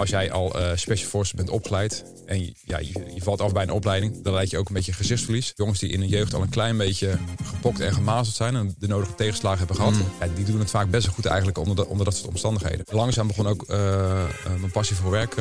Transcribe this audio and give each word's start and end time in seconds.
als 0.00 0.10
jij 0.10 0.32
al 0.32 0.60
eh 0.60 0.76
special 0.76 1.08
forces 1.08 1.32
bent 1.34 1.50
opgeleid 1.50 2.04
en 2.26 2.40
je, 2.44 2.52
ja, 2.64 2.78
je, 2.78 2.92
je 3.14 3.22
valt 3.22 3.40
af 3.40 3.52
bij 3.52 3.62
een 3.62 3.70
opleiding, 3.70 4.22
dan 4.22 4.32
leid 4.34 4.50
je 4.50 4.58
ook 4.58 4.68
een 4.68 4.74
beetje 4.74 4.92
gezichtsverlies. 4.92 5.52
Jongens 5.56 5.78
die 5.78 5.90
in 5.90 6.00
hun 6.00 6.08
jeugd 6.08 6.34
al 6.34 6.42
een 6.42 6.48
klein 6.48 6.76
beetje 6.76 7.18
gepokt 7.44 7.80
en 7.80 7.92
gemazeld 7.92 8.36
zijn 8.36 8.56
en 8.56 8.74
de 8.78 8.86
nodige 8.88 9.14
tegenslagen 9.14 9.58
hebben 9.58 9.76
gehad, 9.76 9.94
ja, 10.20 10.26
die 10.34 10.44
doen 10.44 10.58
het 10.58 10.70
vaak 10.70 10.90
best 10.90 11.06
wel 11.06 11.14
goed 11.14 11.26
eigenlijk 11.26 11.58
onder, 11.58 11.76
de, 11.76 11.86
onder 11.86 12.04
dat 12.04 12.16
soort 12.16 12.28
omstandigheden. 12.28 12.84
Langzaam 12.90 13.26
begon 13.26 13.46
ook 13.46 13.62
eh, 13.68 14.10
eh, 14.22 14.28
mijn 14.58 14.70
passie 14.72 14.96
voor 14.96 15.10
werk 15.10 15.34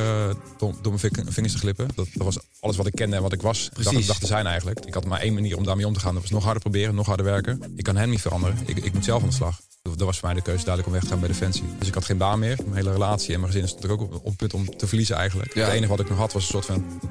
door, 0.58 0.74
door 0.82 0.94
mijn 0.94 1.00
ving- 1.00 1.26
vingers 1.34 1.54
te 1.54 1.60
glippen. 1.60 1.88
Dat, 1.96 2.08
dat 2.14 2.26
was 2.26 2.38
alles 2.60 2.78
wat 2.78 2.88
ik 2.88 2.94
kende 2.96 3.16
en 3.16 3.22
wat 3.22 3.34
ik 3.34 3.42
was, 3.42 3.70
dacht, 3.84 4.08
dacht 4.08 4.20
te 4.20 4.28
zijn 4.28 4.46
eigenlijk. 4.48 4.86
Ik 4.86 4.94
had 4.94 5.06
maar 5.06 5.20
één 5.20 5.34
manier 5.34 5.58
om 5.58 5.64
daarmee 5.64 5.88
om 5.88 5.94
te 5.94 6.00
gaan. 6.00 6.14
Dat 6.14 6.22
was 6.22 6.32
nog 6.32 6.44
harder 6.44 6.62
proberen, 6.62 6.96
nog 6.96 7.06
harder 7.06 7.26
werken. 7.26 7.74
Ik 7.76 7.84
kan 7.84 7.96
hen 7.96 8.10
niet 8.10 8.22
veranderen. 8.22 8.58
Ik, 8.66 8.78
ik 8.78 8.94
moet 8.94 9.06
zelf 9.06 9.22
aan 9.22 9.30
de 9.30 9.36
slag. 9.36 9.60
Dat 9.82 10.08
was 10.08 10.20
voor 10.20 10.28
mij 10.28 10.38
de 10.38 10.44
keuze 10.44 10.66
duidelijk 10.66 10.88
om 10.88 10.94
weg 10.94 11.04
te 11.04 11.10
gaan 11.10 11.20
bij 11.20 11.28
Defensie. 11.28 11.64
Dus 11.78 11.88
ik 11.88 11.94
had 11.94 12.06
geen 12.06 12.18
baan 12.18 12.40
meer. 12.40 12.58
Mijn 12.64 12.76
hele 12.76 12.92
relatie 12.92 13.34
en 13.34 13.40
mijn 13.40 13.52
gezin 13.52 13.68
stond 13.68 13.84
ik 13.84 13.92
ook 13.92 14.02
op, 14.02 14.14
op 14.14 14.26
het 14.26 14.36
punt 14.36 14.54
om 14.54 14.78
te 14.78 14.88
verliezen 14.88 15.16
eigenlijk. 15.16 15.54
Ja. 15.54 15.66
Het 15.66 15.74
enige 15.74 15.90
wat 15.90 16.00
ik 16.00 16.10
nog 16.10 16.18
had 16.18 16.34
was 16.34 16.44
een 16.44 16.50
soort 16.50 16.66
van 16.66 17.02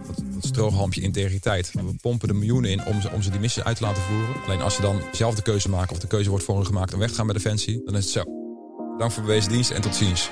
strohalmpje 0.41 1.01
integriteit. 1.01 1.73
We 1.73 1.95
pompen 2.01 2.29
er 2.29 2.37
miljoenen 2.37 2.71
in 2.71 2.87
om 2.87 3.01
ze, 3.01 3.11
om 3.11 3.23
ze 3.23 3.31
die 3.31 3.41
missie 3.41 3.63
uit 3.63 3.77
te 3.77 3.83
laten 3.83 4.03
voeren. 4.03 4.43
Alleen 4.47 4.61
als 4.61 4.77
je 4.77 4.83
dan 4.83 5.01
zelf 5.13 5.35
de 5.35 5.43
keuze 5.43 5.69
maakt 5.69 5.91
of 5.91 5.99
de 5.99 6.07
keuze 6.07 6.31
wordt 6.31 6.45
voor 6.45 6.57
hen 6.57 6.67
gemaakt 6.67 6.93
om 6.93 6.99
weg 6.99 7.09
te 7.09 7.15
gaan 7.15 7.27
bij 7.27 7.35
Defensie, 7.35 7.83
dan 7.85 7.97
is 7.97 8.05
het 8.05 8.13
zo. 8.13 8.23
Dank 8.99 9.13
voor 9.13 9.23
bewezen 9.23 9.53
dienst 9.53 9.71
en 9.71 9.81
tot 9.81 9.95
ziens. 9.95 10.31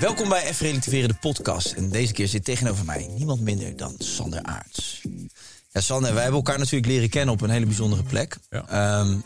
Welkom 0.00 0.28
bij 0.28 0.44
Even 0.44 0.66
Relativeren, 0.66 1.08
de 1.08 1.14
podcast. 1.20 1.72
En 1.72 1.90
deze 1.90 2.12
keer 2.12 2.28
zit 2.28 2.44
tegenover 2.44 2.84
mij 2.84 3.06
niemand 3.16 3.40
minder 3.40 3.76
dan 3.76 3.94
Sander 3.98 4.42
Aarts. 4.42 5.02
Ja, 5.70 5.80
Sander, 5.80 6.12
wij 6.12 6.22
hebben 6.22 6.40
elkaar 6.40 6.58
natuurlijk 6.58 6.86
leren 6.86 7.08
kennen 7.08 7.34
op 7.34 7.40
een 7.40 7.50
hele 7.50 7.66
bijzondere 7.66 8.02
plek. 8.02 8.36
Ja. 8.50 8.68
Ehm, 8.68 9.16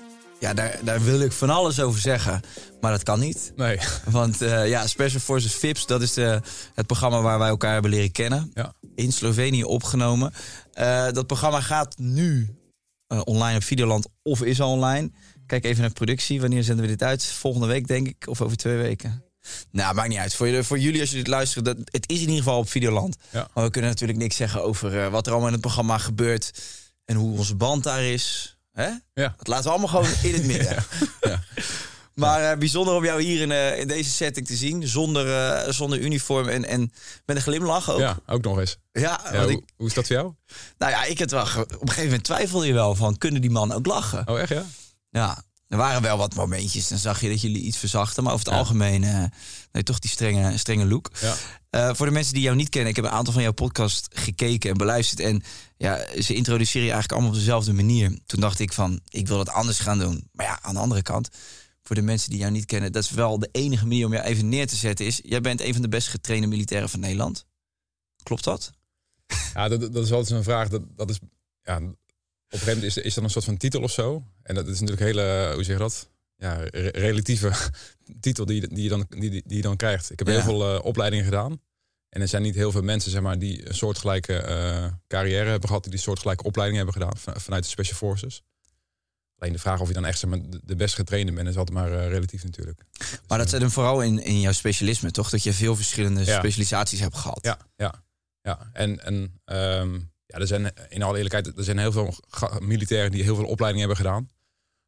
ja, 0.40 0.54
daar, 0.54 0.78
daar 0.82 1.04
wil 1.04 1.20
ik 1.20 1.32
van 1.32 1.50
alles 1.50 1.80
over 1.80 2.00
zeggen, 2.00 2.40
maar 2.80 2.90
dat 2.90 3.02
kan 3.02 3.20
niet. 3.20 3.52
Nee. 3.56 3.78
Want 4.10 4.42
eh, 4.42 4.68
ja, 4.68 4.86
Special 4.86 5.20
Forces 5.20 5.54
VIPS, 5.54 5.86
dat 5.86 6.02
is 6.02 6.12
de, 6.12 6.40
het 6.74 6.86
programma 6.86 7.20
waar 7.22 7.38
wij 7.38 7.48
elkaar 7.48 7.72
hebben 7.72 7.90
leren 7.90 8.12
kennen. 8.12 8.50
Ja. 8.54 8.74
In 8.94 9.12
Slovenië 9.12 9.64
opgenomen. 9.64 10.32
Eh, 10.72 11.10
dat 11.10 11.26
programma 11.26 11.60
gaat 11.60 11.98
nu 11.98 12.54
eh, 13.06 13.20
online 13.24 13.56
op 13.56 13.62
Videoland 13.62 14.08
of 14.22 14.42
is 14.42 14.60
al 14.60 14.72
online. 14.72 15.10
Kijk 15.46 15.64
even 15.64 15.80
naar 15.80 15.92
productie. 15.92 16.40
Wanneer 16.40 16.62
zenden 16.62 16.84
we 16.84 16.90
dit 16.90 17.02
uit? 17.02 17.24
Volgende 17.24 17.66
week, 17.66 17.86
denk 17.86 18.08
ik. 18.08 18.26
Of 18.28 18.40
over 18.40 18.56
twee 18.56 18.76
weken. 18.76 19.23
Nou, 19.70 19.94
maakt 19.94 20.08
niet 20.08 20.18
uit. 20.18 20.34
Voor, 20.34 20.46
jullie- 20.48 20.62
voor 20.62 20.78
jullie, 20.78 21.00
als 21.00 21.08
jullie 21.08 21.24
dit 21.24 21.34
luisteren, 21.34 21.64
dat, 21.64 21.76
het 21.84 22.10
is 22.10 22.16
in 22.16 22.22
ieder 22.28 22.36
geval 22.36 22.58
op 22.58 22.68
Videoland. 22.70 23.16
Ja. 23.30 23.48
Maar 23.54 23.64
we 23.64 23.70
kunnen 23.70 23.90
natuurlijk 23.90 24.18
niks 24.18 24.36
zeggen 24.36 24.62
over 24.62 25.00
eh, 25.04 25.08
wat 25.10 25.24
er 25.26 25.30
allemaal 25.30 25.48
in 25.48 25.54
het 25.54 25.62
programma 25.62 25.98
gebeurt. 25.98 26.62
En 27.04 27.16
hoe 27.16 27.38
onze 27.38 27.54
band 27.54 27.82
daar 27.84 28.02
is. 28.02 28.56
Hè? 28.72 28.88
Ja. 29.14 29.34
Dat 29.36 29.46
laten 29.46 29.64
we 29.64 29.70
allemaal 29.70 29.88
gewoon 29.88 30.10
in 30.22 30.34
het 30.34 30.44
midden. 30.44 30.76
Ja. 31.20 31.42
Maar 32.14 32.50
eh, 32.52 32.58
bijzonder 32.58 32.94
om 32.94 33.04
jou 33.04 33.22
hier 33.22 33.40
in, 33.40 33.50
eh, 33.52 33.78
in 33.78 33.88
deze 33.88 34.10
setting 34.10 34.46
te 34.46 34.56
zien. 34.56 34.88
Zonder, 34.88 35.74
zonder 35.74 35.98
uniform 35.98 36.48
en, 36.48 36.64
en 36.64 36.92
met 37.26 37.36
een 37.36 37.42
glimlach 37.42 37.90
ook. 37.90 37.98
Ja, 37.98 38.18
ook 38.26 38.42
nog 38.42 38.58
eens. 38.58 38.76
Ja, 38.92 39.20
hoe, 39.42 39.50
ik, 39.50 39.62
hoe 39.76 39.86
is 39.86 39.94
dat 39.94 40.06
voor 40.06 40.16
jou? 40.16 40.32
nou 40.78 40.92
ja, 40.92 41.04
ik 41.04 41.18
het 41.18 41.30
wel. 41.30 41.42
Op 41.42 41.56
een 41.56 41.78
gegeven 41.80 42.04
moment 42.04 42.24
twijfelde 42.24 42.66
je 42.66 42.72
wel 42.72 42.94
van, 42.94 43.18
kunnen 43.18 43.40
die 43.40 43.50
man 43.50 43.72
ook 43.72 43.86
lachen? 43.86 44.28
Oh, 44.28 44.40
echt 44.40 44.48
ja? 44.48 44.64
Ja, 45.10 45.42
er 45.68 45.76
waren 45.76 46.02
wel 46.02 46.16
wat 46.16 46.34
momentjes. 46.34 46.88
Dan 46.88 46.98
zag 46.98 47.20
je 47.20 47.28
dat 47.28 47.40
jullie 47.40 47.62
iets 47.62 47.76
verzachten. 47.76 48.22
Maar 48.24 48.32
over 48.32 48.44
het 48.44 48.54
Ja. 48.54 48.60
algemeen, 48.60 49.04
eh 49.04 49.24
nee, 49.72 49.82
toch 49.82 49.98
die 49.98 50.10
strenge, 50.10 50.58
strenge 50.58 50.86
look. 50.86 51.10
Ja. 51.20 51.34
Eh, 51.70 51.94
voor 51.94 52.06
de 52.06 52.12
mensen 52.12 52.34
die 52.34 52.42
jou 52.42 52.56
niet 52.56 52.68
kennen, 52.68 52.90
ik 52.90 52.96
heb 52.96 53.04
een 53.04 53.10
aantal 53.10 53.32
van 53.32 53.42
jouw 53.42 53.52
podcast 53.52 54.08
gekeken 54.12 54.70
en 54.70 54.76
beluisterd. 54.76 55.20
En 55.20 55.42
ja, 55.76 56.06
ze 56.22 56.34
introduceren 56.34 56.86
je 56.86 56.92
eigenlijk 56.92 57.12
allemaal 57.12 57.30
op 57.30 57.36
dezelfde 57.44 57.72
manier. 57.72 58.18
Toen 58.26 58.40
dacht 58.40 58.58
ik 58.58 58.72
van, 58.72 59.00
ik 59.08 59.28
wil 59.28 59.38
het 59.38 59.48
anders 59.50 59.78
gaan 59.78 59.98
doen. 59.98 60.28
Maar 60.32 60.46
ja, 60.46 60.58
aan 60.62 60.74
de 60.74 60.80
andere 60.80 61.02
kant, 61.02 61.28
voor 61.82 61.96
de 61.96 62.02
mensen 62.02 62.30
die 62.30 62.38
jou 62.38 62.50
niet 62.52 62.64
kennen, 62.66 62.92
dat 62.92 63.02
is 63.04 63.10
wel 63.10 63.38
de 63.38 63.48
enige 63.52 63.86
manier 63.86 64.06
om 64.06 64.12
jou 64.12 64.24
even 64.24 64.48
neer 64.48 64.66
te 64.66 64.76
zetten. 64.76 65.06
Is, 65.06 65.20
jij 65.22 65.40
bent 65.40 65.60
een 65.60 65.72
van 65.72 65.82
de 65.82 65.88
best 65.88 66.08
getrainde 66.08 66.46
militairen 66.46 66.88
van 66.88 67.00
Nederland. 67.00 67.46
Klopt 68.22 68.44
dat? 68.44 68.72
Ja, 69.54 69.68
dat, 69.68 69.80
dat 69.92 70.04
is 70.04 70.12
altijd 70.12 70.30
een 70.38 70.42
vraag. 70.44 70.68
Dat, 70.68 70.82
dat 70.96 71.10
is, 71.10 71.18
ja, 71.62 71.80
een 72.54 72.58
gegeven 72.60 72.74
moment 72.82 72.96
is, 72.96 73.02
is 73.04 73.14
dat 73.14 73.24
een 73.24 73.30
soort 73.30 73.44
van 73.44 73.56
titel 73.56 73.82
of 73.82 73.90
zo. 73.90 74.24
En 74.42 74.54
dat 74.54 74.66
is 74.66 74.80
natuurlijk 74.80 75.00
een 75.00 75.06
hele, 75.06 75.50
hoe 75.54 75.64
zeg 75.64 75.76
je 75.76 75.82
dat? 75.82 76.08
Ja, 76.36 76.54
re- 76.56 76.88
relatieve 76.88 77.52
titel 78.20 78.44
die, 78.46 78.68
die, 78.68 78.82
je 78.82 78.88
dan, 78.88 79.06
die, 79.08 79.30
die, 79.30 79.42
je 79.46 79.62
dan 79.62 79.76
krijgt. 79.76 80.10
Ik 80.10 80.18
heb 80.18 80.28
Ja. 80.28 80.34
heel 80.34 80.42
veel 80.42 80.74
eh, 80.76 80.84
opleidingen 80.84 81.24
gedaan. 81.24 81.60
En 82.08 82.20
er 82.20 82.28
zijn 82.28 82.42
niet 82.42 82.54
heel 82.54 82.70
veel 82.70 82.82
mensen 82.82 83.10
zeg 83.10 83.20
maar, 83.22 83.38
die 83.38 83.68
een 83.68 83.74
soortgelijke 83.74 84.36
eh, 84.36 84.86
carrière 85.08 85.50
hebben 85.50 85.68
gehad, 85.68 85.82
die 85.82 85.92
die 85.92 86.00
soortgelijke 86.00 86.44
opleidingen 86.44 86.84
hebben 86.84 87.02
gedaan 87.02 87.18
van- 87.20 87.40
vanuit 87.40 87.62
de 87.64 87.68
Special 87.70 87.96
Forces. 87.96 88.42
Alleen 89.38 89.52
de 89.52 89.58
vraag 89.58 89.80
of 89.80 89.88
je 89.88 89.94
dan 89.94 90.04
echt 90.04 90.18
zeg 90.18 90.30
maar, 90.30 90.38
de- 90.64 90.76
best 90.76 90.94
getrainde 90.94 91.32
bent, 91.32 91.48
is 91.48 91.56
altijd 91.56 91.76
maar 91.76 91.92
eh, 91.92 92.08
relatief 92.08 92.44
natuurlijk. 92.44 92.80
Maar 93.28 93.38
dat 93.38 93.50
zit 93.50 93.60
hem 93.60 93.70
vooral 93.70 94.02
in, 94.02 94.22
in 94.24 94.40
jouw 94.40 94.52
specialisme, 94.52 95.10
toch? 95.10 95.30
Dat 95.30 95.42
je 95.42 95.52
veel 95.52 95.76
verschillende 95.76 96.24
Ja. 96.24 96.38
specialisaties 96.38 97.00
hebt 97.00 97.16
gehad. 97.16 97.38
Ja, 97.44 97.58
ja, 97.76 98.04
ja. 98.42 98.70
En, 98.72 99.04
en 99.04 99.40
ehm, 99.44 100.00
ja, 100.34 100.40
er 100.40 100.46
zijn 100.46 100.72
in 100.88 101.02
alle 101.02 101.14
eerlijkheid, 101.16 101.58
er 101.58 101.64
zijn 101.64 101.78
heel 101.78 101.92
veel 101.92 102.14
militairen 102.60 103.10
die 103.10 103.22
heel 103.22 103.36
veel 103.36 103.44
opleidingen 103.46 103.88
hebben 103.88 104.06
gedaan. 104.06 104.28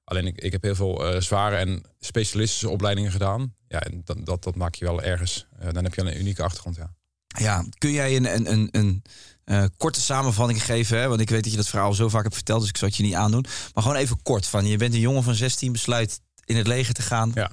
Alleen 0.05 0.27
ik, 0.27 0.39
ik 0.41 0.53
heb 0.53 0.63
heel 0.63 0.75
veel 0.75 1.07
eh, 1.07 1.21
zware 1.21 1.57
en 1.57 1.83
specialistische 2.01 2.69
opleidingen 2.69 3.11
gedaan. 3.11 3.55
Ja, 3.69 3.81
en 3.81 4.03
dat, 4.05 4.27
dat, 4.27 4.43
dat 4.45 4.55
maak 4.55 4.75
je 4.75 4.85
wel 4.85 5.03
ergens. 5.03 5.47
eh, 5.59 5.73
dan 5.73 5.85
heb 5.85 5.95
je 5.95 6.01
al 6.01 6.07
een 6.07 6.19
unieke 6.19 6.43
achtergrond, 6.43 6.77
ja. 6.77 6.95
Ja, 7.27 7.65
kun 7.79 7.91
jij 7.91 8.17
een, 8.17 8.35
een, 8.35 8.53
een, 8.53 8.69
een 8.73 9.03
eh, 9.45 9.65
korte 9.77 10.01
samenvatting 10.01 10.65
geven? 10.65 10.99
Hè? 10.99 11.09
Want 11.09 11.21
ik 11.21 11.31
weet 11.31 11.43
dat 11.43 11.51
je 11.51 11.57
dat 11.59 11.69
verhaal 11.69 11.95
zo 11.95 12.09
vaak 12.09 12.23
hebt 12.23 12.35
verteld, 12.35 12.61
dus 12.61 12.69
ik 12.69 12.77
zal 12.77 12.89
het 12.89 12.97
je 12.97 13.03
niet 13.03 13.15
aandoen. 13.15 13.45
Maar 13.75 13.83
gewoon 13.83 13.99
even 13.99 14.23
kort 14.23 14.47
van, 14.47 14.67
je 14.67 14.77
bent 14.77 14.95
een 14.95 15.01
jongen 15.01 15.23
van 15.23 15.35
16, 15.35 15.73
besluit 15.73 16.21
in 16.45 16.57
het 16.57 16.67
leger 16.67 16.95
te 16.95 17.03
gaan. 17.03 17.33
Ja. 17.35 17.51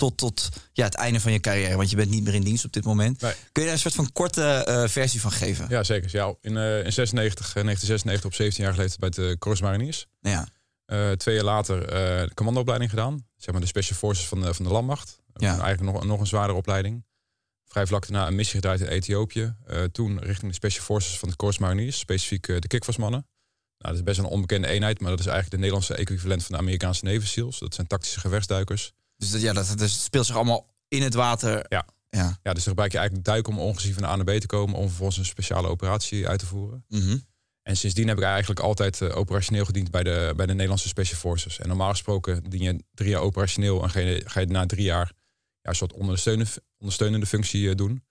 Eh, 0.00 0.06
tot 0.06 0.16
tot 0.16 0.48
ja, 0.72 0.84
het 0.84 0.94
einde 0.94 1.20
van 1.20 1.32
je 1.32 1.40
carrière, 1.40 1.76
want 1.76 1.90
je 1.90 1.96
bent 1.96 2.10
niet 2.10 2.24
meer 2.24 2.34
in 2.34 2.42
dienst 2.42 2.64
op 2.64 2.72
dit 2.72 2.84
moment. 2.84 3.20
Nee. 3.20 3.32
Kun 3.32 3.62
je 3.62 3.68
daar 3.68 3.72
een 3.72 3.78
soort 3.78 3.94
van 3.94 4.12
korte 4.12 4.42
eh, 4.42 4.88
versie 4.88 5.20
van 5.20 5.32
geven? 5.32 5.66
Ja, 5.68 5.82
zeker. 5.82 6.08
Ja, 6.12 6.34
in, 6.40 6.56
eh, 6.56 6.84
in 6.84 6.92
96, 6.92 7.46
eh, 7.56 7.64
1996 7.64 8.24
op 8.24 8.34
17 8.34 8.64
jaar 8.64 8.76
leeftijd 8.76 8.98
bij 8.98 9.10
de 9.10 9.38
Corps 9.38 9.60
Mariniers. 9.60 10.06
Ja. 10.20 10.48
Eh, 10.84 11.10
twee 11.10 11.34
jaar 11.34 11.44
later 11.44 11.82
eh, 11.82 12.22
de 12.28 12.34
commandoopleiding 12.34 12.90
gedaan. 12.90 13.26
Zeg 13.36 13.52
maar 13.52 13.60
de 13.60 13.66
Special 13.66 13.98
Forces 13.98 14.26
van 14.26 14.40
de, 14.40 14.54
van 14.54 14.64
de 14.64 14.70
landmacht. 14.70 15.18
Ja. 15.32 15.60
Eigenlijk 15.60 15.92
nog, 15.92 16.04
nog 16.04 16.20
een 16.20 16.26
zwaardere 16.26 16.58
opleiding. 16.58 17.04
Vrij 17.64 17.86
vlak 17.86 18.08
daarna 18.08 18.26
een 18.26 18.34
missie 18.34 18.54
gedraaid 18.54 18.80
in 18.80 18.86
Ethiopië. 18.86 19.54
Eh, 19.66 19.82
toen 19.82 20.18
richting 20.20 20.50
de 20.50 20.56
Special 20.56 20.84
Forces 20.84 21.18
van 21.18 21.28
de 21.28 21.36
Corps 21.36 21.58
Mariniers. 21.58 21.98
Specifiek 21.98 22.48
eh, 22.48 22.58
de 22.58 22.68
Kikvorsmannen. 22.68 23.26
Nou, 23.78 23.94
dat 23.94 23.94
is 23.94 24.02
best 24.02 24.18
een 24.18 24.24
onbekende 24.24 24.68
eenheid. 24.68 25.00
Maar 25.00 25.10
dat 25.10 25.20
is 25.20 25.26
eigenlijk 25.26 25.54
de 25.54 25.60
Nederlandse 25.60 25.94
equivalent 25.94 26.44
van 26.44 26.54
de 26.54 26.60
Amerikaanse 26.60 27.04
Navy 27.04 27.26
SEALs. 27.26 27.58
Dat 27.58 27.74
zijn 27.74 27.86
tactische 27.86 28.20
gevechtsduikers. 28.20 28.92
Dus 29.18 29.30
dat, 29.30 29.40
ja, 29.40 29.52
dat, 29.52 29.78
dat 29.78 29.90
speelt 29.90 30.26
zich 30.26 30.36
allemaal 30.36 30.74
in 30.88 31.02
het 31.02 31.14
water. 31.14 31.64
Ja. 31.68 31.86
ja. 32.08 32.38
Ja, 32.42 32.52
dus 32.52 32.64
dan 32.64 32.72
gebruik 32.72 32.92
je 32.92 32.98
eigenlijk 32.98 33.26
duiken 33.26 33.52
om 33.52 33.58
ongezien 33.58 33.94
van 33.94 34.04
A 34.04 34.16
naar 34.16 34.24
B 34.24 34.40
te 34.40 34.46
komen. 34.46 34.76
Om 34.76 34.86
vervolgens 34.86 35.18
een 35.18 35.24
speciale 35.24 35.68
operatie 35.68 36.28
uit 36.28 36.38
te 36.38 36.46
voeren. 36.46 36.84
Mhm. 36.88 37.18
En 37.62 37.76
sindsdien 37.76 38.08
heb 38.08 38.16
ik 38.16 38.24
eigenlijk 38.24 38.60
altijd 38.60 39.00
eh, 39.00 39.16
operationeel 39.16 39.64
gediend 39.64 39.90
bij 39.90 40.02
de, 40.02 40.32
bij 40.36 40.46
de 40.46 40.52
Nederlandse 40.52 40.88
Special 40.88 41.18
Forces. 41.18 41.58
En 41.58 41.68
normaal 41.68 41.90
gesproken 41.90 42.50
dien 42.50 42.62
je 42.62 42.84
drie 42.94 43.10
jaar 43.10 43.20
operationeel 43.20 43.82
en 43.82 43.90
ga 43.90 44.00
je, 44.00 44.22
ga 44.24 44.40
je 44.40 44.46
na 44.46 44.66
drie 44.66 44.84
jaar 44.84 45.12
ja, 45.60 45.70
een 45.70 45.74
soort 45.74 45.92
ondersteunende, 45.92 46.50
ondersteunende 46.78 47.26
functie 47.26 47.68
eh, 47.68 47.74
doen. 47.74 48.02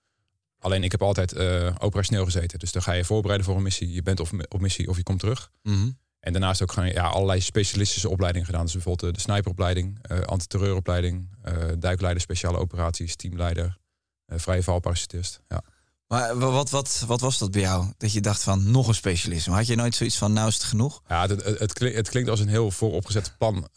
Alleen 0.59 0.83
ik 0.83 0.91
heb 0.91 1.01
altijd 1.01 1.33
eh, 1.33 1.75
operationeel 1.79 2.25
gezeten. 2.25 2.59
Dus 2.59 2.71
dan 2.71 2.81
ga 2.81 2.91
je 2.91 3.05
voorbereiden 3.05 3.47
voor 3.47 3.55
een 3.55 3.63
missie. 3.63 3.91
Je 3.91 4.01
bent 4.01 4.19
of, 4.19 4.31
op 4.47 4.61
missie 4.61 4.89
of 4.89 4.97
je 4.97 5.03
komt 5.03 5.19
terug. 5.19 5.51
Mhm. 5.63 5.89
En 6.27 6.33
daarnaast 6.33 6.61
ook 6.61 6.71
gewoon 6.71 6.89
ja, 6.89 7.07
allerlei 7.07 7.41
specialistische 7.41 8.09
opleidingen 8.09 8.45
gedaan. 8.47 8.63
Dus 8.63 8.73
bijvoorbeeld 8.73 9.13
de 9.15 9.21
sniperopleiding, 9.21 9.97
eh 10.01 10.19
antiterreuropleiding, 10.19 11.29
eh 11.41 11.53
duikleider 11.79 12.21
speciale 12.21 12.57
operaties, 12.57 13.15
teamleider, 13.15 13.77
eh 14.25 14.39
vrije 14.39 14.63
valparachutist. 14.63 15.41
Ja. 15.47 15.61
Maar 16.07 16.37
wa- 16.37 16.49
wat, 16.51 16.69
wat, 16.69 17.03
wat 17.07 17.21
was 17.21 17.37
dat 17.37 17.51
bij 17.51 17.61
jou? 17.61 17.85
Dat 17.97 18.13
je 18.13 18.21
dacht 18.21 18.43
van 18.43 18.71
nog 18.71 18.87
een 18.87 18.93
specialisme. 18.95 19.53
Had 19.53 19.67
je 19.67 19.75
nooit 19.75 19.95
zoiets 19.95 20.17
van 20.17 20.33
nou 20.33 20.47
is 20.47 20.53
het 20.53 20.63
genoeg? 20.63 21.01
Ja, 21.07 21.27
het, 21.27 21.43
het, 21.59 21.73
klinkt, 21.73 21.97
het 21.97 22.09
klinkt 22.09 22.29
als 22.29 22.39
een 22.39 22.47
heel 22.47 22.71
vooropgezet 22.71 23.33
plan. 23.37 23.67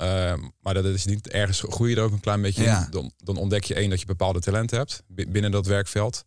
maar 0.61 0.75
dat 0.75 0.85
is 0.85 1.05
niet 1.05 1.29
ergens 1.29 1.63
groei 1.69 1.91
je 1.91 1.97
er 1.97 2.03
ook 2.03 2.13
een 2.13 2.21
klein 2.21 2.43
beetje 2.43 2.63
Ja. 2.63 2.85
in. 2.85 2.91
Dan, 2.91 3.13
dan 3.17 3.37
ontdek 3.37 3.65
je 3.65 3.75
één 3.75 3.91
dat 3.91 4.01
je 4.01 4.07
bepaalde 4.07 4.41
talenten 4.41 4.79
hebt 4.79 5.03
bi- 5.09 5.27
binnen 5.29 5.51
dat 5.51 5.67
werkveld. 5.67 6.25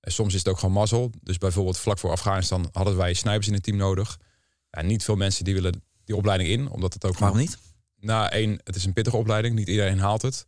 En 0.00 0.12
soms 0.12 0.32
is 0.32 0.38
het 0.38 0.48
ook 0.48 0.58
gewoon 0.58 0.74
mazzel. 0.74 1.10
Dus 1.22 1.38
bijvoorbeeld 1.38 1.78
vlak 1.78 1.98
voor 1.98 2.10
Afghanistan 2.10 2.68
hadden 2.72 2.96
wij 2.96 3.12
snipers 3.14 3.46
in 3.46 3.52
het 3.54 3.62
team 3.62 3.76
nodig. 3.76 4.18
Ja, 4.76 4.82
niet 4.82 5.04
veel 5.04 5.16
mensen 5.16 5.44
die 5.44 5.54
willen 5.54 5.82
die 6.04 6.16
opleiding 6.16 6.50
in, 6.50 6.70
omdat 6.70 6.94
het 6.94 7.04
ook 7.04 7.18
Waarom 7.18 7.38
niet? 7.38 7.58
Nou, 8.00 8.28
één, 8.28 8.60
het 8.64 8.76
is 8.76 8.84
een 8.84 8.92
pittige 8.92 9.16
opleiding. 9.16 9.54
Niet 9.54 9.68
iedereen 9.68 9.98
haalt 9.98 10.22
het. 10.22 10.46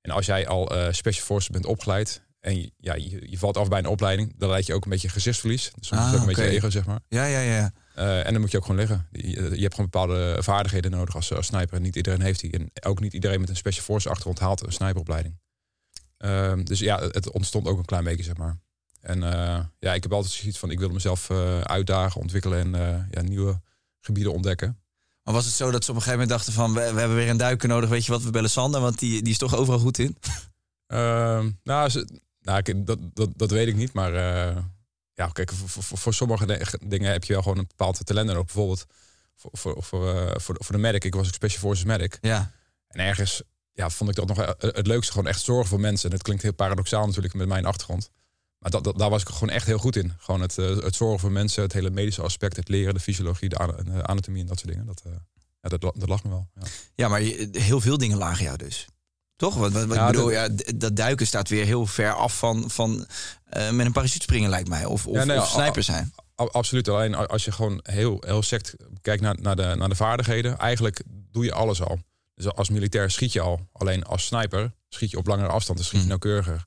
En 0.00 0.10
als 0.10 0.26
jij 0.26 0.46
al 0.46 0.76
eh, 0.76 0.92
special 0.92 1.24
forces 1.24 1.48
bent 1.48 1.66
opgeleid 1.66 2.22
en 2.40 2.72
ja, 2.76 2.94
je, 2.94 3.30
je 3.30 3.38
valt 3.38 3.56
af 3.56 3.68
bij 3.68 3.78
een 3.78 3.86
opleiding, 3.86 4.34
dan 4.38 4.48
leid 4.48 4.66
je 4.66 4.74
ook 4.74 4.84
een 4.84 4.90
beetje 4.90 5.08
gezichtsverlies. 5.08 5.70
Dus 5.74 5.88
soms 5.88 6.00
is 6.00 6.06
het 6.06 6.14
Ah, 6.14 6.14
ook 6.14 6.20
een 6.20 6.34
beetje 6.34 6.50
ego, 6.50 6.70
zeg 6.70 6.86
maar. 6.86 7.00
Ja, 7.08 7.24
ja, 7.24 7.40
ja. 7.40 7.72
Eh, 7.94 8.26
en 8.26 8.32
dan 8.32 8.40
moet 8.40 8.50
je 8.50 8.56
ook 8.56 8.64
gewoon 8.64 8.80
liggen. 8.80 9.08
Je, 9.12 9.30
je 9.30 9.62
hebt 9.62 9.74
gewoon 9.74 9.90
bepaalde 9.90 10.36
vaardigheden 10.42 10.90
nodig 10.90 11.14
als, 11.14 11.32
als 11.32 11.46
sniper. 11.46 11.76
En 11.76 11.82
niet 11.82 11.96
iedereen 11.96 12.20
heeft 12.20 12.40
die. 12.40 12.50
En 12.50 12.70
ook 12.86 13.00
niet 13.00 13.12
iedereen 13.12 13.40
met 13.40 13.48
een 13.48 13.56
special 13.56 13.84
forces 13.84 14.10
achtergrond 14.10 14.38
haalt 14.38 14.66
een 14.66 14.72
sniperopleiding. 14.72 15.38
Ehm, 16.16 16.62
dus 16.62 16.78
ja, 16.78 17.00
het 17.00 17.30
ontstond 17.30 17.66
ook 17.66 17.78
een 17.78 17.84
klein 17.84 18.04
beetje, 18.04 18.24
zeg 18.24 18.36
maar. 18.36 18.58
En 19.02 19.22
eh, 19.22 19.64
ja, 19.78 19.94
ik 19.94 20.02
heb 20.02 20.12
altijd 20.12 20.32
zoiets 20.32 20.58
van, 20.58 20.70
ik 20.70 20.78
wil 20.78 20.88
mezelf 20.88 21.30
eh, 21.30 21.60
uitdagen, 21.60 22.20
ontwikkelen 22.20 22.58
en 22.58 22.74
eh, 22.74 23.04
ja, 23.10 23.20
nieuwe 23.22 23.60
gebieden 24.00 24.32
ontdekken. 24.32 24.76
Maar 25.22 25.34
was 25.34 25.44
het 25.44 25.54
zo 25.54 25.70
dat 25.70 25.84
ze 25.84 25.90
op 25.90 25.96
een 25.96 26.02
gegeven 26.02 26.26
moment 26.26 26.38
dachten 26.38 26.52
van... 26.52 26.72
we, 26.74 26.92
we 26.92 26.98
hebben 26.98 27.16
weer 27.16 27.28
een 27.28 27.36
duiker 27.36 27.68
nodig, 27.68 27.88
weet 27.90 28.04
je 28.04 28.12
wat, 28.12 28.22
we 28.22 28.30
bellen 28.30 28.50
Sander... 28.50 28.80
want 28.80 28.98
die, 28.98 29.22
die 29.22 29.32
is 29.32 29.38
toch 29.38 29.54
overal 29.56 29.78
goed 29.78 29.98
in? 29.98 30.16
Ehm, 30.86 31.50
nou, 31.62 31.88
ze, 31.88 32.20
nou 32.40 32.58
ik- 32.64 32.86
dat, 32.86 32.98
dat, 33.14 33.28
dat 33.36 33.50
weet 33.50 33.68
ik 33.68 33.76
niet, 33.76 33.92
maar 33.92 34.12
ja, 35.14 35.28
kijk, 35.32 35.52
voor, 35.52 35.82
voor, 35.82 35.98
voor 35.98 36.14
sommige 36.14 36.46
de- 36.46 36.78
dingen 36.86 37.12
heb 37.12 37.24
je 37.24 37.32
wel 37.32 37.42
gewoon 37.42 37.58
een 37.58 37.66
bepaald 37.68 38.06
talent 38.06 38.26
nodig. 38.26 38.44
Bijvoorbeeld 38.44 38.86
voor, 39.36 39.50
voor, 39.52 39.82
voor, 39.82 40.40
voor, 40.40 40.54
de- 40.54 40.64
voor 40.64 40.74
de 40.74 40.80
medic. 40.80 41.04
Ik 41.04 41.14
was 41.14 41.26
ook 41.26 41.34
special 41.34 41.60
forces 41.60 41.84
medic. 41.84 42.18
Ja. 42.20 42.50
En 42.88 43.00
ergens 43.00 43.42
ja, 43.72 43.90
vond 43.90 44.10
ik 44.10 44.16
dat 44.16 44.26
nog 44.28 44.54
het 44.58 44.86
leukste. 44.86 45.12
Gewoon 45.12 45.26
echt 45.26 45.42
zorgen 45.42 45.68
voor 45.68 45.80
mensen. 45.80 46.08
En 46.08 46.14
het 46.14 46.24
klinkt 46.24 46.42
heel 46.42 46.52
paradoxaal 46.54 47.06
natuurlijk 47.06 47.34
met 47.34 47.48
mijn 47.48 47.64
achtergrond. 47.66 48.10
Maar 48.62 48.70
dat, 48.70 48.84
dat, 48.84 48.98
daar 48.98 49.10
was 49.10 49.22
ik 49.22 49.28
gewoon 49.28 49.50
echt 49.54 49.66
heel 49.66 49.78
goed 49.78 49.96
in. 49.96 50.12
Gewoon 50.18 50.40
het, 50.40 50.58
eh, 50.58 50.66
het 50.76 50.94
zorgen 50.94 51.18
voor 51.20 51.32
mensen, 51.32 51.62
het 51.62 51.72
hele 51.72 51.90
medische 51.90 52.22
aspect, 52.22 52.56
het 52.56 52.68
leren, 52.68 52.94
de 52.94 53.00
fysiologie, 53.00 53.48
de 53.48 53.56
ana- 53.58 53.82
de 53.82 54.02
anatomie 54.06 54.40
en 54.40 54.46
dat 54.46 54.58
soort 54.58 54.70
dingen. 54.70 54.86
Dat, 54.86 55.02
eh, 55.06 55.12
ja, 55.60 55.68
dat, 55.68 55.80
dat 55.80 56.08
lag 56.08 56.24
me 56.24 56.30
wel. 56.30 56.48
Ja. 56.54 56.62
Ja, 56.94 57.08
maar 57.08 57.20
heel 57.52 57.80
veel 57.80 57.98
dingen 57.98 58.18
lagen 58.18 58.44
jou 58.44 58.56
dus. 58.56 58.86
Toch? 59.36 59.54
Want, 59.54 59.72
wat, 59.72 59.84
wat 59.84 59.96
Ja, 59.96 60.06
ik 60.06 60.12
bedoel, 60.12 60.30
dat- 60.30 60.62
ja, 60.66 60.72
dat 60.76 60.96
duiken 60.96 61.26
staat 61.26 61.48
weer 61.48 61.64
heel 61.64 61.86
ver 61.86 62.12
af 62.14 62.38
van, 62.38 62.70
van 62.70 63.06
eh, 63.48 63.70
met 63.70 63.86
een 63.86 63.92
parachute 63.92 64.22
springen 64.22 64.50
lijkt 64.50 64.68
mij. 64.68 64.84
Of, 64.84 65.06
of, 65.06 65.14
Ja, 65.14 65.24
nee, 65.24 65.38
of 65.38 65.48
sniper 65.48 65.82
zijn. 65.82 66.12
Absoluut. 66.34 66.88
Alleen 66.88 67.14
als 67.14 67.44
je 67.44 67.52
gewoon 67.52 67.80
heel, 67.82 68.22
heel 68.26 68.42
sect 68.42 68.74
kijkt 69.00 69.22
naar, 69.22 69.36
naar, 69.40 69.56
de, 69.56 69.74
naar 69.76 69.88
de 69.88 69.94
vaardigheden, 69.94 70.58
eigenlijk 70.58 71.02
doe 71.30 71.44
je 71.44 71.52
alles 71.52 71.82
al. 71.82 71.98
Dus 72.34 72.52
als 72.52 72.68
militair 72.68 73.10
schiet 73.10 73.32
je 73.32 73.40
al. 73.40 73.68
Alleen 73.72 74.04
als 74.04 74.26
sniper 74.26 74.72
schiet 74.88 75.10
je 75.10 75.16
op 75.16 75.26
langere 75.26 75.48
afstand 75.48 75.78
en 75.78 75.84
schiet 75.84 75.96
je 75.98 76.02
Mm. 76.02 76.08
nauwkeuriger. 76.08 76.64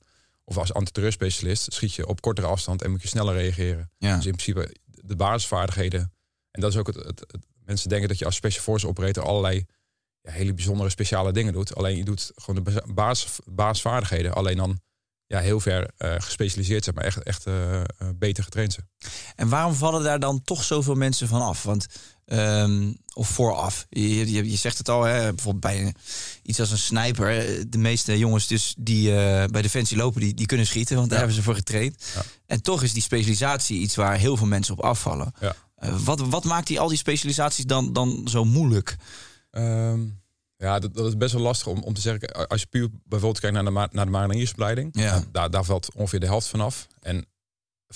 Of 0.48 0.56
als 0.58 0.72
antiterreurspecialist 0.72 1.72
schiet 1.72 1.92
je 1.94 2.06
op 2.06 2.20
kortere 2.20 2.46
afstand 2.46 2.82
en 2.82 2.90
moet 2.90 3.02
je 3.02 3.08
sneller 3.08 3.34
reageren. 3.34 3.90
Ja. 3.98 4.16
Dus 4.16 4.26
in 4.26 4.30
principe 4.36 4.76
de 4.84 5.16
basisvaardigheden. 5.16 6.12
En 6.50 6.60
dat 6.60 6.72
is 6.72 6.78
ook 6.78 6.86
het, 6.86 6.96
het, 6.96 7.20
het- 7.20 7.46
mensen 7.64 7.88
denken 7.88 8.08
dat 8.08 8.18
je 8.18 8.24
als 8.24 8.34
special 8.34 8.62
force 8.62 8.86
operator 8.88 9.22
allerlei 9.24 9.64
ja, 10.20 10.30
hele 10.30 10.54
bijzondere 10.54 10.90
speciale 10.90 11.32
dingen 11.32 11.52
doet. 11.52 11.74
Alleen 11.74 11.96
je 11.96 12.04
doet 12.04 12.32
gewoon 12.34 12.64
de 12.64 12.70
bas- 12.70 12.94
basis, 12.94 13.38
basisvaardigheden. 13.44 14.34
Alleen 14.34 14.56
dan 14.56 14.80
ja, 15.26 15.40
heel 15.40 15.60
ver 15.60 15.90
eh, 15.96 16.14
gespecialiseerd 16.18 16.84
zijn, 16.84 16.96
maar 16.96 17.04
echt, 17.04 17.22
echt 17.22 17.46
eh, 17.46 17.80
eh, 17.80 17.86
beter 18.14 18.44
getraind 18.44 18.72
zijn. 18.72 18.88
En 19.36 19.48
waarom 19.48 19.74
vallen 19.74 20.02
daar 20.02 20.20
dan 20.20 20.42
toch 20.42 20.64
zoveel 20.64 20.94
mensen 20.94 21.28
van 21.28 21.42
af? 21.42 21.62
Want, 21.62 21.86
ehm, 22.24 22.92
of 23.14 23.28
vooraf. 23.28 23.86
Je, 23.90 24.32
je, 24.32 24.50
je 24.50 24.56
zegt 24.56 24.78
het 24.78 24.88
al, 24.88 25.02
hè, 25.04 25.20
bijvoorbeeld 25.34 25.60
bij 25.74 25.80
een- 25.86 25.94
iets 26.42 26.60
als 26.60 26.70
een 26.70 26.78
sniper. 26.78 27.44
De 27.70 27.78
meeste 27.78 28.18
jongens 28.18 28.46
dus 28.46 28.74
die 28.78 29.10
bij 29.48 29.62
Defensie 29.62 29.96
lopen, 29.96 30.20
die, 30.20 30.34
die 30.34 30.46
kunnen 30.46 30.66
schieten. 30.66 30.96
Want 30.96 31.08
daar 31.08 31.18
Ja. 31.18 31.24
hebben 31.24 31.42
ze 31.42 31.48
voor 31.48 31.58
getraind. 31.58 32.04
Ja. 32.14 32.22
En 32.46 32.62
toch 32.62 32.82
is 32.82 32.92
die 32.92 33.02
specialisatie 33.02 33.78
iets 33.80 33.94
waar 33.94 34.16
heel 34.16 34.36
veel 34.36 34.46
mensen 34.46 34.74
op 34.74 34.84
afvallen. 34.84 35.32
Ja. 35.40 35.54
Wat, 36.04 36.20
wat 36.20 36.44
maakt 36.44 36.66
die 36.66 36.80
al 36.80 36.88
die 36.88 36.98
specialisaties 36.98 37.64
dan, 37.64 37.92
dan 37.92 38.28
zo 38.30 38.44
moeilijk? 38.44 38.96
Ehm, 39.50 40.00
ja, 40.56 40.78
dat, 40.78 40.94
dat 40.94 41.06
is 41.06 41.16
best 41.16 41.32
wel 41.32 41.42
lastig 41.42 41.66
om, 41.66 41.82
om 41.82 41.94
te 41.94 42.00
zeggen. 42.00 42.48
Als 42.48 42.60
je 42.60 42.66
puur 42.66 42.88
bijvoorbeeld 43.04 43.40
kijkt 43.40 43.54
naar 43.56 43.64
de, 43.64 43.70
ma- 43.70 43.88
naar 43.92 44.04
de 44.04 44.10
mariniersopleiding, 44.10 44.88
Ja. 44.92 45.24
daar, 45.32 45.50
daar 45.50 45.64
valt 45.64 45.92
ongeveer 45.94 46.20
de 46.20 46.26
helft 46.26 46.46
vanaf. 46.48 46.86
En 47.00 47.26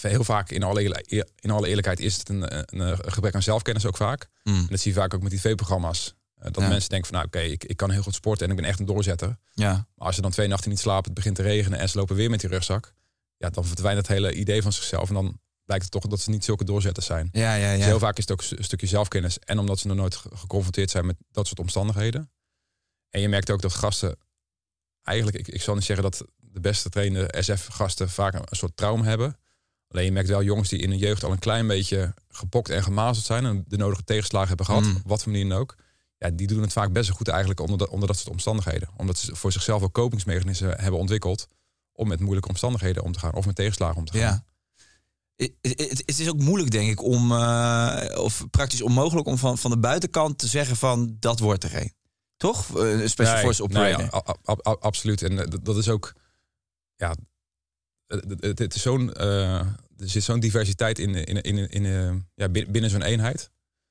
heel 0.00 0.24
vaak, 0.24 0.50
in 0.50 0.62
alle, 0.62 1.04
in 1.40 1.50
alle 1.50 1.68
eerlijkheid, 1.68 2.00
is 2.00 2.16
het 2.16 2.28
een, 2.28 2.54
een, 2.56 2.80
een 2.80 3.12
gebrek 3.12 3.34
aan 3.34 3.42
zelfkennis 3.42 3.86
ook 3.86 3.96
vaak. 3.96 4.28
Mm. 4.44 4.54
En 4.54 4.66
dat 4.70 4.80
zie 4.80 4.92
je 4.92 4.98
vaak 4.98 5.14
ook 5.14 5.22
met 5.22 5.30
die 5.30 5.40
V-programma's. 5.40 6.14
Eh, 6.34 6.44
dat 6.52 6.62
Ja. 6.62 6.68
mensen 6.68 6.88
denken 6.88 7.08
van, 7.08 7.16
nou 7.16 7.26
oké, 7.26 7.40
ik, 7.40 7.64
ik 7.64 7.76
kan 7.76 7.90
heel 7.90 8.02
goed 8.02 8.14
sporten 8.14 8.44
en 8.46 8.50
ik 8.52 8.60
ben 8.60 8.68
echt 8.68 8.78
een 8.80 8.86
doorzetter. 8.86 9.36
Ja. 9.54 9.72
Maar 9.72 10.06
als 10.06 10.14
ze 10.14 10.20
dan 10.22 10.30
twee 10.30 10.48
nachten 10.48 10.70
niet 10.70 10.78
slapen, 10.78 11.04
het 11.04 11.14
begint 11.14 11.36
te 11.36 11.42
regenen 11.42 11.78
en 11.78 11.88
ze 11.88 11.98
lopen 11.98 12.16
weer 12.16 12.30
met 12.30 12.40
die 12.40 12.50
rugzak. 12.50 12.94
Ja, 13.36 13.50
dan 13.50 13.64
verdwijnt 13.64 13.98
het 13.98 14.06
hele 14.08 14.32
idee 14.32 14.62
van 14.62 14.72
zichzelf. 14.72 15.08
En 15.08 15.14
dan 15.14 15.40
blijkt 15.64 15.84
het 15.84 15.92
toch 15.92 16.10
dat 16.10 16.20
ze 16.20 16.30
niet 16.30 16.44
zulke 16.44 16.64
doorzetters 16.64 17.06
zijn. 17.06 17.28
Ja, 17.32 17.54
ja, 17.54 17.76
Dus 17.76 17.84
heel 17.84 17.98
vaak 17.98 18.16
is 18.18 18.28
het 18.28 18.32
ook 18.32 18.58
een 18.58 18.64
stukje 18.64 18.86
zelfkennis. 18.86 19.38
En 19.38 19.58
omdat 19.58 19.78
ze 19.78 19.86
nog 19.86 19.96
nooit 19.96 20.16
ge- 20.16 20.30
geconfronteerd 20.36 20.90
zijn 20.90 21.06
met 21.06 21.16
dat 21.30 21.46
soort 21.46 21.58
omstandigheden. 21.60 22.30
En 23.10 23.20
je 23.20 23.28
merkt 23.28 23.50
ook 23.50 23.60
dat 23.62 23.74
gasten... 23.74 24.16
Eigenlijk, 25.02 25.38
ik, 25.38 25.54
ik 25.54 25.62
zal 25.62 25.74
niet 25.74 25.84
zeggen 25.84 26.10
dat 26.10 26.24
de 26.36 26.60
beste 26.60 26.88
trainde 26.88 27.34
SF-gasten 27.38 28.10
vaak 28.10 28.34
een, 28.34 28.40
een 28.44 28.56
soort 28.56 28.76
trauma 28.76 29.04
hebben. 29.04 29.36
Alleen 29.88 30.04
je 30.04 30.12
merkt 30.12 30.28
wel 30.28 30.42
jongens 30.42 30.68
die 30.68 30.78
in 30.78 30.90
hun 30.90 30.98
jeugd 30.98 31.24
al 31.24 31.32
een 31.32 31.38
klein 31.38 31.66
beetje 31.66 32.14
gepokt 32.28 32.68
en 32.70 32.82
gemazeld 32.82 33.24
zijn. 33.26 33.44
En 33.46 33.64
de 33.68 33.76
nodige 33.76 34.04
tegenslagen 34.04 34.48
hebben 34.48 34.66
gehad, 34.66 34.82
Mm. 34.84 35.00
wat 35.04 35.22
voor 35.22 35.32
manier 35.32 35.48
dan 35.48 35.58
ook. 35.58 35.76
Ja, 36.18 36.30
die 36.30 36.46
doen 36.46 36.62
het 36.62 36.72
vaak 36.72 36.92
best 36.92 37.08
wel 37.08 37.16
goed 37.16 37.28
eigenlijk 37.28 37.60
onder, 37.60 37.78
de- 37.78 37.90
onder 37.90 38.08
dat 38.08 38.16
soort 38.16 38.28
omstandigheden. 38.30 38.88
Omdat 38.96 39.18
ze 39.18 39.36
voor 39.36 39.52
zichzelf 39.52 39.82
ook 39.82 39.92
kopingsmechanismen 39.92 40.80
hebben 40.80 41.00
ontwikkeld. 41.00 41.48
Om 41.92 42.08
met 42.08 42.20
moeilijke 42.20 42.48
omstandigheden 42.48 43.02
om 43.02 43.12
te 43.12 43.18
gaan. 43.18 43.34
Of 43.34 43.46
met 43.46 43.54
tegenslagen 43.54 43.96
om 43.96 44.04
te 44.04 44.12
gaan. 44.12 44.20
Ja. 44.20 44.44
Het, 45.60 46.02
is 46.18 46.28
ook 46.28 46.38
moeilijk, 46.40 46.70
denk 46.70 46.90
ik, 46.90 47.02
om, 47.02 47.32
eh, 47.32 48.04
of 48.18 48.44
praktisch 48.50 48.82
onmogelijk 48.82 49.26
om 49.26 49.38
van, 49.38 49.58
van 49.58 49.70
de 49.70 49.78
buitenkant 49.78 50.38
te 50.38 50.46
zeggen 50.46 50.76
van 50.76 51.16
dat 51.20 51.38
wordt 51.38 51.64
er 51.64 51.76
een. 51.76 51.92
Toch? 52.40 52.78
Eh, 52.78 53.00
Een 53.00 53.08
special 53.10 53.34
Nee, 53.34 53.44
force 53.44 53.62
nee, 53.66 53.70
operator. 53.94 54.14
a- 54.14 54.34
a- 54.52 54.70
a- 54.70 54.76
absoluut. 54.80 55.22
En 55.22 55.38
eh, 55.38 55.46
dat- 55.62 55.76
is 55.76 55.88
ook. 55.88 56.12
Ja, 56.96 57.14
het, 58.06 58.58
het- 58.58 58.74
is 58.74 58.82
zo'n. 58.82 59.12
eh, 59.12 59.58
er 59.96 60.08
zit 60.08 60.22
zo'n 60.24 60.40
diversiteit 60.40 60.98
in, 60.98 61.14
in, 61.14 61.40
in, 61.42 61.68
in, 61.70 62.26
ja, 62.34 62.48
bin- 62.48 62.70
binnen 62.72 62.90
zo'n 62.90 63.02
eenheid. 63.02 63.50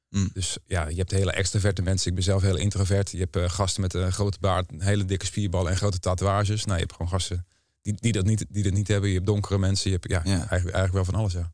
Mm. 0.10 0.30
Dus 0.34 0.58
ja, 0.66 0.88
je 0.88 0.96
hebt 0.96 1.12
hele 1.12 1.32
extroverte 1.32 1.82
mensen. 1.82 2.08
Ik 2.10 2.14
ben 2.16 2.24
zelf 2.24 2.42
heel 2.42 2.56
introvert. 2.58 3.12
Je 3.12 3.28
hebt 3.30 3.52
gasten 3.52 3.82
met 3.82 3.94
een 3.94 4.12
grote 4.12 4.38
baard, 4.40 4.72
een 4.72 4.82
hele 4.82 5.06
dikke 5.06 5.26
spierballen 5.26 5.72
en 5.72 5.78
grote 5.78 6.00
tatoeages. 6.00 6.64
Nou, 6.66 6.74
je 6.76 6.82
hebt 6.84 6.92
gewoon 6.96 7.12
gasten 7.12 7.46
die, 7.82 7.94
die, 8.00 8.12
dat, 8.12 8.26
niet, 8.26 8.46
die 8.50 8.64
dat 8.64 8.74
niet 8.74 8.88
hebben. 8.88 9.10
Je 9.10 9.16
hebt 9.16 9.28
donkere 9.28 9.58
mensen. 9.58 9.92
Je 9.92 9.98
hebt 10.02 10.12
ja, 10.12 10.22
Ja. 10.32 10.38
Eigenlijk, 10.38 10.76
eigenlijk 10.76 10.94
wel 10.94 11.06
van 11.06 11.16
alles. 11.16 11.34
Ja. 11.34 11.52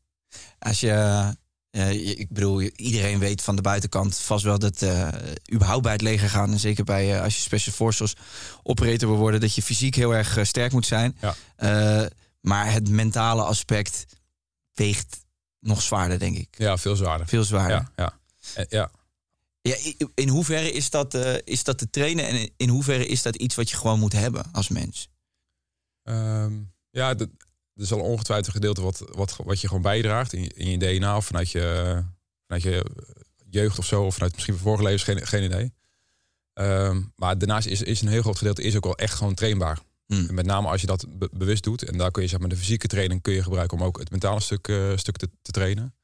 Als 0.58 0.80
je, 0.80 0.92
eh, 1.76 2.18
ik 2.18 2.28
bedoel, 2.28 2.60
iedereen 2.60 3.18
weet 3.18 3.42
van 3.42 3.56
de 3.56 3.62
buitenkant 3.62 4.18
vast 4.18 4.44
wel 4.44 4.58
dat 4.58 4.82
eh, 4.82 5.08
überhaupt 5.52 5.82
bij 5.82 5.92
het 5.92 6.00
leger 6.00 6.28
gaan. 6.28 6.52
En 6.52 6.58
zeker 6.58 6.84
bij 6.84 7.14
eh, 7.14 7.22
als 7.22 7.34
je 7.34 7.40
special 7.40 7.74
forces 7.74 8.14
operator 8.62 9.08
wil 9.08 9.18
worden, 9.18 9.40
dat 9.40 9.54
je 9.54 9.62
fysiek 9.62 9.94
heel 9.94 10.14
erg 10.14 10.38
sterk 10.46 10.72
moet 10.72 10.86
zijn. 10.86 11.16
Ja. 11.20 12.08
Maar 12.40 12.72
het 12.72 12.88
mentale 12.88 13.42
aspect 13.42 14.06
weegt 14.74 15.24
nog 15.60 15.82
zwaarder, 15.82 16.18
denk 16.18 16.36
ik. 16.36 16.48
ja, 16.58 16.76
veel 16.78 16.96
zwaarder. 16.96 17.26
Veel 17.28 17.44
zwaarder. 17.44 17.88
Ja, 17.96 18.18
ja. 18.68 18.90
Ja. 19.62 19.78
In 20.14 20.28
hoeverre 20.28 20.72
is 20.72 20.90
dat, 20.90 21.14
is 21.44 21.64
dat 21.64 21.78
te 21.78 21.90
trainen 21.90 22.26
en 22.26 22.50
in 22.56 22.68
hoeverre 22.68 23.06
is 23.06 23.22
dat 23.22 23.36
iets 23.36 23.54
wat 23.54 23.70
je 23.70 23.76
gewoon 23.76 23.98
moet 23.98 24.12
hebben 24.12 24.44
als 24.52 24.68
mens? 24.68 25.08
Ehm, 26.02 26.52
ja, 26.90 27.14
dat- 27.14 27.28
er 27.76 27.82
is 27.82 27.92
al 27.92 28.00
ongetwijfeld 28.00 28.46
een 28.46 28.52
gedeelte 28.52 28.82
wat, 28.82 29.04
wat, 29.12 29.36
wat 29.44 29.60
je 29.60 29.66
gewoon 29.66 29.82
bijdraagt 29.82 30.32
in 30.32 30.42
je, 30.42 30.52
in 30.54 30.70
je 30.70 30.78
DNA 30.78 31.16
of 31.16 31.26
vanuit 31.26 31.50
je, 31.50 32.02
vanuit 32.46 32.62
je 32.62 32.84
jeugd 33.50 33.78
of 33.78 33.86
zo, 33.86 34.04
of 34.04 34.14
vanuit 34.14 34.34
misschien 34.34 34.56
vorige 34.56 34.82
levens, 34.82 35.02
geen, 35.02 35.26
geen 35.26 35.44
idee. 35.44 35.72
Ehm, 36.52 37.02
maar 37.16 37.38
daarnaast 37.38 37.66
is, 37.66 37.82
is 37.82 38.00
een 38.00 38.08
heel 38.08 38.22
groot 38.22 38.38
gedeelte 38.38 38.62
is 38.62 38.76
ook 38.76 38.84
wel 38.84 38.96
echt 38.96 39.14
gewoon 39.14 39.34
trainbaar. 39.34 39.78
Hmm. 40.06 40.34
Met 40.34 40.46
name 40.46 40.68
als 40.68 40.80
je 40.80 40.86
dat 40.86 41.06
be- 41.18 41.30
bewust 41.32 41.64
doet. 41.64 41.82
En 41.82 41.98
daar 41.98 42.10
kun 42.10 42.22
je 42.22 42.28
zeg 42.28 42.38
maar, 42.38 42.48
de 42.48 42.56
fysieke 42.56 42.86
training 42.86 43.22
kun 43.22 43.32
je 43.32 43.42
gebruiken 43.42 43.78
om 43.78 43.84
ook 43.84 43.98
het 43.98 44.10
mentale 44.10 44.40
stuk, 44.40 44.68
eh, 44.68 44.96
stuk 44.96 45.16
te, 45.16 45.28
te 45.42 45.50
trainen. 45.50 45.94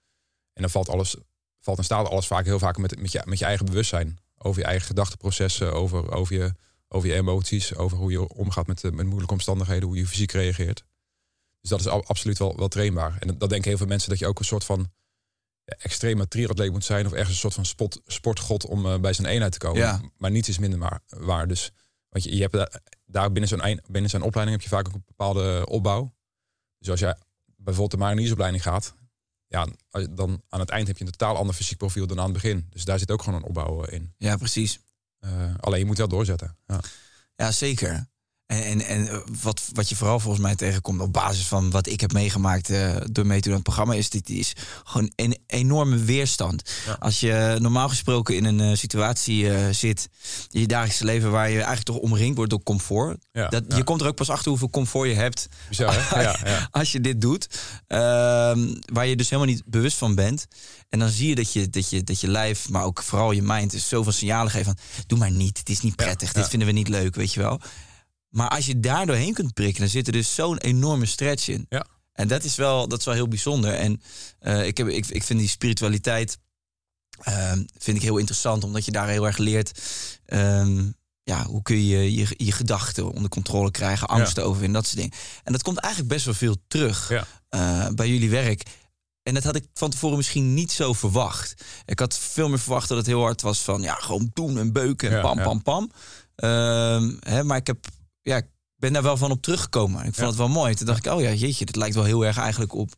En 0.52 0.62
dan 0.62 0.70
valt 0.70 0.88
alles, 0.88 1.16
valt 1.60 1.78
en 1.78 1.84
staat 1.84 2.08
alles 2.08 2.26
vaak 2.26 2.44
heel 2.44 2.58
vaak 2.58 2.78
met, 2.78 3.00
met, 3.00 3.12
je, 3.12 3.22
met 3.24 3.38
je 3.38 3.44
eigen 3.44 3.66
bewustzijn. 3.66 4.18
Over 4.38 4.60
je 4.60 4.66
eigen 4.66 4.86
gedachteprocessen, 4.86 5.72
over, 5.72 6.12
over, 6.12 6.34
je, 6.34 6.54
over 6.88 7.08
je 7.08 7.14
emoties, 7.14 7.74
over 7.74 7.98
hoe 7.98 8.10
je 8.10 8.28
omgaat 8.28 8.66
met, 8.66 8.84
eh, 8.84 8.90
met 8.90 9.06
moeilijke 9.06 9.34
omstandigheden, 9.34 9.88
hoe 9.88 9.96
je 9.96 10.06
fysiek 10.06 10.32
reageert. 10.32 10.84
Dus 11.62 11.70
dat 11.70 11.80
is 11.80 11.86
absoluut 11.86 12.38
wel, 12.38 12.56
wel 12.56 12.68
trainbaar. 12.68 13.16
En 13.18 13.38
dat 13.38 13.48
denken 13.48 13.68
heel 13.68 13.78
veel 13.78 13.86
mensen 13.86 14.10
dat 14.10 14.18
je 14.18 14.26
ook 14.26 14.38
een 14.38 14.44
soort 14.44 14.64
van 14.64 14.92
ja, 15.64 15.76
extreme 15.78 16.28
triatleet 16.28 16.72
moet 16.72 16.84
zijn 16.84 17.06
of 17.06 17.12
ergens 17.12 17.30
een 17.30 17.40
soort 17.40 17.54
van 17.54 17.64
spot, 17.64 18.00
sportgod 18.06 18.66
om 18.66 18.86
eh, 18.86 19.00
bij 19.00 19.14
zo'n 19.14 19.26
eenheid 19.26 19.52
te 19.52 19.58
komen. 19.58 19.80
Ja. 19.80 20.00
Maar 20.16 20.30
niets 20.30 20.48
is 20.48 20.58
minder 20.58 21.00
waar. 21.06 21.48
Dus 21.48 21.72
want 22.08 22.24
je, 22.24 22.34
je 22.34 22.40
hebt 22.40 22.52
daar, 22.52 22.80
daar 23.04 23.32
binnen 23.32 23.48
zo'n 23.48 23.80
binnen 23.88 24.10
zo'n 24.10 24.22
opleiding 24.22 24.60
heb 24.60 24.68
je 24.70 24.76
vaak 24.76 24.88
ook 24.88 24.94
een 24.94 25.04
bepaalde 25.06 25.66
opbouw. 25.66 26.14
Dus 26.78 26.90
als 26.90 27.00
jij 27.00 27.16
bijvoorbeeld 27.44 27.90
de 27.90 28.06
mariniersopleiding 28.06 28.62
gaat, 28.62 28.94
ja, 29.46 29.66
dan 30.10 30.42
aan 30.48 30.60
het 30.60 30.70
eind 30.70 30.86
heb 30.86 30.98
je 30.98 31.04
een 31.04 31.10
totaal 31.10 31.36
ander 31.36 31.54
fysiek 31.54 31.78
profiel 31.78 32.06
dan 32.06 32.18
aan 32.18 32.24
het 32.24 32.32
begin. 32.32 32.66
Dus 32.70 32.84
daar 32.84 32.98
zit 32.98 33.10
ook 33.10 33.22
gewoon 33.22 33.38
een 33.38 33.48
opbouw 33.48 33.84
eh, 33.84 33.94
in. 33.94 34.14
Ja, 34.18 34.36
precies. 34.36 34.80
Eh, 35.18 35.54
alleen 35.60 35.78
je 35.78 35.84
moet 35.84 35.98
wel 35.98 36.08
doorzetten. 36.08 36.56
Ja. 36.66 36.80
Ja, 37.36 37.50
zeker. 37.50 38.06
En, 38.52 38.62
en, 38.62 38.86
en 38.86 39.08
eh, 39.08 39.18
wat, 39.42 39.62
wat 39.72 39.88
je 39.88 39.96
vooral 39.96 40.20
volgens 40.20 40.42
mij 40.42 40.54
tegenkomt 40.54 41.00
op 41.00 41.12
basis 41.12 41.46
van 41.46 41.70
wat 41.70 41.86
ik 41.86 42.00
heb 42.00 42.12
meegemaakt 42.12 42.70
uh, 42.70 42.96
door 43.04 43.26
mee 43.26 43.40
te 43.40 43.42
doen 43.42 43.50
aan 43.52 43.62
het 43.64 43.74
programma, 43.74 43.94
is 43.94 44.10
dit 44.10 44.30
is 44.30 44.52
gewoon 44.84 45.12
een 45.16 45.38
enorme 45.46 45.96
weerstand. 45.96 46.70
Als 46.98 47.20
je 47.20 47.56
normaal 47.60 47.88
gesproken 47.88 48.36
in 48.36 48.44
een 48.44 48.60
uh, 48.60 48.76
situatie 48.76 49.44
uh, 49.44 49.68
zit 49.70 50.08
in 50.50 50.60
je 50.60 50.66
dagelijkse 50.66 51.04
leven 51.04 51.30
waar 51.30 51.48
je 51.48 51.54
eigenlijk 51.54 51.84
toch 51.84 51.96
omringd 51.96 52.36
wordt 52.36 52.50
door 52.50 52.62
comfort. 52.62 53.18
Ja, 53.32 53.48
dat, 53.48 53.64
ja. 53.68 53.76
Je 53.76 53.84
komt 53.84 54.00
er 54.00 54.06
ook 54.06 54.16
pas 54.16 54.30
achter 54.30 54.48
hoeveel 54.48 54.70
comfort 54.70 55.08
je 55.08 55.14
hebt 55.14 55.48
Bizar, 55.68 55.94
hè? 55.94 56.22
Ja, 56.22 56.36
ja. 56.44 56.68
als 56.80 56.92
je 56.92 57.00
dit 57.00 57.20
doet. 57.20 57.48
Ehm, 57.86 58.74
waar 58.92 59.06
je 59.06 59.16
dus 59.16 59.30
helemaal 59.30 59.52
niet 59.52 59.62
bewust 59.66 59.96
van 59.96 60.14
bent. 60.14 60.46
En 60.88 60.98
dan 60.98 61.08
zie 61.08 61.28
je 61.28 61.34
dat 61.34 61.52
je, 61.52 61.70
dat 61.70 61.90
je, 61.90 62.04
dat 62.04 62.20
je 62.20 62.28
lijf, 62.28 62.68
maar 62.68 62.84
ook 62.84 63.02
vooral 63.02 63.32
je 63.32 63.42
mind, 63.42 63.70
dus 63.70 63.88
zoveel 63.88 64.12
signalen 64.12 64.50
geeft 64.50 64.64
van 64.64 64.78
doe 65.06 65.18
maar 65.18 65.30
niet, 65.30 65.58
het 65.58 65.68
is 65.68 65.80
niet 65.80 65.96
prettig, 65.96 66.32
dit 66.32 66.48
vinden 66.48 66.68
we 66.68 66.74
niet 66.74 66.88
leuk, 66.88 67.14
weet 67.14 67.32
je 67.32 67.40
wel. 67.40 67.60
Maar 68.32 68.48
als 68.48 68.66
je 68.66 68.80
daar 68.80 69.06
doorheen 69.06 69.34
kunt 69.34 69.54
prikken, 69.54 69.80
dan 69.80 69.90
zit 69.90 70.06
er 70.06 70.12
dus 70.12 70.34
zo'n 70.34 70.58
enorme 70.58 71.06
stretch 71.06 71.48
in. 71.48 71.66
Ja. 71.68 71.86
En 72.12 72.28
dat 72.28 72.44
is 72.44 72.56
wel, 72.56 72.88
dat 72.88 72.98
is 72.98 73.04
wel 73.04 73.14
heel 73.14 73.28
bijzonder. 73.28 73.74
En 73.74 74.02
uh, 74.40 74.66
ik, 74.66 74.76
heb, 74.76 74.88
ik, 74.88 75.06
ik 75.06 75.22
vind 75.22 75.38
die 75.38 75.48
spiritualiteit 75.48 76.38
uh, 77.28 77.52
vind 77.78 77.96
ik 77.96 78.02
heel 78.02 78.16
interessant, 78.16 78.64
omdat 78.64 78.84
je 78.84 78.90
daar 78.90 79.08
heel 79.08 79.26
erg 79.26 79.38
leert. 79.38 79.80
Um, 80.26 80.94
ja, 81.22 81.44
hoe 81.46 81.62
kun 81.62 81.84
je 81.84 82.14
je, 82.14 82.34
je 82.36 82.52
gedachten 82.52 83.12
onder 83.12 83.30
controle 83.30 83.70
krijgen, 83.70 84.08
angsten 84.08 84.42
ja. 84.42 84.48
overwinnen, 84.48 84.80
dat 84.80 84.90
soort 84.90 85.00
dingen. 85.00 85.16
En 85.44 85.52
dat 85.52 85.62
komt 85.62 85.78
eigenlijk 85.78 86.14
best 86.14 86.24
wel 86.24 86.34
veel 86.34 86.56
terug 86.68 87.08
Ja. 87.08 87.26
uh, 87.50 87.94
bij 87.94 88.08
jullie 88.08 88.30
werk. 88.30 88.62
En 89.22 89.34
dat 89.34 89.44
had 89.44 89.56
ik 89.56 89.66
van 89.74 89.90
tevoren 89.90 90.16
misschien 90.16 90.54
niet 90.54 90.72
zo 90.72 90.92
verwacht. 90.92 91.64
Ik 91.84 91.98
had 91.98 92.18
veel 92.18 92.48
meer 92.48 92.58
verwacht 92.58 92.88
dat 92.88 92.96
het 92.96 93.06
heel 93.06 93.20
hard 93.20 93.42
was 93.42 93.58
van 93.58 93.82
ja, 93.82 93.94
gewoon 93.94 94.30
doen 94.32 94.58
en 94.58 94.72
beuken 94.72 95.10
en 95.10 95.16
Ja, 95.16 95.22
pam, 95.22 95.42
pam, 95.42 95.62
pam. 95.62 95.90
Um, 96.50 97.18
hè, 97.20 97.44
maar 97.44 97.56
ik 97.56 97.66
heb, 97.66 97.86
ja, 98.22 98.36
ik 98.36 98.46
ben 98.76 98.92
daar 98.92 99.02
wel 99.02 99.16
van 99.16 99.30
op 99.30 99.42
teruggekomen. 99.42 99.98
Ik 99.98 100.04
vond 100.04 100.16
Ja. 100.16 100.26
het 100.26 100.36
wel 100.36 100.48
mooi. 100.48 100.74
Toen 100.74 100.86
dacht 100.86 101.06
ik, 101.06 101.12
oh 101.12 101.20
ja, 101.20 101.32
jeetje, 101.32 101.64
dit 101.64 101.76
lijkt 101.76 101.94
wel 101.94 102.04
heel 102.04 102.24
erg 102.26 102.36
eigenlijk 102.38 102.74
op 102.74 102.94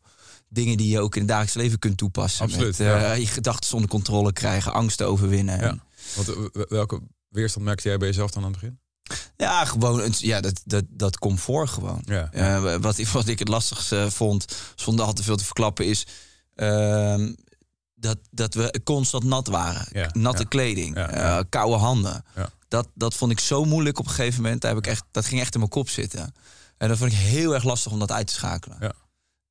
dingen 0.49 0.77
die 0.77 0.87
je 0.89 0.99
ook 0.99 1.13
in 1.13 1.19
het 1.21 1.29
dagelijks 1.29 1.55
leven 1.57 1.79
kunt 1.79 1.97
toepassen. 1.97 2.45
Absoluut, 2.45 2.77
Met, 2.77 2.87
uh, 2.87 3.01
ja. 3.01 3.13
Je 3.13 3.27
gedachten 3.27 3.73
onder 3.73 3.89
controle 3.89 4.33
krijgen, 4.33 4.73
angsten 4.73 5.07
overwinnen. 5.07 5.59
Ja. 5.59 5.77
Want 6.15 6.27
eh, 6.29 6.61
welke 6.67 7.01
weerstand 7.29 7.65
merkte 7.65 7.87
jij 7.87 7.97
bij 7.97 8.07
jezelf 8.07 8.31
dan 8.31 8.43
aan 8.43 8.51
het 8.51 8.59
begin? 8.61 8.79
Ja, 9.37 9.65
gewoon 9.65 9.99
het, 10.01 10.19
ja, 10.19 10.41
dat, 10.41 10.61
dat, 10.65 10.83
dat 10.89 11.17
comfort 11.19 11.69
gewoon. 11.69 12.01
Ja. 12.05 12.29
Uh, 12.33 12.75
wat, 12.75 12.97
ik- 12.97 13.07
wat 13.07 13.27
ik 13.27 13.39
het 13.39 13.47
lastigste 13.47 14.07
vond, 14.11 14.45
zonder 14.75 15.05
al 15.05 15.13
te 15.13 15.23
veel 15.23 15.35
te 15.37 15.43
verklappen, 15.45 15.85
is 15.85 16.05
uh, 16.55 17.27
dat, 18.05 18.17
dat 18.31 18.53
we 18.53 18.81
constant 18.83 19.23
nat 19.23 19.47
waren. 19.47 19.87
Ja, 19.91 20.09
Natte 20.13 20.41
ja. 20.41 20.47
kleding, 20.47 20.95
Ja, 20.95 21.15
ja. 21.15 21.43
koude 21.49 21.75
handen. 21.75 22.23
Dat, 22.67 22.87
dat 22.93 23.13
vond 23.13 23.31
ik 23.31 23.39
zo 23.39 23.65
moeilijk 23.65 23.99
op 23.99 24.05
een 24.05 24.11
gegeven 24.11 24.41
moment. 24.41 24.61
Daar 24.61 24.75
heb 24.75 24.85
ik 24.85 24.91
echt, 24.91 25.03
dat 25.11 25.25
ging 25.25 25.41
echt 25.41 25.53
in 25.53 25.59
mijn 25.59 25.71
kop 25.71 25.89
zitten. 25.89 26.33
En 26.77 26.87
dat 26.87 26.97
vond 26.97 27.11
ik 27.11 27.17
heel 27.17 27.53
erg 27.53 27.63
lastig 27.63 27.91
om 27.91 27.99
dat 27.99 28.11
uit 28.11 28.27
te 28.27 28.33
schakelen. 28.33 28.77
Ja. 28.79 28.93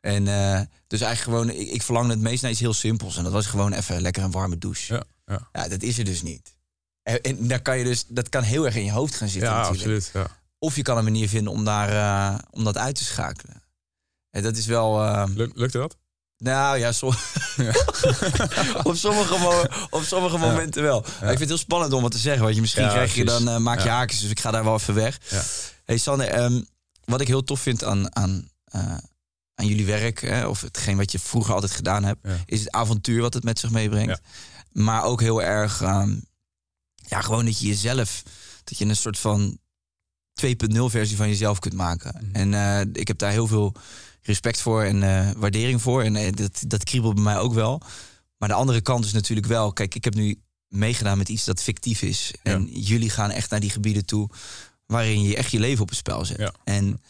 En 0.00 0.26
uh, 0.26 0.60
dus 0.86 1.00
eigenlijk 1.00 1.38
gewoon, 1.38 1.50
ik, 1.60 1.68
ik 1.70 1.82
verlangde 1.82 2.12
het 2.12 2.22
meest 2.22 2.42
naar 2.42 2.50
iets 2.50 2.60
heel 2.60 2.72
simpels. 2.72 3.16
En 3.16 3.24
dat 3.24 3.32
was 3.32 3.46
gewoon 3.46 3.72
even 3.72 4.00
lekker 4.00 4.22
een 4.22 4.30
warme 4.30 4.58
douche. 4.58 4.94
Ja, 4.94 5.02
ja. 5.26 5.48
Ja, 5.52 5.68
dat 5.68 5.82
is 5.82 5.98
er 5.98 6.04
dus 6.04 6.22
niet. 6.22 6.56
En, 7.02 7.20
en 7.20 7.48
daar 7.48 7.62
kan 7.62 7.78
je 7.78 7.84
dus, 7.84 8.04
dat 8.08 8.28
kan 8.28 8.42
heel 8.42 8.64
erg 8.64 8.76
in 8.76 8.84
je 8.84 8.90
hoofd 8.92 9.14
gaan 9.14 9.28
zitten. 9.28 9.50
ja 9.50 9.56
natuurlijk. 9.56 9.96
absoluut. 9.96 10.10
Ja. 10.12 10.36
Of 10.58 10.76
je 10.76 10.82
kan 10.82 10.96
een 10.96 11.04
manier 11.04 11.28
vinden 11.28 11.52
om, 11.52 11.64
daar, 11.64 11.92
uh, 11.92 12.38
om 12.50 12.64
dat 12.64 12.76
uit 12.76 12.94
te 12.94 13.04
schakelen. 13.04 13.62
En 14.30 14.42
dat 14.42 14.56
is 14.56 14.66
wel. 14.66 15.26
Luk, 15.28 15.50
lukte 15.54 15.78
dat? 15.78 15.96
Nou 16.44 16.78
ja, 16.78 16.92
so 16.92 17.06
op 18.82 18.96
sommige, 18.96 19.70
op 19.90 20.02
sommige 20.02 20.38
momenten 20.38 20.82
wel. 20.82 21.00
Maar 21.00 21.10
ik 21.10 21.38
vind 21.38 21.38
het 21.38 21.48
heel 21.48 21.58
spannend 21.58 21.92
om 21.92 22.02
wat 22.02 22.10
te 22.10 22.18
zeggen. 22.18 22.42
Want 22.42 22.54
je 22.54 22.60
misschien 22.60 22.88
krijg 22.88 23.14
je 23.14 23.24
dan 23.24 23.48
uh, 23.48 23.56
maak 23.56 23.80
je 23.80 23.88
haakjes. 23.88 24.20
Dus 24.20 24.30
ik 24.30 24.40
ga 24.40 24.50
daar 24.50 24.64
wel 24.64 24.74
even 24.74 24.94
weg. 24.94 25.18
Ja. 25.28 25.42
Hey 25.84 25.98
Sander, 25.98 26.38
um, 26.38 26.66
wat 27.04 27.20
ik 27.20 27.26
heel 27.26 27.44
tof 27.44 27.60
vind 27.60 27.84
aan, 27.84 28.16
aan, 28.16 28.48
uh, 28.74 28.96
aan 29.54 29.66
jullie 29.66 29.86
werk, 29.86 30.20
hè, 30.20 30.46
of 30.46 30.60
hetgeen 30.60 30.96
wat 30.96 31.12
je 31.12 31.18
vroeger 31.18 31.54
altijd 31.54 31.72
gedaan 31.72 32.04
hebt, 32.04 32.26
is 32.46 32.60
het 32.60 32.70
avontuur 32.70 33.20
wat 33.20 33.34
het 33.34 33.44
met 33.44 33.58
zich 33.58 33.70
meebrengt. 33.70 34.20
Maar 34.72 35.04
ook 35.04 35.20
heel 35.20 35.42
erg, 35.42 35.80
um, 35.80 36.24
ja, 36.94 37.20
gewoon 37.20 37.44
dat 37.44 37.58
je 37.58 37.66
jezelf, 37.66 38.22
dat 38.64 38.78
je 38.78 38.84
een 38.84 38.96
soort 38.96 39.18
van 39.18 39.58
2.0 40.40 40.90
versie 40.90 41.16
van 41.16 41.28
jezelf 41.28 41.58
kunt 41.58 41.74
maken. 41.74 42.14
Mhm. 42.20 42.34
En 42.34 42.52
uh, 42.52 42.80
ik 42.92 43.08
heb 43.08 43.18
daar 43.18 43.30
heel 43.30 43.46
veel 43.46 43.74
respect 44.26 44.60
voor 44.60 44.82
en 44.82 45.02
uh, 45.02 45.30
waardering 45.36 45.82
voor. 45.82 46.02
En 46.02 46.14
uh, 46.14 46.32
dat, 46.32 46.62
dat 46.66 46.84
kriebelt 46.84 47.14
bij 47.14 47.24
mij 47.24 47.38
ook 47.38 47.54
wel. 47.54 47.80
Maar 48.36 48.48
de 48.48 48.54
andere 48.54 48.80
kant 48.80 49.04
is 49.04 49.12
natuurlijk 49.12 49.46
wel, 49.46 49.72
kijk, 49.72 49.94
ik 49.94 50.04
heb 50.04 50.14
nu 50.14 50.40
meegedaan 50.68 51.18
met 51.18 51.28
iets 51.28 51.44
dat 51.44 51.62
fictief 51.62 52.02
is. 52.02 52.32
Ja. 52.42 52.52
En 52.52 52.66
jullie 52.66 53.10
gaan 53.10 53.30
echt 53.30 53.50
naar 53.50 53.60
die 53.60 53.70
gebieden 53.70 54.04
toe 54.04 54.30
waarin 54.86 55.22
je 55.22 55.36
echt 55.36 55.50
je 55.50 55.58
leven 55.58 55.82
op 55.82 55.88
het 55.88 55.98
spel 55.98 56.24
zet. 56.24 56.38
Ja. 56.38 56.52
En 56.64 57.00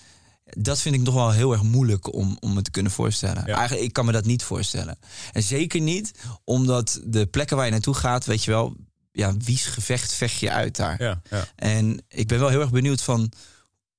dat 0.45 0.81
vind 0.81 0.95
ik 0.95 1.03
nog 1.03 1.15
wel 1.15 1.31
heel 1.31 1.53
erg 1.53 1.63
moeilijk 1.63 2.15
om, 2.15 2.37
om 2.41 2.55
me 2.55 2.63
te 2.63 2.71
kunnen 2.71 2.93
voorstellen. 2.93 3.43
Ja. 3.47 3.57
Eigenlijk, 3.57 3.87
ik 3.87 3.93
kan 3.93 4.05
me 4.05 4.13
dat 4.13 4.25
niet 4.25 4.43
voorstellen. 4.43 4.99
En 5.33 5.43
zeker 5.43 5.81
niet 5.81 6.11
omdat 6.45 7.01
de 7.05 7.27
plekken 7.27 7.57
waar 7.57 7.65
je 7.65 7.73
naartoe 7.73 7.95
gaat, 7.95 8.25
weet 8.25 8.45
je 8.45 8.51
wel, 8.51 8.77
ja, 9.13 9.37
wie's 9.37 9.67
gevecht 9.67 10.13
vecht 10.13 10.39
je 10.39 10.51
uit 10.51 10.77
daar. 10.77 11.03
Ja, 11.03 11.21
ja. 11.31 11.47
En 11.57 12.05
ik 12.09 12.29
ben 12.29 12.39
wel 12.39 12.49
heel 12.49 12.61
erg 12.61 12.71
benieuwd 12.71 13.03
van, 13.03 13.33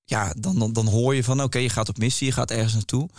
ja, 0.06 0.34
dan, 0.38 0.60
dan, 0.60 0.74
dan 0.74 0.88
hoor 0.88 1.16
je 1.16 1.24
van, 1.24 1.42
oké, 1.44 1.58
je 1.58 1.70
gaat 1.70 1.90
op 1.90 1.98
missie, 1.98 2.28
je 2.28 2.34
gaat 2.34 2.52
ergens 2.52 2.74
naartoe. 2.74 3.10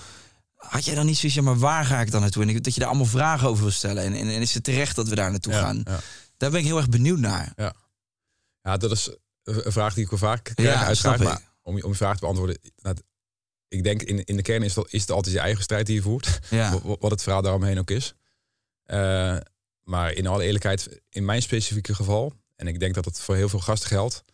Had 0.56 0.84
jij 0.84 0.94
dan 0.94 1.06
niet 1.06 1.16
zoiets, 1.16 1.38
ja, 1.38 1.42
maar 1.44 1.58
waar 1.58 1.84
ga 1.84 2.00
ik 2.00 2.10
dan 2.10 2.20
naartoe? 2.20 2.44
En 2.44 2.62
dat 2.62 2.74
je 2.74 2.80
daar 2.80 2.88
allemaal 2.88 3.06
vragen 3.06 3.48
over 3.48 3.62
wil 3.62 3.72
stellen. 3.72 4.02
En, 4.04 4.12
en, 4.14 4.28
en 4.28 4.40
is 4.40 4.54
het 4.54 4.64
terecht 4.64 4.96
dat 4.96 5.08
we 5.08 5.14
daar 5.14 5.30
naartoe 5.30 5.52
Ja, 5.52 5.60
gaan? 5.60 5.80
ja. 5.84 6.00
Daar 6.36 6.50
ben 6.50 6.60
ik 6.60 6.66
heel 6.66 6.76
erg 6.76 6.88
benieuwd 6.88 7.18
naar. 7.18 7.52
Ja, 8.62 8.76
dat 8.76 8.90
is 8.90 9.10
een 9.42 9.72
vraag 9.72 9.94
die 9.94 10.04
ik 10.04 10.10
wel 10.10 10.18
vaak 10.18 10.44
krijg. 10.54 10.68
Ja, 10.72 10.84
uiteraard, 10.86 11.22
maar 11.22 11.40
om, 11.62 11.76
je- 11.76 11.84
om 11.84 11.90
je 11.90 11.96
vraag 11.96 12.14
te 12.14 12.20
beantwoorden. 12.20 12.58
nou, 12.76 12.96
ik 13.68 13.82
denk 13.84 14.02
in, 14.02 14.24
in 14.24 14.36
de 14.36 14.42
kern 14.42 14.62
is, 14.62 14.74
dat, 14.74 14.92
is 14.92 15.00
het 15.00 15.10
altijd 15.10 15.34
je 15.34 15.40
eigen 15.40 15.62
strijd 15.62 15.86
die 15.86 15.94
je 15.94 16.02
voert. 16.02 16.38
Ja, 16.50 16.70
Wa- 16.84 16.96
Wat 17.00 17.10
het 17.10 17.22
verhaal 17.22 17.42
daaromheen 17.42 17.78
ook 17.78 17.90
is. 17.90 18.14
Eh, 18.82 19.36
maar 19.82 20.12
in 20.12 20.26
alle 20.26 20.44
eerlijkheid, 20.44 21.00
in 21.10 21.24
mijn 21.24 21.42
specifieke 21.42 21.94
geval, 21.94 22.32
en 22.56 22.66
ik 22.66 22.80
denk 22.80 22.94
dat 22.94 23.04
het 23.04 23.20
voor 23.20 23.34
heel 23.34 23.48
veel 23.48 23.60
gasten 23.60 23.88
geldt. 23.88 24.24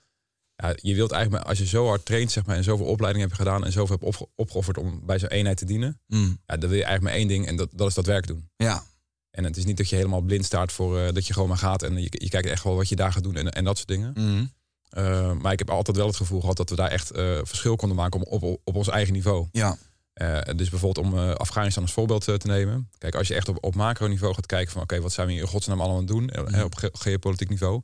Ja, 0.63 0.75
je 0.83 0.95
wilt 0.95 1.11
eigenlijk, 1.11 1.45
als 1.45 1.59
je 1.59 1.67
zo 1.67 1.87
hard 1.87 2.05
traint 2.05 2.31
zeg 2.33 2.47
maar, 2.47 2.57
en 2.57 2.65
zoveel 2.65 2.87
opleidingen 2.87 3.27
hebt 3.29 3.39
gedaan 3.41 3.65
en 3.65 3.73
zoveel 3.73 3.95
hebt 3.97 4.07
opge- 4.09 4.29
opgeofferd 4.35 4.79
om 4.79 5.01
bij 5.07 5.19
zo'n 5.19 5.29
eenheid 5.29 5.57
te 5.57 5.65
dienen, 5.65 6.01
Mm, 6.07 6.39
ja, 6.47 6.57
dan 6.57 6.69
wil 6.69 6.79
je 6.79 6.85
eigenlijk 6.85 7.03
maar 7.03 7.13
één 7.13 7.29
ding 7.29 7.47
en 7.47 7.57
dat, 7.57 7.69
dat 7.73 7.89
is 7.89 7.95
dat 7.95 8.07
werk 8.07 8.27
doen. 8.27 8.49
ja, 8.57 8.83
En 9.31 9.45
het 9.45 9.57
is 9.57 9.65
niet 9.65 9.77
dat 9.77 9.89
je 9.89 9.97
helemaal 9.97 10.21
blind 10.21 10.45
staat 10.45 10.73
voor 10.73 10.99
eh, 11.01 11.13
dat 11.13 11.27
je 11.27 11.33
gewoon 11.33 11.49
maar 11.49 11.59
gaat 11.59 11.83
en 11.83 11.97
je, 12.03 12.09
je 12.11 12.29
kijkt 12.29 12.49
echt 12.49 12.65
wel 12.65 12.77
wat 12.77 12.89
je 12.89 12.97
daar 12.97 13.13
gaat 13.13 13.23
doen 13.23 13.37
en, 13.37 13.51
en 13.53 13.65
dat 13.65 13.77
soort 13.77 13.89
dingen. 13.89 14.13
mm, 14.15 14.53
Uh, 14.99 15.33
maar 15.33 15.53
ik 15.53 15.59
heb 15.59 15.71
altijd 15.71 15.97
wel 15.97 16.07
het 16.07 16.17
gevoel 16.17 16.41
gehad 16.41 16.57
dat 16.57 16.71
we 16.71 16.77
daar 16.77 16.91
echt 16.91 17.17
uh, 17.17 17.39
verschil 17.43 17.77
konden 17.77 17.97
maken 17.97 18.21
op, 18.27 18.43
op, 18.43 18.61
op 18.65 18.77
ons 18.77 18.89
eigen 18.89 19.13
niveau. 19.13 19.47
ja, 19.53 20.41
dus 20.57 20.71
bijvoorbeeld 20.71 21.07
om 21.07 21.19
Afghanistan 21.19 21.83
als 21.83 21.93
voorbeeld 21.93 22.25
te 22.25 22.39
nemen. 22.43 22.89
Kijk, 22.99 23.15
als 23.15 23.29
je 23.29 23.35
echt 23.35 23.49
op, 23.49 23.59
op 23.65 23.75
macroniveau 23.75 24.35
gaat 24.35 24.47
kijken 24.47 24.73
van 24.73 24.83
oké, 24.83 25.01
wat 25.01 25.13
zijn 25.13 25.27
we 25.27 25.33
hier 25.33 25.43
in 25.43 25.49
godsnaam 25.49 25.79
allemaal 25.81 25.97
aan 25.99 26.03
het 26.05 26.13
doen 26.13 26.31
mm. 26.55 26.63
op 26.63 26.75
ge 26.75 26.89
geopolitiek 26.93 27.49
niveau. 27.49 27.83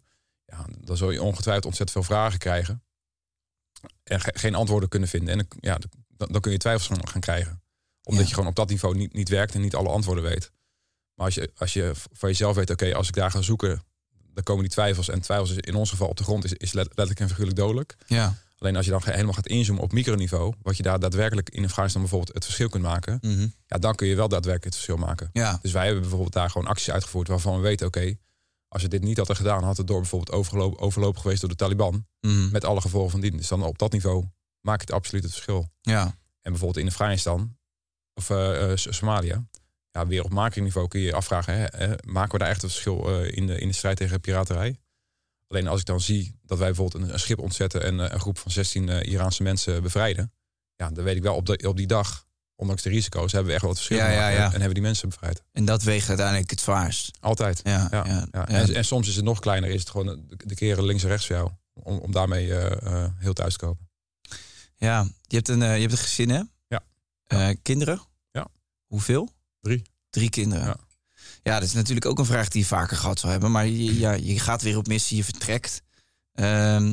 Ja, 0.52 0.66
dan 0.80 0.96
zul 0.96 1.10
je 1.10 1.22
ongetwijfeld 1.22 1.64
ontzettend 1.66 1.98
veel 2.06 2.16
vragen 2.16 2.38
krijgen. 2.38 2.82
En 4.02 4.20
ge 4.20 4.30
geen 4.34 4.54
antwoorden 4.54 4.88
kunnen 4.88 5.08
vinden. 5.08 5.38
En 5.38 5.46
ja, 5.60 5.78
dan, 6.16 6.28
dan 6.32 6.40
kun 6.40 6.52
je 6.52 6.58
twijfels 6.58 6.86
gaan, 6.88 7.08
gaan 7.08 7.20
krijgen. 7.20 7.62
Omdat 8.02 8.22
Ja. 8.22 8.28
je 8.28 8.34
gewoon 8.34 8.48
op 8.50 8.56
dat 8.56 8.68
niveau 8.68 8.96
niet, 8.96 9.12
niet 9.12 9.28
werkt 9.28 9.54
en 9.54 9.60
niet 9.60 9.74
alle 9.74 9.88
antwoorden 9.88 10.24
weet. 10.24 10.50
Maar 11.14 11.26
als 11.26 11.34
je, 11.34 11.50
als 11.56 11.72
je 11.72 11.92
van 11.94 12.28
jezelf 12.28 12.56
weet, 12.56 12.70
oké, 12.70 12.94
als 12.94 13.08
ik 13.08 13.14
daar 13.14 13.30
ga 13.30 13.40
zoeken, 13.42 13.82
dan 14.34 14.42
komen 14.44 14.62
die 14.62 14.72
twijfels. 14.72 15.08
En 15.08 15.20
twijfels 15.20 15.50
is 15.50 15.56
in 15.56 15.74
ons 15.74 15.90
geval 15.90 16.08
op 16.08 16.16
de 16.16 16.22
grond 16.24 16.44
is, 16.44 16.52
is 16.52 16.72
let- 16.72 16.86
letterlijk 16.86 17.20
en 17.20 17.28
figuurlijk 17.28 17.56
dodelijk. 17.56 17.96
ja. 18.06 18.34
Alleen 18.60 18.76
als 18.76 18.84
je 18.84 18.90
dan 18.90 19.00
helemaal 19.04 19.32
gaat 19.32 19.46
inzoomen 19.46 19.82
op 19.84 19.92
microniveau, 19.92 20.54
wat 20.62 20.76
je 20.76 20.82
daar 20.82 20.98
daadwerkelijk 21.00 21.50
in 21.50 21.64
Afghanistan 21.64 22.00
bijvoorbeeld 22.00 22.34
het 22.34 22.44
verschil 22.44 22.68
kunt 22.68 22.82
maken, 22.82 23.18
mhm, 23.22 23.46
ja, 23.66 23.78
dan 23.78 23.94
kun 23.94 24.06
je 24.06 24.14
wel 24.14 24.28
daadwerkelijk 24.28 24.64
het 24.64 24.74
verschil 24.74 24.96
maken. 25.06 25.30
ja, 25.32 25.58
Dus 25.62 25.72
wij 25.72 25.82
hebben 25.84 26.00
bijvoorbeeld 26.00 26.32
daar 26.32 26.50
gewoon 26.50 26.66
acties 26.66 26.90
uitgevoerd 26.90 27.28
waarvan 27.28 27.54
we 27.56 27.60
weten, 27.62 27.86
oké, 27.86 28.16
als 28.68 28.82
we 28.82 28.88
dit 28.88 29.02
niet 29.02 29.16
hadden 29.16 29.36
gedaan, 29.36 29.62
had 29.62 29.76
het 29.76 29.86
door 29.86 30.00
bijvoorbeeld 30.00 30.36
overloop, 30.38 30.76
overlopen 30.76 31.20
geweest 31.20 31.40
door 31.40 31.50
de 31.50 31.56
Taliban, 31.56 32.06
mhm, 32.20 32.50
met 32.50 32.64
alle 32.64 32.80
gevolgen 32.80 33.10
van 33.10 33.20
dien. 33.20 33.36
Dus 33.36 33.48
dan 33.48 33.62
op 33.62 33.78
dat 33.78 33.92
niveau 33.92 34.26
maakt 34.60 34.80
het 34.80 34.92
absoluut 34.92 35.22
het 35.22 35.32
verschil. 35.32 35.68
ja, 35.80 36.02
En 36.42 36.50
bijvoorbeeld 36.52 36.84
in 36.84 36.90
Afghanistan, 36.90 37.56
of 38.14 38.30
eh, 38.30 38.70
eh, 38.70 38.76
S- 38.76 38.86
Somalië, 38.96 39.46
ja, 39.90 40.06
weer 40.06 40.24
op 40.24 40.30
macroniveau 40.32 40.88
kun 40.88 41.00
je 41.00 41.06
je 41.06 41.12
afvragen, 41.14 41.54
hè, 41.54 41.64
eh, 41.64 41.92
maken 42.06 42.32
we 42.32 42.38
daar 42.38 42.48
echt 42.48 42.62
het 42.62 42.70
verschil 42.70 43.08
eh, 43.22 43.36
in, 43.36 43.46
de, 43.46 43.58
in 43.60 43.68
de 43.68 43.74
strijd 43.74 43.96
tegen 43.96 44.20
piraterij? 44.20 44.80
Alleen 45.46 45.66
als 45.66 45.80
ik 45.80 45.86
dan 45.86 46.00
zie 46.00 46.38
dat 46.42 46.58
wij 46.58 46.66
bijvoorbeeld 46.66 47.02
een, 47.04 47.12
een 47.12 47.18
schip 47.20 47.38
ontzetten 47.38 47.82
en 47.82 48.00
eh, 48.00 48.12
een 48.12 48.20
groep 48.20 48.38
van 48.38 48.50
16 48.50 48.88
eh, 48.88 49.12
Iraanse 49.12 49.42
mensen 49.42 49.82
bevrijden, 49.82 50.32
ja, 50.76 50.90
dan 50.90 51.04
weet 51.04 51.16
ik 51.16 51.22
wel 51.22 51.34
op, 51.34 51.46
de, 51.46 51.68
op 51.68 51.76
die 51.76 51.86
dag, 51.86 52.26
ondanks 52.58 52.82
de 52.82 52.88
risico's, 52.88 53.32
hebben 53.32 53.48
we 53.48 53.52
echt 53.52 53.62
wel 53.62 53.70
het 53.70 53.80
verschil 53.80 53.98
Ja, 53.98 54.10
ja, 54.10 54.16
gemaakt 54.16 54.36
ja. 54.36 54.44
en, 54.44 54.52
en 54.52 54.58
hebben 54.58 54.74
die 54.74 54.82
mensen 54.82 55.08
bevrijd. 55.08 55.42
En 55.52 55.64
dat 55.64 55.82
weegt 55.82 56.08
uiteindelijk 56.08 56.50
het 56.50 56.60
zwaarst. 56.60 57.16
Altijd. 57.20 57.60
Ja. 57.64 57.90
En, 58.30 58.74
en 58.74 58.84
soms 58.84 59.08
is 59.08 59.16
het 59.16 59.24
nog 59.24 59.38
kleiner, 59.38 59.70
is 59.70 59.80
het 59.80 59.90
gewoon 59.90 60.24
de, 60.44 60.54
keren 60.54 60.84
links 60.84 61.02
en 61.02 61.08
rechts 61.08 61.26
voor 61.26 61.36
jou, 61.36 61.50
om, 61.72 61.98
om 61.98 62.12
daarmee 62.12 62.54
eh, 62.54 63.02
eh, 63.02 63.10
heel 63.16 63.32
thuis 63.32 63.52
te 63.52 63.58
komen. 63.58 63.88
Ja, 64.76 65.08
je 65.22 65.36
hebt 65.36 65.48
een, 65.48 65.62
eh, 65.62 65.74
je 65.74 65.80
hebt 65.80 65.92
een 65.92 65.98
gezin, 65.98 66.30
hè? 66.30 66.42
Ja. 67.26 67.54
Kinderen? 67.62 68.00
Ja. 68.30 68.46
Hoeveel? 68.86 69.32
Drie. 69.60 69.82
Drie 70.10 70.30
kinderen. 70.30 70.66
Ja. 70.66 70.76
Ja. 71.42 71.54
dat 71.58 71.68
is 71.68 71.74
natuurlijk 71.74 72.06
ook 72.06 72.18
een 72.18 72.24
vraag 72.24 72.48
die 72.48 72.60
je 72.60 72.66
vaker 72.66 72.96
gehad 72.96 73.18
zou 73.18 73.32
hebben. 73.32 73.50
Maar 73.50 73.66
je, 73.66 73.98
ja, 73.98 74.12
je 74.12 74.38
gaat 74.38 74.62
weer 74.62 74.76
op 74.76 74.86
missie, 74.86 75.16
je 75.16 75.24
vertrekt. 75.24 75.82
Ehm, 76.32 76.86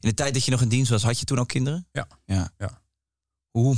in 0.00 0.08
de 0.08 0.14
tijd 0.14 0.34
dat 0.34 0.44
je 0.44 0.50
nog 0.50 0.62
in 0.62 0.68
dienst 0.68 0.90
was, 0.90 1.02
had 1.02 1.18
je 1.18 1.24
toen 1.24 1.38
al 1.38 1.46
kinderen? 1.46 1.88
Ja. 1.92 2.06
Ja. 2.24 2.50
Ja. 2.58 2.82
Hoe? 3.50 3.76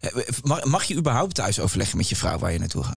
Eh, 0.00 0.10
Mag, 0.42 0.64
mag 0.64 0.84
je 0.84 0.94
überhaupt 0.94 1.34
thuis 1.34 1.60
overleggen 1.60 1.96
met 1.96 2.08
je 2.08 2.16
vrouw 2.16 2.38
waar 2.38 2.52
je 2.52 2.58
naartoe 2.58 2.82
gaat? 2.82 2.96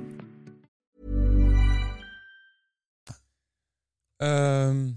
Ehm, 4.17 4.91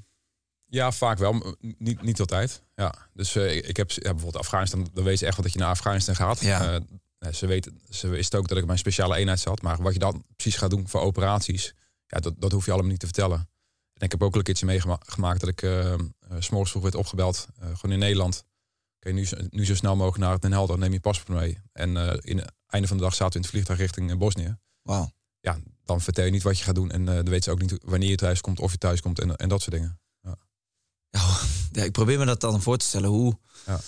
ja, 0.65 0.91
vaak 0.91 1.17
wel. 1.17 1.33
maar 1.33 1.53
Niet, 1.77 2.01
niet 2.01 2.19
altijd. 2.19 2.63
Ja. 2.75 2.93
Dus 3.13 3.35
eh, 3.35 3.55
ik, 3.55 3.65
ik 3.65 3.77
heb 3.77 3.91
ja, 3.91 4.01
bijvoorbeeld 4.01 4.43
Afghanistan. 4.43 4.89
Dan 4.93 5.03
weet 5.03 5.19
ze 5.19 5.25
echt 5.25 5.35
wel 5.35 5.45
dat 5.45 5.53
je 5.53 5.59
naar 5.59 5.69
Afghanistan 5.69 6.15
gaat. 6.15 6.41
Ja. 6.41 6.79
Eh, 7.19 7.31
ze, 7.31 7.45
weet, 7.45 7.69
ze 7.89 8.07
wist 8.07 8.35
ook 8.35 8.47
dat 8.47 8.57
ik 8.57 8.65
mijn 8.65 8.77
speciale 8.77 9.15
eenheid 9.15 9.39
zat. 9.39 9.61
Maar 9.61 9.81
wat 9.81 9.93
je 9.93 9.99
dan 9.99 10.25
precies 10.35 10.55
gaat 10.55 10.69
doen 10.69 10.87
voor 10.87 11.01
operaties, 11.01 11.73
ja, 12.07 12.19
dat, 12.19 12.33
dat 12.37 12.51
hoef 12.51 12.65
je 12.65 12.71
allemaal 12.71 12.91
niet 12.91 12.99
te 12.99 13.05
vertellen. 13.05 13.49
En 14.01 14.07
ik 14.07 14.11
heb 14.11 14.23
ook 14.23 14.31
al 14.31 14.37
een 14.37 14.43
keertje 14.45 14.65
meegemaakt 14.65 15.39
dat 15.39 15.49
ik 15.49 15.61
uh, 15.61 15.93
s 16.39 16.49
morgens 16.49 16.71
vroeg 16.71 16.83
werd 16.83 16.95
opgebeld. 16.95 17.47
eh, 17.59 17.65
gewoon 17.75 17.91
in 17.91 17.99
Nederland. 17.99 18.43
Oké, 18.99 19.11
nu, 19.11 19.25
zo- 19.25 19.37
nu 19.49 19.65
zo 19.65 19.75
snel 19.75 19.95
mogelijk 19.95 20.17
naar 20.23 20.39
Den 20.39 20.51
Helder. 20.51 20.77
Neem 20.77 20.93
je 20.93 20.99
paspoort 20.99 21.39
mee. 21.39 21.57
En 21.73 21.97
eh, 21.97 22.17
in 22.21 22.37
het 22.37 22.51
einde 22.67 22.87
van 22.87 22.97
de 22.97 23.03
dag 23.03 23.13
zaten 23.13 23.27
we 23.29 23.35
in 23.35 23.41
het 23.41 23.49
vliegtuig 23.51 23.79
richting 23.79 24.11
eh, 24.11 24.17
Bosnië. 24.17 24.57
Wauw. 24.81 25.11
Ja, 25.39 25.59
dan 25.83 26.01
vertel 26.01 26.25
je 26.25 26.31
niet 26.31 26.43
wat 26.43 26.57
je 26.57 26.63
gaat 26.63 26.75
doen. 26.75 26.91
En 26.91 27.07
eh, 27.07 27.15
dan 27.15 27.29
weet 27.29 27.43
ze 27.43 27.51
ook 27.51 27.61
niet 27.61 27.77
wanneer 27.83 28.09
je 28.09 28.15
thuis 28.15 28.41
komt, 28.41 28.59
of 28.59 28.71
je 28.71 28.77
thuis 28.77 29.01
komt 29.01 29.19
en, 29.19 29.35
en 29.35 29.49
dat 29.49 29.61
soort 29.61 29.75
dingen. 29.75 29.99
Ja, 30.21 30.37
ja, 31.71 31.83
ik 31.83 31.91
probeer 31.91 32.19
me 32.19 32.25
dat 32.25 32.41
dan 32.41 32.61
voor 32.61 32.77
te 32.77 32.85
stellen. 32.85 33.09
Hoe, 33.09 33.37
Ja. 33.65 33.79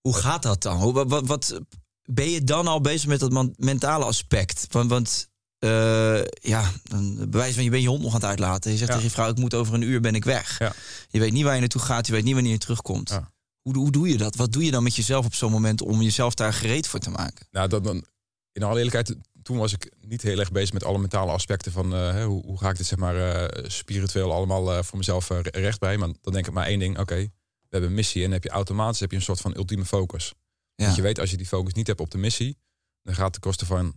hoe 0.00 0.14
gaat 0.14 0.42
dat 0.42 0.62
dan? 0.62 0.76
Hoe, 0.80 1.04
wat, 1.06 1.26
wat, 1.26 1.60
ben 2.02 2.30
je 2.30 2.44
dan 2.44 2.66
al 2.66 2.80
bezig 2.80 3.08
met 3.08 3.20
dat 3.20 3.58
mentale 3.58 4.04
aspect? 4.04 4.66
Want, 4.72 4.90
want 4.90 5.28
eh, 5.64 6.24
ja, 6.50 6.70
dan 6.82 7.30
bewijs 7.30 7.54
van 7.54 7.64
je 7.64 7.70
bent 7.70 7.82
je 7.82 7.88
hond 7.88 8.02
nog 8.02 8.14
aan 8.14 8.20
het 8.20 8.28
uitlaten. 8.28 8.70
Je 8.70 8.76
zegt 8.76 8.88
Ja. 8.90 8.94
tegen 8.96 9.08
je 9.10 9.14
vrouw, 9.14 9.30
ik 9.30 9.36
moet 9.38 9.54
over 9.54 9.74
een 9.74 9.82
uur 9.82 10.00
ben 10.00 10.14
ik 10.14 10.24
weg. 10.24 10.58
Ja. 10.58 10.72
Je 11.08 11.18
weet 11.18 11.32
niet 11.32 11.44
waar 11.44 11.54
je 11.54 11.60
naartoe 11.60 11.80
gaat, 11.80 12.06
je 12.06 12.12
weet 12.12 12.24
niet 12.24 12.34
wanneer 12.34 12.52
je 12.52 12.58
terugkomt. 12.58 13.08
Ja. 13.08 13.32
Hoe, 13.62 13.76
hoe 13.76 13.90
doe 13.90 14.08
je 14.08 14.16
dat? 14.16 14.36
Wat 14.36 14.52
doe 14.52 14.64
je 14.64 14.70
dan 14.70 14.82
met 14.82 14.96
jezelf 14.96 15.26
op 15.26 15.34
zo'n 15.34 15.50
moment 15.50 15.82
om 15.82 16.02
jezelf 16.02 16.34
daar 16.34 16.52
gereed 16.52 16.88
voor 16.88 17.00
te 17.00 17.10
maken? 17.10 17.46
Nou, 17.50 17.68
dat 17.68 17.84
dan, 17.84 18.04
in 18.52 18.62
alle 18.62 18.76
eerlijkheid, 18.76 19.16
toen 19.42 19.56
was 19.56 19.72
ik 19.72 19.92
niet 20.00 20.22
heel 20.22 20.38
erg 20.38 20.52
bezig 20.52 20.72
met 20.72 20.84
alle 20.84 20.98
mentale 20.98 21.32
aspecten 21.32 21.72
van 21.72 21.94
eh, 21.94 22.24
hoe, 22.24 22.44
hoe 22.44 22.58
ga 22.58 22.70
ik 22.70 22.76
dit 22.76 22.86
zeg 22.86 22.98
maar 22.98 23.16
eh, 23.32 23.64
spiritueel 23.70 24.32
allemaal 24.32 24.82
voor 24.84 24.98
mezelf 24.98 25.28
recht 25.42 25.78
bij. 25.80 25.96
Maar 25.96 26.08
dan 26.20 26.32
denk 26.32 26.46
ik 26.46 26.52
maar 26.52 26.66
één 26.66 26.78
ding, 26.78 26.98
oké, 26.98 27.16
we 27.16 27.68
hebben 27.70 27.88
een 27.88 27.96
missie 27.96 28.22
en 28.24 28.30
dan 28.30 28.32
heb 28.40 28.44
je 28.44 28.50
automatisch 28.56 29.00
heb 29.00 29.10
je 29.10 29.16
een 29.16 29.22
soort 29.22 29.40
van 29.40 29.56
ultieme 29.56 29.84
focus. 29.84 30.32
Ja. 30.74 30.84
Want 30.84 30.96
je 30.96 31.02
weet, 31.02 31.18
als 31.20 31.30
je 31.30 31.36
die 31.36 31.46
focus 31.46 31.72
niet 31.72 31.86
hebt 31.86 32.00
op 32.00 32.10
de 32.10 32.18
missie, 32.18 32.58
dan 33.02 33.14
gaat 33.14 33.24
het 33.24 33.32
ten 33.32 33.42
koste 33.42 33.66
van 33.66 33.94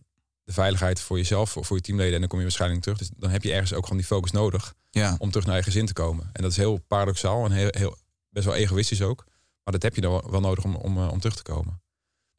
de 0.47 0.53
veiligheid 0.53 0.99
voor 0.99 1.17
jezelf, 1.17 1.51
voor, 1.51 1.65
voor 1.65 1.75
je 1.75 1.81
teamleden 1.81 2.13
en 2.13 2.19
dan 2.19 2.29
kom 2.29 2.37
je 2.37 2.43
waarschijnlijk 2.43 2.81
terug. 2.81 2.97
Dus 2.97 3.09
dan 3.17 3.29
heb 3.29 3.43
je 3.43 3.51
ergens 3.53 3.73
ook 3.73 3.83
gewoon 3.83 3.97
die 3.97 4.07
focus 4.07 4.31
nodig 4.31 4.73
Ja. 4.89 5.15
om 5.19 5.31
terug 5.31 5.45
naar 5.47 5.55
je 5.55 5.63
gezin 5.63 5.85
te 5.85 5.93
komen. 5.93 6.29
En 6.33 6.41
dat 6.41 6.51
is 6.51 6.57
heel 6.57 6.77
paradoxaal 6.77 7.45
en 7.45 7.51
heel, 7.51 7.67
heel, 7.71 7.97
best 8.29 8.45
wel 8.45 8.55
egoïstisch 8.55 9.01
ook. 9.01 9.25
Maar 9.63 9.73
dat 9.73 9.81
heb 9.83 9.95
je 9.95 10.01
dan 10.01 10.23
wel- 10.29 10.41
nodig 10.41 10.63
om, 10.63 10.75
om, 10.75 10.97
eh, 10.97 11.11
om 11.11 11.19
terug 11.19 11.35
te 11.35 11.43
komen. 11.43 11.81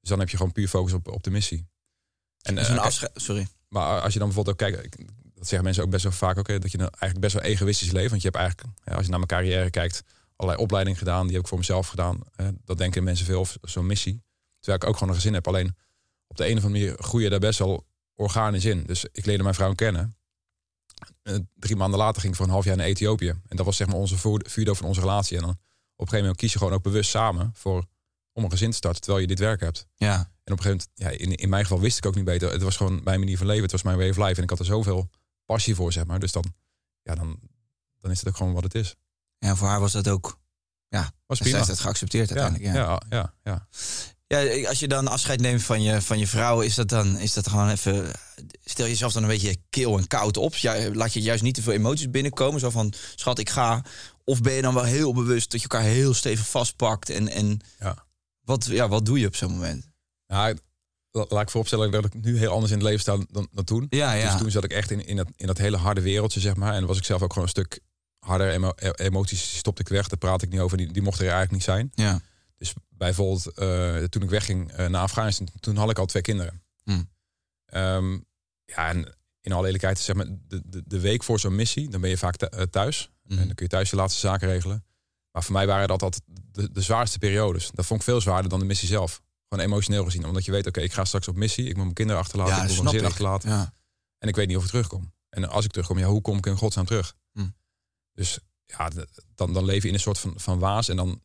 Dus 0.00 0.09
dan 0.11 0.19
heb 0.19 0.29
je 0.29 0.37
gewoon 0.37 0.53
puur 0.53 0.69
focus 0.69 0.93
op, 0.93 1.09
op 1.09 1.23
de 1.23 1.31
missie. 1.31 1.67
En, 2.43 2.59
is 2.59 2.62
eh, 2.62 2.69
een 2.69 2.75
kijk, 2.75 2.87
afscheid. 2.87 3.11
Sorry. 3.15 3.47
maar 3.69 4.00
als 4.00 4.12
je 4.12 4.19
dan 4.19 4.29
bijvoorbeeld 4.29 4.62
ook 4.62 4.71
kijkt, 4.73 4.97
dat 5.35 5.47
zeggen 5.47 5.65
mensen 5.65 5.83
ook 5.85 5.91
best 5.91 6.03
wel 6.03 6.12
vaak, 6.12 6.37
oké, 6.38 6.59
dat 6.59 6.71
je 6.71 6.79
dan 6.79 6.88
eigenlijk 6.88 7.21
best 7.21 7.35
wel 7.35 7.42
egoïstisch 7.42 7.90
leeft. 7.90 8.11
Want 8.11 8.23
je 8.23 8.29
hebt 8.29 8.40
eigenlijk, 8.40 8.77
als 8.85 9.05
je 9.05 9.11
naar 9.11 9.18
mijn 9.27 9.27
carrière 9.42 9.71
kijkt, 9.71 10.03
allerlei 10.37 10.62
opleidingen 10.64 10.99
gedaan, 10.99 11.23
die 11.23 11.33
heb 11.33 11.42
ik 11.42 11.49
voor 11.49 11.59
mezelf 11.59 11.88
gedaan. 11.88 12.21
Dat 12.64 12.79
denken 12.79 13.05
mensen 13.05 13.27
veel 13.27 13.40
of 13.40 13.57
zo'n 13.62 13.87
missie. 13.87 14.23
Terwijl 14.61 14.83
ik 14.83 14.88
ook 14.88 14.94
gewoon 14.94 15.09
een 15.09 15.21
gezin 15.21 15.35
heb. 15.35 15.47
Alleen 15.47 15.77
op 16.27 16.37
de 16.37 16.49
een 16.49 16.57
of 16.57 16.64
andere 16.64 16.83
manier 16.85 17.03
groei 17.03 17.25
je 17.25 17.31
daar 17.31 17.38
best 17.38 17.59
wel 17.59 17.87
organisch 18.18 18.64
in. 18.64 18.83
Dus 18.87 19.04
ik 19.12 19.26
leerde 19.26 19.42
mijn 19.42 19.54
vrouw 19.54 19.74
kennen. 19.74 20.16
Eh, 21.22 21.37
drie 21.54 21.76
maanden 21.76 21.98
later 21.98 22.20
ging 22.20 22.33
ik 22.33 22.38
voor 22.38 22.46
een 22.46 22.52
half 22.52 22.64
jaar 22.64 22.76
naar 22.76 22.87
Ethiopië. 22.87 23.28
En 23.28 23.57
dat 23.57 23.66
was 23.66 23.76
zeg 23.76 23.87
maar 23.87 23.96
onze 23.96 24.38
vuurdoop 24.48 24.76
van 24.76 24.87
onze 24.87 25.00
relatie. 25.00 25.37
En 25.37 25.42
dan 25.42 25.50
op 25.50 25.59
een 25.59 25.96
gegeven 25.96 26.20
moment 26.20 26.37
kies 26.37 26.52
je 26.52 26.59
gewoon 26.59 26.72
ook 26.72 26.83
bewust 26.83 27.11
samen 27.11 27.50
voor 27.54 27.87
om 28.33 28.44
een 28.44 28.50
gezin 28.50 28.70
te 28.70 28.76
starten 28.76 29.00
terwijl 29.00 29.22
je 29.22 29.28
dit 29.28 29.38
werk 29.38 29.61
hebt. 29.61 29.87
Ja. 29.94 30.14
En 30.44 30.52
op 30.52 30.59
een 30.59 30.64
gegeven 30.64 30.88
moment, 30.96 31.18
ja, 31.20 31.24
in, 31.26 31.35
in 31.35 31.48
mijn 31.48 31.62
geval 31.62 31.81
wist 31.81 31.98
ik 31.98 32.07
ook 32.07 32.14
niet 32.14 32.24
beter. 32.24 32.52
Het 32.52 32.62
was 32.62 32.76
gewoon 32.76 33.00
mijn 33.04 33.18
manier 33.18 33.37
van 33.38 33.46
leven. 33.46 33.62
Het 33.62 33.72
was 33.72 33.83
mijn 33.83 33.96
way 33.96 34.11
of 34.11 34.16
life. 34.16 34.35
En 34.37 34.42
ik 34.42 34.50
had 34.50 34.59
er 34.59 34.64
zoveel 34.64 35.11
passie 35.44 35.74
voor, 35.74 35.92
zeg 35.92 36.07
maar. 36.07 36.18
Dus 36.18 36.33
dan, 36.33 36.44
ja, 37.02 37.14
dan, 37.14 37.40
dan 38.00 38.11
is 38.11 38.18
het 38.18 38.28
ook 38.28 38.37
gewoon 38.37 38.52
wat 38.52 38.62
het 38.62 38.74
is. 38.74 38.96
ja, 39.38 39.57
voor 39.57 39.68
haar 39.68 39.81
was 39.81 39.92
dat 39.92 40.09
ook. 40.09 40.40
Ja, 40.88 41.00
Was 41.26 41.37
zij 41.38 41.46
prima. 41.46 41.57
heeft 41.57 41.70
het 41.70 41.81
geaccepteerd 41.81 42.28
Ja, 42.28 42.35
uiteindelijk. 42.35 42.76
Ja. 42.76 42.83
ja, 42.83 43.00
ja, 43.09 43.35
ja. 43.42 43.68
Ja, 43.70 44.16
als 44.69 44.79
je 44.79 44.88
dan 44.88 45.09
afscheid 45.09 45.41
neemt 45.41 45.62
van 45.62 45.83
je, 45.83 46.03
van 46.03 46.19
je 46.19 46.27
vrouw, 46.27 46.61
is 46.61 46.75
dat 46.75 46.88
dan 46.88 47.19
is 47.19 47.33
dat 47.35 47.49
gewoon 47.49 47.69
even. 47.71 48.11
Stel 48.64 48.87
jezelf 48.87 49.12
dan 49.12 49.23
een 49.23 49.29
beetje 49.29 49.57
kil 49.71 49.99
en 49.99 50.07
koud 50.07 50.37
op. 50.37 50.55
Ja, 50.57 50.91
laat 50.93 51.12
je 51.12 51.21
juist 51.21 51.43
niet 51.43 51.55
te 51.55 51.62
veel 51.62 51.73
emoties 51.73 52.11
binnenkomen. 52.11 52.61
Zo 52.61 52.71
van, 52.71 52.93
schat, 53.14 53.38
ik 53.38 53.51
ga. 53.51 53.83
Of 54.25 54.41
ben 54.41 54.53
je 54.53 54.62
dan 54.62 54.75
wel 54.75 54.85
heel 54.85 55.14
bewust 55.14 55.51
dat 55.51 55.62
je 55.62 55.69
elkaar 55.69 55.87
heel 55.88 56.14
stevig 56.14 56.49
vastpakt? 56.49 57.11
En, 57.11 57.29
en 57.29 57.61
Ja. 57.79 58.05
wat, 58.45 58.64
ja, 58.64 58.88
wat 58.88 59.07
doe 59.07 59.19
je 59.19 59.27
op 59.27 59.37
zo'n 59.37 59.51
moment? 59.51 59.88
Nou, 60.27 60.57
la- 61.11 61.27
laat 61.29 61.43
ik 61.43 61.51
vooropstellen 61.51 61.91
dat 61.91 62.05
ik 62.05 62.14
nu 62.14 62.38
heel 62.38 62.53
anders 62.53 62.71
in 62.73 62.79
het 62.79 62.87
leven 62.87 63.01
sta 63.01 63.17
dan, 63.31 63.49
dan 63.53 63.64
toen. 63.64 63.87
Ja, 63.91 64.12
ja. 64.12 64.31
Dus 64.31 64.41
toen 64.41 64.51
zat 64.51 64.64
ik 64.64 64.73
echt 64.73 64.91
in, 64.91 65.07
in, 65.07 65.17
dat, 65.17 65.29
in 65.37 65.47
dat 65.47 65.59
hele 65.59 65.77
harde 65.77 66.01
wereldje, 66.01 66.41
zeg 66.41 66.55
maar. 66.57 66.75
En 66.75 66.87
was 66.87 66.99
ik 66.99 67.05
zelf 67.05 67.23
ook 67.23 67.33
gewoon 67.33 67.45
een 67.45 67.51
stuk 67.64 67.81
harder. 68.19 68.51
Emo- 68.51 68.73
e- 68.77 68.91
emoties 68.91 69.57
stopte 69.57 69.81
ik 69.83 69.88
weg, 69.88 70.09
daar 70.09 70.19
praat 70.19 70.43
ik 70.43 70.51
niet 70.51 70.61
over. 70.61 70.77
Die, 70.77 70.93
die 70.93 71.03
mochten 71.03 71.25
er 71.27 71.33
eigenlijk 71.33 71.53
niet 71.67 71.77
zijn. 71.77 71.93
Ja. 71.95 72.21
Dus 72.59 72.73
bijvoorbeeld, 72.88 73.47
eh, 73.47 74.05
toen 74.05 74.23
ik 74.23 74.31
wegging 74.31 74.73
eh, 74.73 74.87
naar 74.87 75.03
Afghanistan, 75.03 75.49
toen 75.61 75.77
had 75.77 75.90
ik 75.90 75.99
al 75.99 76.07
twee 76.07 76.23
kinderen. 76.23 76.62
Hmm. 76.83 77.11
Ehm, 77.64 78.12
ja, 78.64 78.88
en 78.88 79.16
in 79.40 79.53
alle 79.53 79.64
eerlijkheid, 79.64 79.99
zeg 79.99 80.16
maar, 80.16 80.27
de, 80.49 80.62
de, 80.64 80.83
de 80.87 81.01
week 81.01 81.23
voor 81.23 81.40
zo'n 81.40 81.55
missie, 81.55 81.88
dan 81.88 82.01
ben 82.01 82.11
je 82.11 82.18
vaak 82.18 82.42
eh, 82.42 82.62
thuis. 82.62 83.11
Mhm. 83.23 83.38
En 83.38 83.47
dan 83.47 83.55
kun 83.55 83.64
je 83.64 83.71
thuis 83.71 83.90
je 83.90 83.97
laatste 83.97 84.21
zaken 84.21 84.49
regelen. 84.49 84.85
Maar 85.31 85.42
voor 85.42 85.53
mij 85.53 85.66
waren 85.66 85.88
dat 85.88 86.03
altijd 86.03 86.23
de, 86.27 86.73
de 86.73 86.81
zwaarste 86.81 87.18
periodes. 87.18 87.71
Dat 87.75 87.87
vond 87.87 88.01
ik 88.01 88.07
veel 88.07 88.21
zwaarder 88.21 88.51
dan 88.51 88.59
de 88.59 88.64
missie 88.64 88.88
zelf. 88.88 89.23
Gewoon 89.49 89.64
emotioneel 89.64 90.05
gezien. 90.05 90.25
Omdat 90.25 90.44
je 90.44 90.51
weet, 90.51 90.66
oké, 90.66 90.81
ik 90.81 90.92
ga 90.92 91.05
straks 91.05 91.29
op 91.29 91.37
missie. 91.37 91.64
Ik 91.64 91.75
moet 91.75 91.83
mijn 91.83 91.94
kinderen 91.94 92.23
achterlaten. 92.23 92.55
Ja, 92.55 92.62
ik 92.62 92.68
moet 92.68 92.85
mijn 92.85 92.97
ik. 92.97 93.05
achterlaten. 93.05 93.51
Ja. 93.51 93.73
En 94.18 94.29
ik 94.29 94.37
weet 94.37 94.49
niet 94.49 94.57
of 94.57 94.62
ik 94.62 94.68
terugkom. 94.68 95.12
En 95.29 95.49
als 95.49 95.64
ik 95.64 95.71
terugkom, 95.71 95.99
ja, 95.99 96.07
hoe 96.07 96.21
kom 96.21 96.37
ik 96.37 96.47
in 96.47 96.57
godsnaam 96.57 96.87
terug? 96.87 97.14
Hm. 97.33 97.49
Dus 98.12 98.38
ja, 98.64 98.90
dan, 99.35 99.53
dan 99.53 99.64
leef 99.64 99.83
je 99.83 99.88
in 99.88 99.94
een 99.94 100.01
soort 100.01 100.18
van, 100.18 100.33
van 100.37 100.59
waas. 100.59 100.88
En 100.88 100.97
dan, 100.97 101.23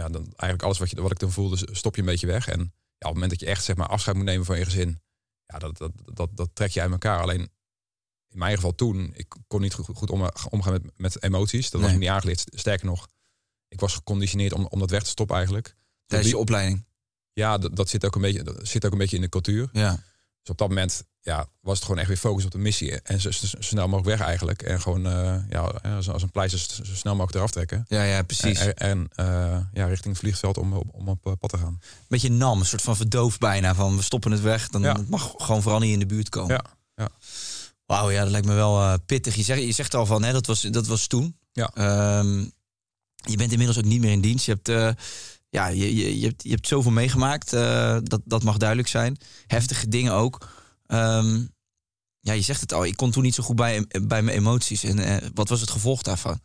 ja, 0.00 0.08
dan 0.08 0.22
eigenlijk 0.24 0.62
alles 0.62 0.78
wat, 0.78 0.90
je, 0.90 1.02
wat 1.02 1.10
ik 1.10 1.18
dan 1.18 1.32
voelde, 1.32 1.68
stop 1.72 1.94
je 1.94 2.00
een 2.00 2.06
beetje 2.06 2.26
weg. 2.26 2.48
En 2.48 2.58
ja, 2.60 3.08
op 3.08 3.12
het 3.12 3.12
moment 3.12 3.30
dat 3.30 3.40
je 3.40 3.46
echt 3.46 3.64
zeg 3.64 3.76
maar, 3.76 3.86
afscheid 3.88 4.16
moet 4.16 4.24
nemen 4.24 4.46
van 4.46 4.58
je 4.58 4.64
gezin, 4.64 5.00
ja, 5.46 5.58
dat, 5.58 5.78
dat, 5.78 5.92
dat, 6.12 6.30
dat 6.36 6.50
trek 6.52 6.70
je 6.70 6.80
uit 6.80 6.90
elkaar. 6.90 7.20
Alleen 7.20 7.40
in 8.28 8.38
mijn 8.38 8.54
geval 8.54 8.74
toen, 8.74 9.10
ik 9.14 9.34
kon 9.46 9.60
niet 9.60 9.74
goed, 9.74 9.96
goed 9.96 10.10
om, 10.10 10.30
omgaan 10.50 10.72
met, 10.72 10.82
met 10.96 11.22
emoties. 11.22 11.70
Dat 11.70 11.80
was 11.80 11.90
Nee. 11.90 11.98
me 11.98 12.04
niet 12.04 12.14
aangeleerd. 12.14 12.44
Sterker 12.46 12.86
nog, 12.86 13.08
ik 13.68 13.80
was 13.80 13.94
geconditioneerd 13.94 14.52
om, 14.52 14.66
om 14.66 14.78
dat 14.78 14.90
weg 14.90 15.02
te 15.02 15.08
stoppen 15.08 15.36
eigenlijk. 15.36 15.76
Tijdens 16.06 16.30
je 16.30 16.38
opleiding. 16.38 16.86
Ja, 17.32 17.58
dat, 17.58 17.76
dat, 17.76 17.88
zit 17.88 18.04
ook 18.04 18.14
een 18.14 18.20
beetje, 18.20 18.42
dat 18.42 18.68
zit 18.68 18.86
ook 18.86 18.92
een 18.92 18.98
beetje 18.98 19.16
in 19.16 19.22
de 19.22 19.28
cultuur. 19.28 19.68
Ja. 19.72 20.02
Dus 20.42 20.50
op 20.50 20.58
dat 20.58 20.68
moment 20.68 21.04
ja, 21.20 21.46
was 21.60 21.74
het 21.74 21.82
gewoon 21.84 21.98
echt 21.98 22.08
weer 22.08 22.16
focus 22.16 22.44
op 22.44 22.50
de 22.50 22.58
missie. 22.58 23.00
En 23.00 23.20
zo, 23.20 23.30
zo- 23.30 23.46
zo 23.46 23.56
snel 23.60 23.88
mogelijk 23.88 24.18
weg 24.18 24.26
eigenlijk. 24.26 24.62
En 24.62 24.80
gewoon 24.80 25.06
eh, 25.06 25.36
ja, 25.48 25.60
als, 25.96 26.08
als 26.08 26.22
een 26.22 26.30
pleister 26.30 26.58
zo, 26.60 26.84
zo 26.84 26.94
snel 26.94 27.12
mogelijk 27.14 27.36
eraf 27.38 27.50
trekken. 27.50 27.84
Ja, 27.88 28.02
ja, 28.02 28.22
precies. 28.22 28.58
En, 28.58 28.74
en 28.74 29.08
eh, 29.14 29.60
ja, 29.72 29.86
richting 29.86 30.12
het 30.14 30.18
vliegveld 30.22 30.58
om, 30.58 30.72
om, 30.72 31.08
op 31.08 31.26
eh, 31.26 31.32
pad 31.40 31.50
te 31.50 31.58
gaan. 31.58 31.80
Beetje 32.08 32.30
nam, 32.30 32.60
een 32.60 32.66
soort 32.66 32.82
van 32.82 32.96
verdoofd 32.96 33.38
bijna. 33.38 33.74
Van 33.74 33.96
we 33.96 34.02
stoppen 34.02 34.30
het 34.30 34.40
weg, 34.40 34.68
dan 34.68 34.82
Ja. 34.82 34.92
het 34.92 35.08
mag 35.08 35.34
gewoon 35.36 35.62
vooral 35.62 35.80
niet 35.80 35.92
in 35.92 35.98
de 35.98 36.06
buurt 36.06 36.28
komen. 36.28 36.54
Ja, 36.54 36.64
ja. 36.94 37.08
Wauw, 37.86 38.10
ja, 38.10 38.22
dat 38.22 38.30
lijkt 38.30 38.46
me 38.46 38.54
wel 38.54 38.98
pittig. 39.00 39.34
Je 39.34 39.42
zegt, 39.42 39.60
je 39.62 39.72
zegt 39.72 39.94
al 39.94 40.06
van, 40.06 40.22
hè, 40.22 40.32
dat, 40.32 40.46
was, 40.46 40.60
dat 40.60 40.86
was 40.86 41.06
toen. 41.06 41.36
Ja. 41.52 41.70
Ehm, 41.74 42.38
je 43.16 43.36
bent 43.36 43.50
inmiddels 43.52 43.78
ook 43.78 43.84
niet 43.84 44.00
meer 44.00 44.10
in 44.12 44.20
dienst. 44.20 44.46
Je 44.46 44.58
hebt, 44.62 44.98
ja, 45.50 45.66
je, 45.66 45.96
je, 45.96 46.18
je, 46.20 46.26
hebt, 46.26 46.42
je 46.42 46.50
hebt 46.50 46.66
zoveel 46.66 46.90
meegemaakt. 46.90 47.52
eh, 47.52 47.98
dat, 48.02 48.20
dat 48.24 48.42
mag 48.42 48.56
duidelijk 48.56 48.88
zijn. 48.88 49.16
Heftige 49.46 49.88
dingen 49.88 50.12
ook. 50.12 50.48
Ehm, 50.86 51.44
ja, 52.20 52.32
je 52.32 52.42
zegt 52.42 52.60
het 52.60 52.72
al. 52.72 52.84
Ik 52.84 52.96
kon 52.96 53.10
toen 53.10 53.22
niet 53.22 53.34
zo 53.34 53.42
goed 53.42 53.56
bij, 53.56 53.86
bij 54.02 54.22
mijn 54.22 54.36
emoties. 54.36 54.82
En 54.84 54.98
eh, 54.98 55.28
wat 55.34 55.48
was 55.48 55.60
het 55.60 55.70
gevolg 55.70 56.02
daarvan? 56.02 56.40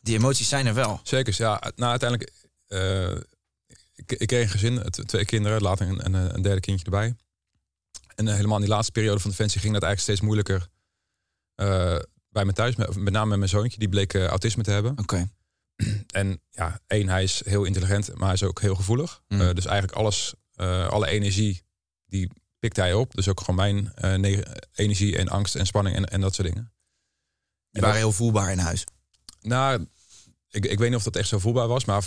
Die 0.00 0.14
emoties 0.16 0.48
zijn 0.48 0.66
er 0.66 0.74
wel. 0.74 1.00
Zeker. 1.02 1.34
Ja, 1.38 1.72
nou, 1.76 1.90
uiteindelijk. 1.90 2.32
eh, 2.66 3.10
ik, 3.94 4.12
ik 4.12 4.26
kreeg 4.26 4.42
een 4.44 4.48
gezin, 4.50 4.82
twee 5.06 5.24
kinderen, 5.24 5.62
later 5.62 5.88
een, 5.88 6.04
een, 6.04 6.34
een 6.34 6.42
derde 6.42 6.60
kindje 6.60 6.84
erbij. 6.84 7.16
En 8.14 8.28
eh, 8.28 8.34
helemaal 8.34 8.56
in 8.56 8.62
die 8.64 8.72
laatste 8.72 8.92
periode 8.92 9.20
van 9.20 9.30
Defensie 9.30 9.60
ging 9.60 9.72
dat 9.72 9.82
eigenlijk 9.82 10.12
steeds 10.12 10.20
moeilijker. 10.30 10.68
eh, 11.54 11.98
bij 12.28 12.44
me 12.44 12.52
thuis, 12.52 12.76
met, 12.76 12.96
met 12.96 13.12
name 13.12 13.28
met 13.28 13.38
mijn 13.38 13.50
zoontje, 13.50 13.78
die 13.78 13.88
bleek 13.88 14.14
autisme 14.14 14.62
te 14.62 14.70
hebben. 14.70 14.98
Oké. 14.98 15.28
En 16.10 16.40
ja, 16.50 16.80
één, 16.86 17.08
hij 17.08 17.22
is 17.22 17.42
heel 17.44 17.64
intelligent, 17.64 18.14
maar 18.14 18.24
hij 18.24 18.32
is 18.34 18.42
ook 18.42 18.60
heel 18.60 18.74
gevoelig. 18.74 19.22
Mm. 19.28 19.40
Eh, 19.40 19.54
dus 19.54 19.64
eigenlijk 19.66 19.98
alles, 19.98 20.34
eh, 20.54 20.88
alle 20.88 21.06
energie, 21.08 21.62
die 22.06 22.30
pikt 22.58 22.76
hij 22.76 22.94
op. 22.94 23.14
Dus 23.14 23.28
ook 23.28 23.40
gewoon 23.40 23.54
mijn 23.56 23.94
eh, 23.94 24.40
energie 24.74 25.16
en 25.18 25.28
angst 25.28 25.54
en 25.54 25.66
spanning 25.66 25.96
en, 25.96 26.04
en 26.04 26.20
dat 26.20 26.34
soort 26.34 26.48
dingen. 26.48 26.72
Die 27.70 27.82
waren 27.82 27.96
heel 27.98 28.12
voelbaar 28.12 28.52
in 28.52 28.58
huis. 28.58 28.84
Nou, 29.40 29.86
ik, 30.48 30.66
ik 30.66 30.78
weet 30.78 30.88
niet 30.88 30.98
of 30.98 31.04
dat 31.04 31.16
echt 31.16 31.28
zo 31.28 31.38
voelbaar 31.38 31.68
was, 31.68 31.84
maar 31.84 32.02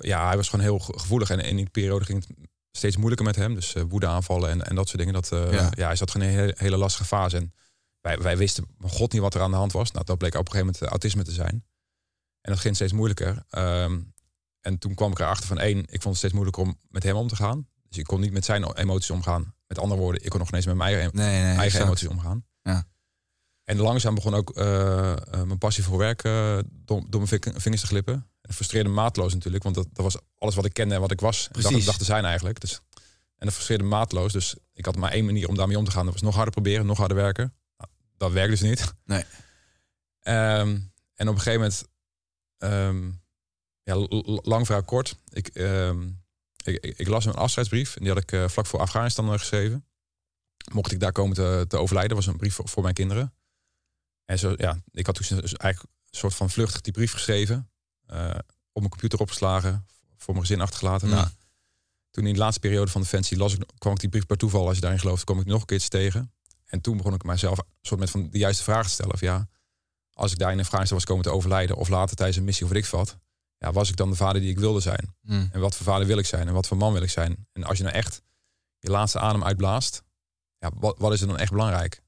ja, 0.00 0.26
hij 0.26 0.36
was 0.36 0.48
gewoon 0.48 0.64
heel 0.64 0.78
ge- 0.78 0.98
gevoelig. 0.98 1.30
En 1.30 1.38
in 1.40 1.56
die 1.56 1.70
periode 1.70 2.04
ging 2.04 2.24
het 2.26 2.36
steeds 2.72 2.96
moeilijker 2.96 3.26
met 3.26 3.36
hem. 3.36 3.54
Dus 3.54 3.74
woedeaanvallen 3.88 4.50
en, 4.50 4.66
en 4.66 4.74
dat 4.74 4.86
soort 4.88 4.98
dingen. 4.98 5.14
Dat, 5.14 5.28
Ja. 5.52 5.70
ja. 5.74 5.86
hij 5.86 5.96
zat 5.96 6.10
gewoon 6.10 6.26
in 6.26 6.32
een 6.34 6.40
hele, 6.40 6.54
hele 6.56 6.76
lastige 6.76 7.04
fase. 7.04 7.36
En 7.36 7.54
wij, 8.00 8.18
wij 8.18 8.36
wisten 8.36 8.66
god 8.80 9.12
niet 9.12 9.20
wat 9.22 9.34
er 9.34 9.40
aan 9.40 9.50
de 9.50 9.56
hand 9.56 9.72
was. 9.72 9.90
Nou, 9.90 10.04
dat 10.04 10.18
bleek 10.18 10.34
op 10.34 10.46
een 10.46 10.52
gegeven 10.52 10.72
moment 10.72 10.90
autisme 10.90 11.22
te 11.22 11.32
zijn. 11.32 11.64
En 12.40 12.52
dat 12.52 12.58
ging 12.60 12.74
steeds 12.74 12.92
moeilijker. 12.92 13.44
Ehm, 13.50 14.00
en 14.60 14.78
toen 14.78 14.94
kwam 14.94 15.10
ik 15.10 15.18
erachter 15.18 15.46
van 15.46 15.58
één, 15.58 15.78
ik 15.78 15.88
vond 15.90 16.04
het 16.04 16.16
steeds 16.16 16.32
moeilijker 16.32 16.62
om 16.62 16.78
met 16.88 17.02
hem 17.02 17.16
om 17.16 17.28
te 17.28 17.36
gaan. 17.36 17.68
Dus 17.88 17.98
ik 17.98 18.04
kon 18.04 18.20
niet 18.20 18.32
met 18.32 18.44
zijn 18.44 18.72
emoties 18.72 19.10
omgaan. 19.10 19.54
Met 19.66 19.78
andere 19.78 20.00
woorden, 20.00 20.24
ik 20.24 20.30
kon 20.30 20.38
nog 20.38 20.48
ineens 20.48 20.66
met 20.66 20.74
mijn 20.76 20.94
eigen, 20.94 21.10
Nee, 21.14 21.42
nee, 21.42 21.56
eigen 21.56 21.80
emoties 21.82 22.08
omgaan. 22.08 22.44
Ja. 22.62 22.84
En 23.64 23.76
langzaam 23.76 24.14
begon 24.14 24.34
ook 24.34 24.50
eh, 24.50 25.12
eh, 25.12 25.42
mijn 25.42 25.58
passie 25.58 25.84
voor 25.84 25.98
werk 25.98 26.24
eh, 26.24 26.58
door, 26.70 27.00
door 27.08 27.20
mijn 27.20 27.26
ving- 27.42 27.62
vingers 27.62 27.80
te 27.82 27.88
glippen. 27.88 28.14
En 28.14 28.24
dat 28.40 28.54
frustreerde 28.54 28.88
me 28.88 28.94
maatloos 28.94 29.34
natuurlijk, 29.34 29.62
want 29.62 29.74
dat, 29.74 29.86
dat 29.92 30.04
was 30.04 30.16
alles 30.38 30.54
wat 30.54 30.64
ik 30.64 30.72
kende 30.72 30.94
en 30.94 31.00
wat 31.00 31.10
ik 31.10 31.20
was. 31.20 31.48
Precies. 31.52 31.70
Dacht, 31.72 31.84
dacht 31.86 31.98
te 31.98 32.04
zijn 32.04 32.24
eigenlijk. 32.24 32.60
Dus, 32.60 32.72
en 33.36 33.46
dat 33.46 33.52
frustreerde 33.52 33.84
me 33.84 33.90
maatloos. 33.90 34.32
Dus 34.32 34.54
ik 34.72 34.84
had 34.84 34.96
maar 34.96 35.10
één 35.12 35.24
manier 35.24 35.48
om 35.48 35.54
daarmee 35.56 35.78
om 35.78 35.84
te 35.84 35.90
gaan. 35.90 36.04
Dat 36.04 36.12
was 36.12 36.22
nog 36.22 36.34
harder 36.34 36.52
proberen, 36.52 36.86
nog 36.86 36.98
harder 36.98 37.16
werken. 37.16 37.54
Nou, 37.76 37.90
dat 38.16 38.32
werkte 38.32 38.50
dus 38.50 38.60
niet. 38.68 38.94
Nee. 39.04 39.24
Ehm, 40.20 40.78
en 41.14 41.28
op 41.28 41.34
een 41.34 41.40
gegeven 41.40 41.60
moment, 41.60 41.84
ehm, 42.60 43.10
ja, 43.82 43.96
lang 44.42 44.66
verhaal 44.66 44.84
kort. 44.84 45.16
Ik, 45.28 45.48
ehm, 45.48 46.08
ik, 46.64 46.84
ik, 46.84 46.98
ik 46.98 47.08
las 47.08 47.24
een 47.24 47.34
afscheidsbrief 47.34 47.96
en 47.96 48.02
die 48.02 48.12
had 48.12 48.22
ik 48.22 48.32
eh, 48.32 48.48
vlak 48.48 48.66
voor 48.66 48.80
Afghanistan 48.80 49.32
eh, 49.32 49.38
geschreven. 49.38 49.84
Mocht 50.72 50.92
ik 50.92 51.00
daar 51.00 51.12
komen 51.12 51.34
te, 51.34 51.64
te 51.68 51.76
overlijden, 51.76 52.16
was 52.16 52.26
een 52.26 52.36
brief 52.36 52.54
voor, 52.54 52.68
voor 52.68 52.82
mijn 52.82 52.94
kinderen. 52.94 53.34
En 54.24 54.38
zo, 54.38 54.54
ja, 54.56 54.82
ik 54.92 55.06
had 55.06 55.14
toen 55.14 55.38
eigenlijk 55.38 55.82
een 55.82 56.18
soort 56.18 56.34
van 56.34 56.50
vluchtig 56.50 56.80
die 56.80 56.92
brief 56.92 57.12
geschreven. 57.12 57.70
eh, 58.06 58.38
op 58.72 58.80
mijn 58.80 58.90
computer 58.90 59.18
opgeslagen, 59.18 59.86
voor 60.16 60.34
mijn 60.34 60.46
gezin 60.46 60.60
achtergelaten. 60.62 61.08
Mm. 61.08 61.14
Nou, 61.14 61.28
toen 62.10 62.26
in 62.26 62.32
de 62.32 62.38
laatste 62.38 62.60
periode 62.60 62.90
van 62.90 63.00
Defensie 63.00 63.36
las 63.36 63.54
ik, 63.54 63.62
kwam 63.78 63.92
ik 63.92 64.00
die 64.00 64.08
brief 64.08 64.26
per 64.26 64.36
toeval, 64.36 64.66
als 64.66 64.74
je 64.74 64.80
daarin 64.80 65.00
gelooft, 65.00 65.24
kwam 65.24 65.40
ik 65.40 65.46
nog 65.46 65.60
een 65.60 65.66
keertje 65.66 65.88
tegen. 65.88 66.32
En 66.66 66.80
toen 66.80 66.96
begon 66.96 67.14
ik 67.14 67.22
mijzelf 67.22 67.58
een 67.58 67.64
soort 67.82 68.00
met 68.00 68.10
van 68.10 68.30
de 68.30 68.38
juiste 68.38 68.62
vragen 68.62 68.84
te 68.84 68.90
stellen. 68.90 69.14
Of 69.14 69.20
ja, 69.20 69.48
als 70.20 70.32
ik 70.32 70.38
daar 70.38 70.52
in 70.52 70.60
Afghanistan 70.60 70.96
was 70.96 71.06
komen 71.06 71.24
te 71.24 71.30
overlijden, 71.30 71.76
of 71.76 71.88
later 71.88 72.16
tijdens 72.16 72.38
een 72.38 72.44
missie 72.44 72.66
of 72.66 72.72
weet 72.72 72.84
ik 72.84 72.90
wat, 72.90 73.18
ja, 73.58 73.72
was 73.72 73.88
ik 73.88 73.96
dan 73.96 74.10
de 74.10 74.16
vader 74.16 74.40
die 74.40 74.50
ik 74.50 74.58
wilde 74.58 74.80
zijn? 74.80 75.14
Mm. 75.20 75.48
En 75.52 75.60
wat 75.60 75.76
voor 75.76 75.86
vader 75.86 76.06
wil 76.06 76.18
ik 76.18 76.26
zijn? 76.26 76.48
En 76.48 76.54
wat 76.54 76.66
voor 76.66 76.76
man 76.76 76.92
wil 76.92 77.02
ik 77.02 77.10
zijn? 77.10 77.46
En 77.52 77.64
als 77.64 77.78
je 77.78 77.84
nou 77.84 77.96
echt 77.96 78.22
je 78.78 78.90
laatste 78.90 79.18
adem 79.18 79.44
uitblaast, 79.44 80.02
ja, 80.58 80.70
wat, 80.74 80.98
wat 80.98 81.12
is 81.12 81.20
er 81.20 81.26
dan 81.26 81.38
echt 81.38 81.50
belangrijk? 81.50 82.02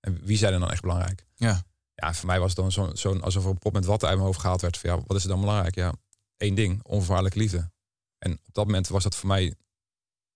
En 0.00 0.20
wie 0.24 0.36
zijn 0.36 0.52
er 0.52 0.60
dan 0.60 0.70
echt 0.70 0.80
belangrijk? 0.80 1.26
Ja. 1.34 1.62
Ja, 1.94 2.14
voor 2.14 2.26
mij 2.26 2.40
was 2.40 2.48
het 2.48 2.58
dan 2.58 2.72
zo'n 2.72 2.96
zo 2.96 3.18
alsof 3.18 3.44
er 3.44 3.50
een 3.50 3.58
pop 3.58 3.72
met 3.72 3.84
water 3.84 4.08
uit 4.08 4.16
mijn 4.16 4.26
hoofd 4.28 4.40
gehaald 4.40 4.60
werd. 4.60 4.78
Van, 4.78 4.90
ja, 4.90 5.02
wat 5.06 5.16
is 5.16 5.22
er 5.22 5.28
dan 5.28 5.40
belangrijk? 5.40 5.74
Ja, 5.74 5.92
één 6.36 6.54
ding, 6.54 6.82
onvoorwaardelijke 6.82 7.38
liefde. 7.38 7.70
En 8.18 8.32
op 8.32 8.54
dat 8.54 8.66
moment 8.66 8.88
was 8.88 9.02
dat 9.02 9.16
voor 9.16 9.28
mij, 9.28 9.54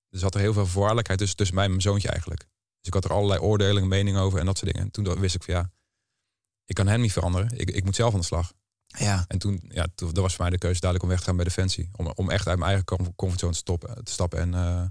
er 0.08 0.18
zat 0.18 0.34
er 0.34 0.40
heel 0.40 0.52
veel 0.52 0.66
voorwaardelijkheid 0.66 1.18
tussen, 1.18 1.36
tussen 1.36 1.56
mij 1.56 1.64
en 1.64 1.70
mijn 1.70 1.82
zoontje 1.82 2.08
eigenlijk. 2.08 2.40
Dus 2.40 2.86
ik 2.86 2.94
had 2.94 3.04
er 3.04 3.12
allerlei 3.12 3.40
oordelen, 3.40 3.88
meningen 3.88 4.20
over 4.20 4.38
en 4.38 4.46
dat 4.46 4.58
soort 4.58 4.72
dingen. 4.72 4.86
En 4.86 4.92
toen 4.92 5.20
wist 5.20 5.34
ik 5.34 5.42
van 5.42 5.54
ja, 5.54 5.70
ik 6.72 6.78
kan 6.84 6.86
hem 6.92 7.00
niet 7.00 7.12
veranderen. 7.12 7.58
Ik, 7.58 7.70
ik 7.70 7.84
moet 7.84 7.94
zelf 7.96 8.12
aan 8.12 8.20
de 8.20 8.26
slag. 8.26 8.52
Ja. 8.98 9.24
En 9.28 9.38
toen, 9.38 9.60
ja, 9.68 9.86
toen 9.94 10.12
dat 10.12 10.22
was 10.22 10.34
voor 10.34 10.42
mij 10.42 10.50
de 10.50 10.58
keuze 10.58 10.80
duidelijk 10.80 11.02
om 11.02 11.08
weg 11.16 11.18
te 11.18 11.24
gaan 11.24 11.36
bij 11.36 11.44
Defensie. 11.44 11.88
Om, 11.96 12.06
om 12.14 12.30
echt 12.30 12.46
uit 12.48 12.58
mijn 12.58 12.70
eigen 12.70 12.86
com- 12.86 13.14
comfortzone 13.14 13.52
te, 13.52 13.58
stoppen, 13.58 14.04
te 14.04 14.12
stappen 14.12 14.38
en 14.38 14.54
eh, 14.54 14.84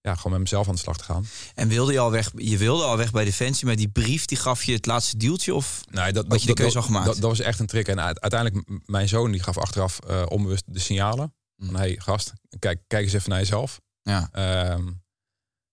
ja, 0.00 0.14
gewoon 0.14 0.32
met 0.32 0.40
mezelf 0.40 0.68
aan 0.68 0.74
de 0.74 0.80
slag 0.80 0.98
te 0.98 1.04
gaan. 1.04 1.26
En 1.54 1.68
wilde 1.68 1.92
je 1.92 1.98
al 1.98 2.10
weg? 2.10 2.32
Je 2.36 2.56
wilde 2.56 2.84
al 2.84 2.96
weg 2.96 3.10
bij 3.12 3.24
Defensie, 3.24 3.66
maar 3.66 3.76
die 3.76 3.88
brief 3.88 4.24
die 4.24 4.38
gaf 4.38 4.62
je 4.62 4.72
het 4.72 4.86
laatste 4.86 5.16
duwtje 5.16 5.54
of? 5.54 5.80
Nee, 5.90 6.12
dat, 6.12 6.24
Had 6.28 6.40
je 6.40 6.46
de 6.46 6.54
keuze 6.54 6.76
al 6.76 6.82
gemaakt? 6.82 7.06
Dat, 7.06 7.14
dat 7.14 7.30
was 7.30 7.40
echt 7.40 7.58
een 7.58 7.66
trick. 7.66 7.88
En 7.88 8.00
uite- 8.00 8.20
uiteindelijk, 8.20 8.68
mijn 8.86 9.08
zoon 9.08 9.30
die 9.30 9.42
gaf 9.42 9.58
achteraf 9.58 9.98
eh, 9.98 10.22
onbewust 10.28 10.64
de 10.66 10.78
signalen. 10.78 11.34
Mm. 11.56 11.66
Van, 11.66 11.76
hey, 11.76 11.96
gast, 11.98 12.32
kijk, 12.58 12.82
kijk 12.86 13.04
eens 13.04 13.12
even 13.12 13.30
naar 13.30 13.38
jezelf. 13.38 13.80
Ja. 14.02 14.28
Ehm, 14.32 14.92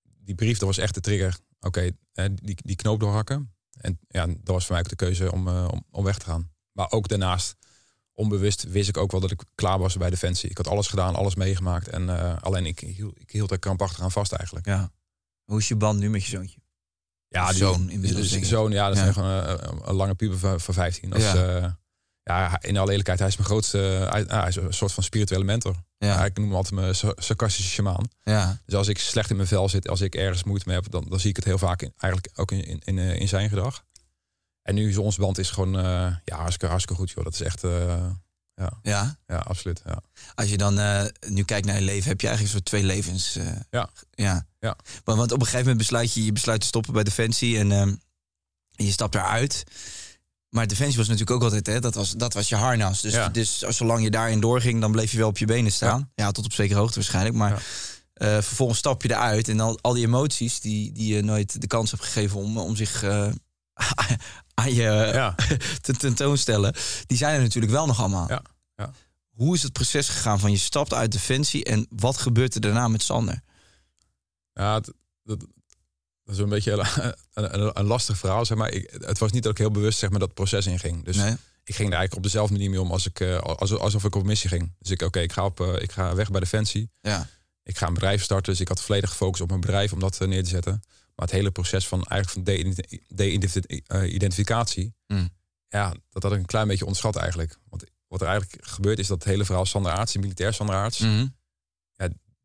die 0.01 0.35
brief, 0.35 0.57
dat 0.57 0.67
was 0.67 0.77
echt 0.77 0.93
de 0.93 1.01
trigger. 1.01 1.37
Oké, 1.59 1.91
eh, 2.13 2.25
die, 2.33 2.57
die 2.63 2.75
knoop 2.75 2.99
doorhakken. 2.99 3.55
En 3.77 3.99
ja, 4.07 4.25
dat 4.25 4.37
was 4.43 4.65
voor 4.65 4.73
mij 4.75 4.83
ook 4.83 4.89
de 4.89 4.95
keuze 4.95 5.31
om, 5.31 5.47
eh, 5.47 5.67
om, 5.71 5.83
om 5.91 6.03
weg 6.03 6.17
te 6.17 6.25
gaan. 6.25 6.51
Maar 6.71 6.91
ook 6.91 7.07
daarnaast, 7.07 7.55
onbewust 8.13 8.63
wist 8.63 8.89
ik 8.89 8.97
ook 8.97 9.11
wel 9.11 9.21
dat 9.21 9.31
ik 9.31 9.43
klaar 9.55 9.79
was 9.79 9.97
bij 9.97 10.09
Defensie. 10.09 10.49
Ik 10.49 10.57
had 10.57 10.67
alles 10.67 10.87
gedaan, 10.87 11.15
alles 11.15 11.35
meegemaakt. 11.35 11.87
En 11.87 12.09
eh, 12.19 12.37
alleen 12.41 12.65
ik 12.65 12.79
hield, 12.79 13.19
ik 13.19 13.31
hield 13.31 13.51
er 13.51 13.59
krampachtig 13.59 14.01
aan 14.03 14.11
vast 14.11 14.31
eigenlijk. 14.31 14.65
ja. 14.65 14.91
Hoe 15.43 15.59
is 15.59 15.67
je 15.67 15.75
band 15.75 15.99
nu 15.99 16.09
met 16.09 16.23
je 16.23 16.29
zoontje? 16.29 16.59
Ja, 17.27 17.47
die- 17.49 17.57
Zoon 17.57 17.89
inmiddels. 17.89 18.29
Zoon, 18.41 18.71
ja, 18.71 18.87
dat 18.87 18.97
is 18.97 19.03
Ja. 19.03 19.11
gewoon 19.11 19.29
een, 19.29 19.89
een 19.89 19.95
lange 19.95 20.15
puber 20.15 20.37
van, 20.39 20.59
van 20.59 20.73
15. 20.73 21.09
Dat 21.09 21.19
is, 21.19 21.31
Ja. 21.31 21.57
eh, 21.57 21.71
ja, 22.27 22.61
in 22.61 22.77
alle 22.77 22.89
eerlijkheid, 22.89 23.19
hij 23.19 23.27
is 23.27 23.35
mijn 23.37 23.47
grootste, 23.49 23.77
hij, 24.09 24.25
ja, 24.27 24.39
hij 24.39 24.47
is 24.47 24.55
een 24.55 24.73
soort 24.73 24.91
van 24.91 25.03
spirituele 25.03 25.43
mentor. 25.43 25.75
Ja. 25.97 26.07
Ja, 26.07 26.25
ik 26.25 26.37
noem 26.37 26.45
hem 26.45 26.55
altijd 26.55 26.73
mijn 26.73 26.95
sa- 26.95 27.13
sarcastische 27.15 27.71
shamaan. 27.71 28.05
Ja. 28.23 28.61
Dus 28.65 28.75
als 28.75 28.87
ik 28.87 28.99
slecht 28.99 29.29
in 29.29 29.35
mijn 29.35 29.47
vel 29.47 29.69
zit, 29.69 29.87
als 29.87 30.01
ik 30.01 30.15
ergens 30.15 30.43
moeite 30.43 30.67
mee 30.67 30.75
heb, 30.75 30.91
dan, 30.91 31.05
dan 31.09 31.19
zie 31.19 31.29
ik 31.29 31.35
het 31.35 31.45
heel 31.45 31.57
vaak 31.57 31.81
in, 31.81 31.93
eigenlijk 31.97 32.39
ook 32.39 32.51
in, 32.51 32.63
in, 32.63 32.81
in, 32.85 32.97
eh, 32.99 33.15
in 33.19 33.27
zijn 33.27 33.49
gedrag. 33.49 33.83
En 34.61 34.75
nu 34.75 34.89
is 34.89 34.97
onze 34.97 35.19
band 35.19 35.37
is 35.37 35.49
gewoon 35.49 35.77
eh, 35.77 35.83
ja, 36.23 36.35
hartstikke, 36.35 36.65
hartstikke 36.67 37.01
goed. 37.01 37.11
Joh. 37.11 37.23
Dat 37.23 37.33
is 37.33 37.41
echt, 37.41 37.63
eh, 37.63 38.05
Ja. 38.81 39.17
ja, 39.27 39.37
absoluut. 39.37 39.81
Ja. 39.85 40.01
Als 40.35 40.49
je 40.49 40.57
dan 40.57 40.73
nu 41.27 41.43
kijkt 41.43 41.65
naar 41.65 41.75
je 41.75 41.81
leven, 41.81 42.09
heb 42.09 42.21
je 42.21 42.27
eigenlijk 42.27 42.55
een 42.55 42.61
soort 42.61 42.65
twee 42.65 42.83
levens. 42.83 43.37
Ja. 43.69 43.89
ja. 44.11 44.45
Ja. 44.59 44.75
Want, 45.03 45.17
want 45.17 45.31
op 45.31 45.39
een 45.39 45.45
gegeven 45.45 45.59
moment 45.59 45.77
besluit 45.77 46.13
je, 46.13 46.25
je 46.25 46.31
besluit 46.31 46.61
te 46.61 46.67
stoppen 46.67 46.93
bij 46.93 47.03
Defensie 47.03 47.57
en 47.59 47.71
ehm, 47.71 47.95
je 48.71 48.91
stapt 48.91 49.15
eruit. 49.15 49.63
Maar 50.49 50.67
Defensie 50.67 50.97
was 50.97 51.07
natuurlijk 51.07 51.35
ook 51.35 51.43
altijd, 51.43 51.65
hè, 51.67 51.79
dat, 51.79 51.95
was, 51.95 52.11
dat 52.11 52.33
was 52.33 52.49
je 52.49 52.55
harnas. 52.55 53.01
Dus, 53.01 53.13
Ja. 53.13 53.29
dus 53.29 53.57
zolang 53.57 54.03
je 54.03 54.09
daarin 54.09 54.39
doorging, 54.39 54.81
dan 54.81 54.91
bleef 54.91 55.11
je 55.11 55.17
wel 55.17 55.27
op 55.27 55.37
je 55.37 55.45
benen 55.45 55.71
staan. 55.71 56.11
Ja, 56.15 56.31
tot 56.31 56.45
op 56.45 56.53
zekere 56.53 56.79
hoogte 56.79 56.95
waarschijnlijk. 56.95 57.35
Maar 57.35 57.51
eh, 58.13 58.27
vervolgens 58.41 58.79
stap 58.79 59.01
je 59.01 59.09
eruit 59.09 59.47
en 59.47 59.59
al, 59.59 59.79
al 59.81 59.93
die 59.93 60.05
emoties 60.05 60.59
die, 60.59 60.91
die 60.91 61.15
je 61.15 61.21
nooit 61.23 61.61
de 61.61 61.67
kans 61.67 61.91
hebt 61.91 62.03
gegeven 62.03 62.39
om, 62.39 62.57
om 62.57 62.75
zich 62.75 63.03
eh, 63.03 63.29
aan 64.53 64.73
je 64.73 64.81
Ja. 65.13 65.35
te 65.81 65.93
tentoonstellen, 65.93 66.75
die 67.05 67.17
zijn 67.17 67.35
er 67.35 67.41
natuurlijk 67.41 67.73
wel 67.73 67.85
nog 67.85 67.99
allemaal. 67.99 68.27
Ja, 68.29 68.41
ja. 68.75 68.91
Hoe 69.29 69.55
is 69.55 69.63
het 69.63 69.73
proces 69.73 70.09
gegaan 70.09 70.39
van 70.39 70.51
je 70.51 70.57
stapt 70.57 70.93
uit 70.93 71.11
Defensie 71.11 71.63
en 71.63 71.87
wat 71.89 72.17
gebeurt 72.17 72.55
er 72.55 72.61
daarna 72.61 72.87
met 72.87 73.01
Sander? 73.03 73.41
Ja, 74.53 74.73
het- 74.73 74.93
dat, 75.23 75.45
dat 76.27 76.35
is 76.35 76.41
een 76.41 76.49
beetje 76.49 76.71
een, 76.71 77.13
een, 77.53 77.79
een 77.79 77.85
lastig 77.85 78.17
verhaal. 78.17 78.45
Zeg 78.45 78.57
maar. 78.57 78.71
ik, 78.71 78.97
het 79.05 79.17
was 79.17 79.31
niet 79.31 79.43
dat 79.43 79.51
ik 79.51 79.57
heel 79.57 79.71
bewust 79.71 79.99
zeg 79.99 80.09
maar, 80.09 80.19
dat 80.19 80.33
proces 80.33 80.65
inging. 80.65 81.03
Dus 81.05 81.15
Nee? 81.15 81.35
ik 81.63 81.75
ging 81.75 81.89
er 81.89 81.95
eigenlijk 81.97 82.15
op 82.15 82.23
dezelfde 82.23 82.53
manier 82.53 82.69
mee 82.69 82.81
om 82.81 82.91
als 82.91 83.05
ik, 83.05 83.19
eh, 83.19 83.37
als, 83.39 83.73
alsof 83.77 84.03
ik 84.03 84.15
op 84.15 84.23
missie 84.23 84.49
ging. 84.49 84.73
Dus 84.79 84.91
ik, 84.91 85.01
oké, 85.01 85.19
ik, 85.19 85.31
ga 85.31 85.45
op, 85.45 85.59
eh, 85.59 85.81
ik 85.81 85.91
ga 85.91 86.15
weg 86.15 86.31
bij 86.31 86.39
Defensie. 86.39 86.89
Ja. 87.01 87.27
Ik 87.63 87.77
ga 87.77 87.87
een 87.87 87.93
bedrijf 87.93 88.23
starten. 88.23 88.51
Dus 88.51 88.61
ik 88.61 88.67
had 88.67 88.81
volledig 88.81 89.09
gefocust 89.09 89.41
op 89.41 89.49
mijn 89.49 89.61
bedrijf 89.61 89.93
om 89.93 89.99
dat 89.99 90.21
eh, 90.21 90.27
neer 90.27 90.43
te 90.43 90.49
zetten. 90.49 90.81
Maar 91.15 91.25
het 91.25 91.35
hele 91.35 91.51
proces 91.51 91.87
van 91.87 92.03
eigenlijk 92.03 92.47
van 92.47 92.55
de- 92.55 92.99
de-identificatie, 93.87 94.93
Mm. 95.07 95.29
ja, 95.67 95.93
dat 96.09 96.23
had 96.23 96.31
ik 96.31 96.37
een 96.39 96.45
klein 96.45 96.67
beetje 96.67 96.83
onderschat 96.85 97.15
eigenlijk. 97.15 97.57
Want 97.69 97.83
wat 98.07 98.21
er 98.21 98.27
eigenlijk 98.27 98.65
gebeurt 98.67 98.99
is 98.99 99.07
dat 99.07 99.17
het 99.23 99.27
hele 99.27 99.45
verhaal 99.45 99.65
Sander 99.65 99.91
Aarts, 99.91 100.15
militair 100.17 100.53
Sander 100.53 100.75
Aarts, 100.75 100.99
Mhm. 100.99 101.27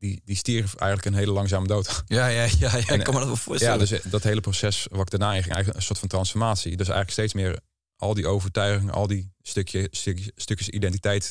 Die, 0.02 0.20
die 0.24 0.36
stierf 0.36 0.74
eigenlijk 0.74 1.10
een 1.10 1.20
hele 1.20 1.32
langzame 1.32 1.66
dood. 1.66 2.02
ja, 2.06 2.26
ja, 2.26 2.42
ja, 2.42 2.48
ja, 2.58 2.86
En, 2.86 2.98
ik 2.98 3.04
kan 3.04 3.12
me 3.14 3.18
dat 3.20 3.28
wel 3.28 3.36
voorstellen. 3.36 3.74
Ja, 3.74 3.80
dus 3.80 3.90
eh, 3.90 4.10
dat 4.10 4.22
hele 4.22 4.40
proces 4.40 4.86
wat 4.90 5.00
ik 5.00 5.10
daarna 5.10 5.34
in 5.34 5.42
ging, 5.42 5.54
eigenlijk 5.54 5.76
een 5.76 5.86
soort 5.86 5.98
van 5.98 6.08
transformatie. 6.08 6.70
Dus 6.70 6.86
eigenlijk 6.88 7.10
steeds 7.10 7.32
meer 7.34 7.60
al 7.96 8.14
die 8.14 8.26
overtuigingen, 8.26 8.94
al 8.94 9.06
die 9.06 9.32
stukje, 9.42 9.88
stukjes, 9.90 10.30
stukjes 10.34 10.68
identiteit 10.68 11.22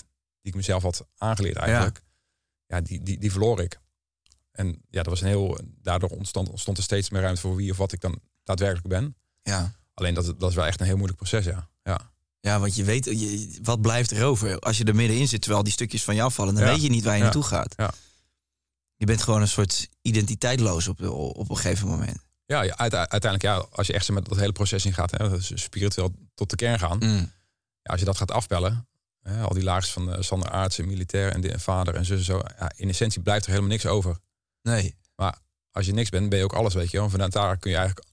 die 0.42 0.52
ik 0.52 0.56
mezelf 0.56 0.84
had 0.84 1.06
aangeleerd 1.18 1.56
eigenlijk, 1.56 2.02
ja, 2.66 2.82
die, 2.82 3.04
die, 3.04 3.20
die 3.20 3.32
verloor 3.32 3.62
ik. 3.62 3.80
En 4.52 4.68
ja, 4.68 5.04
dat 5.04 5.06
was 5.06 5.22
een 5.22 5.28
heel, 5.28 5.60
daardoor 5.82 6.10
ontstond, 6.10 6.50
ontstond 6.50 6.78
er 6.78 6.84
steeds 6.84 7.10
meer 7.10 7.22
ruimte 7.22 7.42
voor 7.42 7.56
wie 7.56 7.72
of 7.72 7.78
wat 7.78 7.92
ik 7.92 8.02
dan 8.02 8.20
daadwerkelijk 8.44 8.88
ben. 8.88 9.16
ja. 9.44 9.80
Alleen 9.94 10.14
dat, 10.14 10.26
dat 10.40 10.50
is 10.50 10.56
wel 10.56 10.66
echt 10.66 10.80
een 10.80 10.86
heel 10.86 10.96
moeilijk 10.96 11.20
proces, 11.20 11.46
ja. 11.46 11.70
Ja, 11.84 12.12
ja, 12.40 12.60
want 12.60 12.76
je 12.76 12.84
weet, 12.84 13.06
je, 13.06 13.60
wat 13.64 13.82
blijft 13.82 14.12
er 14.12 14.26
over? 14.26 14.60
Als 14.60 14.78
je 14.78 14.84
er 14.84 14.96
middenin 14.96 15.28
zit, 15.28 15.42
terwijl 15.42 15.64
die 15.64 15.74
stukjes 15.74 16.04
van 16.04 16.16
je 16.16 16.22
afvallen, 16.22 16.54
dan 16.54 16.64
Ja. 16.64 16.70
weet 16.72 16.82
je 16.82 16.90
niet 16.90 17.04
waar 17.04 17.14
je 17.14 17.18
Ja. 17.18 17.24
naartoe 17.24 17.44
gaat. 17.44 17.74
Ja. 17.78 17.94
Je 19.02 19.08
bent 19.08 19.22
gewoon 19.22 19.42
een 19.42 19.48
soort 19.48 19.90
identiteitloos 20.02 20.88
op, 20.88 21.02
op 21.10 21.50
een 21.50 21.56
gegeven 21.58 21.88
moment. 21.88 22.18
ja, 22.46 22.62
ja 22.62 22.78
uite- 22.78 23.10
uiteindelijk, 23.10 23.42
ja, 23.44 23.66
als 23.72 23.88
je 23.88 23.94
echt 23.94 24.06
zo 24.06 24.14
met 24.14 24.26
dat 24.26 24.38
hele 24.38 24.52
proces 24.52 24.86
in 24.86 24.94
gaat, 24.94 25.12
hè, 25.12 25.42
spiritueel 25.42 26.14
tot 26.34 26.50
de 26.50 26.56
kern 26.56 26.80
gaan. 26.80 26.98
Mm. 26.98 27.32
Ja, 27.82 27.92
als 27.92 28.00
je 28.00 28.06
dat 28.06 28.18
gaat 28.18 28.32
afbellen, 28.32 28.88
hè, 29.22 29.42
al 29.44 29.54
die 29.54 29.64
laagjes 29.64 29.94
van 29.94 30.14
eh, 30.14 30.22
Sander 30.22 30.50
Aarts 30.50 30.80
en 30.80 30.88
militair 30.88 31.32
en, 31.32 31.42
de, 31.42 31.52
en 31.52 31.60
vader 31.60 31.96
en 31.96 32.06
zus 32.06 32.18
en 32.18 32.26
zo, 32.26 32.42
ja, 32.60 32.72
in 32.76 32.90
essentie 32.90 33.22
blijft 33.22 33.44
er 33.46 33.50
helemaal 33.50 33.72
niks 33.72 33.86
over. 33.86 34.18
Nee. 34.62 34.96
Als 35.72 35.86
je 35.86 35.94
niks 35.94 36.10
bent, 36.10 36.30
ben 36.30 36.38
je 36.38 36.44
ook 36.44 36.54
alles, 36.54 36.74
weet 36.74 36.92
je. 36.92 37.00
En 37.00 37.10
vanuit 37.10 37.32
daar 37.32 37.58
kun 37.58 37.72
je 37.72 37.78
eigenlijk 37.78 38.08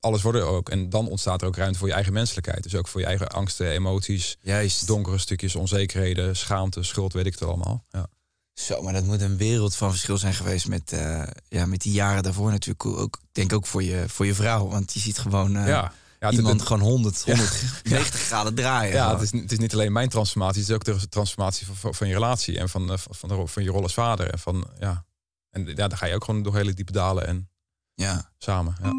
alles 0.00 0.22
wordt 0.22 0.38
er 0.38 0.44
ook. 0.44 0.68
En 0.68 0.90
dan 0.90 1.08
ontstaat 1.08 1.42
er 1.42 1.46
ook 1.48 1.56
ruimte 1.56 1.78
voor 1.78 1.88
je 1.88 1.94
eigen 1.94 2.12
menselijkheid. 2.12 2.62
Dus 2.62 2.74
ook 2.74 2.88
voor 2.88 3.00
je 3.00 3.06
eigen 3.06 3.28
angsten, 3.28 3.70
emoties, 3.70 4.36
Juist. 4.40 4.86
donkere 4.86 5.18
stukjes, 5.18 5.54
onzekerheden, 5.54 6.36
schaamte, 6.36 6.82
schuld, 6.82 7.12
weet 7.12 7.26
ik 7.26 7.32
het 7.32 7.42
allemaal. 7.42 7.84
Ja. 7.88 8.06
Zo, 8.54 8.82
maar 8.82 8.92
dat 8.92 9.04
moet 9.04 9.20
een 9.20 9.36
wereld 9.36 9.76
van 9.76 9.90
verschil 9.90 10.18
zijn 10.18 10.34
geweest 10.34 10.68
met, 10.68 10.92
eh, 10.92 11.22
ja, 11.48 11.66
met 11.66 11.80
die 11.82 11.92
jaren 11.92 12.22
daarvoor 12.22 12.50
natuurlijk. 12.50 12.86
Ook, 12.86 13.16
ik 13.22 13.28
denk 13.32 13.52
ook 13.52 13.66
voor 13.66 13.82
je, 13.82 14.04
voor 14.08 14.26
je 14.26 14.34
vrouw. 14.34 14.68
Want 14.68 14.92
je 14.92 15.00
ziet 15.00 15.18
gewoon 15.18 15.56
eh, 15.56 15.66
ja. 15.66 15.92
Ja, 16.20 16.30
het- 16.30 16.38
iemand 16.38 16.58
het- 16.60 16.66
gewoon 16.68 16.82
100, 16.82 17.22
190 17.24 18.20
graden 18.28 18.54
draaien. 18.54 18.94
Ja, 18.94 19.12
het 19.12 19.20
is, 19.22 19.40
het 19.40 19.52
is 19.52 19.58
niet 19.58 19.72
alleen 19.72 19.92
mijn 19.92 20.08
transformatie, 20.08 20.60
het 20.60 20.68
is 20.70 20.74
ook 20.74 20.84
de 20.84 21.08
transformatie 21.08 21.66
van, 21.66 21.94
van, 21.94 22.06
je 22.08 22.12
relatie 22.14 22.58
en 22.58 22.68
van, 22.68 22.90
eh, 22.92 22.98
van, 23.10 23.28
de, 23.28 23.34
rol- 23.34 23.46
van 23.46 23.62
je 23.62 23.70
rol 23.70 23.82
als 23.82 23.94
vader. 23.94 24.30
En, 24.30 24.38
van, 24.38 24.66
ja. 24.80 25.04
en 25.50 25.66
ja, 25.66 25.88
dan 25.88 25.96
ga 25.98 26.06
je 26.06 26.14
ook 26.14 26.24
gewoon 26.24 26.42
door 26.42 26.56
hele 26.56 26.74
diepe 26.74 26.92
dalen 26.92 27.26
en 27.26 27.48
ja. 27.94 28.30
samen. 28.38 28.74
Ja. 28.82 28.90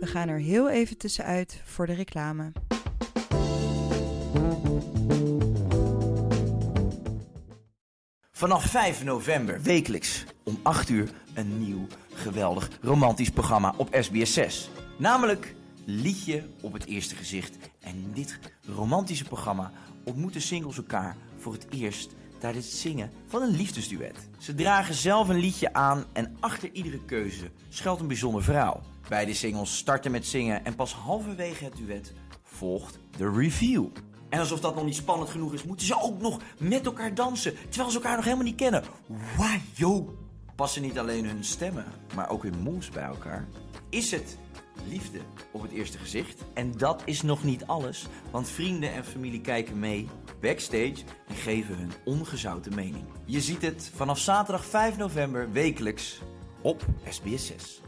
We 0.00 0.06
gaan 0.06 0.28
er 0.28 0.38
heel 0.38 0.70
even 0.70 0.96
tussenuit 0.96 1.60
voor 1.64 1.86
de 1.86 1.92
reclame. 1.94 2.52
Vanaf 8.34 8.64
5 8.64 9.04
november 9.04 9.62
wekelijks 9.62 10.24
om 10.44 10.58
8 10.62 10.88
uur 10.88 11.12
een 11.34 11.58
nieuw, 11.58 11.86
geweldig, 12.14 12.68
romantisch 12.80 13.30
programma 13.30 13.74
op 13.76 13.96
SBS 14.00 14.32
6. 14.32 14.70
Namelijk 14.98 15.54
Liedje 15.84 16.44
op 16.60 16.72
het 16.72 16.86
Eerste 16.86 17.16
Gezicht. 17.16 17.56
En 17.80 17.94
in 17.94 18.10
dit 18.12 18.38
romantische 18.66 19.24
programma 19.24 19.72
ontmoeten 20.04 20.40
singles 20.40 20.76
elkaar 20.76 21.16
voor 21.38 21.52
het 21.52 21.66
eerst 21.70 22.14
tijdens 22.38 22.66
het 22.66 22.74
zingen 22.74 23.10
van 23.26 23.42
een 23.42 23.56
liefdesduet. 23.56 24.28
Ze 24.38 24.54
dragen 24.54 24.94
zelf 24.94 25.28
een 25.28 25.40
liedje 25.40 25.72
aan 25.72 26.04
en 26.12 26.36
achter 26.40 26.72
iedere 26.72 27.04
keuze 27.04 27.50
schuilt 27.68 28.00
een 28.00 28.06
bijzonder 28.06 28.42
verhaal. 28.42 28.82
Beide 29.08 29.34
singles 29.34 29.76
starten 29.76 30.10
met 30.10 30.26
zingen 30.26 30.64
en 30.64 30.74
pas 30.74 30.94
halverwege 30.94 31.64
het 31.64 31.76
duet 31.76 32.12
volgt 32.42 32.98
de 33.16 33.30
review. 33.30 33.86
En 34.32 34.38
alsof 34.38 34.60
dat 34.60 34.74
nog 34.74 34.84
niet 34.84 34.96
spannend 34.96 35.30
genoeg 35.30 35.52
is, 35.52 35.64
moeten 35.64 35.86
ze 35.86 36.00
ook 36.00 36.20
nog 36.20 36.40
met 36.58 36.86
elkaar 36.86 37.14
dansen, 37.14 37.54
terwijl 37.68 37.90
ze 37.90 37.96
elkaar 37.96 38.16
nog 38.16 38.24
helemaal 38.24 38.44
niet 38.44 38.56
kennen. 38.56 38.84
Wajo! 39.36 40.16
Passen 40.54 40.82
niet 40.82 40.98
alleen 40.98 41.26
hun 41.26 41.44
stemmen, 41.44 41.84
maar 42.14 42.30
ook 42.30 42.42
hun 42.42 42.62
moves 42.62 42.88
bij 42.88 43.02
elkaar? 43.02 43.48
Is 43.88 44.10
het 44.10 44.38
liefde 44.88 45.18
op 45.50 45.62
het 45.62 45.70
eerste 45.70 45.98
gezicht? 45.98 46.40
En 46.54 46.72
dat 46.76 47.02
is 47.04 47.22
nog 47.22 47.44
niet 47.44 47.66
alles, 47.66 48.06
want 48.30 48.48
vrienden 48.48 48.92
en 48.92 49.04
familie 49.04 49.40
kijken 49.40 49.78
mee 49.78 50.08
backstage 50.40 50.96
en 51.28 51.34
geven 51.34 51.76
hun 51.76 51.92
ongezouten 52.04 52.74
mening. 52.74 53.04
Je 53.24 53.40
ziet 53.40 53.62
het 53.62 53.90
vanaf 53.94 54.18
zaterdag 54.18 54.64
5 54.64 54.96
november 54.96 55.52
wekelijks 55.52 56.20
op 56.62 56.86
SBS 57.08 57.46
6. 57.46 57.81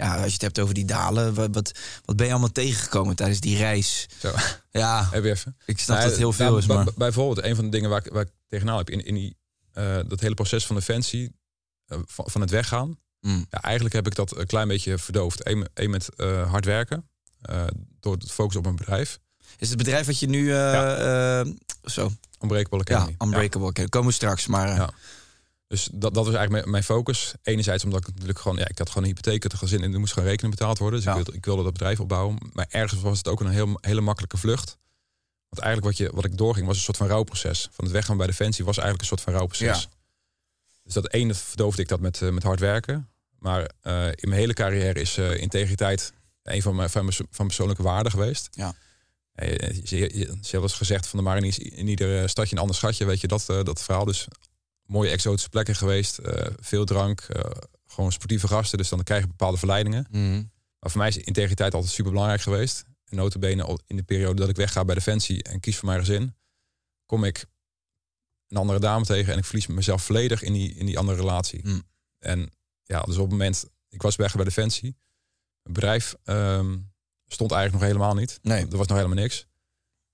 Ja, 0.00 0.14
als 0.16 0.26
je 0.26 0.32
het 0.32 0.42
hebt 0.42 0.58
over 0.60 0.74
die 0.74 0.84
dalen. 0.84 1.34
Wat, 1.34 1.48
wat, 1.52 1.72
wat 2.04 2.16
ben 2.16 2.26
je 2.26 2.32
allemaal 2.32 2.52
tegengekomen 2.52 3.16
tijdens 3.16 3.40
die 3.40 3.56
reis? 3.56 4.08
Zo, 4.18 4.32
Ja, 4.70 5.08
heb 5.12 5.24
je 5.24 5.30
even. 5.30 5.56
ik 5.64 5.78
snap 5.78 5.96
Nou, 5.96 6.08
dat 6.08 6.18
heel 6.18 6.32
veel 6.32 6.46
nou, 6.46 6.58
is, 6.58 6.66
bij- 6.66 6.76
maar... 6.76 6.84
bij- 6.84 6.94
Bijvoorbeeld, 6.96 7.46
een 7.46 7.54
van 7.54 7.64
de 7.64 7.70
dingen 7.70 7.90
waar 7.90 8.06
ik, 8.06 8.12
waar 8.12 8.22
ik 8.22 8.30
tegenaan 8.48 8.76
heb 8.76 8.90
in, 8.90 9.04
in 9.04 9.14
die, 9.14 9.36
eh, 9.72 9.98
dat 10.06 10.20
hele 10.20 10.34
proces 10.34 10.66
van 10.66 10.76
Defensie, 10.76 11.32
eh, 11.86 11.98
van, 12.06 12.24
van 12.30 12.40
het 12.40 12.50
weggaan. 12.50 12.98
Mm. 13.20 13.46
Ja, 13.50 13.60
eigenlijk 13.62 13.94
heb 13.94 14.06
ik 14.06 14.14
dat 14.14 14.36
een 14.36 14.46
klein 14.46 14.68
beetje 14.68 14.98
verdoofd. 14.98 15.46
Eén 15.74 15.90
met 15.90 16.08
eh, 16.16 16.50
hard 16.50 16.64
werken, 16.64 17.08
door 18.00 18.12
het 18.14 18.30
focus 18.32 18.56
op 18.56 18.62
mijn 18.64 18.76
bedrijf. 18.76 19.18
Is 19.58 19.68
het 19.68 19.78
bedrijf 19.78 20.06
wat 20.06 20.18
je 20.18 20.26
nu... 20.28 20.46
zo, 21.84 22.10
Unbreakable 22.42 22.80
ja, 22.84 22.94
Academy. 22.96 23.16
Unbreakable. 23.22 23.66
Academy. 23.68 23.88
Komen 23.88 24.08
we 24.08 24.14
straks, 24.14 24.46
maar... 24.46 24.68
Ja. 24.74 24.90
Dus 25.70 25.88
dat, 25.92 26.14
dat 26.14 26.24
was 26.26 26.34
eigenlijk 26.34 26.66
mijn, 26.66 26.84
focus. 26.84 27.34
Enerzijds 27.42 27.84
omdat 27.84 28.00
ik 28.00 28.06
natuurlijk 28.06 28.38
gewoon, 28.38 28.56
ja, 28.58 28.68
ik 28.68 28.78
had 28.78 28.88
gewoon 28.88 29.02
een 29.02 29.14
hypotheek, 29.14 29.42
het 29.42 29.54
gezin 29.54 29.82
en 29.82 29.92
er 29.92 29.98
moest 29.98 30.12
gewoon 30.12 30.28
rekening 30.28 30.54
betaald 30.56 30.78
worden. 30.78 30.98
Dus 31.00 31.08
Ja. 31.08 31.10
ik, 31.10 31.24
wilde, 31.24 31.38
ik 31.38 31.44
wilde 31.44 31.62
dat 31.62 31.72
bedrijf 31.72 32.00
opbouwen. 32.00 32.38
Maar 32.52 32.66
ergens 32.68 33.00
was 33.00 33.18
het 33.18 33.28
ook 33.28 33.40
een 33.40 33.48
heel, 33.48 33.78
hele 33.80 34.00
makkelijke 34.00 34.36
vlucht. 34.36 34.78
Want 35.48 35.62
eigenlijk 35.62 35.84
wat, 35.84 36.06
je, 36.06 36.14
wat 36.14 36.24
ik 36.24 36.36
doorging 36.36 36.66
was 36.66 36.76
een 36.76 36.82
soort 36.82 36.96
van 36.96 37.06
rouwproces. 37.06 37.68
Van 37.72 37.84
het 37.84 37.92
weggaan 37.92 38.16
bij 38.16 38.26
Defensie 38.26 38.64
was 38.64 38.78
eigenlijk 38.78 39.02
een 39.10 39.16
soort 39.16 39.28
van 39.28 39.32
rouwproces. 39.32 39.82
Ja. 39.82 39.88
Dus 40.84 40.94
dat 40.94 41.12
ene 41.12 41.34
verdoofde 41.34 41.82
ik 41.82 41.88
dat 41.88 42.00
met, 42.00 42.22
eh, 42.22 42.30
met 42.30 42.42
hard 42.42 42.60
werken. 42.60 43.08
Maar 43.38 43.70
eh, 43.80 44.06
in 44.06 44.28
mijn 44.28 44.40
hele 44.40 44.54
carrière 44.54 45.00
is 45.00 45.16
eh, 45.16 45.40
integriteit 45.40 46.12
een 46.42 46.62
van 46.62 46.74
mijn, 46.76 46.90
van 46.90 47.04
mijn, 47.04 47.16
van 47.30 47.46
persoonlijke 47.46 47.82
waarden 47.82 48.12
geweest. 48.12 48.48
Ja. 48.50 48.74
Ze 49.84 49.96
hebben 50.40 50.62
eens 50.62 50.72
gezegd 50.72 51.06
van 51.06 51.18
de 51.18 51.24
mariniers 51.24 51.58
in 51.58 51.88
ieder 51.88 52.28
stadje 52.28 52.54
een 52.54 52.60
ander 52.60 52.76
schatje. 52.76 53.04
Weet 53.04 53.20
je 53.20 53.26
dat, 53.26 53.46
dat 53.46 53.82
verhaal. 53.82 54.04
Dus 54.04 54.26
mooie 54.90 55.10
exotische 55.10 55.48
plekken 55.48 55.74
geweest. 55.74 56.18
eh, 56.18 56.46
veel 56.60 56.84
drank. 56.84 57.20
eh, 57.20 57.50
gewoon 57.86 58.12
sportieve 58.12 58.48
gasten. 58.48 58.78
Dus 58.78 58.88
dan 58.88 59.02
krijg 59.02 59.22
je 59.22 59.28
bepaalde 59.28 59.58
verleidingen. 59.58 60.06
mm. 60.10 60.50
Maar 60.78 60.90
voor 60.90 61.00
mij 61.00 61.08
is 61.08 61.16
integriteit 61.16 61.74
altijd 61.74 61.92
super 61.92 62.10
belangrijk 62.12 62.40
geweest. 62.40 62.84
En 63.04 63.16
notabene 63.16 63.78
in 63.86 63.96
de 63.96 64.02
periode 64.02 64.40
dat 64.40 64.48
ik 64.48 64.56
wegga 64.56 64.84
bij 64.84 64.94
Defensie 64.94 65.42
en 65.42 65.60
kies 65.60 65.76
voor 65.76 65.88
mijn 65.88 66.00
gezin, 66.00 66.34
kom 67.06 67.24
ik 67.24 67.46
een 68.48 68.56
andere 68.56 68.78
dame 68.80 69.04
tegen 69.04 69.32
en 69.32 69.38
ik 69.38 69.44
verlies 69.44 69.66
mezelf 69.66 70.02
volledig 70.02 70.42
in 70.42 70.52
die, 70.52 70.74
in 70.74 70.86
die 70.86 70.98
andere 70.98 71.18
relatie. 71.18 71.60
Mm. 71.62 71.82
En 72.18 72.50
ja, 72.82 73.00
dus 73.00 73.14
op 73.14 73.20
het 73.22 73.30
moment, 73.30 73.64
ik 73.88 74.02
was 74.02 74.16
weg 74.16 74.34
bij 74.34 74.44
Defensie. 74.44 74.96
Mijn 75.62 75.74
bedrijf 75.74 76.14
ehm, 76.24 76.78
stond 77.26 77.52
eigenlijk 77.52 77.82
nog 77.82 77.92
helemaal 77.92 78.14
niet. 78.14 78.38
Nee. 78.42 78.66
Er 78.70 78.76
was 78.76 78.86
nog 78.86 78.96
helemaal 78.96 79.18
niks. 79.22 79.46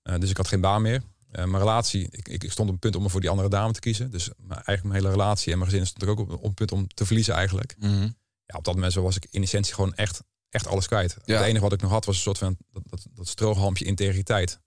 Eh, 0.03 0.19
dus 0.19 0.31
ik 0.31 0.37
had 0.37 0.49
geen 0.49 0.61
baan 0.61 0.83
meer. 0.83 1.03
Eh, 1.37 1.45
mijn 1.45 1.63
relatie, 1.63 2.09
ik, 2.11 2.29
ik, 2.29 2.53
stond 2.53 2.69
op 2.69 2.75
het 2.75 2.81
punt 2.81 2.97
om 2.97 3.03
me 3.03 3.09
voor 3.09 3.21
die 3.21 3.31
andere 3.31 3.49
dame 3.49 3.73
te 3.73 3.81
kiezen. 3.81 4.11
Dus 4.11 4.29
mijn, 4.37 4.51
eigenlijk 4.51 4.83
mijn 4.83 4.95
hele 4.95 5.11
relatie 5.11 5.53
en 5.53 5.59
mijn 5.59 5.71
gezin 5.71 5.87
stond 5.87 6.03
ik 6.03 6.09
ook 6.09 6.19
op, 6.19 6.31
op 6.31 6.43
het 6.43 6.55
punt 6.55 6.73
om 6.73 6.87
te 6.95 7.07
verliezen 7.07 7.35
eigenlijk 7.35 7.77
Mhm. 7.79 8.09
ja, 8.45 8.57
op 8.57 8.65
dat 8.65 8.75
moment 8.75 8.95
was 8.95 9.17
ik 9.17 9.27
in 9.31 9.43
essentie 9.43 9.75
gewoon 9.75 9.95
echt, 9.95 10.23
echt 10.49 10.67
alles 10.67 10.87
kwijt. 10.87 11.17
Ja. 11.25 11.37
Het 11.37 11.47
enige 11.47 11.63
wat 11.63 11.73
ik 11.73 11.81
nog 11.81 11.91
had 11.91 12.05
was 12.05 12.17
een 12.17 12.23
soort 12.23 12.39
van 12.39 12.57
dat, 12.71 12.83
dat, 12.87 13.07
dat 13.15 13.29
strohalmpje 13.29 13.85
integriteit. 13.85 14.61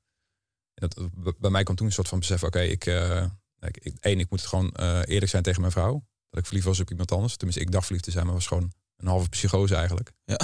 En 0.73 0.89
dat, 0.89 1.09
bij 1.39 1.49
mij 1.49 1.63
kwam 1.63 1.75
toen 1.75 1.85
een 1.85 1.93
soort 1.93 2.07
van 2.07 2.19
besef, 2.19 2.43
oké, 2.43 2.61
ik, 2.61 2.85
eh, 2.85 3.25
ik, 3.59 3.77
ik, 3.77 3.97
één, 3.99 4.19
ik 4.19 4.29
moet 4.29 4.39
het 4.39 4.49
gewoon 4.49 4.71
eh, 4.71 5.01
eerlijk 5.05 5.31
zijn 5.31 5.43
tegen 5.43 5.61
mijn 5.61 5.73
vrouw. 5.73 6.05
Dat 6.29 6.39
ik 6.39 6.45
verliefd 6.45 6.65
was 6.65 6.79
op 6.79 6.89
iemand 6.89 7.11
anders. 7.11 7.35
Tenminste, 7.35 7.63
ik 7.63 7.71
dacht 7.71 7.85
verliefd 7.85 8.05
te 8.05 8.11
zijn, 8.11 8.25
maar 8.25 8.33
was 8.33 8.47
gewoon 8.47 8.71
een 8.97 9.07
halve 9.07 9.29
psychose 9.29 9.75
eigenlijk. 9.75 10.11
Ja. 10.25 10.39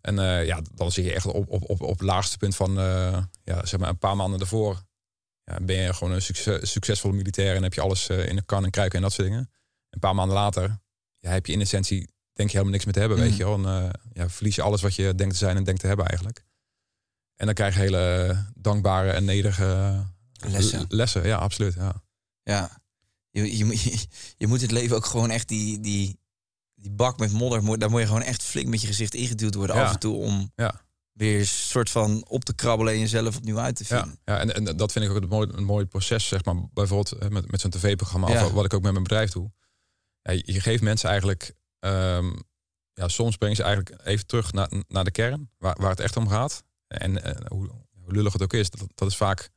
En 0.00 0.44
ja, 0.46 0.60
dan 0.74 0.92
zie 0.92 1.04
je 1.04 1.12
echt 1.12 1.26
op, 1.26 1.48
op, 1.48 1.70
op, 1.70 1.80
op 1.80 1.98
het 1.98 2.08
laagste 2.08 2.38
punt 2.38 2.56
van, 2.56 2.72
ja, 3.44 3.66
zeg 3.66 3.80
maar 3.80 3.88
een 3.88 3.98
paar 3.98 4.16
maanden 4.16 4.38
daarvoor. 4.38 4.82
Ja, 5.44 5.58
ben 5.60 5.76
je 5.76 5.94
gewoon 5.94 6.12
een 6.12 6.22
succes, 6.22 6.70
succesvolle 6.72 7.14
militair 7.14 7.56
en 7.56 7.62
heb 7.62 7.74
je 7.74 7.80
alles 7.80 8.08
eh, 8.08 8.28
in 8.28 8.36
de 8.36 8.42
kan 8.44 8.64
en 8.64 8.70
kruiken 8.70 8.96
en 8.96 9.02
dat 9.04 9.12
soort 9.12 9.28
dingen. 9.28 9.50
Een 9.90 9.98
paar 10.00 10.14
maanden 10.14 10.36
later 10.36 10.80
ja, 11.18 11.30
heb 11.30 11.46
je 11.46 11.52
in 11.52 11.60
essentie, 11.60 11.98
denk 12.32 12.50
je 12.50 12.56
helemaal 12.56 12.70
niks 12.72 12.84
meer 12.84 12.94
te 12.94 13.00
hebben, 13.00 13.18
Mm. 13.18 13.24
weet 13.24 13.36
je 13.36 13.44
wel. 13.44 13.54
En 13.54 13.64
eh, 13.84 13.90
ja, 14.12 14.28
verlies 14.28 14.54
je 14.54 14.62
alles 14.62 14.82
wat 14.82 14.94
je 14.94 15.14
denkt 15.14 15.32
te 15.32 15.38
zijn 15.38 15.56
en 15.56 15.64
denkt 15.64 15.80
te 15.80 15.86
hebben 15.86 16.06
eigenlijk. 16.06 16.44
En 17.36 17.46
dan 17.46 17.54
krijg 17.54 17.74
je 17.74 17.80
hele 17.80 18.36
dankbare 18.54 19.10
en 19.10 19.24
nederige 19.24 20.04
Lessen. 20.46 20.80
l- 20.80 20.84
lessen. 20.88 21.26
Ja, 21.26 21.36
absoluut. 21.36 21.74
Ja. 21.74 22.02
Ja. 22.42 22.80
Je, 23.30 23.56
je, 23.56 23.64
moet- 23.64 23.82
je, 24.40 24.46
moet 24.46 24.60
het 24.60 24.70
leven 24.70 24.96
ook 24.96 25.06
gewoon 25.06 25.30
echt 25.30 25.48
die, 25.48 25.80
die, 25.80 26.18
die 26.74 26.90
bak 26.90 27.18
met 27.18 27.32
modder, 27.32 27.78
daar 27.78 27.90
moet 27.90 28.00
je 28.00 28.06
gewoon 28.06 28.22
echt 28.22 28.42
flink 28.42 28.68
met 28.68 28.80
je 28.80 28.86
gezicht 28.86 29.14
ingeduwd 29.14 29.54
worden 29.54 29.76
Ja. 29.76 29.82
af 29.84 29.92
en 29.92 29.98
toe 29.98 30.16
om 30.16 30.52
Ja. 30.56 30.80
Weer 31.12 31.38
een 31.38 31.46
soort 31.46 31.90
van 31.90 32.24
op 32.28 32.44
te 32.44 32.54
krabbelen 32.54 32.92
en 32.92 32.98
jezelf 32.98 33.36
opnieuw 33.36 33.58
uit 33.58 33.76
te 33.76 33.84
Ja, 33.88 34.00
vinden. 34.00 34.18
ja 34.24 34.38
en, 34.38 34.54
en 34.54 34.76
dat 34.76 34.92
vind 34.92 35.04
ik 35.04 35.10
ook 35.10 35.20
het 35.20 35.28
mooie, 35.30 35.52
een 35.52 35.64
mooi 35.64 35.86
proces, 35.86 36.28
zeg 36.28 36.44
maar, 36.44 36.54
bijvoorbeeld 36.72 37.30
met, 37.30 37.50
met 37.50 37.60
zo'n 37.60 37.70
tv-programma, 37.70 38.28
Ja. 38.28 38.50
wat 38.50 38.64
ik 38.64 38.74
ook 38.74 38.82
met 38.82 38.92
mijn 38.92 39.02
bedrijf 39.04 39.30
doe. 39.30 39.52
Ja, 40.22 40.32
je, 40.32 40.60
geeft 40.60 40.82
mensen 40.82 41.08
eigenlijk, 41.08 41.52
ehm, 41.78 42.32
ja, 42.92 43.08
soms 43.08 43.36
breng 43.36 43.56
je 43.56 43.62
ze 43.62 43.68
eigenlijk 43.68 44.06
even 44.06 44.26
terug 44.26 44.52
naar, 44.52 44.70
naar 44.88 45.04
de 45.04 45.10
kern, 45.10 45.50
waar, 45.58 45.76
waar 45.80 45.90
het 45.90 46.00
echt 46.00 46.16
om 46.16 46.28
gaat. 46.28 46.62
En 46.86 47.22
eh, 47.24 47.46
hoe, 47.48 47.70
hoe 47.90 48.12
lullig 48.12 48.32
het 48.32 48.42
ook 48.42 48.52
is, 48.52 48.70
dat, 48.70 48.88
dat 48.94 49.08
is 49.08 49.16
vaak, 49.16 49.50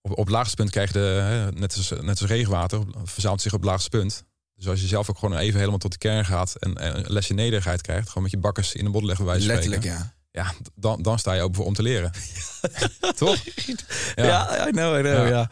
op, 0.00 0.10
op 0.10 0.16
het 0.24 0.28
laagste 0.28 0.56
punt 0.56 0.70
krijg 0.70 0.92
je, 0.92 0.98
de, 0.98 1.04
hè, 1.04 1.52
net, 1.52 1.76
als, 1.76 1.90
net 1.90 2.20
als 2.20 2.30
regenwater, 2.30 2.84
verzamelt 3.04 3.40
zich 3.42 3.52
op 3.52 3.60
het 3.60 3.68
laagste 3.70 3.88
punt. 3.88 4.24
Dus 4.54 4.68
als 4.68 4.80
je 4.80 4.86
zelf 4.86 5.10
ook 5.10 5.18
gewoon 5.18 5.36
even 5.38 5.58
helemaal 5.58 5.78
tot 5.78 5.92
de 5.92 5.98
kern 5.98 6.24
gaat 6.24 6.54
en, 6.54 6.76
en 6.76 6.96
een 6.98 7.12
lesje 7.12 7.34
nederigheid 7.34 7.80
krijgt, 7.80 8.06
gewoon 8.08 8.22
met 8.22 8.32
je 8.32 8.38
bakkers 8.38 8.74
in 8.74 8.84
de 8.84 8.90
bot 8.90 9.02
leggen, 9.02 9.24
van 9.26 9.34
Letterlijk, 9.38 9.82
spreken. 9.82 9.98
ja. 9.98 10.14
Ja, 10.32 10.52
dan, 10.74 11.02
dan 11.02 11.18
sta 11.18 11.32
je 11.32 11.40
open 11.42 11.54
voor 11.56 11.64
om 11.66 11.74
te 11.74 11.82
leren. 11.82 12.12
Toch? 13.16 13.36
Ja, 14.14 14.68
I 14.68 14.70
know, 14.70 14.98
I 14.98 15.00
know, 15.02 15.04
ja. 15.04 15.28
Ja. 15.28 15.50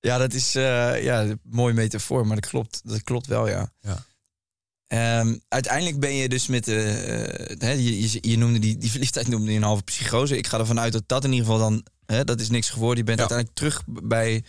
ja. 0.00 0.18
dat 0.18 0.32
is 0.32 0.54
eh 0.54 1.02
ja, 1.02 1.22
een 1.22 1.40
mooie 1.42 1.74
metafoor, 1.74 2.26
maar 2.26 2.40
dat 2.40 2.50
klopt, 2.50 2.80
dat 2.84 3.02
klopt 3.02 3.26
wel, 3.26 3.48
ja. 3.48 3.72
Ja. 3.80 4.04
Ehm, 4.86 5.36
uiteindelijk 5.48 6.00
ben 6.00 6.14
je 6.14 6.28
dus 6.28 6.46
met 6.46 6.64
de. 6.64 6.80
eh, 7.58 7.74
je, 7.84 8.00
je, 8.10 8.18
je 8.20 8.38
noemde 8.38 8.58
die, 8.58 8.78
die 8.78 8.90
verliefdheid 8.90 9.28
noemde 9.28 9.50
je 9.50 9.56
een 9.56 9.62
halve 9.62 9.82
psychose. 9.82 10.36
Ik 10.36 10.46
ga 10.46 10.58
ervan 10.58 10.80
uit 10.80 10.92
dat 10.92 11.02
dat 11.06 11.24
in 11.24 11.32
ieder 11.32 11.46
geval 11.46 11.60
dan. 11.70 11.86
Hè, 12.06 12.24
dat 12.24 12.40
is 12.40 12.48
niks 12.48 12.70
geworden. 12.70 12.98
Je 12.98 13.04
bent 13.04 13.18
Ja. 13.18 13.26
uiteindelijk 13.28 13.58
terug 13.58 13.82
bij 14.08 14.44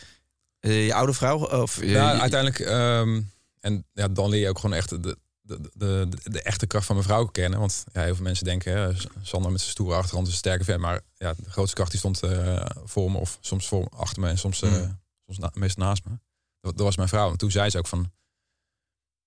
eh, 0.60 0.86
je 0.86 0.94
oude 0.94 1.14
vrouw. 1.14 1.62
Of, 1.62 1.82
Ja, 1.84 2.14
je- 2.14 2.20
uiteindelijk. 2.20 2.60
ehm, 2.60 3.22
en 3.60 3.86
ja, 3.94 4.08
dan 4.08 4.30
leer 4.30 4.40
je 4.42 4.50
ook 4.50 4.60
gewoon 4.60 4.76
echt 4.76 4.90
de, 5.04 5.18
de, 5.50 5.72
de, 5.74 6.08
de, 6.24 6.42
echte 6.42 6.68
kracht 6.68 6.86
van 6.86 6.96
mijn 6.96 7.08
vrouw 7.08 7.26
kennen. 7.26 7.60
Want 7.60 7.84
ja, 7.94 8.04
heel 8.04 8.16
veel 8.16 8.24
mensen 8.24 8.46
denken, 8.46 8.74
hè, 8.78 8.94
Sander 9.22 9.52
met 9.52 9.60
zijn 9.60 9.72
stoere 9.72 9.96
achtergrond 9.96 10.28
is 10.28 10.34
een 10.34 10.40
sterke 10.40 10.64
vent. 10.64 10.80
Maar 10.80 11.02
ja, 11.18 11.34
de 11.34 11.50
grootste 11.50 11.76
kracht 11.76 11.92
die 11.92 12.00
stond 12.00 12.24
eh, 12.24 12.66
voor 12.84 13.12
me. 13.12 13.18
Of 13.18 13.38
soms 13.42 13.68
voor, 13.68 13.90
achter 13.90 14.22
me 14.22 14.30
en 14.30 14.38
soms, 14.38 14.62
eh, 14.62 14.72
Mm. 14.72 15.00
soms 15.26 15.38
na, 15.38 15.52
meest 15.54 15.78
naast 15.78 16.06
me. 16.06 16.20
Dat, 16.60 16.78
dat 16.78 16.86
was 16.86 16.96
mijn 16.96 17.10
vrouw. 17.10 17.32
En 17.32 17.38
toen 17.38 17.52
zei 17.52 17.70
ze 17.70 17.78
ook 17.78 17.88
van... 17.88 18.12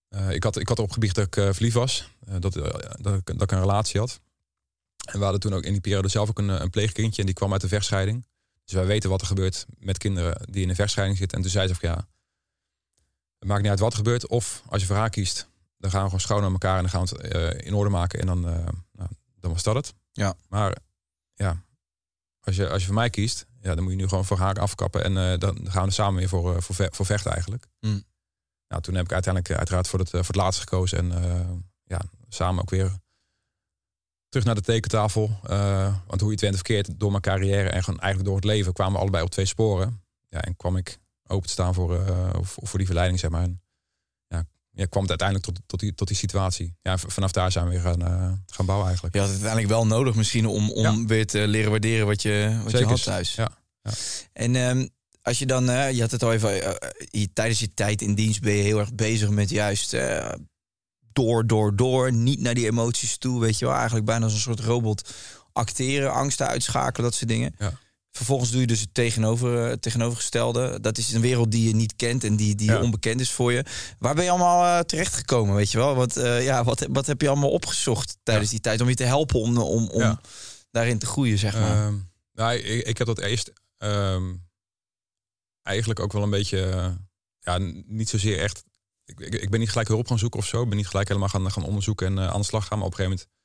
Eh, 0.08 0.30
ik, 0.30 0.42
had, 0.42 0.56
ik 0.56 0.68
had 0.68 0.78
opgebiecht 0.78 1.14
dat 1.14 1.26
ik 1.26 1.36
uh, 1.36 1.52
verliefd 1.52 1.74
was. 1.74 2.08
Uh, 2.28 2.34
dat, 2.38 2.52
dat, 3.00 3.14
ik, 3.14 3.26
dat 3.26 3.42
ik 3.42 3.50
een 3.50 3.60
relatie 3.60 4.00
had. 4.00 4.20
En 5.04 5.18
we 5.18 5.22
hadden 5.22 5.40
toen 5.40 5.54
ook 5.54 5.62
in 5.62 5.72
die 5.72 5.80
periode 5.80 6.08
zelf 6.08 6.28
ook 6.28 6.38
een, 6.38 6.48
een 6.48 6.70
pleegkindje. 6.70 7.20
En 7.20 7.26
die 7.26 7.34
kwam 7.34 7.52
uit 7.52 7.60
de 7.60 7.68
vechtscheiding. 7.68 8.26
Dus 8.64 8.74
wij 8.74 8.86
weten 8.86 9.10
wat 9.10 9.20
er 9.20 9.26
gebeurt 9.26 9.66
met 9.78 9.98
kinderen 9.98 10.46
die 10.50 10.62
in 10.62 10.68
een 10.68 10.74
vechtscheiding 10.74 11.18
zitten. 11.18 11.36
En 11.36 11.42
toen 11.42 11.52
zei 11.52 11.68
ze 11.68 11.74
van 11.74 11.88
ja, 11.88 12.08
het 13.38 13.48
maakt 13.48 13.62
niet 13.62 13.70
uit 13.70 13.80
wat 13.80 13.90
er 13.90 13.96
gebeurt. 13.96 14.26
Of 14.26 14.62
als 14.66 14.80
je 14.80 14.86
voor 14.86 14.96
haar 14.96 15.10
kiest, 15.10 15.48
dan 15.82 15.90
gaan 15.90 16.00
we 16.00 16.06
gewoon 16.06 16.20
schoon 16.20 16.44
aan 16.44 16.52
elkaar. 16.52 16.76
En 16.76 16.80
dan 16.80 16.90
gaan 16.90 17.04
we 17.06 17.38
het 17.38 17.64
in 17.64 17.74
orde 17.74 17.90
maken. 17.90 18.20
En 18.20 18.26
dan, 18.26 18.40
nou, 18.92 19.08
dan 19.40 19.50
was 19.52 19.62
dat 19.62 19.74
het. 19.74 19.94
Ja. 20.12 20.34
Maar 20.48 20.76
ja, 21.34 21.62
als 22.40 22.56
je, 22.56 22.68
als 22.68 22.80
je 22.80 22.86
voor 22.86 22.94
mij 22.94 23.10
kiest, 23.10 23.46
ja, 23.60 23.74
dan 23.74 23.82
moet 23.82 23.92
je 23.92 23.98
nu 23.98 24.08
gewoon 24.08 24.24
voor 24.24 24.38
haar 24.38 24.60
afkappen. 24.60 25.04
En 25.04 25.38
dan 25.38 25.70
gaan 25.70 25.84
we 25.84 25.90
samen 25.90 26.18
weer 26.18 26.28
voor, 26.28 26.62
voor, 26.62 26.88
voor 26.90 27.06
vechten 27.06 27.32
eigenlijk. 27.32 27.66
Mm. 27.80 28.04
Nou, 28.68 28.82
toen 28.82 28.94
heb 28.94 29.04
ik 29.04 29.12
uiteindelijk 29.12 29.54
uiteraard 29.54 29.88
voor 29.88 29.98
het, 29.98 30.10
voor 30.10 30.20
het 30.20 30.36
laatste 30.36 30.62
gekozen. 30.62 30.98
En 30.98 31.64
ja, 31.84 32.00
samen 32.28 32.62
ook 32.62 32.70
weer 32.70 32.92
terug 34.28 34.46
naar 34.46 34.54
de 34.54 34.60
tekentafel. 34.60 35.38
Want 36.06 36.20
hoe 36.20 36.28
je 36.28 36.30
het 36.30 36.40
went 36.40 36.54
verkeerd 36.54 37.00
door 37.00 37.10
mijn 37.10 37.22
carrière 37.22 37.68
en 37.68 37.84
gewoon 37.84 38.00
eigenlijk 38.00 38.24
door 38.24 38.36
het 38.40 38.50
leven 38.50 38.72
kwamen 38.72 38.92
we 38.92 38.98
allebei 38.98 39.24
op 39.24 39.30
twee 39.30 39.46
sporen. 39.46 40.02
Ja, 40.28 40.40
en 40.42 40.56
kwam 40.56 40.76
ik 40.76 40.98
open 41.26 41.46
te 41.46 41.52
staan 41.52 41.74
voor, 41.74 41.96
uh, 42.08 42.30
voor 42.40 42.78
die 42.78 42.86
verleiding, 42.86 43.20
zeg 43.20 43.30
maar. 43.30 43.42
En, 43.42 43.61
ja, 44.74 44.86
kwam 44.86 45.02
het 45.02 45.10
uiteindelijk 45.10 45.48
tot, 45.48 45.60
tot, 45.66 45.80
die, 45.80 45.94
tot 45.94 46.08
die 46.08 46.16
situatie. 46.16 46.74
Ja, 46.82 46.98
vanaf 46.98 47.32
daar 47.32 47.52
zijn 47.52 47.64
we 47.64 47.70
weer 47.70 47.80
gaan, 47.80 48.00
uh, 48.00 48.32
gaan 48.46 48.66
bouwen 48.66 48.86
eigenlijk. 48.86 49.14
Je 49.14 49.20
had 49.20 49.30
het 49.30 49.42
uiteindelijk 49.42 49.74
wel 49.74 49.86
nodig 49.98 50.14
misschien 50.14 50.46
om, 50.46 50.70
om 50.70 50.82
ja. 50.82 51.04
weer 51.04 51.26
te 51.26 51.46
leren 51.46 51.70
waarderen 51.70 52.06
wat 52.06 52.22
je, 52.22 52.60
wat 52.62 52.72
je 52.72 52.84
had 52.84 53.02
thuis. 53.02 53.34
Ja. 53.34 53.50
ja. 53.82 53.90
En 54.32 54.54
um, 54.54 54.88
als 55.22 55.38
je 55.38 55.46
dan, 55.46 55.64
je 55.94 56.00
had 56.00 56.10
het 56.10 56.22
al 56.22 56.32
even, 56.32 56.50
je, 57.10 57.32
tijdens 57.32 57.60
je 57.60 57.74
tijd 57.74 58.02
in 58.02 58.14
dienst 58.14 58.40
ben 58.40 58.52
je 58.52 58.62
heel 58.62 58.78
erg 58.78 58.94
bezig 58.94 59.30
met 59.30 59.50
juist 59.50 59.96
door, 61.12 61.46
door, 61.46 61.76
door. 61.76 62.12
Niet 62.12 62.40
naar 62.40 62.54
die 62.54 62.66
emoties 62.66 63.18
toe, 63.18 63.40
weet 63.40 63.58
je 63.58 63.64
wel. 63.64 63.74
Eigenlijk 63.74 64.06
bijna 64.06 64.24
als 64.24 64.34
een 64.34 64.40
soort 64.40 64.60
robot 64.60 65.14
acteren, 65.52 66.12
angsten 66.12 66.46
uitschakelen, 66.46 67.10
dat 67.10 67.18
soort 67.18 67.30
dingen. 67.30 67.54
Ja. 67.58 67.72
Vervolgens 68.12 68.50
doe 68.50 68.60
je 68.60 68.66
dus 68.66 68.80
het 68.80 68.94
tegenover, 68.94 69.58
het 69.58 69.82
tegenovergestelde. 69.82 70.80
Dat 70.80 70.98
is 70.98 71.12
een 71.12 71.20
wereld 71.20 71.50
die 71.50 71.66
je 71.68 71.74
niet 71.74 71.96
kent 71.96 72.24
en 72.24 72.36
die, 72.36 72.54
die 72.54 72.70
Ja. 72.70 72.80
onbekend 72.82 73.20
is 73.20 73.30
voor 73.30 73.52
je. 73.52 73.64
Waar 73.98 74.14
ben 74.14 74.24
je 74.24 74.30
allemaal 74.30 74.78
eh, 74.78 74.84
terechtgekomen, 74.84 75.54
weet 75.54 75.70
je 75.70 75.78
wel? 75.78 75.94
Want 75.94 76.16
eh, 76.16 76.44
ja, 76.44 76.64
wat, 76.64 76.86
wat 76.90 77.06
heb 77.06 77.20
je 77.20 77.28
allemaal 77.28 77.50
opgezocht 77.50 78.16
tijdens 78.22 78.50
die 78.50 78.60
tijd 78.60 78.80
om 78.80 78.88
je 78.88 78.94
te 78.94 79.04
helpen 79.04 79.40
om, 79.40 79.58
om, 79.58 79.88
om 79.88 80.00
Ja. 80.00 80.20
daarin 80.70 80.98
te 80.98 81.06
groeien, 81.06 81.38
zeg 81.38 81.54
maar? 81.54 81.86
Ehm, 81.86 81.94
nou, 82.32 82.54
ik, 82.54 82.86
ik 82.86 82.98
heb 82.98 83.06
dat 83.06 83.18
eerst 83.20 83.52
ehm, 83.78 84.34
eigenlijk 85.62 86.00
ook 86.00 86.12
wel 86.12 86.22
een 86.22 86.30
beetje, 86.30 86.64
eh, 86.70 86.90
ja, 87.38 87.58
niet 87.86 88.08
zozeer 88.08 88.38
echt. 88.38 88.64
Ik, 89.04 89.20
ik, 89.20 89.34
ik 89.34 89.50
ben 89.50 89.60
niet 89.60 89.70
gelijk 89.70 89.88
hulp 89.88 90.08
gaan 90.08 90.18
zoeken 90.18 90.40
of 90.40 90.46
zo. 90.46 90.62
Ik 90.62 90.68
ben 90.68 90.76
niet 90.76 90.86
gelijk 90.88 91.08
helemaal 91.08 91.28
gaan, 91.28 91.50
gaan 91.52 91.64
onderzoeken 91.64 92.06
en 92.06 92.18
eh, 92.18 92.32
aan 92.32 92.40
de 92.40 92.46
slag 92.46 92.66
gaan. 92.66 92.78
Maar 92.78 92.86
op 92.86 92.92
een 92.92 92.98
gegeven 92.98 93.18
moment 93.26 93.40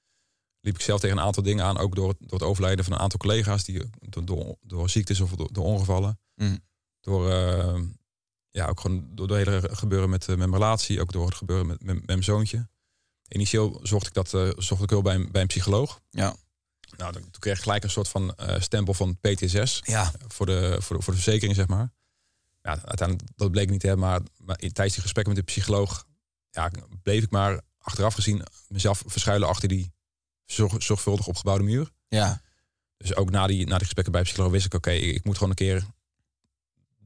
liep 0.62 0.76
ik 0.76 0.82
zelf 0.82 1.00
tegen 1.00 1.18
een 1.18 1.24
aantal 1.24 1.44
dingen 1.44 1.66
aan. 1.66 1.78
Ook 1.78 1.96
door 1.96 2.08
het, 2.10 2.18
door 2.20 2.40
het 2.40 2.48
overlijden 2.48 2.86
van 2.86 2.94
een 2.94 3.00
aantal 3.00 3.20
collega's 3.20 3.64
die 3.64 3.90
door, 4.00 4.26
door, 4.26 4.56
door 4.62 4.90
ziektes 4.90 5.20
of 5.20 5.32
door, 5.32 5.54
door 5.54 5.66
ongevallen. 5.66 6.20
Mm. 6.36 6.60
Door, 7.02 7.30
ehm, 7.32 7.84
ja, 8.52 8.68
ook 8.68 8.80
gewoon 8.80 9.08
door 9.16 9.28
het 9.30 9.38
hele 9.48 9.76
gebeuren 9.76 10.10
met, 10.10 10.22
eh, 10.22 10.28
met 10.28 10.38
mijn 10.38 10.52
relatie. 10.62 11.02
Ook 11.02 11.12
door 11.12 11.26
het 11.26 11.36
gebeuren 11.36 11.68
met, 11.68 11.84
met, 11.84 11.96
met 11.96 12.06
mijn 12.06 12.24
zoontje. 12.24 12.70
Initieel 13.28 13.80
zocht 13.84 14.08
ik 14.08 14.14
dat 14.14 14.34
eh, 14.34 14.50
zocht 14.58 14.84
ik 14.84 14.90
hulp 14.90 15.04
bij, 15.04 15.16
een- 15.16 15.32
bij 15.32 15.42
een 15.42 15.48
psycholoog. 15.48 16.02
Ja. 16.10 16.36
Nou, 16.98 17.12
dan, 17.12 17.22
toen 17.22 17.40
kreeg 17.40 17.56
ik 17.58 17.64
gelijk 17.64 17.84
een 17.84 17.90
soort 17.90 18.08
van 18.08 18.36
eh, 18.36 18.62
stempel 18.62 18.94
van 18.94 19.18
PTSS 19.20 19.82
Ja, 19.86 20.12
voor 20.28 20.46
de, 20.46 20.78
voor 20.80 20.98
de, 20.98 21.04
voor 21.04 21.14
de 21.14 21.20
verzekering, 21.22 21.56
zeg 21.56 21.68
maar. 21.68 21.94
Ja, 22.62 22.70
uiteindelijk, 22.86 23.30
dat 23.36 23.52
bleek 23.52 23.70
niet 23.70 23.80
te 23.80 23.88
hebben, 23.88 24.06
maar, 24.06 24.22
maar 24.38 24.62
in- 24.62 24.72
tijdens 24.72 24.94
die 24.96 25.04
gesprekken 25.04 25.34
met 25.36 25.46
de 25.46 25.52
psycholoog, 25.52 26.06
ja, 26.50 26.72
bleef 27.04 27.24
ik 27.24 27.30
maar 27.32 27.62
achteraf 27.78 28.14
gezien 28.14 28.42
mezelf 28.68 29.04
verschuilen 29.06 29.48
achter 29.48 29.68
die 29.70 29.92
zorg, 30.52 30.84
zorgvuldig 30.84 31.28
opgebouwde 31.28 31.64
muur. 31.64 31.92
ja, 32.08 32.42
Dus 32.98 33.16
ook 33.16 33.30
na 33.30 33.48
die, 33.48 33.66
na 33.66 33.72
die 33.76 33.84
gesprekken 33.86 34.14
bij 34.14 34.22
psycholoog 34.22 34.52
wist 34.52 34.66
ik, 34.66 34.74
oké, 34.74 34.92
ik, 34.92 35.16
ik 35.16 35.24
moet 35.24 35.34
gewoon 35.34 35.50
een 35.50 35.56
keer 35.56 35.86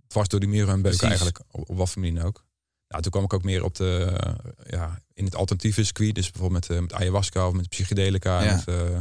dwars 0.08 0.28
door 0.28 0.40
die 0.40 0.50
muur 0.50 0.70
en 0.70 0.82
beuken 0.82 1.08
eigenlijk, 1.08 1.40
op, 1.52 1.70
op 1.70 1.78
wat 1.78 1.90
voor 1.90 2.02
manier 2.02 2.26
ook. 2.26 2.46
Nou, 2.88 3.02
toen 3.04 3.12
kwam 3.12 3.24
ik 3.24 3.34
ook 3.34 3.44
meer 3.44 3.64
op 3.64 3.76
de, 3.76 4.18
eh, 4.18 4.34
ja, 4.72 5.02
in 5.14 5.26
het 5.26 5.36
alternatieve 5.36 5.84
circuit, 5.84 6.16
dus 6.16 6.32
bijvoorbeeld 6.32 6.68
met, 6.68 6.78
eh, 6.78 6.84
met 6.84 6.94
ayahuasca 6.94 7.48
of 7.48 7.54
met 7.54 7.70
psychedelica. 7.70 8.40
en 8.40 8.46
Ja. 8.46 8.56
Met, 8.56 8.68
eh, 8.68 9.00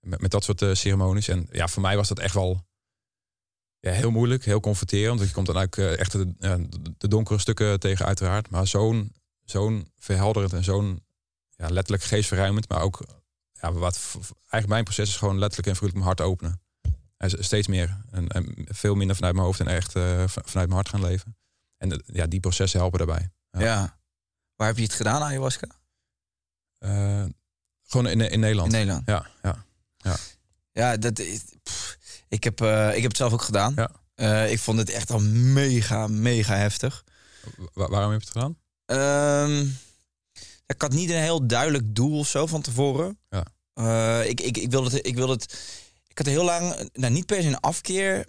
met, 0.00 0.20
met 0.20 0.30
dat 0.30 0.44
soort 0.44 0.64
ceremonies. 0.78 1.28
En 1.28 1.46
ja, 1.50 1.68
voor 1.68 1.82
mij 1.82 1.96
was 1.96 2.08
dat 2.08 2.18
echt 2.18 2.34
wel 2.34 2.64
ja, 3.80 3.90
heel 3.92 4.10
moeilijk, 4.10 4.44
heel 4.44 4.60
confronterend. 4.60 5.16
Want 5.16 5.28
je 5.28 5.34
komt 5.34 5.46
dan 5.46 5.56
eigenlijk 5.56 5.98
echt 6.00 6.12
de- 6.12 6.66
de 6.98 7.08
donkere 7.08 7.38
stukken 7.38 7.80
tegen 7.80 8.06
uiteraard. 8.06 8.50
Maar 8.50 8.66
zo'n 8.66 9.12
zo'n 9.44 9.88
verhelderend 9.98 10.52
en 10.52 10.64
zo'n 10.64 11.02
ja, 11.56 11.68
letterlijk 11.70 12.02
geestverruimend. 12.04 12.68
Maar 12.68 12.80
ook, 12.82 13.04
ja, 13.62 13.72
wat 13.72 14.00
eigenlijk 14.32 14.66
mijn 14.66 14.84
proces 14.84 15.08
is 15.08 15.16
gewoon 15.16 15.38
letterlijk 15.38 15.68
en 15.68 15.74
vrolijk 15.76 15.94
mijn 15.96 16.06
hart 16.06 16.20
openen. 16.20 16.60
En 17.16 17.44
steeds 17.44 17.66
meer. 17.66 17.96
En, 18.10 18.28
en 18.28 18.54
veel 18.68 18.94
minder 18.94 19.16
vanuit 19.16 19.34
mijn 19.34 19.46
hoofd 19.46 19.60
en 19.60 19.66
echt 19.66 19.96
eh, 19.96 20.24
vanuit 20.26 20.52
mijn 20.54 20.70
hart 20.72 20.88
gaan 20.88 21.00
leven. 21.02 21.36
En 21.76 21.88
de- 21.88 22.02
ja, 22.06 22.26
die 22.26 22.40
processen 22.40 22.80
helpen 22.80 22.98
daarbij. 22.98 23.30
ja. 23.50 23.60
Ja. 23.60 24.00
Waar 24.56 24.66
heb 24.68 24.76
je 24.76 24.82
het 24.82 24.94
gedaan, 24.94 25.22
ayahuasca? 25.22 25.66
Eh, 26.78 27.24
gewoon 27.86 28.06
in, 28.06 28.20
in 28.20 28.40
Nederland. 28.40 28.72
In 28.72 28.78
Nederland. 28.78 29.06
Ja, 29.06 29.26
ja. 29.42 29.64
Ja, 30.72 30.96
dat 30.96 31.18
is, 31.18 31.40
pff, 31.62 31.98
ik, 32.28 32.44
heb, 32.44 32.60
eh, 32.60 32.88
ik 32.88 33.00
heb 33.02 33.10
het 33.10 33.16
zelf 33.16 33.32
ook 33.32 33.42
gedaan. 33.42 33.74
Ja. 34.14 34.44
Ik 34.44 34.58
vond 34.58 34.78
het 34.78 34.90
echt 34.90 35.10
al 35.10 35.20
mega, 35.22 36.06
mega 36.06 36.54
heftig. 36.56 37.04
Wa- 37.72 37.88
waarom 37.88 38.10
heb 38.12 38.20
je 38.22 38.26
het 38.28 38.36
gedaan? 38.36 38.58
Ehm, 38.84 39.66
ik 40.74 40.82
had 40.82 40.92
niet 40.92 41.10
een 41.10 41.16
heel 41.16 41.46
duidelijk 41.46 41.94
doel 41.94 42.18
of 42.18 42.28
zo 42.28 42.46
van 42.46 42.60
tevoren. 42.62 43.18
Ja. 43.28 43.44
Eh, 43.74 44.28
ik, 44.30 44.40
ik, 44.40 44.56
ik, 44.56 44.70
wilde 44.70 44.90
het, 44.96 45.06
ik 45.06 45.14
wilde 45.14 45.32
het. 45.32 45.58
Ik 46.08 46.18
had 46.18 46.26
er 46.26 46.32
heel 46.32 46.44
lang, 46.44 46.90
nou 46.92 47.12
niet 47.12 47.26
per 47.26 47.42
se 47.42 47.48
een 47.48 47.60
afkeer 47.60 48.26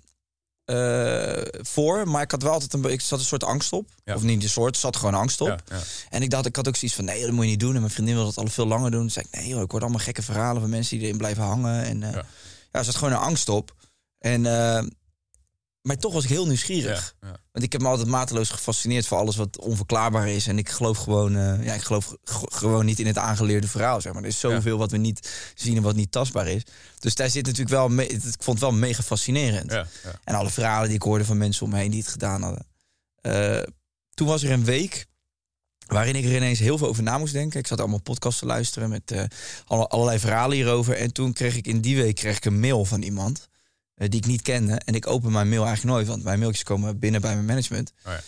eh, 0.65 1.41
voor, 1.61 2.07
maar 2.07 2.21
ik 2.21 2.31
had 2.31 2.41
wel 2.43 2.51
altijd 2.51 2.73
een, 2.73 2.83
ik 2.83 3.01
zat 3.01 3.19
een 3.19 3.25
soort 3.25 3.43
angst 3.43 3.73
op. 3.73 3.89
Ja. 4.03 4.15
Of 4.15 4.23
niet 4.23 4.43
een 4.43 4.49
soort, 4.49 4.77
zat 4.77 4.95
gewoon 4.95 5.13
angst 5.13 5.41
op. 5.41 5.47
Ja, 5.47 5.57
ja. 5.67 5.81
En 6.09 6.21
ik 6.21 6.29
dacht, 6.29 6.45
ik 6.45 6.55
had 6.55 6.67
ook 6.67 6.75
zoiets 6.75 6.97
van, 6.97 7.05
nee, 7.05 7.21
dat 7.21 7.31
moet 7.31 7.43
je 7.43 7.49
niet 7.49 7.59
doen. 7.59 7.73
En 7.73 7.79
mijn 7.81 7.91
vriendin 7.93 8.15
wilde 8.15 8.33
dat 8.33 8.43
al 8.45 8.51
veel 8.51 8.67
langer 8.67 8.91
doen. 8.91 8.99
Toen 8.99 9.09
zei 9.09 9.25
ik, 9.31 9.39
nee, 9.39 9.47
joh, 9.47 9.61
ik 9.61 9.71
hoor 9.71 9.81
allemaal 9.81 9.99
gekke 9.99 10.21
verhalen 10.21 10.61
van 10.61 10.69
mensen 10.69 10.97
die 10.97 11.05
erin 11.05 11.17
blijven 11.17 11.43
hangen. 11.43 11.83
En 11.83 12.03
eh, 12.03 12.11
Ja. 12.13 12.23
er 12.71 12.83
zat 12.85 12.95
gewoon 12.95 13.13
een 13.13 13.19
angst 13.19 13.49
op. 13.49 13.75
En, 14.19 14.45
maar 15.83 15.97
toch 15.97 16.13
was 16.13 16.23
ik 16.23 16.29
heel 16.29 16.47
nieuwsgierig. 16.47 17.15
Ja, 17.21 17.27
ja. 17.27 17.37
Want 17.51 17.65
ik 17.65 17.71
heb 17.71 17.81
me 17.81 17.87
altijd 17.87 18.07
mateloos 18.07 18.49
gefascineerd 18.49 19.07
voor 19.07 19.17
alles 19.17 19.35
wat 19.35 19.59
onverklaarbaar 19.59 20.27
is. 20.29 20.47
En 20.47 20.57
ik 20.57 20.69
geloof 20.69 20.97
gewoon, 20.97 21.35
eh, 21.35 21.65
ja, 21.65 21.73
ik 21.73 21.81
geloof 21.81 22.15
gewoon 22.45 22.85
niet 22.85 22.99
in 22.99 23.07
het 23.07 23.17
aangeleerde 23.17 23.67
verhaal. 23.67 24.01
Zeg 24.01 24.13
maar. 24.13 24.21
Er 24.21 24.27
is 24.27 24.39
zoveel 24.39 24.77
wat 24.77 24.91
we 24.91 24.97
niet 24.97 25.51
zien 25.55 25.77
en 25.77 25.83
wat 25.83 25.95
niet 25.95 26.11
tastbaar 26.11 26.47
is. 26.47 26.61
Dus 26.99 27.15
daar 27.15 27.29
zit 27.29 27.45
natuurlijk 27.45 27.75
wel, 27.75 27.89
me- 27.89 28.07
ik 28.07 28.21
vond 28.21 28.59
het 28.59 28.69
wel 28.69 28.71
mega 28.79 29.01
fascinerend. 29.03 29.71
En 30.23 30.35
alle 30.35 30.49
verhalen 30.49 30.87
die 30.87 30.95
ik 30.97 31.01
hoorde 31.03 31.25
van 31.25 31.37
mensen 31.37 31.65
om 31.65 31.71
me 31.71 31.77
heen 31.77 31.91
die 31.91 31.99
het 32.01 32.09
gedaan 32.11 32.41
hadden. 32.41 32.65
Eh, 33.21 33.63
toen 34.13 34.27
was 34.27 34.43
er 34.43 34.51
een 34.51 34.65
week 34.65 35.05
waarin 35.87 36.15
ik 36.15 36.23
er 36.23 36.35
ineens 36.35 36.59
heel 36.59 36.77
veel 36.77 36.87
over 36.87 37.03
na 37.03 37.17
moest 37.17 37.33
denken. 37.33 37.59
Ik 37.59 37.67
zat 37.67 37.79
allemaal 37.79 38.01
podcasts 38.01 38.39
te 38.39 38.45
luisteren 38.45 38.89
met 38.89 39.13
alle- 39.65 39.87
allerlei 39.87 40.19
verhalen 40.19 40.55
hierover. 40.55 40.95
En 40.97 41.13
toen 41.13 41.33
kreeg 41.33 41.55
ik 41.55 41.67
in 41.67 41.81
die 41.81 41.95
week 41.95 42.15
kreeg 42.15 42.37
ik 42.37 42.45
een 42.45 42.59
mail 42.59 42.85
van 42.85 43.01
iemand 43.01 43.49
die 43.95 44.19
ik 44.19 44.25
niet 44.25 44.41
kende. 44.41 44.81
En 44.85 44.93
ik 44.93 45.07
open 45.07 45.31
mijn 45.31 45.49
mail 45.49 45.65
eigenlijk 45.65 45.95
nooit, 45.95 46.07
want 46.07 46.23
mijn 46.23 46.39
mailtjes 46.39 46.63
komen 46.63 46.99
binnen 46.99 47.21
bij 47.21 47.33
mijn 47.33 47.45
management. 47.45 47.93
Oh 48.05 48.11
ja. 48.11 48.21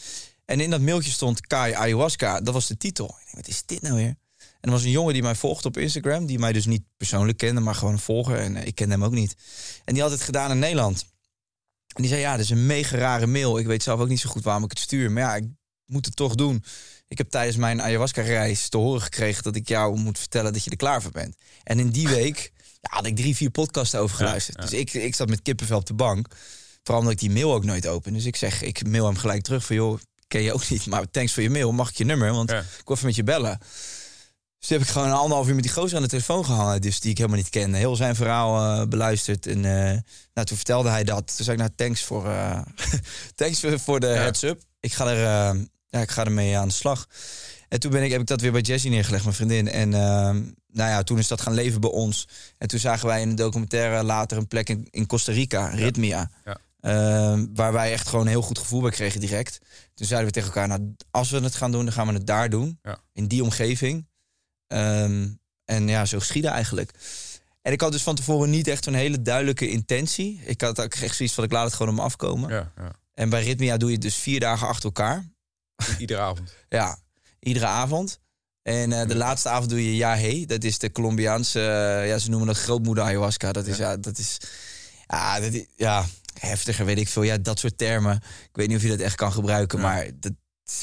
En 0.45 0.59
in 0.59 0.69
dat 0.69 0.81
mailtje 0.81 1.11
stond 1.11 1.47
Kai 1.47 1.73
Ayahuasca. 1.73 2.41
Dat 2.41 2.53
was 2.53 2.67
de 2.67 2.77
titel. 2.77 3.05
Ik 3.05 3.25
denk, 3.25 3.35
wat 3.35 3.47
is 3.47 3.65
dit 3.65 3.81
nou 3.81 3.95
weer? 3.95 4.15
En 4.37 4.71
er 4.71 4.71
was 4.71 4.83
een 4.83 4.91
jongen 4.91 5.13
die 5.13 5.23
mij 5.23 5.35
volgt 5.35 5.65
op 5.65 5.77
Instagram, 5.77 6.25
die 6.25 6.39
mij 6.39 6.53
dus 6.53 6.65
niet 6.65 6.83
persoonlijk 6.97 7.37
kende, 7.37 7.61
maar 7.61 7.75
gewoon 7.75 7.93
een 7.93 7.99
volger. 7.99 8.39
En 8.39 8.55
eh, 8.55 8.65
ik 8.65 8.75
kende 8.75 8.93
hem 8.93 9.03
ook 9.03 9.11
niet. 9.11 9.35
En 9.85 9.93
die 9.93 10.03
had 10.03 10.11
het 10.11 10.21
gedaan 10.21 10.51
in 10.51 10.59
Nederland. 10.59 11.05
En 11.95 12.01
die 12.01 12.11
zei, 12.11 12.21
ja, 12.21 12.31
dat 12.31 12.39
is 12.39 12.49
een 12.49 12.65
mega 12.65 12.97
rare 12.97 13.27
mail. 13.27 13.57
Ik 13.57 13.65
weet 13.65 13.83
zelf 13.83 13.99
ook 13.99 14.07
niet 14.07 14.19
zo 14.19 14.29
goed 14.29 14.43
waarom 14.43 14.63
ik 14.63 14.69
het 14.69 14.79
stuur. 14.79 15.11
Maar 15.11 15.23
ja, 15.23 15.35
ik 15.35 15.45
moet 15.85 16.05
het 16.05 16.15
toch 16.15 16.35
doen. 16.35 16.63
Ik 17.07 17.17
heb 17.17 17.29
tijdens 17.29 17.57
mijn 17.57 17.81
ayahuasca-reis 17.81 18.69
te 18.69 18.77
horen 18.77 19.01
gekregen... 19.01 19.43
dat 19.43 19.55
ik 19.55 19.67
jou 19.67 19.99
moet 19.99 20.19
vertellen 20.19 20.53
dat 20.53 20.63
je 20.63 20.69
er 20.69 20.77
klaar 20.77 21.01
voor 21.01 21.11
bent. 21.11 21.35
En 21.63 21.79
in 21.79 21.89
die 21.89 22.07
week 22.07 22.51
ja, 22.91 22.95
had 22.95 23.05
ik 23.05 23.15
drie, 23.15 23.35
vier 23.35 23.49
podcasts 23.49 23.95
over 23.95 24.15
geluisterd. 24.15 24.57
ja. 24.57 24.63
Dus 24.63 24.79
ik, 24.79 24.93
ik 24.93 25.15
zat 25.15 25.29
met 25.29 25.41
kippenvel 25.41 25.77
op 25.77 25.85
de 25.85 25.93
bank. 25.93 26.27
Vooral 26.83 27.03
omdat 27.03 27.13
ik 27.13 27.19
die 27.19 27.31
mail 27.31 27.53
ook 27.53 27.63
nooit 27.63 27.87
open. 27.87 28.13
Dus 28.13 28.25
ik 28.25 28.35
zeg, 28.35 28.61
ik 28.61 28.87
mail 28.87 29.05
hem 29.05 29.17
gelijk 29.17 29.43
terug 29.43 29.65
van... 29.65 29.75
joh, 29.75 29.99
ken 30.27 30.41
je 30.41 30.53
ook 30.53 30.69
niet, 30.69 30.85
maar 30.85 31.11
thanks 31.11 31.33
voor 31.33 31.43
je 31.43 31.49
mail. 31.49 31.71
Mag 31.71 31.89
ik 31.89 31.97
je 31.97 32.05
nummer? 32.05 32.31
Want 32.31 32.51
ik 32.51 32.81
wil 32.85 32.95
even 32.95 33.05
met 33.05 33.15
je 33.15 33.23
bellen. 33.23 33.59
Dus 34.59 34.77
heb 34.77 34.81
ik 34.81 34.93
gewoon 34.93 35.07
een 35.07 35.13
anderhalf 35.13 35.47
uur 35.47 35.55
met 35.55 35.63
die 35.63 35.73
gozer 35.73 35.95
aan 35.95 36.03
de 36.03 36.09
telefoon 36.09 36.45
gehangen. 36.45 36.81
Dus 36.81 36.99
die 36.99 37.11
ik 37.11 37.17
helemaal 37.17 37.37
niet 37.37 37.49
kende. 37.49 37.77
Heel 37.77 37.95
zijn 37.95 38.15
verhaal 38.15 38.79
eh, 38.79 38.87
beluisterd. 38.87 39.47
En 39.47 39.65
eh, 39.65 39.99
nou, 40.33 40.47
toen 40.47 40.57
vertelde 40.57 40.89
hij 40.89 41.03
dat. 41.03 41.35
Toen 41.35 41.45
zei 41.45 41.57
ik, 41.57 41.63
nou, 41.63 41.73
thanks 41.75 42.03
voor, 42.03 42.29
eh, 42.29 42.61
thanks 43.35 43.59
voor, 43.59 43.79
voor 43.79 43.99
de 43.99 44.07
heads-up. 44.07 44.61
Ik 44.79 44.93
ga 44.93 45.07
er, 45.07 45.19
ja, 45.89 46.01
ik 46.01 46.09
ga 46.09 46.23
ermee 46.25 46.57
aan 46.57 46.67
de 46.67 46.73
slag. 46.73 47.07
En 47.69 47.79
toen 47.79 47.91
ben 47.91 48.03
ik, 48.03 48.11
heb 48.11 48.21
ik 48.21 48.27
dat 48.27 48.41
weer 48.41 48.51
bij 48.51 48.61
Jessie 48.61 48.89
neergelegd, 48.89 49.23
mijn 49.23 49.35
vriendin. 49.35 49.67
En 49.67 49.93
eh, 49.93 49.99
nou 50.71 50.89
ja, 50.89 51.03
toen 51.03 51.17
is 51.17 51.27
dat 51.27 51.41
gaan 51.41 51.53
leven 51.53 51.81
bij 51.81 51.89
ons. 51.89 52.27
En 52.57 52.67
toen 52.67 52.79
zagen 52.79 53.07
wij 53.07 53.21
in 53.21 53.29
de 53.29 53.35
documentaire 53.35 54.03
later 54.03 54.37
een 54.37 54.47
plek 54.47 54.69
in, 54.69 54.87
in 54.89 55.05
Costa 55.05 55.31
Rica, 55.31 55.67
Ritmia. 55.67 56.31
Ja. 56.45 56.57
Ehm, 56.79 57.45
waar 57.53 57.73
wij 57.73 57.91
echt 57.91 58.07
gewoon 58.07 58.25
een 58.25 58.31
heel 58.31 58.41
goed 58.41 58.59
gevoel 58.59 58.81
bij 58.81 58.91
kregen 58.91 59.19
direct. 59.19 59.59
Toen 59.93 60.07
zeiden 60.07 60.27
we 60.27 60.33
tegen 60.33 60.49
elkaar, 60.49 60.67
nou, 60.67 60.95
als 61.11 61.29
we 61.29 61.39
het 61.39 61.55
gaan 61.55 61.71
doen, 61.71 61.83
dan 61.83 61.93
gaan 61.93 62.07
we 62.07 62.13
het 62.13 62.27
daar 62.27 62.49
doen. 62.49 62.79
Ja. 62.81 62.97
In 63.13 63.27
die 63.27 63.43
omgeving. 63.43 64.07
Ehm, 64.67 65.27
en 65.65 65.87
ja, 65.87 66.05
zo 66.05 66.19
geschieden 66.19 66.51
eigenlijk. 66.51 66.91
En 67.61 67.71
ik 67.71 67.81
had 67.81 67.91
dus 67.91 68.03
van 68.03 68.15
tevoren 68.15 68.49
niet 68.49 68.67
echt 68.67 68.83
zo'n 68.83 68.93
hele 68.93 69.21
duidelijke 69.21 69.69
intentie. 69.69 70.41
Ik 70.45 70.61
had 70.61 70.81
ook 70.81 70.93
echt 70.93 71.15
zoiets 71.15 71.35
van, 71.35 71.43
ik 71.43 71.51
laat 71.51 71.65
het 71.65 71.73
gewoon 71.73 71.89
om 71.89 71.95
me 71.95 72.01
afkomen. 72.01 72.49
Ja, 72.49 72.71
ja. 72.77 72.91
En 73.13 73.29
bij 73.29 73.43
Ritmia 73.43 73.77
doe 73.77 73.87
je 73.87 73.93
het 73.93 74.03
dus 74.03 74.15
vier 74.15 74.39
dagen 74.39 74.67
achter 74.67 74.85
elkaar. 74.85 75.25
Iedere 75.97 76.19
avond. 76.19 76.53
Ja, 76.69 76.97
iedere 77.45 77.65
avond. 77.65 78.19
En 78.61 78.91
eh, 78.91 79.07
de 79.07 79.15
laatste 79.15 79.49
avond 79.49 79.69
doe 79.69 79.85
je 79.85 79.95
Ja 79.95 80.15
Hey. 80.17 80.43
Dat 80.47 80.63
is 80.63 80.77
de 80.79 80.91
Colombiaanse, 80.91 81.59
eh, 81.59 82.07
ja, 82.07 82.17
ze 82.17 82.29
noemen 82.29 82.47
dat 82.47 82.57
grootmoeder 82.57 83.03
ayahuasca. 83.03 83.51
Dat 83.51 83.67
is, 83.67 83.77
ja, 83.77 83.97
dat 83.97 84.17
is, 84.17 84.37
ja, 85.07 85.39
dat 85.39 85.53
is, 85.53 85.65
ja, 85.75 86.05
heftiger 86.39 86.85
weet 86.85 86.97
ik 86.97 87.07
veel. 87.07 87.23
Ja, 87.23 87.37
dat 87.37 87.59
soort 87.59 87.77
termen. 87.77 88.15
Ik 88.15 88.49
weet 88.51 88.67
niet 88.67 88.77
of 88.77 88.83
je 88.83 88.89
dat 88.89 88.99
echt 88.99 89.15
kan 89.15 89.31
gebruiken, 89.31 89.79
Ja. 89.79 89.83
maar 89.85 90.09
dat, 90.19 90.31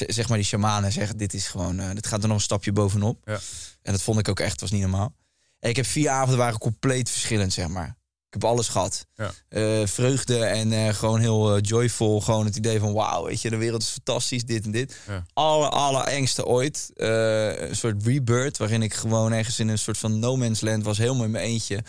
zeg 0.06 0.28
maar 0.28 0.38
die 0.38 0.46
shamanen 0.46 0.92
zeggen, 0.92 1.16
dit 1.16 1.34
is 1.34 1.46
gewoon, 1.46 1.80
eh, 1.80 1.90
dit 1.94 2.06
gaat 2.06 2.22
er 2.22 2.28
nog 2.28 2.36
een 2.36 2.42
stapje 2.42 2.72
bovenop. 2.72 3.20
Ja. 3.24 3.40
En 3.82 3.92
dat 3.92 4.02
vond 4.02 4.18
ik 4.18 4.28
ook 4.28 4.40
echt, 4.40 4.60
was 4.60 4.70
niet 4.70 4.80
normaal. 4.80 5.14
En 5.58 5.70
ik 5.70 5.76
heb 5.76 5.86
vier 5.86 6.10
avonden 6.10 6.38
waren 6.38 6.58
compleet 6.58 7.10
verschillend, 7.10 7.52
zeg 7.52 7.68
maar. 7.68 7.96
Ik 8.32 8.40
heb 8.42 8.50
alles 8.50 8.68
gehad. 8.68 9.06
Ja. 9.14 9.32
Eh, 9.48 9.86
vreugde 9.86 10.44
en 10.44 10.72
eh, 10.72 10.94
gewoon 10.94 11.20
heel 11.20 11.54
eh, 11.54 11.62
joyful. 11.62 12.20
Gewoon 12.20 12.44
het 12.44 12.56
idee 12.56 12.78
van 12.78 12.92
wauw, 12.92 13.24
weet 13.24 13.42
je, 13.42 13.50
de 13.50 13.56
wereld 13.56 13.82
is 13.82 13.88
fantastisch, 13.88 14.44
dit 14.44 14.64
en 14.64 14.70
dit. 14.70 14.96
Ja. 15.08 15.24
Alle, 15.32 15.68
alle 15.68 16.02
engste 16.02 16.46
ooit. 16.46 16.90
Een 16.94 17.76
soort 17.76 18.06
rebirth, 18.06 18.56
waarin 18.56 18.82
ik 18.82 18.94
gewoon 18.94 19.32
ergens 19.32 19.58
in 19.58 19.68
een 19.68 19.78
soort 19.78 19.98
van 19.98 20.18
no 20.18 20.36
man's 20.36 20.60
land 20.60 20.84
was, 20.84 20.98
helemaal 20.98 21.24
in 21.24 21.30
mijn 21.30 21.44
eentje. 21.44 21.84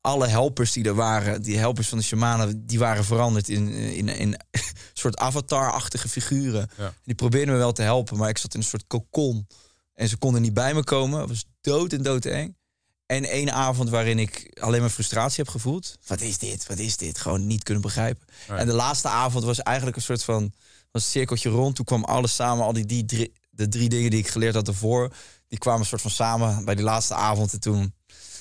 Alle 0.00 0.26
helpers 0.26 0.72
die 0.72 0.84
er 0.84 0.94
waren, 0.94 1.42
die 1.42 1.58
helpers 1.58 1.88
van 1.88 1.98
de 1.98 2.04
shamanen, 2.04 2.66
die 2.66 2.78
waren 2.78 3.04
veranderd 3.04 3.48
in, 3.48 3.68
in, 3.68 4.08
in 4.08 4.18
een 4.18 4.36
soort 4.92 5.16
avatar-achtige 5.16 6.08
figuren. 6.08 6.70
Ja. 6.76 6.92
Die 7.02 7.14
probeerden 7.14 7.54
me 7.54 7.60
wel 7.60 7.72
te 7.72 7.82
helpen, 7.82 8.16
maar 8.16 8.28
ik 8.28 8.38
zat 8.38 8.54
in 8.54 8.60
een 8.60 8.66
soort 8.66 8.86
kokon. 8.86 9.46
En 9.94 10.08
ze 10.08 10.16
konden 10.16 10.42
niet 10.42 10.54
bij 10.54 10.74
me 10.74 10.84
komen. 10.84 11.20
Het 11.20 11.28
was 11.28 11.44
dood 11.60 11.92
en 11.92 12.02
dood 12.02 12.24
eng. 12.24 12.57
En 13.08 13.24
één 13.24 13.52
avond 13.52 13.88
waarin 13.90 14.18
ik 14.18 14.56
alleen 14.60 14.80
maar 14.80 14.90
frustratie 14.90 15.42
heb 15.44 15.52
gevoeld. 15.52 15.98
Wat 16.06 16.20
is 16.20 16.38
dit? 16.38 16.66
Wat 16.66 16.78
is 16.78 16.96
dit? 16.96 17.18
Gewoon 17.18 17.46
niet 17.46 17.62
kunnen 17.62 17.82
begrijpen. 17.82 18.26
En 18.48 18.66
de 18.66 18.72
laatste 18.72 19.08
avond 19.08 19.44
was 19.44 19.62
eigenlijk 19.62 19.96
een 19.96 20.02
soort 20.02 20.24
van 20.24 20.52
was 20.90 21.02
een 21.04 21.10
cirkeltje 21.10 21.48
rond. 21.50 21.76
Toen 21.76 21.84
kwam 21.84 22.04
alles 22.04 22.34
samen. 22.34 22.64
Al 22.64 22.72
die, 22.72 22.86
die 22.86 23.04
drie, 23.04 23.32
de 23.50 23.68
drie 23.68 23.88
dingen 23.88 24.10
die 24.10 24.18
ik 24.20 24.28
geleerd 24.28 24.54
had 24.54 24.68
ervoor, 24.68 25.12
die 25.48 25.58
kwamen 25.58 25.80
een 25.80 25.86
soort 25.86 26.00
van 26.02 26.10
samen 26.10 26.64
bij 26.64 26.74
die 26.74 26.84
laatste 26.84 27.14
avond. 27.14 27.52
En 27.52 27.60
toen 27.60 27.94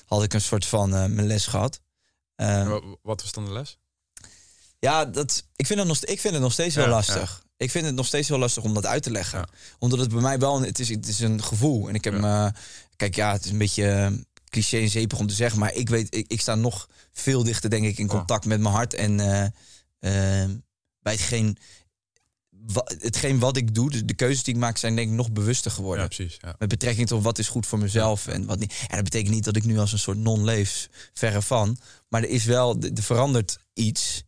had 0.05 0.24
ik 0.24 0.34
een 0.34 0.41
soort 0.41 0.65
van 0.65 0.93
eh, 0.95 1.05
mijn 1.05 1.28
les 1.28 1.45
gehad. 1.47 1.80
Eh, 2.36 2.68
wa- 2.68 2.82
Wat 3.01 3.22
was 3.22 3.32
dan 3.32 3.45
de 3.45 3.51
les? 3.51 3.78
ja, 4.80 5.05
dat, 5.05 5.43
ik, 5.55 5.65
vind 5.68 5.80
het 5.80 5.88
nog, 5.88 6.03
ik 6.03 6.20
vind 6.20 6.34
het 6.34 6.43
nog 6.43 6.51
steeds 6.53 6.76
wel 6.76 6.86
Ja, 6.86 6.91
lastig. 6.91 7.45
Ik 7.57 7.72
vind 7.72 7.86
het 7.86 7.95
nog 7.95 8.05
steeds 8.05 8.30
wel 8.30 8.39
lastig 8.39 8.63
om 8.63 8.74
dat 8.74 8.86
uit 8.86 9.03
te 9.03 9.11
leggen. 9.11 9.39
Ja. 9.39 9.47
Omdat 9.80 9.99
het 9.99 10.09
bij 10.09 10.22
mij 10.22 10.39
wel, 10.39 10.61
het 10.61 10.80
is, 10.80 10.89
het 10.89 11.07
is 11.07 11.20
een 11.20 11.43
gevoel. 11.43 11.88
En 11.89 11.95
ik 11.95 12.03
heb 12.03 12.13
me, 12.13 12.51
kijk 12.95 13.15
ja, 13.15 13.32
het 13.32 13.45
is 13.45 13.51
een 13.51 13.57
beetje 13.57 14.11
cliché 14.49 14.77
en 14.79 14.89
zeepig 14.89 15.19
om 15.19 15.27
te 15.27 15.33
zeggen. 15.33 15.59
Maar 15.59 15.73
ik 15.73 15.89
weet, 15.89 16.15
ik, 16.15 16.27
ik 16.27 16.41
sta 16.41 16.55
nog 16.55 16.89
veel 17.11 17.43
dichter 17.43 17.69
denk 17.69 17.85
ik 17.85 17.97
in 17.97 18.05
Ja. 18.05 18.11
contact 18.11 18.45
met 18.45 18.59
mijn 18.59 18.73
hart. 18.73 18.93
En 18.93 19.19
eh, 19.19 19.43
eh, 20.43 20.49
bij 20.99 21.13
hetgeen, 21.13 21.57
wa- 22.49 22.91
hetgeen 22.99 23.39
wat 23.39 23.57
ik 23.57 23.75
doe, 23.75 23.89
de, 23.91 24.05
de 24.05 24.13
keuzes 24.13 24.43
die 24.43 24.53
ik 24.53 24.59
maak, 24.59 24.77
zijn 24.77 24.95
denk 24.95 25.09
ik 25.09 25.15
nog 25.15 25.31
bewuster 25.31 25.71
geworden. 25.71 26.01
Ja, 26.01 26.07
precies. 26.15 26.37
Ja. 26.41 26.55
Met 26.59 26.69
betrekking 26.69 27.07
tot 27.07 27.23
wat 27.23 27.37
is 27.39 27.47
goed 27.47 27.65
voor 27.65 27.79
mezelf 27.79 28.27
en 28.27 28.45
wat 28.45 28.59
niet. 28.59 28.73
En 28.87 28.95
dat 28.95 29.03
betekent 29.03 29.33
niet 29.33 29.43
dat 29.43 29.55
ik 29.55 29.63
nu 29.65 29.77
als 29.79 29.91
een 29.91 29.99
soort 29.99 30.17
non 30.17 30.43
leef, 30.43 30.89
verre 31.13 31.41
van. 31.41 31.77
Maar 32.09 32.23
er 32.23 32.29
is 32.29 32.43
wel, 32.45 32.77
er 32.81 32.91
er 32.93 33.03
verandert 33.03 33.59
iets 33.73 34.23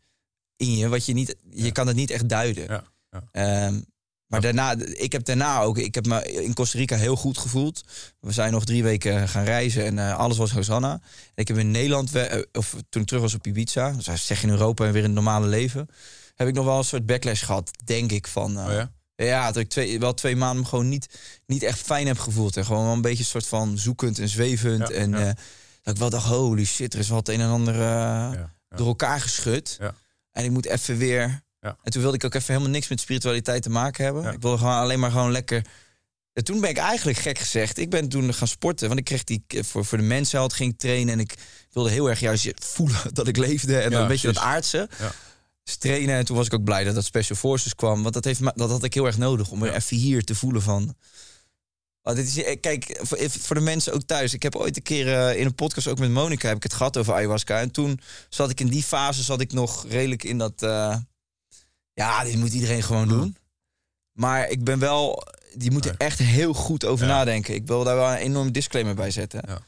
in 0.56 0.78
je, 0.78 0.88
wat 0.88 1.06
je 1.06 1.14
niet, 1.14 1.36
je 1.50 1.72
kan 1.72 1.88
het 1.88 1.96
niet 1.96 2.12
echt 2.12 2.30
duiden. 2.30 2.84
Ehm, 3.32 3.82
maar 4.30 4.42
daarna, 4.42 4.76
ik 4.86 5.12
heb 5.12 5.26
daarna 5.26 5.62
ook, 5.62 5.78
ik 5.78 5.96
heb 5.96 6.06
me 6.06 6.32
in 6.32 6.54
Costa 6.54 6.78
Rica 6.78 6.96
heel 6.96 7.16
goed 7.16 7.38
gevoeld. 7.38 7.84
We 8.20 8.32
zijn 8.32 8.52
nog 8.52 8.66
drie 8.66 8.84
weken 8.84 9.28
gaan 9.30 9.44
reizen 9.44 9.86
en 9.86 10.00
eh, 10.00 10.18
alles 10.18 10.38
was 10.38 10.52
Hosanna. 10.52 10.92
En 10.94 11.02
ik 11.36 11.48
heb 11.48 11.58
in 11.58 11.72
Nederland, 11.72 12.12
we- 12.12 12.20
eh, 12.20 12.42
of 12.52 12.76
toen 12.90 13.02
ik 13.02 13.08
terug 13.08 13.22
was 13.24 13.34
op 13.34 13.48
Ibiza, 13.48 13.92
dus 13.92 14.26
zeg 14.26 14.44
in 14.44 14.50
Europa 14.50 14.86
en 14.86 14.92
weer 14.92 15.02
in 15.02 15.06
het 15.08 15.16
normale 15.16 15.48
leven, 15.48 15.88
heb 16.36 16.48
ik 16.48 16.54
nog 16.54 16.66
wel 16.66 16.78
een 16.78 16.84
soort 16.84 17.06
backlash 17.06 17.46
gehad, 17.46 17.72
denk 17.86 18.12
ik, 18.12 18.28
van... 18.28 18.58
eh, 18.60 18.66
Oh 18.66 18.72
ja? 18.72 18.92
ja, 19.16 19.46
dat 19.52 19.56
ik 19.64 19.70
twee, 19.70 20.00
wel 20.00 20.14
twee 20.14 20.36
maanden 20.36 20.62
me 20.64 20.70
gewoon 20.70 20.90
niet, 20.90 21.20
niet 21.46 21.64
echt 21.64 21.80
fijn 21.80 22.08
heb 22.08 22.20
gevoeld. 22.20 22.58
En 22.58 22.66
gewoon 22.66 22.84
wel 22.86 22.94
een 22.94 23.02
beetje 23.02 23.20
een 23.24 23.30
soort 23.30 23.48
van 23.48 23.78
zoekend 23.78 24.20
en 24.20 24.30
zwevend. 24.30 24.88
Ja, 24.88 24.96
en 24.96 25.10
ja. 25.12 25.34
dat 25.82 25.94
ik 25.94 26.00
wel 26.00 26.10
dacht, 26.10 26.26
holy 26.26 26.66
shit, 26.66 26.94
er 26.94 27.00
is 27.00 27.10
wat 27.10 27.28
een 27.28 27.42
en 27.42 27.50
ander 27.50 27.74
door 28.70 28.88
elkaar 28.88 29.22
geschud. 29.22 29.78
Ja. 29.80 29.94
En 30.32 30.44
ik 30.44 30.52
moet 30.52 30.66
even 30.66 30.98
weer... 30.98 31.42
Ja. 31.62 31.78
En 31.84 31.92
toen 31.92 32.02
wilde 32.02 32.18
ik 32.18 32.24
ook 32.24 32.34
even 32.34 32.48
helemaal 32.54 32.72
niks 32.74 32.88
met 32.88 33.00
spiritualiteit 33.00 33.62
te 33.64 33.70
maken 33.70 34.04
hebben. 34.04 34.24
Ja. 34.24 34.32
Ik 34.32 34.42
wilde 34.42 34.58
gewoon 34.58 34.74
alleen 34.74 35.00
maar 35.00 35.12
gewoon 35.12 35.32
lekker... 35.32 35.66
En 36.34 36.44
toen 36.44 36.60
ben 36.62 36.70
ik 36.70 36.78
eigenlijk 36.78 37.18
gek 37.18 37.38
gezegd. 37.40 37.78
Ik 37.78 37.90
ben 37.90 38.10
toen 38.10 38.34
gaan 38.34 38.48
sporten. 38.48 38.88
Want 38.88 39.00
ik 39.00 39.06
kreeg 39.06 39.24
die 39.24 39.44
voor, 39.50 39.86
voor 39.86 39.98
de 39.98 40.04
mensenheld 40.04 40.54
ging 40.54 40.72
ik 40.74 40.78
trainen. 40.80 41.14
En 41.14 41.20
ik 41.20 41.34
wilde 41.72 41.90
heel 41.90 42.10
erg 42.10 42.20
juist 42.20 42.52
voelen 42.66 43.00
dat 43.14 43.28
ik 43.28 43.38
leefde. 43.38 43.80
En 43.80 43.92
dan 43.92 44.02
een 44.02 44.08
beetje 44.08 44.28
dat 44.34 44.44
aardse. 44.44 44.90
Ja. 45.00 45.12
Dus 45.64 45.76
trainen. 45.76 46.16
En 46.16 46.26
toen 46.26 46.36
was 46.38 46.46
ik 46.46 46.54
ook 46.54 46.64
blij 46.64 46.84
dat 46.84 46.96
dat 46.96 47.06
Special 47.06 47.38
Forces 47.38 47.76
kwam. 47.76 48.02
Want 48.02 48.14
dat, 48.14 48.24
heeft, 48.26 48.42
dat 48.58 48.70
had 48.70 48.84
ik 48.84 48.94
heel 48.94 49.06
erg 49.06 49.18
nodig. 49.18 49.50
Om 49.52 49.60
weer 49.60 49.70
Ja. 49.72 49.76
even 49.78 49.98
hier 49.98 50.24
te 50.24 50.36
voelen 50.36 50.62
van... 50.62 50.96
Oh, 52.04 52.16
dit 52.16 52.28
is, 52.28 52.44
eh, 52.44 52.60
kijk, 52.60 53.00
voor, 53.02 53.18
voor 53.30 53.56
de 53.56 53.62
mensen 53.62 53.94
ook 53.94 54.04
thuis. 54.04 54.34
Ik 54.34 54.44
heb 54.44 54.56
ooit 54.56 54.76
een 54.78 54.84
keer 54.84 55.14
eh, 55.14 55.40
in 55.40 55.46
een 55.46 55.56
podcast 55.56 55.88
ook 55.88 56.00
met 56.00 56.10
Monica 56.12 56.48
heb 56.48 56.58
ik 56.58 56.64
het 56.64 56.74
gehad 56.74 56.98
over 56.98 57.14
ayahuasca. 57.14 57.60
En 57.60 57.72
toen 57.72 58.00
zat 58.30 58.50
ik 58.50 58.60
in 58.60 58.68
die 58.68 58.84
fase 58.84 59.24
zat 59.24 59.42
ik 59.42 59.54
nog 59.54 59.86
redelijk 59.88 60.24
in 60.24 60.38
dat. 60.38 60.62
eh, 60.62 60.96
ja, 62.06 62.24
dit 62.24 62.36
moet 62.36 62.54
iedereen 62.54 62.84
gewoon 62.84 63.08
doen. 63.08 63.38
Maar 64.12 64.50
ik 64.50 64.64
ben 64.64 64.80
wel. 64.80 65.24
Die 65.54 65.72
moeten 65.72 65.98
echt 65.98 66.20
heel 66.20 66.54
goed 66.54 66.86
over 66.86 67.06
Ja. 67.08 67.12
nadenken. 67.14 67.54
Ik 67.54 67.68
wil 67.68 67.84
daar 67.84 67.96
wel 67.96 68.12
een 68.12 68.18
enorm 68.18 68.52
disclaimer 68.52 68.96
bij 68.96 69.12
zetten. 69.12 69.44
Ja. 69.48 69.60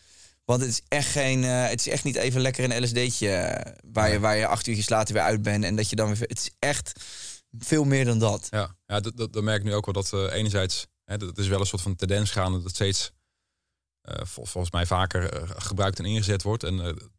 Want 0.45 0.61
het 0.61 0.69
is 0.69 0.81
echt 0.87 1.07
geen. 1.11 1.43
eh, 1.43 1.67
het 1.67 1.79
is 1.79 1.87
echt 1.87 2.03
niet 2.03 2.15
even 2.15 2.41
lekker 2.41 2.63
een 2.63 2.83
LSD'tje. 2.83 3.29
eh, 3.29 3.73
waar, 3.93 4.11
je, 4.11 4.19
waar 4.19 4.35
je 4.37 4.47
acht 4.47 4.67
uurtjes 4.67 4.89
later 4.89 5.13
weer 5.13 5.23
uit 5.23 5.41
bent. 5.41 5.63
En 5.63 5.75
dat 5.75 5.89
je 5.89 5.95
dan 5.95 6.07
weer. 6.07 6.27
Het 6.27 6.37
is 6.39 6.49
echt 6.59 6.93
veel 7.59 7.83
meer 7.83 8.05
dan 8.05 8.19
dat. 8.19 8.47
Ja, 8.49 8.75
ja 8.85 8.99
dat, 8.99 9.17
dat, 9.17 9.33
dat 9.33 9.43
merk 9.43 9.57
ik 9.59 9.63
nu 9.63 9.73
ook 9.73 9.85
wel 9.85 9.93
dat 10.03 10.13
eh, 10.13 10.33
enerzijds, 10.37 10.87
hè, 11.05 11.17
dat 11.17 11.37
is 11.37 11.47
wel 11.47 11.59
een 11.59 11.65
soort 11.65 11.81
van 11.81 11.95
tendens 11.95 12.31
gaande 12.31 12.61
dat 12.61 12.71
steeds, 12.75 13.11
vol- 14.03 14.45
volgens 14.45 14.73
mij 14.73 14.85
vaker 14.85 15.47
gebruikt 15.61 15.99
en 15.99 16.05
ingezet 16.05 16.43
wordt. 16.43 16.63
En, 16.63 17.10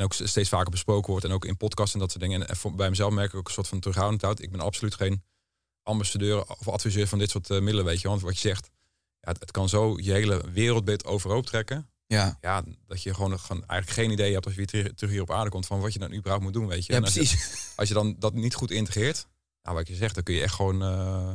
en 0.00 0.04
ook 0.06 0.12
steeds 0.12 0.48
vaker 0.48 0.70
besproken 0.70 1.10
wordt. 1.10 1.24
En 1.26 1.32
ook 1.32 1.44
in 1.44 1.56
podcasts 1.56 1.94
en 1.94 2.00
dat 2.00 2.10
soort 2.10 2.22
dingen. 2.22 2.40
En, 2.42 2.48
en 2.48 2.56
voor- 2.56 2.74
bij 2.74 2.88
mezelf 2.88 3.12
merk 3.12 3.32
ik 3.32 3.38
ook 3.38 3.46
een 3.46 3.52
soort 3.54 3.68
van 3.68 3.80
terughoudendheid. 3.80 4.42
Ik 4.42 4.50
ben 4.50 4.60
absoluut 4.60 4.94
geen 4.94 5.22
ambassadeur 5.82 6.44
of 6.58 6.68
adviseur 6.68 7.06
van 7.06 7.18
dit 7.18 7.30
soort 7.30 7.50
eh, 7.50 7.58
middelen, 7.58 7.84
weet 7.84 8.00
je. 8.00 8.08
Want 8.08 8.20
wat 8.22 8.34
je 8.34 8.48
zegt, 8.48 8.70
ja, 9.20 9.30
het, 9.32 9.40
het 9.40 9.50
kan 9.50 9.68
zo 9.68 9.96
je 9.98 10.12
hele 10.12 10.50
wereldbeeld 10.52 11.04
overhoop 11.04 11.46
trekken. 11.46 11.90
Ja, 12.06 12.38
Ja, 12.40 12.64
dat 12.86 13.02
je 13.02 13.14
gewoon, 13.14 13.38
gewoon 13.38 13.64
eigenlijk 13.66 14.00
geen 14.00 14.10
idee 14.10 14.32
hebt 14.32 14.44
als 14.46 14.54
je 14.54 14.64
weer 14.72 14.94
terug, 14.94 15.10
hier 15.12 15.22
op 15.22 15.30
aarde 15.30 15.50
komt 15.50 15.66
van 15.66 15.80
wat 15.80 15.92
je 15.92 15.98
dan 15.98 16.12
überhaupt 16.14 16.42
moet 16.44 16.52
doen, 16.52 16.66
weet 16.66 16.86
je. 16.86 16.92
ja 16.92 16.98
En 16.98 17.04
als 17.04 17.14
je- 17.14 17.20
precies. 17.20 17.72
als 17.76 17.88
je 17.88 17.94
dan 17.94 18.16
dat 18.18 18.34
niet 18.34 18.54
goed 18.54 18.70
integreert, 18.70 19.26
nou, 19.62 19.76
wat 19.76 19.88
je 19.88 19.94
zegt, 19.94 20.14
dan 20.14 20.22
kun 20.24 20.34
je 20.34 20.42
echt 20.42 20.54
gewoon. 20.54 20.82
eh, 20.82 21.34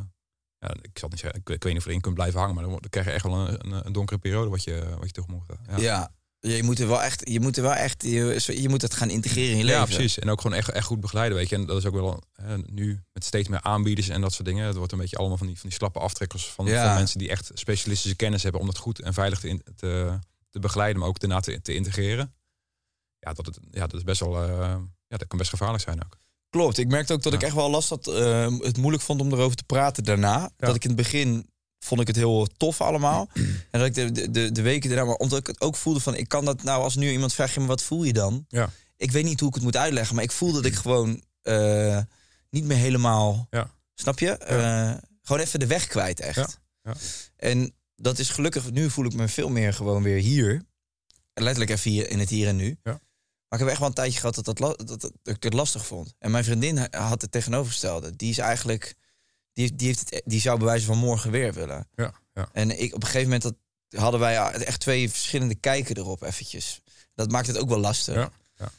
ja, 0.60 0.74
ik 0.82 0.98
zal 1.00 1.10
niet 1.10 1.20
zeggen, 1.20 1.40
ik, 1.40 1.50
ik 1.50 1.64
weet 1.64 1.72
niet 1.74 1.78
of 1.78 1.84
je 1.84 1.90
erin 1.90 2.02
kunt 2.02 2.16
blijven 2.16 2.40
hangen, 2.40 2.56
maar 2.56 2.64
dan, 2.64 2.72
dan 2.74 2.90
krijg 2.90 3.06
je 3.06 3.12
echt 3.14 3.24
wel 3.26 3.48
een, 3.48 3.72
een, 3.72 3.86
een 3.86 3.94
donkere 3.94 4.20
periode 4.20 4.50
wat 4.50 4.64
je, 4.64 4.96
wat 4.98 5.06
je 5.06 5.12
tegemoet 5.12 5.44
gaat. 5.48 5.60
Ja. 5.68 5.78
Ja. 5.78 6.12
Je 6.48 6.64
moet 6.64 6.80
er 6.80 6.88
wel 6.88 7.04
echt, 7.04 7.30
je 7.30 7.40
moet 7.40 7.58
er 7.58 7.64
wel 7.64 7.74
echt, 7.74 8.04
je, 8.04 8.62
je 8.62 8.70
moet 8.70 8.82
het 8.82 8.94
gaan 8.94 9.10
integreren 9.10 9.52
in 9.52 9.58
je 9.58 9.64
leven. 9.64 9.80
Ja, 9.80 9.86
precies. 9.86 10.20
En 10.20 10.30
ook 10.30 10.42
gewoon 10.42 10.58
echt, 10.58 10.70
echt 10.70 10.86
goed 10.86 11.00
begeleiden, 11.00 11.38
weet 11.38 11.50
je. 11.50 11.56
En 11.56 11.66
dat 11.66 11.78
is 11.78 11.86
ook 11.86 11.94
wel 11.94 12.22
hè, 12.34 12.58
nu 12.58 13.02
met 13.14 13.24
steeds 13.26 13.48
meer 13.48 13.62
aanbieders 13.62 14.10
en 14.10 14.22
dat 14.22 14.34
soort 14.34 14.48
dingen. 14.48 14.66
Het 14.66 14.76
wordt 14.76 14.92
een 14.92 14.98
beetje 14.98 15.18
allemaal 15.18 15.38
van 15.38 15.48
die, 15.48 15.60
van 15.60 15.70
die 15.70 15.78
slappe 15.78 16.00
aftrekkers 16.00 16.46
van, 16.46 16.66
Ja. 16.66 16.86
van 16.86 16.96
mensen 16.96 17.20
die 17.20 17.30
echt 17.30 17.52
specialistische 17.54 18.16
kennis 18.16 18.44
hebben 18.44 18.62
om 18.62 18.68
dat 18.68 18.78
goed 18.78 19.02
en 19.02 19.14
veilig 19.14 19.40
te, 19.40 19.62
te, 19.76 20.20
te 20.50 20.60
begeleiden, 20.60 21.00
maar 21.00 21.10
ook 21.10 21.20
daarna 21.20 21.40
te, 21.40 21.62
te 21.62 21.74
integreren. 21.74 22.34
Ja, 23.20 23.34
dat, 23.34 23.46
het, 23.46 23.60
ja, 23.72 23.88
dat 23.88 23.94
is 24.00 24.04
best 24.04 24.20
wel, 24.20 24.44
eh, 24.44 24.76
ja, 25.08 25.18
dat 25.18 25.28
kan 25.28 25.38
best 25.38 25.50
gevaarlijk 25.50 25.84
zijn 25.84 26.04
ook. 26.06 26.18
Klopt. 26.50 26.78
Ik 26.78 26.88
merkte 26.88 27.14
ook 27.14 27.24
dat 27.24 27.34
ik 27.34 27.44
echt 27.44 27.56
wel 27.56 27.70
last 27.70 27.90
had, 27.90 28.08
eh, 28.08 28.58
het 28.60 28.78
moeilijk 28.78 29.04
vond 29.04 29.22
om 29.22 29.32
erover 29.34 29.56
te 29.58 29.64
praten 29.64 30.04
daarna. 30.04 30.52
Dat 30.58 30.76
ik 30.76 30.84
in 30.84 30.90
het 30.90 30.98
begin 30.98 31.50
vond 31.86 32.02
ik 32.02 32.08
het 32.08 32.16
heel 32.16 32.48
tof 32.58 32.82
allemaal. 32.82 33.30
en 33.72 33.80
dat 33.80 33.86
ik 33.86 33.94
de, 33.94 34.12
de, 34.12 34.32
de, 34.32 34.52
de 34.52 34.62
weken 34.62 34.90
daarna, 34.90 35.06
maar 35.06 35.16
omdat 35.16 35.40
ik 35.40 35.48
het 35.48 35.62
ook 35.62 35.76
voelde 35.76 36.00
van, 36.00 36.16
ik 36.16 36.28
kan 36.28 36.46
dat 36.46 36.64
nou 36.64 36.84
als 36.84 36.96
nu 36.96 37.12
iemand 37.12 37.34
vraagt, 37.34 37.54
ja, 37.54 37.60
maar 37.60 37.68
wat 37.68 37.84
voel 37.84 38.04
je 38.04 38.14
dan? 38.14 38.46
Ja. 38.48 38.70
Ik 38.98 39.12
weet 39.12 39.24
niet 39.24 39.40
hoe 39.40 39.50
ik 39.50 39.56
het 39.56 39.64
moet 39.64 39.78
uitleggen, 39.78 40.16
maar 40.16 40.24
ik 40.24 40.32
voelde 40.32 40.62
dat 40.62 40.72
ik 40.72 40.78
gewoon 40.78 41.24
eh, 41.42 42.00
niet 42.50 42.64
meer 42.64 42.78
helemaal, 42.78 43.48
Ja. 43.50 43.72
snap 43.94 44.20
je? 44.20 44.32
Eh, 44.38 44.94
gewoon 45.22 45.42
even 45.42 45.60
de 45.60 45.68
weg 45.68 45.88
kwijt 45.88 46.20
echt. 46.20 46.36
Ja. 46.36 46.48
Ja. 46.84 46.94
En 47.36 47.74
dat 47.96 48.20
is 48.20 48.30
gelukkig, 48.30 48.72
nu 48.72 48.90
voel 48.90 49.06
ik 49.06 49.14
me 49.14 49.28
veel 49.28 49.50
meer 49.50 49.74
gewoon 49.74 50.04
weer 50.04 50.18
hier. 50.22 50.64
Letterlijk 51.34 51.72
even 51.72 51.92
hier 51.92 52.10
in 52.10 52.20
het 52.20 52.30
hier 52.30 52.48
en 52.48 52.56
nu. 52.56 52.78
Ja. 52.84 53.00
Maar 53.48 53.60
ik 53.60 53.60
heb 53.60 53.68
echt 53.68 53.80
wel 53.80 53.88
een 53.88 53.94
tijdje 53.94 54.20
gehad 54.20 54.36
dat, 54.36 54.46
dat, 54.46 54.88
dat, 54.88 55.02
dat 55.02 55.12
ik 55.24 55.44
het 55.44 55.54
lastig 55.54 55.86
vond. 55.86 56.14
En 56.20 56.32
mijn 56.32 56.44
vriendin 56.44 56.88
had 56.92 57.22
het 57.22 57.32
tegenovergestelde. 57.32 58.16
Die 58.16 58.30
is 58.30 58.38
eigenlijk, 58.38 58.96
die, 59.56 59.76
die, 59.76 59.88
heeft 59.88 60.00
het, 60.00 60.22
die 60.26 60.42
zou 60.42 60.58
bij 60.58 60.68
wijze 60.68 60.86
van 60.86 60.98
morgen 60.98 61.32
weer 61.32 61.54
willen. 61.54 61.88
Ja, 61.96 62.14
ja. 62.34 62.50
En 62.54 62.82
ik, 62.82 62.94
op 62.94 63.02
een 63.02 63.08
gegeven 63.08 63.24
moment 63.24 63.42
dat, 63.42 63.56
hadden 64.02 64.20
wij 64.20 64.38
echt 64.52 64.80
twee 64.80 65.10
verschillende 65.10 65.56
kijken 65.56 65.98
erop 65.98 66.22
eventjes. 66.24 66.82
Dat 67.14 67.32
maakt 67.32 67.48
het 67.48 67.58
ook 67.58 67.70
wel 67.70 67.80
lastig. 67.80 68.16
Ja, 68.16 68.32
ja. 68.56 68.72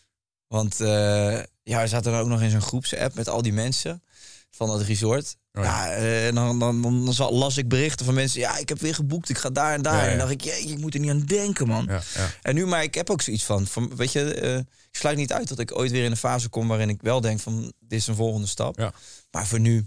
Want 0.47 0.81
eh, 0.81 1.43
Ja, 1.63 1.81
we 1.81 1.87
zaten 1.87 2.13
dan 2.13 2.21
ook 2.21 2.29
nog 2.29 2.43
in 2.43 2.51
zo'n 2.51 2.61
groepsapp 2.61 3.15
met 3.15 3.29
al 3.29 3.43
die 3.43 3.53
mensen 3.53 4.03
van 4.51 4.69
dat 4.69 4.83
resort. 4.83 5.37
Oh 5.53 5.65
ja, 5.65 5.91
eh, 5.91 6.27
en 6.27 6.35
dan, 6.35 6.59
dan, 6.59 6.83
dan, 6.83 7.15
dan 7.17 7.33
las 7.33 7.57
ik 7.57 7.69
berichten 7.69 8.05
van 8.05 8.15
mensen. 8.15 8.41
Ja, 8.41 8.57
ik 8.57 8.69
heb 8.69 8.79
weer 8.79 8.95
geboekt. 8.95 9.29
Ik 9.29 9.39
ga 9.39 9.51
daar 9.51 9.75
en 9.75 9.83
daar. 9.83 10.03
En 10.03 10.09
dan 10.09 10.19
dacht 10.19 10.31
ik, 10.31 10.41
jeetje, 10.41 10.73
ik 10.73 10.79
moet 10.79 10.95
er 10.95 11.01
niet 11.01 11.11
aan 11.11 11.21
denken, 11.21 11.67
man. 11.67 11.85
Ja, 11.89 12.03
ja. 12.15 12.31
En 12.43 12.55
nu, 12.55 12.67
maar 12.67 12.83
ik 12.83 12.95
heb 12.95 13.11
ook 13.11 13.23
zoiets 13.23 13.45
van, 13.45 13.67
van 13.67 13.97
weet 13.97 14.13
je, 14.13 14.35
eh, 14.35 14.57
ik 14.57 14.97
sluit 14.97 15.17
niet 15.17 15.33
uit 15.33 15.49
dat 15.49 15.59
ik 15.59 15.79
ooit 15.79 15.91
weer 15.91 16.05
in 16.05 16.11
een 16.11 16.17
fase 16.17 16.49
kom 16.49 16.69
waarin 16.69 16.89
ik 16.89 17.03
wel 17.03 17.21
denk 17.21 17.41
van, 17.41 17.73
dit 17.81 17.99
is 17.99 18.07
een 18.07 18.15
volgende 18.15 18.47
stap. 18.47 18.79
Ja. 18.79 18.93
Maar 19.31 19.47
voor 19.47 19.61
nu, 19.61 19.87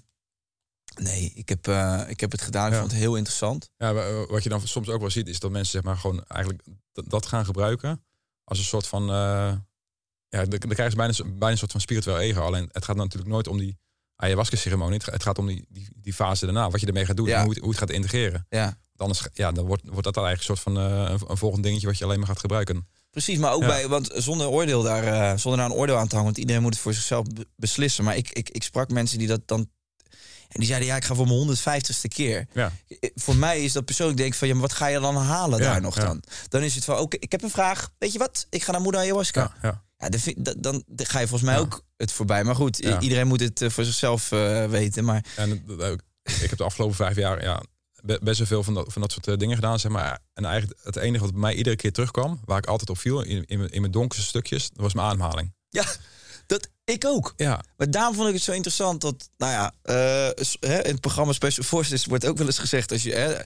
nee, 1.01 1.31
ik 1.35 1.49
heb, 1.49 1.67
eh, 1.67 2.01
ik 2.07 2.19
heb 2.19 2.31
het 2.31 2.41
gedaan. 2.41 2.67
Ik 2.67 2.73
Ja. 2.73 2.79
vond 2.79 2.91
het 2.91 2.99
heel 2.99 3.15
interessant. 3.15 3.69
Ja, 3.77 3.93
eh, 3.93 4.27
wat 4.29 4.43
je 4.43 4.49
dan 4.49 4.67
soms 4.67 4.89
ook 4.89 4.99
wel 5.01 5.09
ziet, 5.09 5.27
is 5.27 5.39
dat 5.39 5.51
mensen 5.51 5.71
zeg 5.71 5.83
maar 5.83 5.97
gewoon 5.97 6.23
eigenlijk 6.27 6.63
dat- 6.91 7.25
gaan 7.25 7.45
gebruiken 7.45 8.03
als 8.43 8.57
een 8.57 8.63
soort 8.65 8.87
van. 8.87 9.01
eh, 9.09 9.53
ja, 10.29 10.45
dan 10.45 10.59
krijgen 10.59 10.89
ze 10.91 10.95
bijna, 10.95 11.13
een- 11.17 11.29
bijna 11.37 11.51
een 11.51 11.57
soort 11.57 11.71
van 11.71 11.81
spiritueel 11.81 12.19
ego. 12.19 12.41
Alleen 12.41 12.69
het 12.71 12.85
gaat 12.85 12.95
natuurlijk 12.95 13.31
nooit 13.31 13.47
om 13.47 13.57
die 13.57 13.77
ayahuasca-ceremonie. 14.15 14.93
Het, 14.93 15.03
ga- 15.03 15.11
het 15.11 15.23
gaat 15.23 15.37
om 15.37 15.47
die, 15.47 15.65
die, 15.69 15.87
die 15.95 16.13
fase 16.13 16.45
daarna, 16.45 16.69
wat 16.69 16.79
je 16.81 16.87
ermee 16.87 17.05
gaat 17.05 17.17
doen 17.17 17.27
Ja. 17.27 17.35
en 17.37 17.41
hoe 17.43 17.49
het, 17.49 17.59
hoe 17.59 17.69
het 17.69 17.79
gaat 17.79 17.89
integreren. 17.89 18.45
Ja. 18.49 18.63
Want 18.65 19.11
anders 19.11 19.27
ja, 19.33 19.51
dan 19.51 19.65
wordt, 19.65 19.83
wordt 19.85 20.03
dat 20.03 20.13
dan 20.13 20.25
eigenlijk 20.25 20.59
een 20.59 20.63
soort 20.63 20.75
van 20.77 20.85
een, 20.85 21.19
een 21.29 21.37
volgend 21.37 21.63
dingetje 21.63 21.87
wat 21.87 21.97
je 21.97 22.03
alleen 22.03 22.17
maar 22.19 22.27
gaat 22.27 22.39
gebruiken. 22.39 22.87
Precies, 23.09 23.37
maar 23.37 23.53
ook 23.53 23.61
Ja. 23.61 23.67
bij, 23.67 23.87
want 23.87 24.11
zonder 24.15 24.47
oordeel 24.47 24.81
daar, 24.83 25.39
zonder 25.39 25.59
daar 25.59 25.69
een 25.69 25.75
oordeel 25.75 25.97
aan 25.97 26.07
te 26.07 26.15
hangen, 26.15 26.25
want 26.31 26.37
iedereen 26.37 26.61
moet 26.61 26.73
het 26.73 26.81
voor 26.81 26.93
zichzelf 26.93 27.27
be- 27.27 27.47
beslissen. 27.55 28.03
Maar 28.03 28.15
ik, 28.17 28.29
ik, 28.29 28.49
ik 28.49 28.63
sprak 28.63 28.89
mensen 28.89 29.17
die 29.17 29.27
dat 29.27 29.41
dan, 29.47 29.69
en 30.49 30.59
die 30.59 30.67
zeiden, 30.67 30.87
ja, 30.87 30.95
ik 30.95 31.03
ga 31.05 31.15
voor 31.15 31.27
mijn 31.27 31.57
150ste 31.57 32.07
keer. 32.07 32.47
Ja. 32.53 32.71
Eh, 32.99 33.09
Voor 33.15 33.35
mij 33.35 33.63
is 33.63 33.73
dat 33.73 33.85
persoonlijk 33.85 34.17
denk 34.17 34.31
ik 34.31 34.37
van, 34.37 34.47
ja, 34.47 34.53
maar 34.53 34.61
wat 34.63 34.73
ga 34.73 34.87
je 34.87 34.99
dan 34.99 35.15
halen 35.15 35.59
Ja, 35.59 35.71
daar 35.71 35.81
nog 35.81 35.95
ja. 35.95 36.03
dan? 36.05 36.23
Dan 36.49 36.61
is 36.61 36.75
het 36.75 36.85
van, 36.85 36.97
oké, 36.97 37.17
ik 37.19 37.31
heb 37.31 37.43
een 37.43 37.49
vraag. 37.49 37.91
Weet 37.97 38.11
je 38.13 38.19
wat? 38.19 38.47
Ik 38.49 38.63
ga 38.63 38.71
naar 38.71 38.81
moeder 38.81 39.01
ayahuasca. 39.01 39.41
Ja, 39.41 39.69
ja. 39.69 39.83
Ja, 39.97 40.09
dan, 40.09 40.19
vind- 40.19 40.63
dan, 40.63 40.83
dan 40.87 41.05
ga 41.05 41.19
je 41.19 41.27
volgens 41.27 41.49
mij 41.49 41.59
ook 41.59 41.83
het 41.97 42.11
voorbij. 42.11 42.43
Maar 42.43 42.55
goed, 42.55 42.77
iedereen 42.77 43.27
moet 43.27 43.39
het 43.39 43.61
eh, 43.61 43.69
voor 43.69 43.83
zichzelf 43.83 44.31
eh, 44.31 44.65
weten. 44.65 45.03
Maar 45.03 45.25
En 45.35 45.63
ook. 45.81 45.99
ik 46.23 46.49
heb 46.49 46.57
de 46.57 46.63
afgelopen 46.63 46.95
vijf 46.95 47.15
jaar 47.15 47.43
ja, 47.43 47.61
be- 48.03 48.19
best 48.21 48.37
wel 48.37 48.47
veel 48.47 48.63
van 48.63 48.73
dat, 48.73 48.93
van 48.93 49.01
dat 49.01 49.11
soort 49.11 49.27
eh, 49.27 49.37
dingen 49.37 49.55
gedaan. 49.55 49.79
Zeg 49.79 49.91
maar. 49.91 50.19
En 50.33 50.45
eigenlijk 50.45 50.79
het 50.83 50.95
enige 50.95 51.23
wat 51.23 51.31
bij 51.31 51.41
mij 51.41 51.53
iedere 51.55 51.75
keer 51.75 51.91
terugkwam, 51.91 52.39
waar 52.45 52.57
ik 52.57 52.65
altijd 52.65 52.89
op 52.89 52.97
viel, 52.99 53.21
in, 53.21 53.45
in, 53.45 53.57
mijn- 53.59 53.71
in 53.71 53.81
mijn 53.81 53.93
donkerste 53.93 54.25
stukjes, 54.27 54.69
dat 54.69 54.79
was 54.81 54.93
mijn 54.93 55.07
ademhaling. 55.07 55.53
ja, 55.69 55.85
ik 56.89 57.05
ook. 57.05 57.33
Ja, 57.35 57.61
Maar 57.77 57.91
daarom 57.91 58.15
vond 58.15 58.27
ik 58.27 58.33
het 58.33 58.43
zo 58.43 58.51
interessant 58.51 59.01
dat, 59.01 59.29
nou 59.37 59.51
ja, 59.51 59.73
eh, 59.81 60.27
in 60.85 60.91
het 60.91 60.99
programma 61.01 61.33
Special 61.33 61.65
Forces 61.65 62.05
wordt 62.05 62.25
ook 62.25 62.37
wel 62.37 62.45
eens 62.45 62.57
gezegd, 62.59 62.91
als 62.91 63.03
je, 63.03 63.45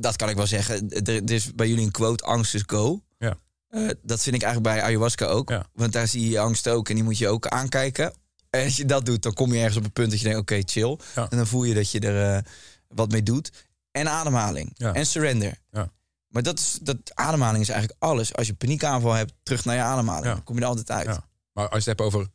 dat 0.00 0.16
kan 0.16 0.28
ik 0.28 0.36
wel 0.36 0.46
zeggen, 0.46 0.88
er, 0.90 1.08
er 1.08 1.30
is 1.30 1.54
bij 1.54 1.68
jullie 1.68 1.84
een 1.84 1.90
quote, 1.90 2.24
angst 2.24 2.54
is 2.54 2.62
go. 2.66 3.02
Ja. 3.18 3.36
Eh, 3.68 3.88
dat 4.02 4.22
vind 4.22 4.36
ik 4.36 4.42
eigenlijk 4.42 4.74
bij 4.74 4.84
ayahuasca 4.84 5.26
ook, 5.26 5.48
Ja. 5.48 5.66
want 5.72 5.92
daar 5.92 6.08
zie 6.08 6.28
je 6.30 6.38
angst 6.38 6.68
ook 6.68 6.88
en 6.88 6.94
die 6.94 7.04
moet 7.04 7.18
je 7.18 7.28
ook 7.28 7.46
aankijken. 7.46 8.12
En 8.50 8.64
als 8.64 8.76
je 8.76 8.84
dat 8.84 9.06
doet, 9.06 9.22
dan 9.22 9.32
kom 9.34 9.52
je 9.52 9.58
ergens 9.58 9.76
op 9.76 9.84
een 9.84 9.92
punt 9.92 10.10
dat 10.10 10.18
je 10.20 10.24
denkt, 10.24 10.40
oké, 10.40 10.60
chill. 10.64 10.98
Ja. 11.14 11.26
En 11.30 11.36
dan 11.36 11.46
voel 11.46 11.64
je 11.64 11.74
dat 11.74 11.90
je 11.90 12.00
er 12.00 12.36
eh, 12.36 12.42
wat 12.88 13.10
mee 13.10 13.22
doet. 13.22 13.50
En 13.90 14.08
ademhaling. 14.08 14.70
Ja. 14.74 14.92
En 14.92 15.06
surrender. 15.06 15.54
Ja. 15.70 15.90
Maar 16.28 16.42
dat, 16.42 16.58
is, 16.58 16.78
dat 16.82 16.96
ademhaling 17.14 17.62
is 17.62 17.68
eigenlijk 17.68 18.02
alles. 18.02 18.34
Als 18.34 18.46
je 18.46 18.54
paniekaanval 18.54 19.12
hebt, 19.12 19.32
terug 19.42 19.64
naar 19.64 19.74
je 19.76 19.82
ademhaling. 19.82 20.26
Dan 20.34 20.44
kom 20.44 20.54
je 20.56 20.62
er 20.62 20.66
altijd 20.68 20.90
uit. 20.90 21.06
Ja. 21.06 21.24
Maar 21.52 21.64
als 21.68 21.84
je 21.84 21.90
het 21.90 21.98
hebt 21.98 22.00
over 22.00 22.28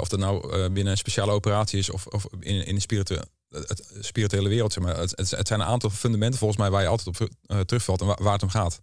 of 0.00 0.08
dat 0.08 0.18
nou 0.18 0.52
eh, 0.52 0.58
binnen 0.72 0.86
een 0.86 0.96
speciale 0.96 1.32
operatie 1.32 1.78
is 1.78 1.90
of, 1.90 2.06
of 2.06 2.26
in, 2.40 2.66
in 2.66 2.74
de 2.74 2.80
spiritu 2.80 3.18
het, 3.48 3.92
spirituele 4.00 4.48
wereld, 4.48 4.72
zeg 4.72 4.84
maar. 4.84 4.96
Het, 4.98 5.10
het, 5.16 5.30
het 5.30 5.46
zijn 5.48 5.60
een 5.60 5.66
aantal 5.66 5.90
fundamenten 5.90 6.38
volgens 6.38 6.60
mij 6.60 6.70
waar 6.70 6.82
je 6.82 6.88
altijd 6.88 7.20
op 7.20 7.28
eh, 7.42 7.60
terugvalt 7.60 8.00
en 8.00 8.06
waar, 8.06 8.22
waar 8.22 8.32
het 8.32 8.42
om 8.42 8.48
gaat. 8.48 8.80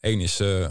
Eén 0.00 0.20
is 0.20 0.40
eh, 0.40 0.68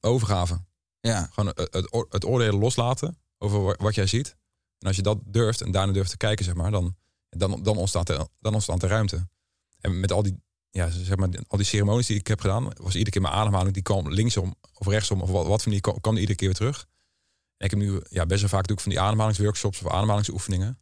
overgave. 0.00 0.60
Ja. 1.00 1.28
Gewoon 1.32 1.52
het, 1.54 1.72
het, 1.74 1.94
oor- 1.94 2.06
het 2.10 2.24
oordelen 2.24 2.58
loslaten 2.58 3.18
over 3.38 3.62
wa- 3.62 3.76
wat 3.78 3.94
jij 3.94 4.06
ziet. 4.06 4.36
En 4.78 4.86
als 4.86 4.96
je 4.96 5.02
dat 5.02 5.18
durft 5.24 5.60
en 5.60 5.70
daarna 5.70 5.92
durft 5.92 6.10
te 6.10 6.16
kijken, 6.16 6.44
zeg 6.44 6.54
maar, 6.54 6.70
dan, 6.70 6.96
dan, 7.28 7.62
dan, 7.62 7.76
ontstaat, 7.76 8.08
er, 8.08 8.26
dan 8.40 8.54
ontstaat 8.54 8.82
er 8.82 8.88
ruimte. 8.88 9.28
En 9.80 10.00
met 10.00 10.12
al 10.12 10.22
die, 10.22 10.42
ja, 10.70 10.90
zeg 10.90 11.16
maar, 11.16 11.28
al 11.48 11.56
die 11.56 11.66
ceremonies 11.66 12.06
die 12.06 12.18
ik 12.18 12.26
heb 12.26 12.40
gedaan, 12.40 12.64
was 12.76 12.92
iedere 12.92 13.10
keer 13.10 13.20
mijn 13.20 13.34
ademhaling, 13.34 13.74
die 13.74 13.82
kwam 13.82 14.10
linksom 14.10 14.54
of 14.74 14.86
rechtsom 14.86 15.20
of 15.20 15.30
wat, 15.30 15.46
wat 15.46 15.62
van 15.62 15.72
die 15.72 15.80
kwam, 15.80 16.16
iedere 16.16 16.34
keer 16.34 16.48
weer 16.48 16.56
terug. 16.56 16.86
En 17.62 17.68
ik 17.68 17.70
heb 17.70 17.80
nu 17.80 18.00
ja, 18.08 18.26
best 18.26 18.40
wel 18.40 18.50
vaak 18.50 18.66
doe 18.66 18.76
ik 18.76 18.82
van 18.82 18.92
die 18.92 19.00
ademhalingsworkshops 19.00 19.82
of 19.82 19.92
ademhalingsoefeningen. 19.92 20.78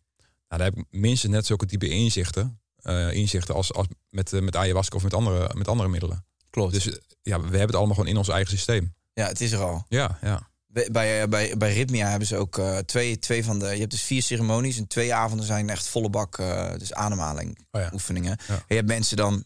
Nou, 0.49 0.62
daar 0.62 0.64
heb 0.64 0.76
ik 0.76 0.85
minstens 0.91 1.33
net 1.33 1.47
zulke 1.47 1.66
diepe 1.66 1.89
inzichten, 1.89 2.61
eh, 2.76 3.12
inzichten 3.12 3.55
als, 3.55 3.72
als 3.72 3.87
met, 4.09 4.33
eh, 4.33 4.41
met 4.41 4.57
ayahuasca 4.57 4.97
of 4.97 5.03
met 5.03 5.14
andere, 5.14 5.55
met 5.55 5.68
andere 5.68 5.89
middelen. 5.89 6.24
Klopt. 6.51 6.72
Dus 6.72 6.89
eh, 6.91 6.95
ja, 7.22 7.37
we 7.37 7.43
hebben 7.43 7.61
het 7.61 7.74
allemaal 7.74 7.95
gewoon 7.95 8.11
in 8.11 8.16
ons 8.16 8.28
eigen 8.28 8.51
systeem. 8.51 8.95
Ja, 9.12 9.26
het 9.26 9.41
is 9.41 9.53
er 9.53 9.62
al. 9.62 9.85
Ja, 9.89 10.18
ja. 10.22 10.49
Bij, 10.66 10.89
bij, 11.28 11.28
bij, 11.59 11.72
Rhythmia 11.72 12.09
hebben 12.09 12.28
ze 12.28 12.37
ook 12.37 12.61
twee, 12.87 13.18
twee 13.18 13.45
van 13.45 13.59
de... 13.59 13.66
Je 13.66 13.78
hebt 13.78 13.91
dus 13.91 14.03
vier 14.03 14.22
ceremonies 14.22 14.78
en 14.78 14.87
twee 14.87 15.14
avonden 15.14 15.47
zijn 15.47 15.70
echt 15.70 15.87
volle 15.87 16.11
bak, 16.11 16.37
dus 16.78 16.93
ademhaling 16.93 17.59
Oh 17.70 17.81
ja. 17.81 17.91
oefeningen. 17.93 18.39
Ja. 18.47 18.55
En 18.55 18.64
je 18.68 18.74
hebt 18.74 18.87
mensen 18.87 19.16
dan, 19.16 19.45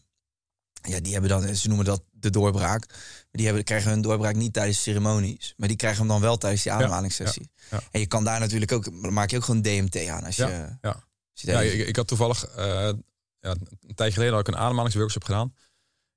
ja, 0.81 0.99
die 0.99 1.11
hebben 1.11 1.29
dan, 1.29 1.55
ze 1.55 1.67
noemen 1.67 1.85
dat 1.85 2.03
de 2.25 2.39
doorbraak. 2.39 2.87
Maar 2.87 3.27
die 3.31 3.45
hebben, 3.45 3.63
krijgen 3.63 3.91
hun 3.91 4.01
doorbraak 4.01 4.35
niet 4.35 4.53
tijdens 4.53 4.81
ceremonies. 4.81 5.53
Maar 5.57 5.67
die 5.67 5.77
krijgen 5.77 5.99
hem 5.99 6.07
dan 6.07 6.21
wel 6.21 6.37
tijdens 6.37 6.63
die 6.63 6.71
ademhalingssessie. 6.71 7.49
ja. 7.71 7.81
En 7.91 7.99
je 7.99 8.05
kan 8.05 8.23
daar 8.23 8.39
natuurlijk 8.39 8.71
ook, 8.71 8.91
maak 8.91 9.29
je 9.29 9.37
ook 9.37 9.43
gewoon 9.43 9.61
DMT 9.61 10.07
aan 10.07 10.23
als 10.23 10.35
je... 10.35 10.77
Ja, 10.81 11.03
als 11.31 11.41
je 11.41 11.73
ik, 11.73 11.87
ik 11.87 11.95
had 11.95 12.07
toevallig 12.07 12.47
ja, 13.45 13.55
een 13.87 13.95
tijdje 13.95 14.13
geleden 14.13 14.33
had 14.33 14.47
ik 14.47 14.53
een 14.53 14.59
ademhalingsworkshop 14.59 15.23
gedaan. 15.23 15.53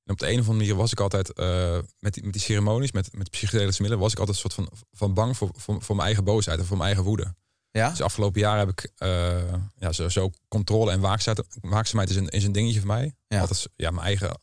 En 0.04 0.14
op 0.14 0.18
de 0.18 0.26
een 0.26 0.40
of 0.40 0.48
andere 0.48 0.56
manier 0.58 0.74
was 0.74 0.92
ik 0.92 1.00
altijd 1.00 1.32
eh, 1.32 1.78
met, 1.98 2.14
die, 2.14 2.24
met 2.24 2.32
die 2.32 2.42
ceremonies, 2.42 2.92
met, 2.92 3.12
met 3.12 3.30
psychedelische 3.30 3.82
middelen, 3.82 4.04
was 4.04 4.12
ik 4.12 4.18
altijd 4.18 4.36
een 4.36 4.50
soort 4.50 4.54
van, 4.54 4.78
van 4.90 5.14
bang 5.14 5.36
voor, 5.36 5.50
voor, 5.56 5.82
voor 5.82 5.94
mijn 5.94 6.06
eigen 6.06 6.24
boosheid 6.24 6.58
en 6.58 6.66
voor 6.66 6.76
mijn 6.76 6.88
eigen 6.88 7.06
woede. 7.06 7.34
ja? 7.70 7.90
Dus 7.90 8.02
afgelopen 8.02 8.40
jaar 8.40 8.58
heb 8.58 8.68
ik 8.68 8.90
eh, 8.96 9.52
ja, 9.78 9.92
zo, 9.92 10.08
zo 10.08 10.30
controle 10.48 10.90
en 10.90 11.00
waakzaamheid, 11.00 11.46
waakzaamheid 11.60 12.10
is, 12.10 12.16
een, 12.16 12.28
is 12.28 12.44
een 12.44 12.52
dingetje 12.52 12.78
voor 12.78 12.88
mij. 12.88 13.14
Ja. 13.26 13.40
Altijd 13.40 13.68
ja, 13.76 13.90
mijn 13.90 14.06
eigen 14.06 14.40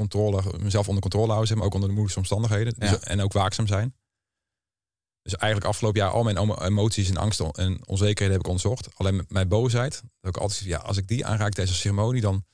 controle, 0.00 0.42
mezelf 0.58 0.86
onder 0.86 1.02
controle 1.02 1.32
houden, 1.32 1.56
maar, 1.56 1.66
ook 1.66 1.74
onder 1.74 1.88
de 1.88 1.94
moeilijkste 1.94 2.20
omstandigheden. 2.20 2.74
Dus- 2.78 3.00
en 3.00 3.20
ook 3.20 3.32
waakzaam 3.32 3.66
zijn. 3.66 3.94
Dus 5.22 5.36
eigenlijk 5.36 5.70
afgelopen 5.70 6.00
jaar 6.00 6.10
al 6.10 6.22
mijn 6.22 6.36
emo- 6.36 6.58
emoties 6.60 7.08
en 7.08 7.16
angsten 7.16 7.50
en 7.50 7.86
onzekerheden 7.86 8.30
heb 8.32 8.40
ik 8.40 8.46
onderzocht. 8.46 8.88
Alleen 8.96 9.16
met 9.16 9.30
mijn 9.30 9.48
boosheid, 9.48 10.02
dat 10.20 10.36
ik 10.36 10.42
altijd 10.42 10.60
ja, 10.60 10.78
als 10.78 10.96
ik 10.96 11.08
die 11.08 11.26
aanraak 11.26 11.52
tijdens 11.52 11.76
een 11.76 11.82
ceremonie, 11.82 12.20
dan 12.20 12.44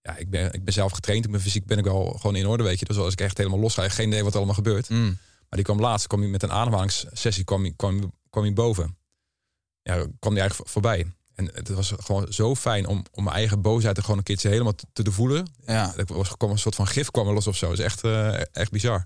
ja, 0.00 0.16
ik 0.16 0.30
ben, 0.30 0.52
ik 0.52 0.64
ben 0.64 0.72
zelf 0.72 0.92
getraind, 0.92 1.30
ben 1.30 1.40
fysiek 1.40 1.66
ben 1.66 1.78
ik 1.78 1.84
wel 1.84 2.04
gewoon 2.04 2.36
in 2.36 2.46
orde, 2.46 2.62
weet 2.62 2.78
je. 2.78 2.84
Dus 2.84 2.96
als 2.96 3.12
ik 3.12 3.20
echt 3.20 3.36
helemaal 3.38 3.58
los 3.58 3.74
ga, 3.74 3.88
geen 3.88 4.08
idee 4.08 4.22
wat 4.22 4.30
er 4.30 4.36
allemaal 4.36 4.54
gebeurt. 4.54 4.88
Mm. 4.88 5.04
Maar 5.48 5.60
die 5.60 5.62
kwam 5.62 5.80
laatst, 5.80 6.06
kwam 6.06 6.20
hij 6.20 6.28
met 6.28 6.42
een 6.42 6.52
ademhalingssessie, 6.52 7.44
kwam 7.44 7.62
hij, 7.62 7.72
kwam, 7.76 8.12
kwam 8.30 8.54
boven. 8.54 8.96
Ja, 9.82 9.94
kwam 9.94 10.32
hij 10.32 10.40
eigenlijk 10.40 10.54
vo- 10.54 10.64
voorbij. 10.66 11.06
En 11.34 11.50
het 11.54 11.68
was 11.68 11.92
gewoon 11.98 12.32
zo 12.32 12.54
fijn 12.54 12.86
om, 12.86 13.02
om 13.12 13.24
mijn 13.24 13.36
eigen 13.36 13.60
boosheid 13.62 13.96
er 13.96 14.02
gewoon 14.02 14.18
een 14.18 14.24
keertje 14.24 14.48
helemaal 14.48 14.74
te, 14.74 15.02
te 15.02 15.12
voelen. 15.12 15.50
Ja. 15.66 15.92
Er 15.96 16.04
was, 16.14 16.36
kwam 16.36 16.50
een 16.50 16.58
soort 16.58 16.74
van 16.74 16.86
gif 16.86 17.10
kwam 17.10 17.26
er 17.28 17.34
los 17.34 17.46
of 17.46 17.56
zo. 17.56 17.68
Dat 17.68 17.78
is 17.78 17.84
echt, 17.84 18.04
eh, 18.04 18.40
echt 18.52 18.70
bizar. 18.70 18.96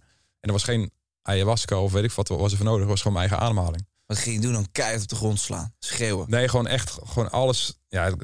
En 0.40 0.48
er 0.48 0.52
was 0.52 0.62
geen 0.64 0.90
ayahuasca 1.22 1.78
of 1.80 1.92
weet 1.92 2.04
ik 2.04 2.12
wat 2.12 2.28
was 2.28 2.50
er 2.50 2.56
voor 2.56 2.66
nodig. 2.66 2.80
Het 2.80 2.90
was 2.90 3.02
gewoon 3.02 3.16
mijn 3.16 3.28
eigen 3.28 3.46
ademhaling. 3.46 3.86
Wat 4.06 4.18
ging 4.18 4.34
je 4.36 4.40
doen 4.40 4.52
dan? 4.52 4.66
Keihard 4.72 5.02
op 5.02 5.08
de 5.08 5.16
grond 5.16 5.40
slaan. 5.40 5.72
Schreeuwen. 5.78 6.30
Nee, 6.30 6.48
gewoon 6.48 6.66
echt, 6.66 6.98
gewoon 7.04 7.30
alles. 7.30 7.78
Ja, 7.88 8.04
het, 8.04 8.22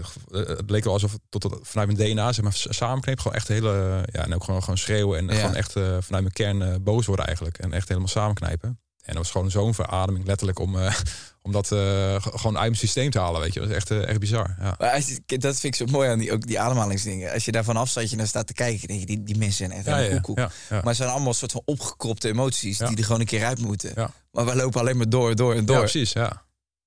het 0.49 0.71
leek 0.71 0.85
wel 0.85 0.93
alsof 0.93 1.17
tot, 1.29 1.41
tot 1.41 1.59
vanuit 1.63 1.97
mijn 1.97 2.15
DNA 2.15 2.33
zeg 2.33 2.45
maar, 2.45 2.53
samenkneep. 2.55 3.19
Gewoon 3.21 3.37
echt 3.37 3.49
hele, 3.49 4.03
ja, 4.13 4.25
en 4.25 4.35
ook 4.35 4.45
gewoon, 4.45 4.63
gewoon 4.63 4.79
schreeuwen 4.79 5.19
en 5.19 5.27
Ja. 5.35 5.41
gewoon 5.41 5.55
echt 5.55 5.77
eh, 5.77 5.83
vanuit 5.83 6.09
mijn 6.09 6.33
kern 6.33 6.63
eh, 6.63 6.75
boos 6.81 7.07
worden 7.07 7.27
eigenlijk. 7.27 7.59
En 7.59 7.73
echt 7.73 7.89
helemaal 7.89 8.09
samenknijpen. 8.09 8.81
En 9.03 9.15
dat 9.15 9.17
was 9.23 9.31
gewoon 9.31 9.51
zo'n 9.51 9.75
verademing, 9.75 10.27
letterlijk, 10.27 10.59
om, 10.59 10.79
eh, 10.79 10.95
om 11.43 11.53
dat 11.53 11.73
eh, 11.73 12.15
gewoon 12.21 12.55
uit 12.59 12.67
mijn 12.69 12.77
systeem 12.77 13.11
te 13.11 13.19
halen, 13.19 13.41
weet 13.41 13.55
je. 13.55 13.61
Dat 13.61 13.69
is 13.69 13.75
echt, 13.75 13.91
eh, 13.91 14.09
echt 14.09 14.19
bizar, 14.21 14.57
ja. 14.61 14.75
Maar 14.79 14.91
als 14.91 15.07
je- 15.27 15.39
dat 15.39 15.61
vind 15.61 15.81
ik 15.81 15.87
zo 15.89 15.93
mooi 15.93 16.09
aan 16.09 16.19
die, 16.19 16.33
ook 16.33 16.47
die 16.47 16.61
ademhalingsdingen. 16.61 17.33
Als 17.33 17.45
je 17.45 17.53
daar 17.53 17.65
vanaf 17.65 17.89
staat, 17.89 18.11
je 18.11 18.17
naar 18.17 18.27
staat 18.27 18.47
te 18.47 18.53
kijken, 18.53 18.89
denk 18.89 19.01
je, 19.01 19.07
die, 19.07 19.23
die 19.23 19.37
mensen 19.39 19.57
zijn 19.57 19.73
echt 19.73 19.87
Ja, 19.87 20.09
koekoek. 20.09 20.39
ja. 20.39 20.51
Maar 20.69 20.83
het 20.85 20.97
zijn 20.97 21.09
allemaal 21.09 21.29
een 21.29 21.35
soort 21.35 21.53
van 21.53 21.63
opgekropte 21.65 22.29
emoties 22.29 22.79
die 22.79 22.97
er 22.97 23.05
gewoon 23.05 23.21
een 23.21 23.27
keer 23.27 23.45
uit 23.45 23.59
moeten. 23.61 23.93
Maar 24.31 24.45
we 24.45 24.55
lopen 24.57 24.81
alleen 24.81 24.97
maar 24.97 25.09
door, 25.09 25.37
door 25.37 25.55
en 25.55 25.65
door. 25.67 25.77
Ja, 25.77 25.83
precies, 25.83 26.13
ja. 26.13 26.45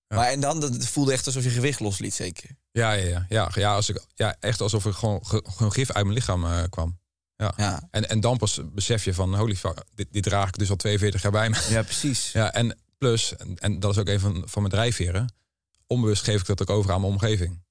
Maar 0.08 0.28
en 0.28 0.40
dan, 0.40 0.60
dat 0.60 0.74
het 0.74 0.88
voelde 0.88 1.12
echt 1.14 1.26
alsof 1.26 1.44
je 1.44 1.50
gewicht 1.50 1.80
losliet, 1.80 2.14
zeker. 2.14 2.50
Ja, 2.72 2.92
ja, 2.92 3.06
ja. 3.08 3.26
Ja, 3.30 3.52
ja, 3.54 3.76
als 3.76 3.90
ik, 3.90 4.06
ja 4.14 4.36
echt 4.40 4.62
alsof 4.62 4.86
er 4.86 4.94
gewoon, 4.94 5.26
ge- 5.26 5.46
gewoon 5.56 5.72
gif 5.72 5.92
uit 5.92 6.04
mijn 6.06 6.18
lichaam 6.18 6.70
kwam. 6.70 7.00
Ja, 7.38 7.88
En, 7.92 8.10
en 8.10 8.20
dan 8.20 8.38
pas 8.38 8.62
besef 8.74 9.06
je 9.06 9.14
van, 9.14 9.36
holy 9.36 9.56
fuck, 9.56 9.84
dit, 9.94 10.08
dit 10.12 10.24
draag 10.24 10.48
ik 10.48 10.58
dus 10.58 10.70
al 10.70 10.76
42 10.76 11.22
jaar 11.22 11.32
bij 11.32 11.50
me. 11.50 11.68
ja 11.70 11.84
precies. 11.84 12.32
Ja, 12.40 12.54
en 12.54 12.78
plus, 12.98 13.36
en, 13.36 13.58
en 13.58 13.80
dat 13.80 13.92
is 13.92 13.98
ook 13.98 14.08
een 14.08 14.20
van, 14.20 14.44
van 14.46 14.62
mijn 14.62 14.74
drijfveren, 14.74 15.34
onbewust 15.88 16.24
geef 16.24 16.40
ik 16.40 16.46
dat 16.46 16.62
ook 16.62 16.70
over 16.70 16.92
aan 16.92 17.02
mijn 17.02 17.14
omgeving. 17.14 17.64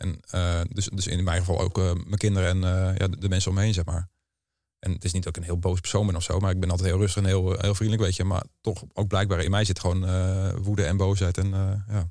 En 0.00 0.20
eh, 0.30 0.60
dus, 0.68 0.88
dus 0.92 1.06
in 1.06 1.24
mijn 1.24 1.38
geval 1.38 1.60
ook 1.60 1.78
eh, 1.78 1.92
mijn 1.92 2.16
kinderen 2.16 2.48
en 2.48 2.64
eh, 2.64 2.96
ja, 2.96 3.08
de, 3.08 3.18
de 3.18 3.28
mensen 3.28 3.50
om 3.50 3.56
me 3.56 3.62
heen, 3.62 3.74
zeg 3.74 3.84
maar. 3.84 4.08
En 4.78 4.92
het 4.92 5.04
is 5.04 5.12
niet 5.12 5.22
dat 5.22 5.36
ik 5.36 5.42
een 5.42 5.48
heel 5.48 5.58
boos 5.58 5.80
persoon 5.80 6.06
ben 6.06 6.16
of 6.16 6.22
zo, 6.22 6.38
maar 6.38 6.50
ik 6.50 6.60
ben 6.60 6.70
altijd 6.70 6.88
heel 6.88 6.98
rustig 6.98 7.22
en 7.22 7.28
heel, 7.28 7.60
heel 7.60 7.74
vriendelijk, 7.74 8.02
weet 8.02 8.16
je. 8.16 8.24
Maar 8.24 8.44
toch 8.60 8.84
ook 8.92 9.08
blijkbaar 9.08 9.40
in 9.44 9.50
mij 9.50 9.64
zit 9.64 9.80
gewoon 9.80 10.00
woede 10.62 10.84
en 10.84 10.96
boosheid. 10.96 11.38
En, 11.38 11.50
ja. 11.88 12.10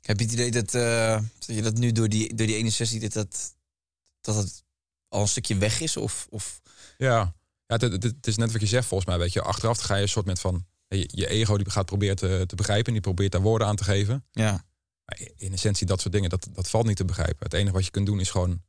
Heb 0.00 0.18
je 0.18 0.24
het 0.24 0.32
idee 0.32 0.50
dat, 0.50 0.70
dat 0.70 1.56
je 1.56 1.62
dat 1.62 1.74
nu 1.74 1.92
door 1.92 2.08
die, 2.08 2.34
door 2.34 2.46
die 2.46 2.56
ene 2.56 2.70
sessie, 2.70 3.00
dat, 3.00 3.12
dat, 3.12 3.54
dat 4.20 4.34
het 4.34 4.64
al 5.08 5.20
een 5.20 5.28
stukje 5.28 5.56
weg 5.56 5.80
is? 5.80 5.96
Of, 5.96 6.26
of 6.30 6.60
Ja, 6.98 7.34
ja 7.66 7.76
het, 7.76 7.82
het, 7.82 8.02
het 8.02 8.26
is 8.26 8.36
net 8.36 8.52
wat 8.52 8.60
je 8.60 8.66
zegt 8.66 8.86
volgens 8.86 9.08
mij, 9.08 9.18
weet 9.18 9.32
je. 9.32 9.42
Achteraf 9.42 9.78
ga 9.78 9.94
je 9.94 10.02
een 10.02 10.08
soort 10.08 10.26
met 10.26 10.40
van, 10.40 10.66
Je, 10.88 11.08
je 11.12 11.28
ego 11.28 11.56
die 11.56 11.70
gaat 11.70 11.86
proberen 11.86 12.16
te, 12.16 12.44
te 12.46 12.56
begrijpen. 12.56 12.86
En 12.86 12.92
die 12.92 13.00
probeert 13.02 13.32
daar 13.32 13.40
woorden 13.40 13.68
aan 13.68 13.76
te 13.76 13.84
geven. 13.84 14.24
Ja. 14.30 14.66
Maar 15.04 15.28
in 15.36 15.52
essentie, 15.52 15.86
dat 15.86 16.00
soort 16.00 16.12
dingen, 16.12 16.30
dat, 16.30 16.48
dat 16.52 16.70
valt 16.70 16.86
niet 16.86 16.96
te 16.96 17.04
begrijpen. 17.04 17.44
Het 17.44 17.52
enige 17.52 17.74
wat 17.74 17.84
je 17.84 17.90
kunt 17.90 18.06
doen 18.06 18.20
is 18.20 18.30
gewoon, 18.30 18.62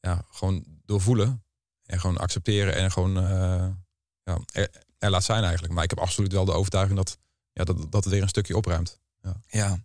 ja, 0.00 0.24
gewoon 0.30 0.64
doorvoelen. 0.84 1.44
En 1.84 2.00
gewoon 2.00 2.18
accepteren 2.18 2.74
en 2.74 2.92
gewoon 2.92 3.16
eh, 3.16 3.66
ja, 4.22 4.38
er, 4.52 4.70
er 4.98 5.10
laat 5.10 5.24
zijn 5.24 5.42
eigenlijk. 5.42 5.72
Maar 5.72 5.84
ik 5.84 5.90
heb 5.90 5.98
absoluut 5.98 6.32
wel 6.32 6.44
de 6.44 6.52
overtuiging 6.52 6.96
dat, 6.96 7.18
ja, 7.52 7.64
dat, 7.64 7.92
dat 7.92 8.04
het 8.04 8.12
weer 8.12 8.22
een 8.22 8.28
stukje 8.28 8.56
opruimt. 8.56 9.00
Ja. 9.20 9.40
Ja. 9.46 9.78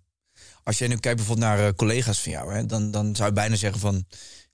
Als 0.63 0.77
jij 0.77 0.87
nu 0.87 0.97
kijkt 0.97 1.17
bijvoorbeeld 1.17 1.47
naar 1.47 1.67
eh, 1.67 1.73
collega's 1.73 2.21
van 2.21 2.31
jou, 2.31 2.53
hè, 2.53 2.65
dan, 2.65 2.91
dan 2.91 3.15
zou 3.15 3.27
je 3.27 3.33
bijna 3.35 3.55
zeggen 3.55 3.79
van 3.79 4.05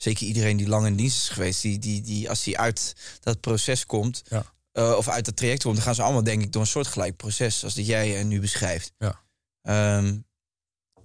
zeker 0.06 0.26
iedereen 0.28 0.58
die 0.58 0.68
lang 0.68 0.86
in 0.86 0.96
dienst 0.96 1.18
is 1.18 1.30
geweest, 1.30 1.62
die, 1.62 1.80
die, 1.80 2.02
die 2.02 2.30
als 2.30 2.44
die 2.44 2.58
uit 2.58 2.94
dat 3.20 3.40
proces 3.40 3.86
komt, 3.86 4.22
Ja. 4.30 4.46
eh, 4.72 4.94
of 4.98 5.08
uit 5.10 5.26
dat 5.26 5.36
traject 5.36 5.64
komt, 5.64 5.76
dan 5.76 5.84
gaan 5.86 5.96
ze 5.96 6.02
allemaal 6.02 6.24
denk 6.24 6.42
ik 6.42 6.52
door 6.52 6.62
een 6.62 6.68
soortgelijk 6.68 7.16
proces 7.16 7.64
als 7.64 7.74
dat 7.76 7.86
jij 7.86 8.18
eh, 8.20 8.26
nu 8.26 8.40
beschrijft. 8.40 8.92
Ja. 8.98 9.20
Ehm, 9.62 10.06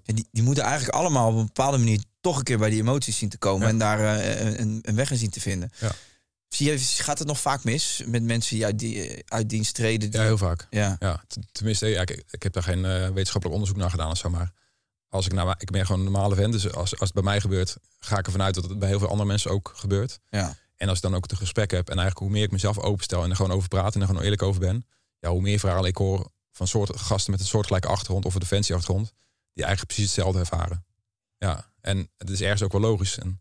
en 0.05 0.14
die, 0.14 0.28
die 0.30 0.42
moeten 0.42 0.64
eigenlijk 0.64 0.94
allemaal 0.94 1.28
op 1.30 1.36
een 1.36 1.46
bepaalde 1.46 1.78
manier 1.78 2.03
toch 2.20 2.38
een 2.38 2.42
keer 2.44 2.59
bij 2.59 2.70
die 2.70 2.80
emoties 2.80 3.18
zien 3.18 3.28
te 3.28 3.38
komen 3.38 3.66
Ja. 3.66 3.68
en 3.72 3.78
daar 3.78 4.01
eh, 4.20 4.59
een, 4.59 4.78
een 4.82 4.94
weg 4.94 5.11
in 5.11 5.16
zien 5.16 5.30
te 5.30 5.40
vinden. 5.40 5.70
Ja. 5.80 5.92
Zie 6.48 6.70
je, 6.70 6.78
gaat 6.78 7.18
het 7.18 7.28
nog 7.28 7.40
vaak 7.40 7.64
mis 7.64 8.03
met 8.07 8.22
mensen 8.22 8.55
die 8.57 8.64
uit, 8.64 8.78
die, 8.78 9.22
uit 9.26 9.48
dienst 9.48 9.74
treden? 9.74 10.11
die- 10.11 10.20
ja, 10.20 10.26
heel 10.26 10.38
vaak. 10.38 10.66
ja. 10.70 10.96
Ja, 10.98 11.24
tenminste, 11.53 11.86
ja, 11.86 12.01
ik, 12.01 12.24
ik 12.30 12.42
heb 12.42 12.53
daar 12.53 12.62
geen 12.62 12.82
wetenschappelijk 12.82 13.53
onderzoek 13.53 13.76
naar 13.76 13.90
gedaan 13.90 14.11
of 14.11 14.18
zo, 14.18 14.30
maar 14.30 14.53
als 15.11 15.27
ik 15.27 15.33
nou, 15.33 15.55
ik 15.59 15.71
ben 15.71 15.87
gewoon 15.87 16.01
een 16.07 16.13
normale 16.13 16.35
vent, 16.35 16.53
dus 16.53 16.65
als, 16.73 16.91
als 16.91 17.01
het 17.01 17.13
bij 17.13 17.23
mij 17.23 17.41
gebeurt, 17.41 17.77
ga 17.99 18.19
ik 18.19 18.27
ervan 18.27 18.43
uit 18.43 18.55
dat 18.55 18.65
het 18.65 18.79
bij 18.79 18.89
heel 18.89 18.99
veel 18.99 19.09
andere 19.09 19.29
mensen 19.29 19.51
ook 19.51 19.73
gebeurt. 19.75 20.19
Ja. 20.29 20.57
En 20.77 20.89
als 20.89 20.97
ik 20.97 21.03
dan 21.03 21.15
ook 21.15 21.23
het 21.31 21.39
gesprek 21.39 21.71
heb 21.71 21.89
en 21.89 21.99
eigenlijk 21.99 22.19
hoe 22.19 22.31
meer 22.31 22.43
ik 22.45 22.51
mezelf 22.51 22.79
openstel 22.79 23.23
en 23.23 23.31
er 23.31 23.37
gewoon 23.37 23.53
over 23.53 23.69
praat 23.69 23.95
en 23.95 24.01
er 24.01 24.07
gewoon 24.07 24.23
eerlijk 24.23 24.43
over 24.43 24.61
ben, 24.61 24.87
ja, 25.19 25.31
hoe 25.31 25.41
meer 25.41 25.59
verhalen 25.59 25.89
ik 25.89 25.97
hoor 25.97 26.31
van 26.51 26.67
soort 26.67 26.97
gasten 27.01 27.31
met 27.31 27.41
een 27.41 27.47
soortgelijke 27.47 27.89
achtergrond 27.89 28.25
of 28.25 28.35
een 28.35 28.41
defensieachtergrond, 28.41 29.13
die 29.53 29.65
eigenlijk 29.65 29.95
precies 29.95 30.15
hetzelfde 30.15 30.39
ervaren. 30.41 30.85
Ja, 31.39 31.71
en 31.81 32.11
het 32.17 32.31
is 32.31 32.41
ergens 32.41 32.63
ook 32.63 32.73
wel 32.73 32.81
logisch. 32.81 33.19
En 33.19 33.41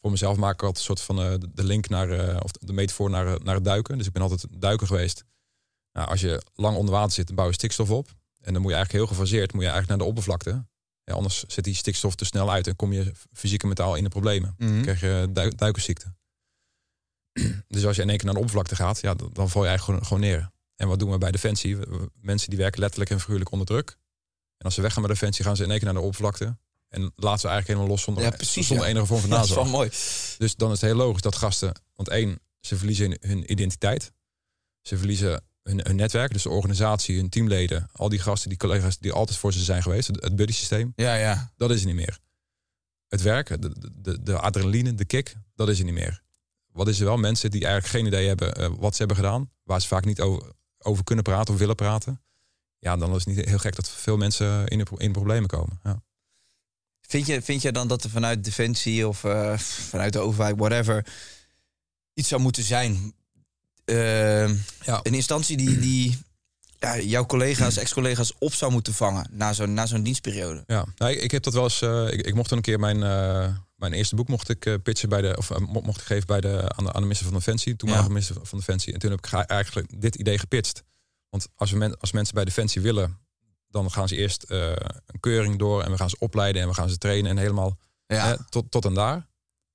voor 0.00 0.10
mezelf 0.10 0.36
maak 0.36 0.54
ik 0.54 0.62
altijd 0.62 0.78
een 0.78 0.84
soort 0.96 1.00
van 1.00 1.22
eh, 1.22 1.30
de- 1.30 1.50
de 1.52 1.64
link 1.64 1.88
naar, 1.88 2.10
eh, 2.10 2.36
of 2.42 2.50
de 2.52 2.72
metafoor 2.72 3.10
naar, 3.10 3.26
eh, 3.26 3.40
naar 3.44 3.54
het 3.54 3.64
duiken. 3.64 3.98
Dus 3.98 4.06
ik 4.06 4.12
ben 4.12 4.22
altijd 4.22 4.46
duiker 4.50 4.86
geweest. 4.86 5.24
Nou, 5.92 6.08
als 6.08 6.20
je 6.20 6.42
lang 6.54 6.76
onder 6.76 6.94
water 6.94 7.12
zit, 7.12 7.26
dan 7.26 7.36
bouw 7.36 7.46
je 7.46 7.52
stikstof 7.52 7.90
op. 7.90 8.08
En 8.40 8.52
dan 8.52 8.62
moet 8.62 8.70
je 8.70 8.76
eigenlijk 8.76 8.92
heel 8.92 9.16
gefaseerd, 9.16 9.52
moet 9.52 9.62
je 9.62 9.68
eigenlijk 9.68 9.88
naar 9.88 9.98
de 9.98 10.04
oppervlakte. 10.14 10.66
Ja, 11.08 11.14
anders 11.14 11.44
zet 11.46 11.64
die 11.64 11.74
stikstof 11.74 12.14
te 12.14 12.24
snel 12.24 12.50
uit 12.50 12.66
en 12.66 12.76
kom 12.76 12.92
je 12.92 13.12
fysiek 13.32 13.62
en 13.62 13.66
mentaal 13.68 13.94
in 13.94 14.02
de 14.04 14.08
problemen. 14.08 14.54
Mhm. 14.58 14.72
Dan 14.72 14.82
krijg 14.82 15.00
je 15.00 15.28
du 15.32 15.52
duikersziekte. 15.56 16.14
dus 17.68 17.84
als 17.86 17.96
je 17.96 18.02
in 18.02 18.08
één 18.08 18.16
keer 18.16 18.26
naar 18.26 18.34
de 18.34 18.40
oppervlakte 18.40 18.76
gaat, 18.76 19.00
ja, 19.00 19.14
dan, 19.14 19.30
dan 19.32 19.50
val 19.50 19.62
je 19.62 19.68
eigenlijk 19.68 19.98
gewoon, 20.00 20.22
gewoon 20.22 20.38
neer. 20.38 20.50
En 20.76 20.88
wat 20.88 20.98
doen 20.98 21.10
we 21.10 21.18
bij 21.18 21.30
Defensie? 21.30 21.76
Mensen 22.20 22.48
die 22.50 22.58
werken 22.58 22.80
letterlijk 22.80 23.10
en 23.10 23.20
figuurlijk 23.20 23.50
onder 23.50 23.66
druk. 23.66 23.90
En 24.56 24.64
als 24.64 24.74
ze 24.74 24.80
weggaan 24.80 25.02
bij 25.02 25.12
Defensie, 25.12 25.44
gaan 25.44 25.56
ze 25.56 25.62
in 25.62 25.70
één 25.70 25.78
keer 25.78 25.86
naar 25.86 25.96
de 25.96 26.06
oppervlakte. 26.06 26.56
En 26.88 27.12
laten 27.16 27.40
ze 27.40 27.48
eigenlijk 27.48 27.66
helemaal 27.66 27.88
los 27.88 28.02
zonder, 28.02 28.22
Ja, 28.22 28.30
precies, 28.30 28.66
zonder 28.66 28.86
ja. 28.86 28.92
enige 28.92 29.06
vorm 29.06 29.20
van 29.20 29.30
Ja, 29.30 29.36
dat 29.36 29.44
is 29.44 29.50
nazorg. 29.50 29.70
wel 29.70 29.78
mooi. 29.78 29.90
Dus 30.38 30.56
dan 30.56 30.72
is 30.72 30.80
het 30.80 30.90
heel 30.90 30.98
logisch 30.98 31.22
dat 31.22 31.36
gasten, 31.36 31.72
want 31.94 32.08
één, 32.08 32.38
ze 32.60 32.76
verliezen 32.76 33.16
hun 33.20 33.52
identiteit. 33.52 34.12
Ze 34.82 34.96
verliezen 34.98 35.44
hun, 35.68 35.80
hun 35.82 35.96
netwerk, 35.96 36.32
dus 36.32 36.42
de 36.42 36.48
organisatie, 36.48 37.16
hun 37.16 37.28
teamleden, 37.28 37.88
al 37.92 38.08
die 38.08 38.18
gasten, 38.18 38.48
die 38.48 38.58
collega's 38.58 38.98
die 38.98 39.12
altijd 39.12 39.38
voor 39.38 39.52
ze 39.52 39.64
zijn 39.64 39.82
geweest, 39.82 40.06
het, 40.06 40.22
het 40.22 40.36
buddy 40.36 40.52
systeem, 40.52 40.92
Ja, 40.96 41.14
ja. 41.14 41.52
dat 41.56 41.70
is 41.70 41.80
er 41.80 41.86
niet 41.86 41.94
meer. 41.94 42.18
Het 43.08 43.22
werk, 43.22 43.62
de, 43.62 43.90
de, 43.94 44.22
de 44.22 44.38
adrenaline, 44.38 44.94
de 44.94 45.04
kick, 45.04 45.34
dat 45.54 45.68
is 45.68 45.78
er 45.78 45.84
niet 45.84 45.94
meer. 45.94 46.22
Wat 46.72 46.88
is 46.88 46.98
er 46.98 47.04
wel? 47.04 47.16
Mensen 47.16 47.50
die 47.50 47.64
eigenlijk 47.64 47.94
geen 47.94 48.06
idee 48.06 48.26
hebben 48.26 48.54
eh, 48.54 48.70
wat 48.78 48.92
ze 48.92 48.98
hebben 48.98 49.16
gedaan, 49.16 49.50
waar 49.62 49.80
ze 49.80 49.88
vaak 49.88 50.04
niet 50.04 50.20
over, 50.20 50.52
over 50.78 51.04
kunnen 51.04 51.24
praten 51.24 51.54
of 51.54 51.60
willen 51.60 51.74
praten. 51.74 52.22
Ja, 52.78 52.96
dan 52.96 53.14
is 53.14 53.24
het 53.24 53.36
niet 53.36 53.44
heel 53.44 53.58
gek 53.58 53.76
dat 53.76 53.88
veel 53.88 54.16
mensen 54.16 54.66
in, 54.66 54.78
de, 54.78 54.86
in 54.96 55.12
problemen 55.12 55.48
komen. 55.48 55.80
Ja. 55.82 56.02
Vind 57.00 57.26
je, 57.26 57.42
vind 57.42 57.62
je 57.62 57.72
dan 57.72 57.88
dat 57.88 58.04
er 58.04 58.10
vanuit 58.10 58.44
Defensie 58.44 59.08
of 59.08 59.24
eh, 59.24 59.58
vanuit 59.58 60.12
de 60.12 60.18
overheid, 60.18 60.56
whatever, 60.56 61.06
iets 62.14 62.28
zou 62.28 62.40
moeten 62.40 62.62
zijn? 62.62 63.12
Eh, 63.88 64.48
Ja. 64.84 65.00
Een 65.02 65.14
instantie 65.14 65.56
die, 65.56 65.78
die 65.78 66.18
ja, 66.78 66.98
jouw 66.98 67.26
collega's, 67.26 67.76
ex-collega's 67.76 68.32
op 68.38 68.52
zou 68.54 68.72
moeten 68.72 68.94
vangen 68.94 69.26
na 69.30 69.52
zo'n 69.52 69.74
na 69.74 69.86
zo'n 69.86 70.02
dienstperiode? 70.02 70.62
Ja, 70.66 70.84
nou, 70.96 71.12
ik, 71.12 71.22
ik 71.22 71.30
heb 71.30 71.42
dat 71.42 71.52
wel 71.54 71.62
eens. 71.62 71.82
eh, 71.82 72.06
ik, 72.12 72.20
ik 72.26 72.34
mocht 72.34 72.48
toen 72.48 72.56
een 72.56 72.62
keer 72.62 72.78
mijn, 72.80 73.02
eh, 73.02 73.48
mijn 73.76 73.92
eerste 73.92 74.14
boek 74.16 74.28
mocht 74.28 74.48
ik 74.48 74.66
eh, 74.66 74.74
pitchen 74.82 75.08
bij 75.08 75.20
de 75.20 75.36
of 75.36 75.58
mo- 75.58 75.80
mocht 75.80 76.00
ik 76.00 76.06
geven 76.06 76.26
bij 76.26 76.40
de 76.40 76.72
aan 76.76 76.84
de, 76.84 76.92
aan 76.92 76.94
de 76.94 77.00
minister 77.00 77.26
van 77.26 77.34
Defensie, 77.36 77.76
toenmalige 77.76 78.08
Ja. 78.08 78.12
minister 78.14 78.36
van 78.46 78.58
Defensie. 78.58 78.92
En 78.92 78.98
toen 78.98 79.10
heb 79.10 79.26
ik 79.26 79.32
eigenlijk 79.32 80.00
dit 80.00 80.14
idee 80.14 80.38
gepitcht. 80.38 80.82
Want 81.30 81.48
als, 81.54 81.70
we 81.70 81.76
men, 81.76 81.98
als 82.00 82.12
mensen 82.12 82.34
bij 82.34 82.44
Defensie 82.44 82.82
willen, 82.82 83.18
dan 83.70 83.90
gaan 83.90 84.08
ze 84.08 84.16
eerst 84.16 84.44
een 84.48 85.20
keuring 85.20 85.58
door 85.58 85.82
en 85.82 85.90
we 85.90 85.96
gaan 85.96 86.10
ze 86.10 86.16
opleiden 86.18 86.62
en 86.62 86.68
we 86.68 86.74
gaan 86.74 86.88
ze 86.90 86.98
trainen 86.98 87.30
en 87.30 87.36
helemaal 87.36 87.78
Ja, 88.06 88.36
tot, 88.48 88.70
tot 88.70 88.84
en 88.84 88.94
daar. 88.94 89.26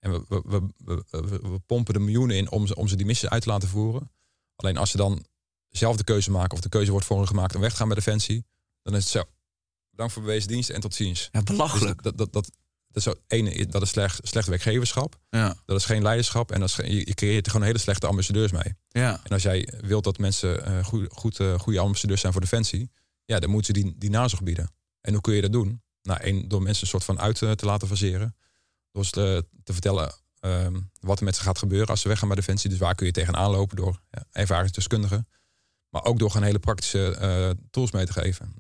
En 0.04 0.12
we, 0.12 0.24
we, 0.28 0.42
we, 0.46 0.62
we, 1.10 1.20
we- 1.28 1.50
we 1.50 1.60
pompen 1.66 1.94
de 1.94 2.00
miljoenen 2.00 2.36
in 2.38 2.52
om 2.52 2.68
ze, 2.68 2.76
om 2.76 2.88
ze 2.88 2.96
die 2.96 3.06
missie 3.06 3.30
uit 3.30 3.42
te 3.42 3.50
laten 3.50 3.70
voeren. 3.70 4.12
Alleen 4.56 4.78
als 4.78 4.92
ze 4.92 4.98
dan 4.98 5.26
zelf 5.70 5.96
de 5.98 6.04
keuze 6.04 6.32
maken 6.32 6.54
of 6.56 6.60
de 6.64 6.70
keuze 6.70 6.92
wordt 6.92 7.06
voor 7.06 7.18
hen 7.18 7.28
gemaakt 7.28 7.56
om 7.56 7.62
weg 7.62 7.72
te 7.72 7.78
gaan 7.78 7.88
bij 7.88 7.96
Defensie, 7.96 8.46
dan 8.82 8.96
is 8.96 9.04
het 9.04 9.12
zo. 9.12 9.24
Bedankt 9.90 10.14
voor 10.14 10.22
bewezen 10.22 10.48
dienst 10.48 10.70
en 10.70 10.82
tot 10.82 10.94
ziens. 10.94 11.30
ja 11.32 11.42
Dus 11.42 11.56
belachelijk. 11.56 12.04
dat, 12.04 12.18
dat, 12.18 12.34
dat, 12.34 12.52
dat 12.88 12.96
is 12.98 13.04
zo, 13.04 13.14
ene, 13.28 13.66
dat 13.66 13.82
is 13.82 13.90
slecht, 13.90 14.20
slecht 14.28 14.48
werkgeverschap. 14.48 15.16
Ja, 15.30 15.56
Dat 15.66 15.78
is 15.78 15.86
geen 15.86 16.02
leiderschap. 16.02 16.52
En 16.52 16.60
dat 16.60 16.70
is, 16.70 16.76
je 16.76 17.14
creëert 17.14 17.46
er 17.46 17.52
gewoon 17.52 17.68
hele 17.68 17.80
slechte 17.80 18.08
ambassadeurs 18.08 18.52
mee. 18.52 18.74
ja. 18.90 19.20
En 19.24 19.30
als 19.32 19.44
jij 19.44 19.74
wilt 19.82 20.04
dat 20.04 20.18
mensen 20.18 20.66
eh, 20.66 20.84
goed, 20.86 21.08
goed, 21.14 21.40
eh, 21.40 21.60
goede 21.60 21.80
ambassadeurs 21.80 22.22
zijn 22.22 22.32
voor 22.34 22.42
Defensie, 22.42 22.92
ja, 23.26 23.40
dan 23.40 23.50
moeten 23.50 23.76
ze 23.76 23.82
die, 23.82 23.96
die 23.98 24.10
nazorg 24.10 24.44
bieden. 24.44 24.72
En 25.02 25.14
hoe 25.14 25.22
kun 25.22 25.34
je 25.34 25.42
dat 25.42 25.52
doen? 25.52 25.82
Nou, 26.02 26.20
één, 26.22 26.48
door 26.48 26.62
mensen 26.62 26.84
een 26.84 26.90
soort 26.90 27.04
van 27.04 27.20
uit 27.20 27.42
eh, 27.42 27.52
te 27.52 27.66
laten 27.66 27.88
faseren. 27.88 28.36
Door 28.94 29.06
ze 29.06 29.12
te, 29.12 29.46
te 29.64 29.74
vertellen 29.74 30.14
ehm, 30.40 30.80
wat 31.00 31.20
er 31.20 31.26
met 31.26 31.36
ze 31.36 31.42
gaat 31.42 31.58
gebeuren 31.58 31.88
als 31.88 32.02
ze 32.02 32.08
weggaan 32.08 32.28
bij 32.28 32.38
Defensie. 32.38 32.70
Dus 32.70 32.80
waar 32.80 32.96
kun 32.96 33.06
je 33.06 33.12
tegenaan 33.12 33.52
lopen 33.52 33.76
door 33.76 34.00
ja, 34.12 34.26
ervaringsdeskundigen. 34.32 35.28
Maar 35.90 36.04
ook 36.04 36.20
door 36.20 36.32
gewoon 36.32 36.46
hele 36.46 36.60
praktische 36.60 37.16
eh, 37.16 37.50
tools 37.70 37.92
mee 37.92 38.06
te 38.06 38.12
geven. 38.14 38.54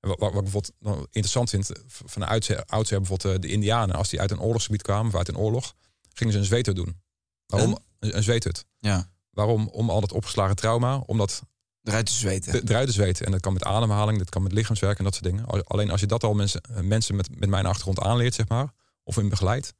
En 0.00 0.08
Wat, 0.08 0.18
wat, 0.18 0.34
ik 0.34 0.40
bijvoorbeeld 0.42 0.72
interessant 1.04 1.50
vind, 1.50 1.70
van 1.86 2.22
de 2.22 2.28
oudsher, 2.28 2.64
bijvoorbeeld 3.00 3.24
eh, 3.34 3.40
de 3.40 3.48
Indianen, 3.48 3.96
als 3.96 4.08
die 4.08 4.20
uit 4.20 4.30
een 4.30 4.40
oorlogsgebied 4.40 4.82
kwamen, 4.82 5.06
of 5.12 5.14
uit 5.18 5.28
een 5.28 5.36
oorlog, 5.36 5.74
gingen 6.12 6.32
ze 6.32 6.38
een 6.38 6.44
zweethut 6.44 6.76
doen. 6.76 7.00
Waarom? 7.46 7.78
Een, 7.98 8.16
een 8.16 8.22
zweethut. 8.22 8.64
ja. 8.78 9.14
Waarom? 9.30 9.68
Om 9.68 9.90
al 9.90 10.00
dat 10.00 10.12
opgeslagen 10.12 10.56
trauma, 10.56 10.96
om 10.98 11.18
dat 11.18 11.42
Eruit 11.82 12.06
te 12.06 12.12
zweten. 12.12 12.52
te- 12.52 12.70
eruit 12.70 12.86
te 12.86 12.92
zweten. 12.92 13.26
En 13.26 13.32
dat 13.32 13.40
kan 13.40 13.52
met 13.52 13.64
ademhaling, 13.64 14.18
dat 14.18 14.28
kan 14.28 14.42
met 14.42 14.52
lichaamswerk 14.52 14.98
en 14.98 15.04
dat 15.04 15.12
soort 15.14 15.24
dingen. 15.24 15.46
Al- 15.46 15.64
Alleen 15.64 15.90
als 15.90 16.00
je 16.00 16.06
dat 16.06 16.24
al 16.24 16.34
mensen, 16.34 16.60
eh, 16.60 16.80
mensen 16.80 17.16
met, 17.16 17.38
met 17.40 17.48
mijn 17.48 17.66
achtergrond 17.66 18.00
aanleert, 18.00 18.34
zeg 18.34 18.48
maar, 18.48 18.72
of 19.06 19.16
in 19.16 19.28
begeleidt, 19.28 19.74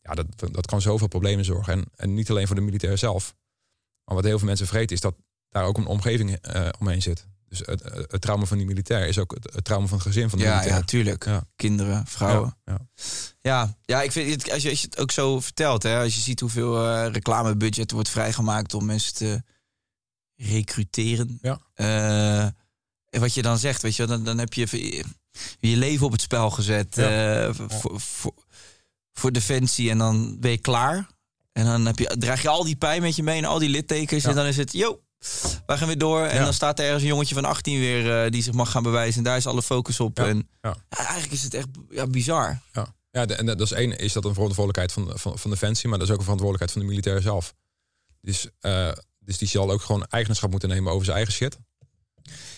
ja, 0.00 0.14
dat, 0.14 0.26
dat 0.52 0.66
kan 0.66 0.80
zoveel 0.80 1.08
problemen 1.08 1.44
zorgen. 1.44 1.72
En, 1.72 1.84
en 1.96 2.14
niet 2.14 2.30
alleen 2.30 2.46
voor 2.46 2.56
de 2.56 2.62
militair 2.62 2.98
zelf. 2.98 3.34
Maar 4.04 4.14
wat 4.14 4.24
heel 4.24 4.38
veel 4.38 4.46
mensen 4.46 4.66
vergeten 4.66 4.96
is 4.96 5.02
dat 5.02 5.14
daar 5.48 5.64
ook 5.64 5.78
een 5.78 5.86
omgeving 5.86 6.36
eh, 6.36 6.68
omheen 6.78 7.02
zit. 7.02 7.26
Dus 7.48 7.58
het, 7.58 7.82
het, 8.10 8.20
trauma 8.20 8.44
van 8.44 8.56
die 8.56 8.66
militair 8.66 9.06
is 9.06 9.18
ook 9.18 9.34
het, 9.34 9.54
het 9.54 9.64
trauma 9.64 9.86
van 9.86 9.98
het 9.98 10.06
gezin 10.06 10.30
van 10.30 10.38
de 10.38 10.44
Ja, 10.44 10.50
militair. 10.50 10.78
ja, 10.78 10.84
tuurlijk. 10.84 11.24
Ja. 11.24 11.46
Kinderen, 11.56 12.06
vrouwen. 12.06 12.56
Ja, 12.64 12.72
ja. 12.72 12.86
Ja, 13.40 13.76
ja 13.84 14.02
ik 14.02 14.12
vind 14.12 14.30
het, 14.30 14.52
als, 14.52 14.62
je, 14.62 14.70
als 14.70 14.80
je 14.80 14.86
het 14.86 14.98
ook 14.98 15.10
zo 15.10 15.40
vertelt, 15.40 15.82
hè, 15.82 15.98
als 15.98 16.14
je 16.14 16.20
ziet 16.20 16.40
hoeveel 16.40 16.86
eh, 16.86 17.12
reclamebudget 17.12 17.90
wordt 17.90 18.08
vrijgemaakt 18.08 18.74
om 18.74 18.84
mensen 18.84 19.14
te 19.14 19.42
recruteren. 20.34 21.38
Ja. 21.42 21.60
Eh, 21.74 22.42
en 23.08 23.20
wat 23.20 23.34
je 23.34 23.42
dan 23.42 23.58
zegt, 23.58 23.82
weet 23.82 23.96
je, 23.96 24.06
dan, 24.06 24.24
dan 24.24 24.38
heb 24.38 24.52
je 24.52 25.04
je, 25.60 25.76
leven 25.76 26.06
op 26.06 26.12
het 26.12 26.20
spel 26.20 26.50
gezet 26.50 26.94
Ja. 26.94 27.52
voor, 27.54 28.00
voor, 28.00 28.34
voor 29.18 29.32
defensie 29.32 29.90
en 29.90 29.98
dan 29.98 30.36
ben 30.40 30.50
je 30.50 30.58
klaar. 30.58 31.06
En 31.52 31.64
dan 31.64 31.86
heb 31.86 31.98
je, 31.98 32.16
draag 32.18 32.42
je 32.42 32.48
al 32.48 32.64
die 32.64 32.76
pijn 32.76 33.02
met 33.02 33.16
je 33.16 33.22
mee 33.22 33.38
en 33.38 33.44
al 33.44 33.58
die 33.58 33.68
littekens. 33.68 34.22
Ja. 34.22 34.28
En 34.28 34.34
dan 34.36 34.46
is 34.46 34.56
het, 34.56 34.72
yo, 34.72 35.00
wij 35.66 35.76
gaan 35.76 35.86
weer 35.86 35.98
door. 35.98 36.22
En 36.24 36.36
Ja. 36.36 36.44
dan 36.44 36.52
staat 36.54 36.78
er 36.78 36.84
ergens 36.84 37.02
een 37.02 37.08
jongetje 37.08 37.34
van 37.34 37.44
18 37.44 37.78
weer 37.78 38.24
eh, 38.24 38.30
die 38.30 38.42
zich 38.42 38.52
mag 38.54 38.70
gaan 38.70 38.82
bewijzen. 38.82 39.18
En 39.18 39.24
daar 39.24 39.36
is 39.36 39.46
alle 39.46 39.62
focus 39.62 40.00
op. 40.00 40.18
Ja. 40.18 40.24
En 40.26 40.48
eigenlijk 40.88 41.32
is 41.32 41.42
het 41.42 41.54
echt 41.54 41.68
ja, 41.90 42.06
bizar. 42.06 42.60
Ja, 42.72 42.94
ja 43.10 43.26
de- 43.26 43.34
en 43.34 43.46
dat 43.46 43.60
is 43.60 43.72
één, 43.72 43.98
is 43.98 44.12
dat 44.12 44.24
een 44.24 44.34
verantwoordelijkheid 44.34 44.92
van, 44.92 45.18
van, 45.18 45.38
van 45.38 45.50
Defensie, 45.50 45.88
maar 45.88 45.98
dat 45.98 46.06
is 46.06 46.12
ook 46.12 46.18
een 46.20 46.24
verantwoordelijkheid 46.30 46.72
van 46.78 46.80
de 46.88 46.94
militair 46.96 47.22
zelf. 47.22 47.54
Dus, 48.20 48.48
eh, 48.60 48.92
dus 49.18 49.38
die 49.38 49.48
zal 49.48 49.70
ook 49.70 49.82
gewoon 49.82 50.04
eigenaarschap 50.06 50.50
moeten 50.50 50.68
nemen 50.68 50.92
over 50.92 51.04
zijn 51.04 51.16
eigen 51.16 51.34
shit. 51.34 51.58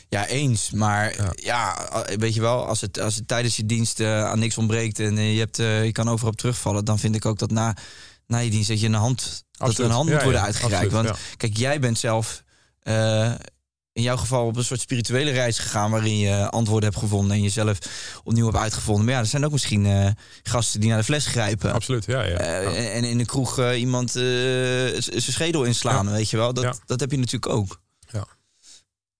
Ja, 0.09 0.27
eens. 0.27 0.71
Maar 0.71 1.15
Ja. 1.17 1.33
ja, 1.35 1.89
weet 2.19 2.35
je 2.35 2.41
wel, 2.41 2.67
als 2.67 2.81
het, 2.81 3.01
als 3.01 3.15
het 3.15 3.29
tijdens 3.29 3.57
je 3.57 3.67
dienst 3.67 4.01
eh, 4.01 4.25
aan 4.25 4.39
niks 4.39 4.59
ontbreekt 4.59 4.99
en 4.99 5.19
eh, 5.19 5.33
je, 5.33 5.39
hebt, 5.39 5.59
eh, 5.59 5.85
je 5.85 5.93
kan 5.93 6.09
overal 6.09 6.31
op 6.31 6.37
terugvallen, 6.37 6.85
dan 6.85 6.99
vind 6.99 7.15
ik 7.15 7.25
ook 7.27 7.39
dat 7.39 7.51
na, 7.51 7.77
na 8.27 8.39
je 8.39 8.51
dienst 8.51 8.69
dat 8.69 8.81
je 8.81 8.87
een 8.87 8.95
hand, 8.95 9.45
dat 9.51 9.79
er 9.79 9.85
een 9.85 9.91
hand 9.91 10.09
Ja, 10.09 10.15
moet 10.15 10.23
worden 10.23 10.41
ja, 10.41 10.47
uitgereikt. 10.47 10.85
absoluut, 10.95 11.09
Want 11.11 11.37
kijk, 11.37 11.57
jij 11.57 11.81
bent 11.81 11.99
zelf 11.99 12.43
in 13.93 14.05
jouw 14.05 14.17
geval 14.17 14.47
op 14.47 14.57
een 14.57 14.65
soort 14.65 14.81
spirituele 14.81 15.31
reis 15.31 15.59
gegaan 15.59 15.91
waarin 15.91 16.19
je 16.19 16.51
antwoorden 16.51 16.89
hebt 16.89 17.03
gevonden 17.03 17.37
en 17.37 17.43
jezelf 17.43 17.79
opnieuw 18.25 18.45
hebt 18.47 18.59
uitgevonden. 18.59 19.05
Maar 19.05 19.15
ja, 19.15 19.21
er 19.21 19.27
zijn 19.27 19.45
ook 19.45 19.53
misschien 19.53 20.15
gasten 20.43 20.81
die 20.81 20.89
naar 20.89 20.99
de 20.99 21.05
fles 21.05 21.27
grijpen. 21.27 21.73
Absoluut, 21.73 22.05
ja. 22.05 22.23
ja. 22.23 22.31
Ja. 22.31 22.61
en, 22.63 22.93
en 22.93 23.05
in 23.05 23.19
de 23.19 23.25
kroeg 23.25 23.73
iemand 23.73 24.11
zijn 24.11 25.23
schedel 25.23 25.65
inslaan, 25.65 26.11
weet 26.11 26.31
je 26.31 26.37
wel. 26.37 26.53
Dat, 26.53 26.81
dat 26.87 27.01
heb 27.01 27.11
je 27.11 27.19
natuurlijk 27.19 27.53
ook. 27.53 27.81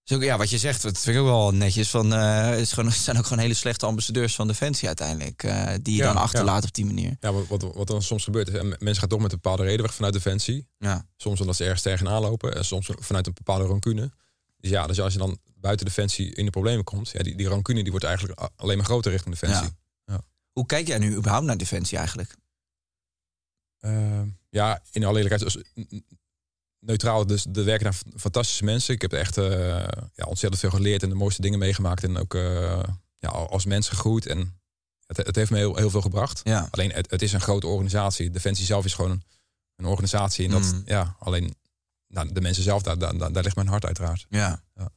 Ja. 0.09 0.15
Ook, 0.15 0.23
ja, 0.23 0.37
wat 0.37 0.49
je 0.49 0.57
zegt, 0.57 0.81
dat 0.81 0.99
vind 0.99 1.15
ik 1.15 1.21
ook 1.21 1.27
wel 1.27 1.51
netjes. 1.51 1.89
Van, 1.89 2.13
eh, 2.13 2.49
het, 2.49 2.59
is 2.59 2.71
gewoon, 2.71 2.89
het 2.91 2.99
zijn 2.99 3.17
ook 3.17 3.23
gewoon 3.23 3.39
hele 3.39 3.53
slechte 3.53 3.85
ambassadeurs 3.85 4.35
van 4.35 4.47
Defensie 4.47 4.87
uiteindelijk. 4.87 5.43
eh, 5.43 5.73
die 5.81 5.95
je 5.95 6.01
Ja, 6.01 6.13
dan 6.13 6.21
achterlaat 6.21 6.61
ja. 6.61 6.67
op 6.67 6.73
die 6.73 6.85
manier. 6.85 7.17
Ja, 7.19 7.31
wat, 7.31 7.47
wat, 7.47 7.75
wat 7.75 7.87
dan 7.87 8.01
soms 8.01 8.23
gebeurt 8.23 8.47
is, 8.47 8.53
en 8.53 8.67
mensen 8.67 8.95
gaan 8.95 9.07
toch 9.09 9.19
met 9.21 9.31
een 9.31 9.39
bepaalde 9.41 9.63
reden 9.63 9.81
weg 9.81 9.93
vanuit 9.93 10.13
Defensie. 10.13 10.67
Ja. 10.77 11.05
Soms 11.17 11.41
omdat 11.41 11.55
ze 11.55 11.63
ergens 11.63 11.81
tegenaan 11.81 12.21
lopen 12.21 12.55
en 12.55 12.65
soms 12.65 12.89
vanuit 12.99 13.27
een 13.27 13.33
bepaalde 13.33 13.65
rancune. 13.65 14.11
Dus 14.57 14.69
ja, 14.69 14.87
dus 14.87 15.01
als 15.01 15.13
je 15.13 15.19
dan 15.19 15.37
buiten 15.55 15.85
Defensie 15.85 16.35
in 16.35 16.45
de 16.45 16.51
problemen 16.51 16.83
komt, 16.83 17.09
ja, 17.09 17.23
die, 17.23 17.35
die 17.35 17.47
rancune 17.47 17.81
die 17.81 17.91
wordt 17.91 18.05
eigenlijk 18.05 18.49
alleen 18.55 18.77
maar 18.77 18.85
groter 18.85 19.11
richting 19.11 19.39
Defensie. 19.39 19.69
Hoe 20.51 20.65
kijk 20.67 20.87
jij 20.87 20.97
nu 20.97 21.15
überhaupt 21.15 21.45
naar 21.45 21.57
Defensie 21.57 21.97
eigenlijk? 21.97 22.35
Ehm, 23.79 24.27
ja, 24.49 24.81
in 24.91 25.03
alle 25.03 25.21
eerlijkheid, 25.21 25.65
neutraal, 26.79 27.25
dus 27.25 27.45
er 27.53 27.63
werken 27.65 27.83
daar 27.83 27.99
fantastische 28.17 28.63
mensen. 28.63 28.93
Ik 28.93 29.01
heb 29.01 29.13
echt 29.13 29.37
eh, 29.37 29.47
ja, 30.13 30.25
ontzettend 30.25 30.59
veel 30.61 30.69
geleerd 30.69 31.03
en 31.03 31.09
de 31.09 31.15
mooiste 31.15 31.41
dingen 31.41 31.59
meegemaakt. 31.59 32.03
En 32.03 32.17
ook 32.17 32.35
eh, 32.35 32.83
ja, 33.17 33.29
als 33.29 33.65
mens 33.65 33.89
gegroeid. 33.89 34.25
En 34.25 34.59
het, 35.05 35.17
het 35.17 35.35
heeft 35.35 35.51
me 35.51 35.57
heel, 35.57 35.75
heel 35.75 35.89
veel 35.89 36.01
gebracht. 36.01 36.41
Ja. 36.43 36.67
Alleen 36.71 36.91
het, 36.91 37.11
het 37.11 37.21
is 37.21 37.33
een 37.33 37.41
grote 37.41 37.67
organisatie. 37.67 38.29
Defensie 38.29 38.65
zelf 38.65 38.85
is 38.85 38.93
gewoon 38.93 39.11
een, 39.11 39.23
een 39.75 39.85
organisatie. 39.85 40.45
En 40.45 40.51
dat, 40.51 40.61
Mm. 40.61 40.81
ja, 40.85 41.15
alleen 41.19 41.55
nou, 42.07 42.33
de 42.33 42.41
mensen 42.41 42.63
zelf, 42.63 42.81
daar, 42.81 42.97
daar, 42.97 43.17
daar 43.31 43.43
ligt 43.43 43.55
mijn 43.55 43.67
hart 43.67 43.85
uiteraard. 43.85 44.25
Ja. 44.29 44.61
Ja. 44.75 44.89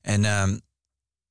En 0.00 0.24
ehm, 0.24 0.58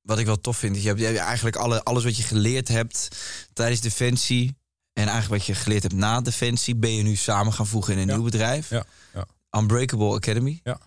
wat 0.00 0.18
ik 0.18 0.26
wel 0.26 0.40
tof 0.40 0.56
vind, 0.56 0.76
is 0.76 0.82
je 0.82 0.88
hebt, 0.88 1.00
je 1.00 1.06
hebt 1.06 1.18
eigenlijk 1.18 1.56
alle, 1.56 1.82
alles 1.82 2.04
wat 2.04 2.16
je 2.16 2.22
geleerd 2.22 2.68
hebt 2.68 3.08
tijdens 3.52 3.80
Defensie 3.80 4.56
en 4.92 5.08
eigenlijk 5.08 5.28
wat 5.28 5.46
je 5.46 5.62
geleerd 5.62 5.82
hebt 5.82 5.94
na 5.94 6.20
Defensie, 6.20 6.76
ben 6.76 6.90
je 6.94 7.02
nu 7.02 7.16
samen 7.16 7.52
gaan 7.52 7.66
voegen 7.66 7.92
in 7.92 7.98
een 7.98 8.06
Ja. 8.06 8.14
nieuw 8.14 8.24
bedrijf. 8.24 8.70
Ja, 8.70 8.84
ja. 9.14 9.26
Unbreakable 9.50 10.14
Academy. 10.14 10.60
Ja. 10.62 10.78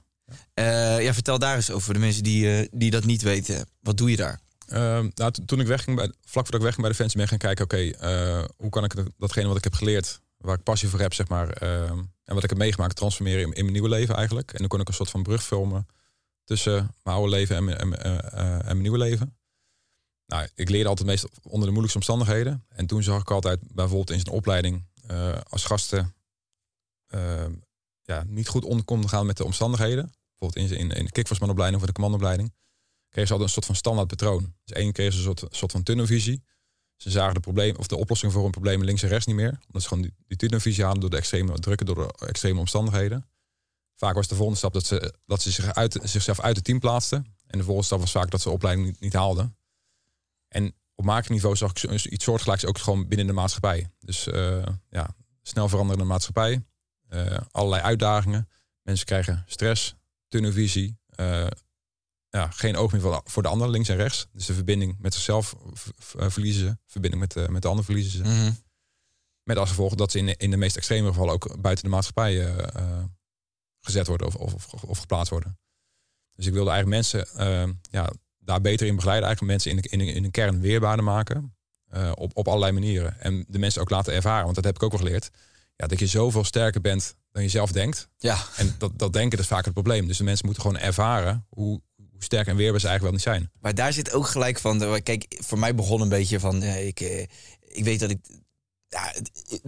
Eh, 0.53 1.03
ja, 1.03 1.13
vertel 1.13 1.39
daar 1.39 1.55
eens 1.55 1.69
over 1.69 1.81
voor 1.83 1.93
de 1.93 1.99
mensen 1.99 2.23
die, 2.23 2.57
eh, 2.57 2.67
die 2.71 2.91
dat 2.91 3.03
niet 3.05 3.21
weten. 3.21 3.67
Wat 3.79 3.97
doe 3.97 4.09
je 4.09 4.15
daar? 4.15 4.39
Ehm, 4.67 5.09
nou, 5.13 5.31
to- 5.31 5.45
toen 5.45 5.59
ik 5.59 5.67
wegging, 5.67 5.95
bij, 5.95 6.05
vlak 6.05 6.15
voordat 6.45 6.53
ik 6.53 6.61
wegging 6.61 6.81
bij 6.81 6.89
Defensie, 6.89 7.15
ben 7.15 7.23
ik 7.23 7.29
gaan 7.29 7.55
kijken, 7.55 7.63
oké, 7.65 8.05
eh, 8.07 8.43
hoe 8.57 8.69
kan 8.69 8.83
ik 8.83 8.95
dat- 8.95 9.09
datgene 9.17 9.47
wat 9.47 9.57
ik 9.57 9.63
heb 9.63 9.73
geleerd, 9.73 10.21
waar 10.37 10.55
ik 10.57 10.63
passie 10.63 10.89
voor 10.89 10.99
heb, 10.99 11.13
zeg 11.13 11.27
maar, 11.27 11.49
ehm, 11.49 11.97
en 12.23 12.33
wat 12.33 12.43
ik 12.43 12.49
heb 12.49 12.57
meegemaakt, 12.57 12.95
transformeren 12.95 13.41
in, 13.41 13.51
in 13.53 13.61
mijn 13.61 13.71
nieuwe 13.71 13.89
leven 13.89 14.15
eigenlijk. 14.15 14.51
En 14.51 14.59
dan 14.59 14.67
kon 14.67 14.79
ik 14.79 14.87
een 14.87 14.93
soort 14.93 15.09
van 15.09 15.23
brug 15.23 15.43
filmen 15.43 15.87
tussen 16.43 16.73
mijn 17.03 17.15
oude 17.17 17.31
leven 17.31 17.55
en 17.55 17.63
mijn, 17.63 17.77
en, 17.77 17.89
mijn, 17.89 18.01
en 18.31 18.63
mijn 18.63 18.81
nieuwe 18.81 18.97
leven. 18.97 19.35
Nou, 20.25 20.47
ik 20.55 20.69
leerde 20.69 20.89
altijd 20.89 21.07
meest 21.07 21.23
onder 21.41 21.59
de 21.67 21.73
moeilijkste 21.73 21.97
omstandigheden. 21.97 22.65
En 22.69 22.85
toen 22.85 23.03
zag 23.03 23.21
ik 23.21 23.31
altijd 23.31 23.59
bijvoorbeeld 23.61 24.09
in 24.11 24.19
zijn 24.19 24.35
opleiding 24.35 24.85
als 25.49 25.63
gasten 25.65 26.13
ehm, 27.07 27.53
niet 28.27 28.47
goed 28.47 28.65
om 28.65 28.85
konden 28.85 29.09
gaan 29.09 29.25
met 29.25 29.37
de 29.37 29.45
omstandigheden. 29.45 30.11
Bijvoorbeeld 30.37 30.71
in, 30.71 30.77
in, 30.77 30.89
in 30.89 31.05
de 31.05 31.11
kickforcemanopleiding 31.11 31.81
of 31.81 31.87
de 31.87 31.93
commandoopleiding 31.93 32.53
kregen 33.11 33.27
ze 33.27 33.33
altijd 33.33 33.41
een 33.41 33.49
soort 33.49 33.65
van 33.65 33.75
standaard 33.75 34.07
patroon. 34.07 34.53
Dus 34.63 34.75
één 34.75 34.91
kregen 34.91 35.13
ze 35.13 35.19
een 35.19 35.37
soort, 35.37 35.55
soort 35.55 35.71
van 35.71 35.83
tunnelvisie. 35.83 36.43
Ze 36.95 37.09
zagen 37.09 37.33
de 37.33 37.39
probleem 37.39 37.75
of 37.75 37.87
de 37.87 37.95
oplossing 37.95 38.31
voor 38.31 38.45
een 38.45 38.51
probleem 38.51 38.83
links 38.83 39.03
en 39.03 39.09
rechts 39.09 39.25
niet 39.25 39.35
meer. 39.35 39.59
Omdat 39.65 39.81
ze 39.81 39.87
gewoon 39.87 40.11
die, 40.27 40.37
tunnelvisie 40.37 40.83
hadden 40.83 41.01
door 41.01 41.09
de 41.09 41.17
extreme 41.17 41.59
drukken, 41.59 41.85
door 41.85 41.95
de 41.95 42.25
extreme 42.25 42.59
omstandigheden. 42.59 43.29
Vaak 43.95 44.15
was 44.15 44.27
de 44.27 44.35
volgende 44.35 44.59
stap 44.59 44.73
dat 44.73 44.85
ze, 44.85 45.13
dat 45.25 45.41
ze 45.41 45.73
uit, 45.73 45.99
zichzelf 46.03 46.39
uit 46.39 46.55
het 46.55 46.65
team 46.65 46.79
plaatsten. 46.79 47.17
En 47.47 47.57
de 47.57 47.63
volgende 47.63 47.85
stap 47.85 47.99
was 47.99 48.11
vaak 48.11 48.31
dat 48.31 48.41
ze 48.41 48.47
de 48.47 48.53
opleiding 48.53 48.87
niet, 48.87 48.99
niet 48.99 49.13
haalden. 49.13 49.57
En 50.47 50.75
op 50.95 51.05
macroniveau 51.05 51.55
zag 51.55 51.71
ik 51.71 52.05
iets 52.05 52.23
soortgelijks 52.23 52.65
ook 52.65 52.77
gewoon 52.77 53.07
binnen 53.07 53.27
de 53.27 53.33
maatschappij. 53.33 53.89
Dus 53.99 54.27
eh, 54.27 54.65
ja, 54.89 55.15
snel 55.41 55.69
veranderende 55.69 56.05
maatschappij. 56.05 56.63
Eh, 57.11 57.37
allerlei 57.51 57.81
uitdagingen. 57.81 58.49
Mensen 58.81 59.05
krijgen 59.05 59.43
stress, 59.47 59.95
tunnelvisie. 60.27 60.97
eh, 61.09 61.47
ja, 62.29 62.47
geen 62.47 62.75
oog 62.77 62.91
meer 62.91 63.21
voor 63.23 63.41
de, 63.43 63.49
ander, 63.49 63.69
links 63.69 63.89
en 63.89 63.95
rechts. 63.95 64.27
Dus 64.33 64.45
de 64.45 64.53
verbinding 64.53 64.95
met 64.99 65.13
zichzelf 65.13 65.55
eh, 66.17 66.29
verliezen 66.29 66.67
ze. 66.67 66.77
Verbinding 66.85 67.21
met, 67.21 67.49
met 67.49 67.61
de 67.61 67.67
ander 67.67 67.85
verliezen 67.85 68.11
ze. 68.11 68.23
Mhm. 68.33 68.51
Met 69.43 69.57
als 69.57 69.69
gevolg 69.69 69.95
dat 69.95 70.11
ze 70.11 70.17
in, 70.17 70.25
de- 70.25 70.35
in 70.37 70.51
de 70.51 70.57
meest 70.57 70.75
extreme 70.77 71.07
gevallen 71.07 71.33
ook 71.33 71.61
buiten 71.61 71.83
de 71.83 71.89
maatschappij 71.89 72.55
gezet 73.81 74.07
worden 74.07 74.27
of, 74.27 74.35
of, 74.35 74.73
of, 74.73 74.83
of 74.83 74.99
geplaatst 74.99 75.29
worden. 75.29 75.59
Dus 76.35 76.45
ik 76.45 76.53
wilde 76.53 76.69
eigenlijk 76.71 77.01
mensen 77.11 77.27
ja, 77.91 78.09
daar 78.39 78.61
beter 78.61 78.87
in 78.87 78.95
begeleiden. 78.95 79.27
Eigenlijk 79.27 79.53
mensen 79.53 79.71
in 79.71 79.81
de, 79.81 79.89
in 79.89 79.99
de, 79.99 80.05
in 80.19 80.23
de 80.23 80.31
kern 80.31 80.59
weerbaarder 80.59 81.05
maken. 81.05 81.55
op, 82.15 82.37
op 82.37 82.47
allerlei 82.47 82.71
manieren. 82.71 83.19
En 83.19 83.45
de 83.47 83.59
mensen 83.59 83.81
ook 83.81 83.89
laten 83.89 84.13
ervaren. 84.13 84.43
Want 84.43 84.55
dat 84.55 84.63
heb 84.63 84.75
ik 84.75 84.83
ook 84.83 84.91
wel 84.91 84.99
geleerd. 84.99 85.29
Ja, 85.81 85.87
dat 85.87 85.99
je 85.99 86.07
zoveel 86.07 86.43
sterker 86.43 86.81
bent 86.81 87.15
dan 87.31 87.43
je 87.43 87.49
zelf 87.49 87.71
denkt. 87.71 88.07
Ja, 88.17 88.37
En 88.55 88.75
dat, 88.77 88.91
dat 88.99 89.13
denken 89.13 89.39
is 89.39 89.47
vaak 89.47 89.65
het 89.65 89.73
probleem. 89.73 90.07
Dus 90.07 90.17
de 90.17 90.23
mensen 90.23 90.45
moeten 90.45 90.63
gewoon 90.63 90.79
ervaren 90.81 91.45
hoe, 91.49 91.81
hoe 91.95 92.23
sterk 92.23 92.47
en 92.47 92.55
weerbaar 92.55 92.79
ze 92.79 92.87
eigenlijk 92.87 93.17
wel 93.23 93.33
niet 93.33 93.39
zijn. 93.41 93.51
maar 93.61 93.75
daar 93.75 93.93
zit 93.93 94.11
ook 94.13 94.27
gelijk 94.27 94.59
van. 94.59 94.79
de- 94.79 95.01
Kijk, 95.03 95.35
voor 95.43 95.59
mij 95.59 95.75
begon 95.75 96.01
een 96.01 96.09
beetje 96.09 96.39
van. 96.39 96.61
eh, 96.61 96.87
ik, 96.87 96.99
eh, 96.99 97.21
ik 97.67 97.83
weet 97.83 97.99
dat 97.99 98.09
ik. 98.09 98.19
Ja, 98.87 99.13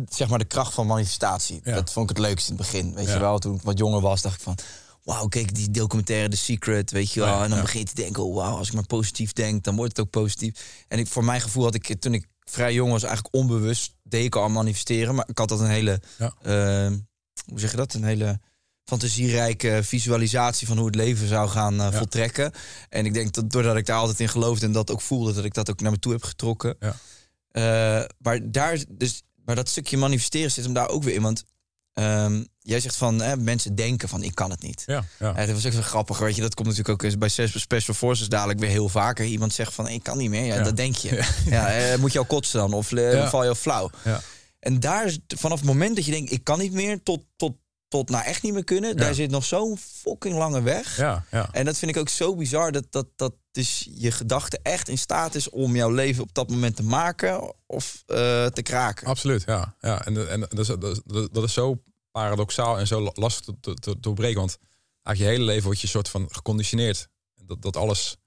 zeg 0.10 0.28
maar 0.30 0.40
de 0.40 0.46
kracht 0.46 0.74
van 0.74 0.88
manifestatie. 0.88 1.60
Ja. 1.64 1.74
Dat 1.76 1.92
vond 1.92 2.10
ik 2.10 2.16
het 2.18 2.26
leukste 2.26 2.52
in 2.52 2.58
het 2.58 2.72
begin. 2.72 2.94
Weet 2.94 3.08
Ja. 3.08 3.14
je 3.14 3.20
wel, 3.20 3.40
toen 3.40 3.56
ik 3.56 3.62
wat 3.62 3.78
jonger 3.78 4.02
was, 4.02 4.22
dacht 4.22 4.36
ik 4.36 4.42
van. 4.42 4.58
Wauw, 5.04 5.28
kijk, 5.28 5.56
die 5.56 5.72
documentaire 5.72 6.30
The 6.30 6.38
Secret, 6.38 6.92
weet 6.92 7.12
je 7.12 7.20
wel. 7.20 7.44
En 7.44 7.50
dan 7.50 7.62
begin 7.62 7.80
je 7.80 7.86
te 7.86 7.96
denken, 7.96 8.24
oh 8.24 8.36
wauw, 8.36 8.58
als 8.58 8.68
ik 8.68 8.74
maar 8.74 8.86
positief 8.86 9.34
denk, 9.34 9.64
dan 9.64 9.76
wordt 9.76 9.98
het 9.98 10.06
ook 10.06 10.12
positief. 10.12 10.84
En 10.88 11.00
ik, 11.00 11.08
voor 11.08 11.24
mijn 11.24 11.42
gevoel 11.42 11.64
had 11.64 11.76
ik, 11.76 12.00
toen 12.02 12.14
ik 12.14 12.28
vrij 12.46 12.74
jong 12.74 12.92
was, 12.92 13.04
eigenlijk 13.04 13.36
onbewust, 13.36 13.96
deed 14.04 14.26
ik 14.26 14.36
al 14.36 14.44
aan 14.44 14.52
manifesteren. 14.52 15.16
Maar 15.16 15.30
ik 15.30 15.38
had 15.38 15.50
dat 15.50 15.60
een 15.60 15.70
hele, 15.70 16.02
Ja. 16.18 16.34
eh, 16.42 16.92
hoe 17.46 17.60
zeg 17.60 17.72
je 17.72 17.78
dat? 17.78 17.94
Een 17.94 18.04
hele 18.04 18.40
fantasierijke 18.84 19.80
visualisatie 19.84 20.68
van 20.68 20.78
hoe 20.78 20.86
het 20.86 20.96
leven 20.96 21.28
zou 21.28 21.50
gaan 21.50 21.76
Ja. 21.76 21.92
voltrekken. 21.92 22.52
En 22.90 23.06
ik 23.06 23.14
denk 23.14 23.34
dat 23.34 23.50
doordat 23.52 23.76
ik 23.76 23.86
daar 23.86 23.98
altijd 23.98 24.20
in 24.20 24.30
geloofde 24.30 24.66
en 24.66 24.72
dat 24.72 24.92
ook 24.92 25.02
voelde, 25.02 25.34
dat 25.34 25.46
ik 25.46 25.54
dat 25.54 25.70
ook 25.70 25.82
naar 25.82 25.92
me 25.92 26.00
toe 26.00 26.12
heb 26.12 26.24
getrokken. 26.24 26.76
Ja. 26.80 26.96
Eh, 27.52 28.06
maar, 28.18 28.52
daar, 28.52 28.84
dus, 28.90 29.22
maar 29.46 29.56
dat 29.56 29.70
stukje 29.70 29.98
manifesteren 29.98 30.52
zit 30.52 30.64
hem 30.64 30.74
daar 30.74 30.90
ook 30.90 31.04
weer 31.04 31.14
in. 31.16 31.22
Want 31.22 31.44
ehm, 31.94 32.44
jij 32.64 32.80
zegt 32.80 32.96
van 32.96 33.22
hè, 33.22 33.38
mensen 33.38 33.76
denken 33.76 34.10
van 34.10 34.24
ik 34.24 34.36
kan 34.36 34.50
het 34.50 34.62
niet. 34.62 34.84
Ja, 34.86 35.04
dat 35.20 35.50
was 35.50 35.66
ook 35.66 35.72
zo 35.74 35.82
grappig, 35.82 36.18
weet 36.20 36.36
je. 36.36 36.42
Dat 36.42 36.54
komt 36.56 36.68
natuurlijk 36.68 36.94
ook 36.96 37.04
eens 37.04 37.18
bij 37.18 37.30
Spe- 37.30 37.60
Special 37.60 37.96
Forces 37.96 38.28
dadelijk 38.30 38.60
weer 38.60 38.70
heel 38.70 38.90
vaker. 38.90 39.26
Iemand 39.26 39.54
zegt 39.54 39.74
van, 39.74 39.88
ik 39.88 40.04
kan 40.04 40.18
niet 40.18 40.30
meer. 40.30 40.46
Ja, 40.46 40.56
Ja. 40.56 40.64
dat 40.64 40.76
denk 40.76 40.96
je. 40.96 41.24
Ja, 41.46 41.68
eh, 41.74 41.98
moet 42.00 42.12
je 42.14 42.20
al 42.20 42.26
kotsen 42.26 42.60
dan? 42.60 42.74
Of 42.74 42.92
eh, 42.92 43.30
val 43.30 43.44
je 43.44 43.50
al 43.50 43.56
flauw? 43.56 43.90
Ja. 44.04 44.22
En 44.60 44.80
daar, 44.80 45.06
is- 45.06 45.20
vanaf 45.28 45.58
het 45.60 45.68
moment 45.68 45.96
dat 45.96 46.06
je 46.06 46.12
denkt, 46.12 46.32
ik 46.32 46.44
kan 46.44 46.60
niet 46.60 46.74
meer, 46.74 47.04
tot, 47.04 47.24
tot, 47.36 47.54
tot 47.88 48.10
nou 48.10 48.24
echt 48.26 48.42
niet 48.44 48.54
meer 48.54 48.64
kunnen, 48.64 48.98
daar 48.98 49.14
zit 49.14 49.32
nog 49.32 49.46
zo'n 49.46 49.78
fucking 50.02 50.36
lange 50.38 50.62
weg. 50.62 50.98
ja, 50.98 51.26
ja. 51.32 51.50
En 51.52 51.66
dat 51.66 51.78
vind 51.78 51.92
ik 51.92 51.98
ook 51.98 52.10
zo 52.10 52.36
bizar, 52.36 52.72
dat, 52.72 52.86
dat, 52.90 53.08
dat 53.16 53.34
dus 53.52 53.90
je 53.96 54.12
gedachte 54.12 54.60
echt 54.64 54.90
in 54.90 54.98
staat 54.98 55.36
is 55.36 55.50
om 55.50 55.76
jouw 55.76 55.90
leven 55.92 56.24
op 56.24 56.34
dat 56.34 56.50
moment 56.50 56.76
te 56.76 56.84
maken 56.84 57.54
of 57.66 58.04
eh, 58.06 58.46
te 58.46 58.62
kraken. 58.62 59.08
Absoluut, 59.08 59.44
ja. 59.46 59.76
ja. 59.82 60.06
En, 60.06 60.30
en 60.30 60.40
dat, 60.40 60.60
is, 60.60 60.68
dat, 60.68 60.84
is, 60.84 61.28
dat 61.32 61.44
is 61.44 61.54
zo 61.54 61.82
paradoxaal 62.14 62.80
en 62.80 62.88
zo 62.88 63.12
lastig 63.14 63.56
te, 63.60 63.74
te, 63.74 64.00
doorbreken. 64.00 64.40
Want 64.40 64.58
eigenlijk 65.02 65.18
je 65.18 65.38
hele 65.38 65.52
leven 65.52 65.68
word 65.68 65.82
je 65.82 65.88
soort 65.88 66.10
van 66.10 66.28
geconditioneerd. 66.32 67.08
Dat, 67.46 67.62
dat 67.62 67.76
alles 67.76 68.18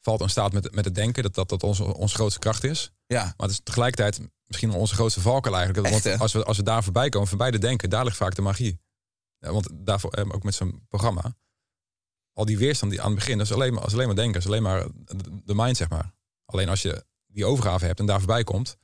valt 0.00 0.20
en 0.20 0.30
staat 0.30 0.52
met, 0.52 0.74
met 0.74 0.84
het 0.84 0.94
denken. 0.94 1.22
Dat 1.22 1.34
dat, 1.34 1.48
dat 1.48 1.62
onze, 1.62 1.94
onze 1.96 2.14
grootste 2.14 2.38
kracht 2.40 2.64
is. 2.64 2.92
Ja, 3.06 3.22
Maar 3.22 3.34
het 3.36 3.50
is 3.50 3.60
tegelijkertijd 3.62 4.20
misschien 4.46 4.70
onze 4.72 4.94
grootste 4.94 5.20
valkuil 5.20 5.56
eigenlijk. 5.56 5.86
Echt, 5.86 6.04
Want 6.04 6.20
als 6.20 6.32
we, 6.32 6.44
als 6.44 6.56
we 6.56 6.62
daar 6.62 6.84
voorbij 6.84 7.08
komen, 7.08 7.28
voorbij 7.28 7.50
de 7.50 7.58
denken, 7.58 7.90
daar 7.90 8.04
ligt 8.04 8.16
vaak 8.16 8.34
de 8.34 8.42
magie. 8.42 8.80
Ja, 9.38 9.52
want 9.52 9.68
daarvoor, 9.72 10.12
eh, 10.12 10.34
ook 10.34 10.42
met 10.42 10.54
zo'n 10.54 10.84
programma, 10.88 11.36
al 12.32 12.44
die 12.44 12.58
weerstand 12.58 12.92
die 12.92 13.00
aan 13.00 13.10
het 13.10 13.18
begin, 13.18 13.38
dat 13.38 13.46
is 13.46 13.52
alleen 13.52 13.74
maar, 13.74 13.84
alleen 13.84 14.06
maar 14.06 14.16
denken, 14.16 14.32
dat 14.32 14.42
is 14.42 14.48
alleen 14.48 14.62
maar 14.62 14.86
de, 15.04 15.42
de 15.44 15.54
mind, 15.54 15.76
zeg 15.76 15.88
maar. 15.88 16.14
Alleen 16.44 16.68
als 16.68 16.82
je 16.82 17.04
die 17.26 17.44
overgave 17.44 17.86
hebt 17.86 18.00
en 18.00 18.06
daar 18.06 18.18
voorbij 18.18 18.44
komt, 18.44 18.76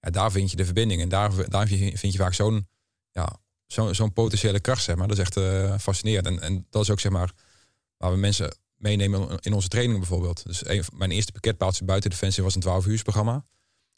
ja, 0.00 0.10
daar 0.10 0.30
vind 0.30 0.50
je 0.50 0.56
de 0.56 0.64
verbinding. 0.64 1.00
En 1.00 1.08
daar, 1.08 1.50
daar 1.50 1.66
vind, 1.66 1.80
je, 1.80 1.98
vind 1.98 2.12
je 2.12 2.18
vaak 2.18 2.34
zo'n 2.34 2.68
ja, 3.10 3.40
zo'n 3.72 3.94
zo'n 3.94 4.12
potentiële 4.12 4.60
kracht, 4.60 4.82
zeg 4.82 4.96
maar. 4.96 5.08
Dat 5.08 5.18
is 5.18 5.22
echt 5.22 5.36
eh, 5.36 5.78
fascinerend. 5.78 6.26
En, 6.26 6.40
en 6.40 6.66
dat 6.70 6.82
is 6.82 6.90
ook, 6.90 7.00
zeg 7.00 7.12
maar, 7.12 7.32
waar 7.96 8.10
we 8.10 8.16
mensen 8.16 8.56
meenemen 8.76 9.38
in 9.40 9.52
onze 9.52 9.68
trainingen 9.68 10.00
bijvoorbeeld. 10.00 10.46
Dus 10.46 10.62
mijn 10.94 11.10
eerste 11.10 11.32
pakketpaaltje 11.32 11.84
buiten 11.84 12.10
Defensie 12.10 12.42
was 12.42 12.54
een 12.54 12.60
12 12.60 12.86
uur 12.86 13.02
programma. 13.02 13.44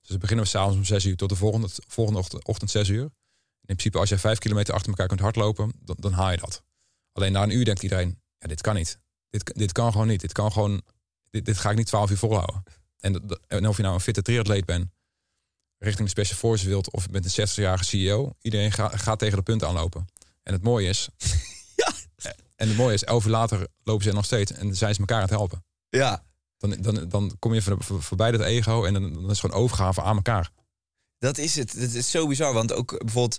Dus 0.01 0.09
dan 0.09 0.19
beginnen 0.19 0.45
we 0.45 0.51
s'avonds 0.51 0.77
om 0.77 0.85
6 0.85 1.05
uur 1.05 1.17
tot 1.17 1.29
de 1.29 1.37
volgende, 1.37 1.69
volgende 1.87 2.21
ochtend, 2.21 2.45
ochtend 2.45 2.71
6 2.71 2.89
uur. 2.89 3.03
In 3.03 3.77
principe, 3.77 3.99
als 3.99 4.09
je 4.09 4.19
vijf 4.19 4.39
kilometer 4.39 4.75
achter 4.75 4.89
elkaar 4.89 5.07
kunt 5.07 5.21
hardlopen, 5.21 5.73
dan, 5.81 5.97
dan 5.99 6.13
haal 6.13 6.31
je 6.31 6.37
dat. 6.37 6.63
Alleen 7.13 7.33
na 7.33 7.43
een 7.43 7.57
uur 7.57 7.65
denkt 7.65 7.83
iedereen, 7.83 8.21
ja, 8.39 8.49
dit 8.49 8.61
kan 8.61 8.75
niet. 8.75 8.99
Dit, 9.29 9.55
dit 9.55 9.73
kan 9.73 9.93
gewoon 9.93 10.07
niet. 10.07 10.21
Dit 10.21 10.33
kan 10.33 10.53
gewoon, 10.53 10.83
dit, 11.31 11.59
ga 11.59 11.71
ik 11.71 11.77
niet 11.77 11.87
12 11.87 12.11
uur 12.11 12.17
volhouden. 12.17 12.63
En, 12.99 13.41
en 13.47 13.69
of 13.69 13.77
je 13.77 13.83
nou 13.83 13.95
een 13.95 14.01
fitte 14.01 14.23
triatleet 14.23 14.65
bent, 14.65 14.91
richting 15.81 16.05
de 16.05 16.11
Special 16.11 16.39
Forces 16.39 16.67
wilt, 16.67 16.91
of 16.91 17.03
je 17.05 17.11
bent 17.11 17.37
een 17.39 17.49
60-jarige 17.49 17.85
CEO, 17.85 18.33
iedereen 18.41 18.73
ga- 18.73 18.97
gaat 18.97 19.19
tegen 19.19 19.37
de 19.37 19.43
punt 19.43 19.65
aanlopen. 19.65 20.07
En 20.43 20.53
het 20.53 20.63
mooie 20.63 20.89
is, 20.89 21.09
Ja. 21.77 21.93
en 22.57 22.69
het 22.69 22.77
mooie 22.77 22.95
is, 22.95 23.05
elf 23.05 23.25
uur 23.25 23.31
later 23.31 23.67
lopen 23.85 24.03
ze 24.03 24.09
er 24.09 24.15
nog 24.15 24.25
steeds 24.25 24.53
en 24.53 24.77
zijn 24.77 24.95
ze 24.95 25.01
elkaar 25.01 25.17
aan 25.17 25.23
het 25.23 25.31
helpen. 25.31 25.65
ja. 25.89 26.23
Dan, 26.59 26.77
dan, 26.81 27.09
dan 27.09 27.37
kom 27.39 27.55
je 27.55 27.63
voor, 27.63 27.77
voor- 27.85 28.03
voorbij 28.03 28.31
dat 28.31 28.41
ego 28.41 28.85
en 28.85 28.93
dan, 28.93 29.13
dan 29.13 29.23
is 29.23 29.29
het 29.29 29.39
gewoon 29.41 29.57
overgave 29.57 30.03
aan 30.03 30.17
elkaar. 30.17 30.51
Dat 31.19 31.39
is 31.39 31.55
het. 31.57 31.73
Het 31.73 31.95
is 31.95 32.11
zo 32.11 32.27
bizar. 32.27 32.53
Want 32.53 32.73
ook 32.73 32.99
bijvoorbeeld. 33.05 33.39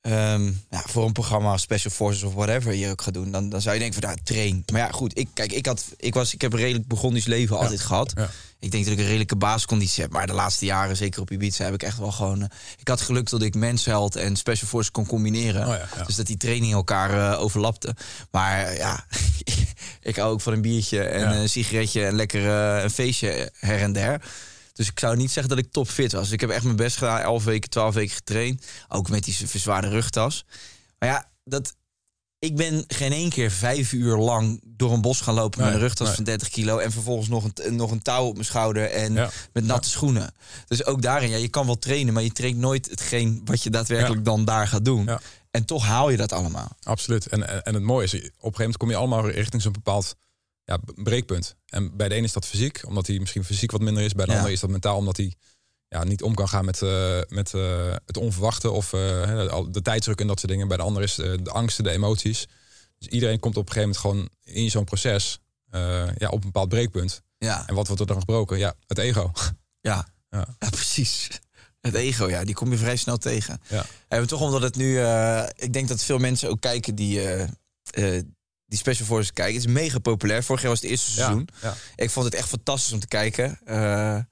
Ehm, 0.00 0.46
ja, 0.70 0.82
voor 0.86 1.04
een 1.04 1.12
programma 1.12 1.56
Special 1.56 1.92
Forces 1.92 2.22
of 2.22 2.34
whatever 2.34 2.74
je 2.74 2.90
ook 2.90 3.02
gaat 3.02 3.14
doen, 3.14 3.30
dan, 3.30 3.48
dan 3.48 3.60
zou 3.60 3.74
je 3.74 3.80
denken 3.80 4.00
van 4.00 4.10
nou, 4.10 4.22
train. 4.24 4.62
Maar 4.72 4.80
ja, 4.80 4.90
goed, 4.90 5.18
ik, 5.18 5.28
kijk, 5.34 5.52
ik, 5.52 5.66
had, 5.66 5.84
ik, 5.96 6.14
was, 6.14 6.34
ik 6.34 6.40
heb 6.40 6.52
een 6.52 6.58
redelijk 6.58 6.86
Burgondisch 6.86 7.26
leven 7.26 7.58
altijd 7.58 7.80
gehad. 7.80 8.12
Ja. 8.16 8.30
Ik 8.60 8.70
denk 8.70 8.84
dat 8.84 8.92
ik 8.92 8.98
een 8.98 9.04
redelijke 9.06 9.36
basisconditie 9.36 10.02
heb. 10.02 10.12
Maar 10.12 10.26
de 10.26 10.32
laatste 10.32 10.64
jaren, 10.64 10.96
zeker 10.96 11.20
op 11.20 11.30
Ibiza, 11.30 11.64
heb 11.64 11.74
ik 11.74 11.82
echt 11.82 11.98
wel 11.98 12.12
gewoon... 12.12 12.42
eh, 12.42 12.48
ik 12.78 12.88
had 12.88 13.00
geluk 13.00 13.30
dat 13.30 13.42
ik 13.42 13.54
mensheld 13.54 14.16
en 14.16 14.36
Special 14.36 14.68
Forces 14.68 14.90
kon 14.90 15.06
combineren. 15.06 15.66
Oh. 15.68 16.06
Dus 16.06 16.16
dat 16.16 16.26
die 16.26 16.36
training 16.36 16.72
elkaar 16.72 17.32
eh, 17.32 17.40
overlapte. 17.40 17.94
Maar 18.30 18.64
eh, 18.64 18.76
ja, 18.76 19.04
ik 20.10 20.16
hou 20.16 20.32
ook 20.32 20.40
van 20.40 20.52
een 20.52 20.62
biertje 20.62 21.02
en 21.02 21.30
een 21.30 21.48
sigaretje 21.48 22.04
en 22.04 22.14
lekker 22.14 22.46
een 22.46 22.90
feestje 22.90 23.52
her 23.58 23.80
en 23.80 23.92
der. 23.92 24.22
Dus 24.80 24.88
ik 24.88 24.98
zou 24.98 25.16
niet 25.16 25.30
zeggen 25.30 25.56
dat 25.56 25.64
ik 25.64 25.72
topfit 25.72 26.12
was. 26.12 26.30
Ik 26.30 26.40
heb 26.40 26.50
echt 26.50 26.64
mijn 26.64 26.76
best 26.76 26.96
gedaan, 26.96 27.20
11 27.20 27.44
weken, 27.44 27.70
12 27.70 27.94
weken 27.94 28.14
getraind. 28.14 28.66
Ook 28.88 29.08
met 29.08 29.24
die 29.24 29.48
verzwaarde 29.48 29.88
rugtas. 29.88 30.44
Maar 30.98 31.08
ja, 31.08 31.30
dat, 31.44 31.74
ik 32.38 32.56
ben 32.56 32.84
geen 32.88 33.12
één 33.12 33.30
keer 33.30 33.50
vijf 33.50 33.92
uur 33.92 34.16
lang 34.16 34.60
door 34.64 34.92
een 34.92 35.00
bos 35.00 35.20
gaan 35.20 35.34
lopen 35.34 35.64
met 35.64 35.72
een 35.72 35.78
rugtas 35.78 36.06
nee. 36.06 36.16
van 36.16 36.24
30 36.24 36.48
kilo. 36.48 36.78
En 36.78 36.92
vervolgens 36.92 37.28
nog 37.28 37.50
een, 37.54 37.76
nog 37.76 37.90
een 37.90 38.02
touw 38.02 38.24
op 38.24 38.32
mijn 38.32 38.44
schouder 38.44 38.90
en 38.90 39.12
Ja. 39.12 39.30
met 39.52 39.64
natte 39.64 39.88
schoenen. 39.88 40.34
Dus 40.66 40.84
ook 40.84 41.02
daarin, 41.02 41.30
ja, 41.30 41.36
je 41.36 41.48
kan 41.48 41.66
wel 41.66 41.78
trainen, 41.78 42.14
maar 42.14 42.22
je 42.22 42.32
traint 42.32 42.58
nooit 42.58 42.90
hetgeen 42.90 43.40
wat 43.44 43.62
je 43.62 43.70
daadwerkelijk 43.70 44.24
dan 44.24 44.44
daar 44.44 44.68
gaat 44.68 44.84
doen. 44.84 45.08
En 45.50 45.64
toch 45.64 45.84
haal 45.84 46.10
je 46.10 46.16
dat 46.16 46.32
allemaal. 46.32 46.76
Absoluut. 46.82 47.26
En, 47.26 47.48
en 47.48 47.62
en 47.64 47.74
het 47.74 47.82
mooie 47.82 48.04
is, 48.04 48.14
op 48.14 48.20
een 48.20 48.30
gegeven 48.30 48.52
moment 48.58 48.76
kom 48.76 48.90
je 48.90 48.96
allemaal 48.96 49.28
richting 49.28 49.62
zo'n 49.62 49.72
bepaald 49.72 50.16
ja, 50.64 50.78
breekpunt. 50.94 51.56
En 51.66 51.96
bij 51.96 52.08
de 52.08 52.14
ene 52.14 52.24
is 52.26 52.32
dat 52.32 52.46
fysiek, 52.46 52.82
omdat 52.86 53.06
hij 53.06 53.18
misschien 53.18 53.44
fysiek 53.44 53.70
wat 53.70 53.80
minder 53.80 54.02
is. 54.02 54.14
Bij 54.14 54.24
de 54.24 54.30
Ja. 54.30 54.36
ander 54.36 54.52
is 54.52 54.60
dat 54.60 54.70
mentaal, 54.70 54.96
omdat 54.96 55.16
hij 55.16 55.34
ja, 55.88 56.04
niet 56.04 56.22
om 56.22 56.34
kan 56.34 56.48
gaan 56.48 56.64
met, 56.64 56.82
eh, 56.82 57.20
met 57.28 57.54
eh, 57.54 57.94
het 58.06 58.16
onverwachte 58.16 58.70
of 58.70 58.94
al- 58.94 59.72
de 59.72 59.82
tijdsdruk 59.82 60.20
en 60.20 60.26
dat 60.26 60.38
soort 60.40 60.52
dingen. 60.52 60.68
Bij 60.68 60.76
de 60.76 60.82
ander 60.82 61.02
is 61.02 61.14
de 61.14 61.40
angsten, 61.50 61.84
de 61.84 61.90
emoties. 61.90 62.46
Dus 62.98 63.08
iedereen 63.08 63.40
komt 63.40 63.56
op 63.56 63.66
een 63.68 63.72
gegeven 63.72 64.02
moment 64.02 64.28
gewoon 64.44 64.54
in 64.56 64.70
zo'n 64.70 64.84
proces 64.84 65.38
ja, 66.18 66.28
op 66.28 66.32
een 66.34 66.40
bepaald 66.40 66.68
breekpunt. 66.68 67.22
Ja, 67.38 67.68
En 67.68 67.74
wat 67.74 67.86
wordt 67.86 68.00
er 68.02 68.08
dan 68.08 68.18
gebroken? 68.18 68.58
Ja, 68.58 68.74
het 68.86 68.98
ego. 68.98 69.30
ja. 69.80 70.08
Ja. 70.30 70.46
ja 70.58 70.68
precies. 70.70 71.28
Het 71.80 71.94
ego, 71.94 72.28
ja, 72.28 72.44
die 72.44 72.54
kom 72.54 72.70
je 72.70 72.78
vrij 72.78 72.96
snel 72.96 73.16
tegen. 73.16 73.60
Ja. 73.68 73.86
En 74.08 74.26
toch 74.26 74.40
omdat 74.40 74.62
het 74.62 74.76
nu, 74.76 75.00
ik 75.56 75.72
denk 75.72 75.88
dat 75.88 76.02
veel 76.02 76.18
mensen 76.18 76.48
ook 76.48 76.60
kijken 76.60 76.94
die, 76.94 77.20
die 78.70 78.78
Special 78.78 79.06
Forces 79.06 79.32
kijken. 79.32 79.54
Het 79.54 79.64
is 79.64 79.72
mega 79.72 79.98
populair. 79.98 80.44
Vorig 80.44 80.60
jaar 80.62 80.70
was 80.70 80.80
het 80.80 80.90
eerste 80.90 81.10
seizoen. 81.10 81.48
Ja. 81.62 81.74
Ik 81.96 82.10
vond 82.10 82.24
het 82.24 82.34
echt 82.34 82.48
fantastisch 82.48 82.92
om 82.92 83.00
te 83.00 83.06
kijken. 83.06 83.58
Eh, 83.64 84.14
eh, 84.14 84.22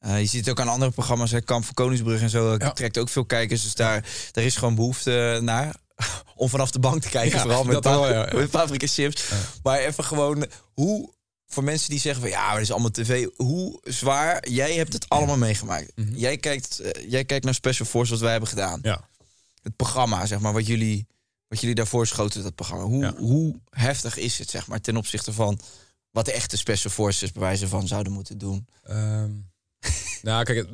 je 0.00 0.26
ziet 0.26 0.40
het 0.40 0.50
ook 0.50 0.60
aan 0.60 0.68
andere 0.68 0.90
programma's, 0.90 1.30
hè, 1.30 1.40
Kamp 1.40 1.64
van 1.64 1.74
Koningsbrug 1.74 2.20
en 2.20 2.30
zo. 2.30 2.56
Ja. 2.58 2.70
Trekt 2.70 2.98
ook 2.98 3.08
veel 3.08 3.24
kijkers. 3.24 3.62
Dus 3.62 3.74
daar, 3.74 4.04
daar 4.32 4.44
is 4.44 4.56
gewoon 4.56 4.74
behoefte 4.74 5.38
naar. 5.42 5.74
Om 6.34 6.48
vanaf 6.48 6.70
de 6.70 6.78
bank 6.78 7.02
te 7.02 7.08
kijken, 7.08 7.36
Ja, 7.36 7.42
vooral 7.42 7.64
met, 7.64 8.32
met 8.32 8.50
paprika 8.50 8.86
chips. 8.86 9.24
Maar 9.62 9.78
even 9.78 10.04
gewoon, 10.04 10.46
hoe, 10.74 11.14
voor 11.46 11.64
mensen 11.64 11.90
die 11.90 12.00
zeggen 12.00 12.20
van 12.20 12.30
ja, 12.30 12.44
maar 12.44 12.52
dat 12.52 12.62
is 12.62 12.70
allemaal 12.70 12.90
tv. 12.90 13.26
Hoe 13.36 13.80
zwaar, 13.84 14.48
jij 14.48 14.74
hebt 14.74 14.92
het 14.92 15.08
allemaal 15.08 15.36
meegemaakt. 15.36 15.92
jij, 15.94 16.36
kijkt, 16.36 16.78
eh, 16.78 17.10
jij 17.10 17.24
kijkt 17.24 17.44
naar 17.44 17.54
Special 17.54 17.88
Force 17.88 18.10
wat 18.10 18.20
wij 18.20 18.30
hebben 18.30 18.48
gedaan. 18.48 18.78
Ja. 18.82 19.08
Het 19.62 19.76
programma, 19.76 20.26
zeg 20.26 20.38
maar, 20.38 20.52
wat 20.52 20.66
jullie, 20.66 21.06
wat 21.48 21.60
jullie 21.60 21.74
daarvoor 21.74 22.06
schoten, 22.06 22.42
dat 22.42 22.54
programma. 22.54 22.84
Hoe, 22.84 23.02
Ja. 23.02 23.14
hoe 23.16 23.60
heftig 23.70 24.16
is 24.16 24.38
het, 24.38 24.50
zeg 24.50 24.66
maar, 24.66 24.80
ten 24.80 24.96
opzichte 24.96 25.32
van 25.32 25.60
wat 26.10 26.24
de 26.24 26.32
echte 26.32 26.56
Special 26.56 26.92
Forces 26.92 27.32
bij 27.32 27.42
wijze 27.42 27.68
van 27.68 27.86
zouden 27.86 28.12
moeten 28.12 28.38
doen? 28.38 28.66
Ehm, 28.82 29.30
nou, 30.22 30.44
kijk, 30.44 30.66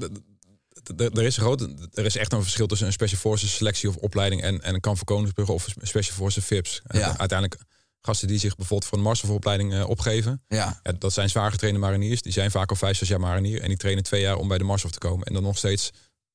er 0.98 1.22
is, 1.22 1.36
groot, 1.36 1.60
er 1.94 2.04
is 2.04 2.16
echt 2.16 2.32
een 2.32 2.42
verschil 2.42 2.66
tussen 2.66 2.86
een 2.86 2.92
Special 2.92 3.20
Forces 3.20 3.56
selectie 3.56 3.88
of 3.88 3.96
opleiding 3.96 4.42
en, 4.42 4.62
en 4.62 4.74
een 4.74 4.80
kamp 4.80 4.96
van 4.96 5.06
Koningsbrugge 5.06 5.52
of 5.52 5.66
Special 5.82 6.16
Forces 6.16 6.44
VIPs. 6.44 6.82
Ja. 6.86 7.18
Uiteindelijk 7.18 7.60
gasten 8.00 8.28
die 8.28 8.38
zich 8.38 8.56
bijvoorbeeld 8.56 8.88
voor 8.90 8.98
een 8.98 9.04
masteropleiding 9.04 9.74
eh 9.74 9.88
opgeven. 9.88 10.42
Ja, 10.48 10.80
Ja, 10.82 10.92
dat 10.92 11.12
zijn 11.12 11.30
zwaar 11.30 11.50
getrainde 11.50 11.78
mariniers. 11.80 12.22
Die 12.22 12.32
zijn 12.32 12.50
vaak 12.50 12.70
al 12.70 12.76
vijf, 12.76 12.96
zes 12.96 13.08
jaar 13.08 13.20
marinier. 13.20 13.60
En 13.62 13.68
die 13.68 13.76
trainen 13.76 14.04
twee 14.04 14.20
jaar 14.20 14.36
om 14.36 14.48
bij 14.48 14.58
de 14.58 14.64
Marshof 14.64 14.90
te 14.90 14.98
komen. 14.98 15.26
En 15.26 15.32
dan 15.34 15.42
nog 15.42 15.58
steeds 15.58 15.90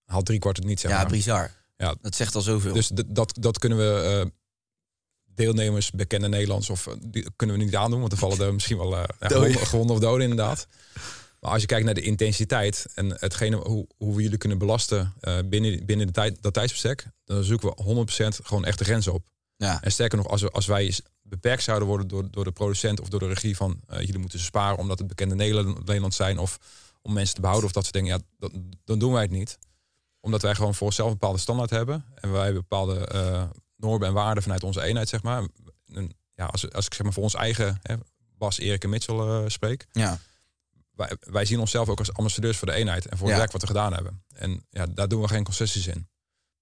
haalt 0.05 0.25
drie 0.25 0.39
kwart 0.39 0.57
het 0.57 0.65
niet, 0.65 0.79
zeg 0.79 0.91
ja 0.91 0.97
maar. 0.97 1.07
bizar. 1.11 1.51
Ja. 1.84 1.95
Dat 2.01 2.15
zegt 2.15 2.36
al 2.36 2.41
zoveel. 2.41 2.73
Dus 2.73 2.91
dat, 3.05 3.34
dat 3.39 3.59
kunnen 3.59 3.77
we 3.77 4.01
eh, 4.01 4.30
deelnemers, 5.25 5.91
bekende 5.91 6.27
Nederlands, 6.27 6.69
of 6.69 6.88
eh, 6.88 6.93
die 7.01 7.25
kunnen 7.36 7.57
we 7.57 7.63
niet 7.63 7.75
aandoen, 7.75 7.99
want 7.99 8.09
dan 8.09 8.19
vallen 8.19 8.39
er 8.39 8.53
misschien 8.53 8.77
wel 8.77 9.05
gewonden, 9.19 9.67
gewonden 9.67 9.95
of 9.95 10.01
doden 10.01 10.21
inderdaad. 10.30 10.67
Maar 11.39 11.51
als 11.51 11.61
je 11.61 11.67
kijkt 11.67 11.86
naar 11.86 11.93
de 11.93 12.01
intensiteit 12.01 12.86
en 12.95 13.15
hetgene 13.19 13.55
hoe, 13.55 13.88
hoe 13.97 14.15
we 14.15 14.21
jullie 14.21 14.38
kunnen 14.38 14.57
belasten 14.57 15.13
binnen, 15.45 15.86
binnen 15.86 16.07
de 16.07 16.13
tijd, 16.13 16.41
dat 16.41 16.53
tijdsbestek, 16.53 17.07
dan 17.25 17.43
zoeken 17.43 17.69
we 17.69 18.05
100% 18.34 18.45
gewoon 18.45 18.65
echt 18.65 18.77
de 18.77 18.86
grens 18.86 19.07
op. 19.07 19.27
ja. 19.55 19.82
En 19.82 19.91
sterker 19.91 20.17
nog, 20.17 20.27
als, 20.27 20.41
we, 20.41 20.49
als 20.49 20.65
wij 20.65 20.99
beperkt 21.21 21.63
zouden 21.63 21.88
worden 21.88 22.07
door, 22.07 22.32
door 22.32 22.43
de 22.43 22.51
producent 22.51 22.99
of 22.99 23.09
door 23.09 23.19
de 23.19 23.27
regie 23.27 23.55
van 23.55 23.80
jullie 23.89 24.17
moeten 24.17 24.39
ze 24.39 24.45
sparen 24.45 24.77
omdat 24.77 24.99
het 24.99 25.07
bekende 25.07 25.36
Nederland, 25.36 26.13
zijn 26.13 26.38
of 26.38 26.59
om 27.01 27.13
mensen 27.13 27.36
te 27.36 27.41
behouden 27.41 27.67
of 27.67 27.73
dat 27.73 27.84
soort 27.84 27.95
dingen, 27.95 28.23
ja, 28.39 28.49
dan 28.84 28.99
doen 28.99 29.11
wij 29.11 29.21
het 29.21 29.32
niet. 29.32 29.57
Omdat 30.20 30.41
wij 30.41 30.55
gewoon 30.55 30.76
voor 30.76 30.88
onszelf 30.88 31.07
een 31.07 31.17
bepaalde 31.17 31.39
standaard 31.39 31.70
hebben 31.70 32.05
en 32.15 32.32
wij 32.32 32.43
hebben 32.43 32.61
bepaalde 32.61 33.07
eh, 33.07 33.43
normen 33.76 34.07
en 34.07 34.13
waarden 34.13 34.43
vanuit 34.43 34.63
onze 34.63 34.82
eenheid, 34.82 35.09
zeg 35.09 35.24
maar. 35.24 35.43
En, 35.93 36.11
ja, 36.34 36.45
als, 36.45 36.72
als 36.72 36.86
ik 36.86 36.93
zeg 36.93 37.03
maar 37.03 37.13
voor 37.13 37.24
ons 37.24 37.34
eigen 37.36 37.80
hè, 37.82 37.95
Bas, 38.38 38.59
Erik 38.59 38.84
en 38.84 38.89
Mitchell 38.89 39.15
eh, 39.15 39.43
spreek, 39.47 39.86
ja. 39.91 40.20
wij, 40.95 41.11
wij 41.20 41.45
zien 41.45 41.59
onszelf 41.59 41.89
ook 41.89 41.99
als 41.99 42.13
ambassadeurs 42.13 42.57
voor 42.57 42.67
de 42.67 42.74
eenheid 42.74 43.05
en 43.05 43.17
voor 43.17 43.26
het 43.28 43.36
Ja. 43.36 43.41
werk 43.41 43.51
wat 43.51 43.61
we 43.61 43.67
gedaan 43.67 43.93
hebben. 43.93 44.24
En 44.36 44.65
ja, 44.70 44.86
daar 44.86 45.07
doen 45.07 45.22
we 45.22 45.28
geen 45.28 45.43
concessies 45.43 45.88
in. 45.88 46.07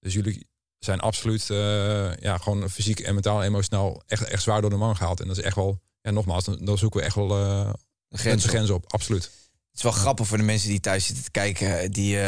Dus 0.00 0.12
jullie 0.12 0.46
zijn 0.78 1.00
absoluut 1.00 1.50
eh, 1.50 2.16
ja, 2.16 2.38
gewoon 2.38 2.70
fysiek 2.70 3.00
en 3.00 3.14
mentaal 3.14 3.40
en 3.40 3.46
emotioneel 3.46 4.02
echt, 4.06 4.22
echt 4.22 4.42
zwaar 4.42 4.60
door 4.60 4.70
de 4.70 4.76
man 4.76 4.96
gehaald. 4.96 5.20
En 5.20 5.28
dat 5.28 5.36
is 5.38 5.42
echt 5.44 5.56
wel, 5.56 5.80
ja, 6.00 6.10
nogmaals, 6.10 6.44
dan, 6.44 6.64
dan 6.64 6.78
zoeken 6.78 7.00
we 7.00 7.06
echt 7.06 7.14
wel 7.14 7.28
grens 8.10 8.42
de 8.42 8.48
op. 8.48 8.54
grens 8.54 8.70
op. 8.70 8.92
Absoluut. 8.92 9.22
Het 9.24 9.76
is 9.76 9.82
wel 9.82 9.92
grappig 9.92 10.26
voor 10.26 10.36
de 10.38 10.42
mensen 10.42 10.68
die 10.68 10.80
thuis 10.80 11.06
zitten 11.06 11.24
te 11.24 11.30
kijken. 11.30 11.90
Die, 11.92 12.18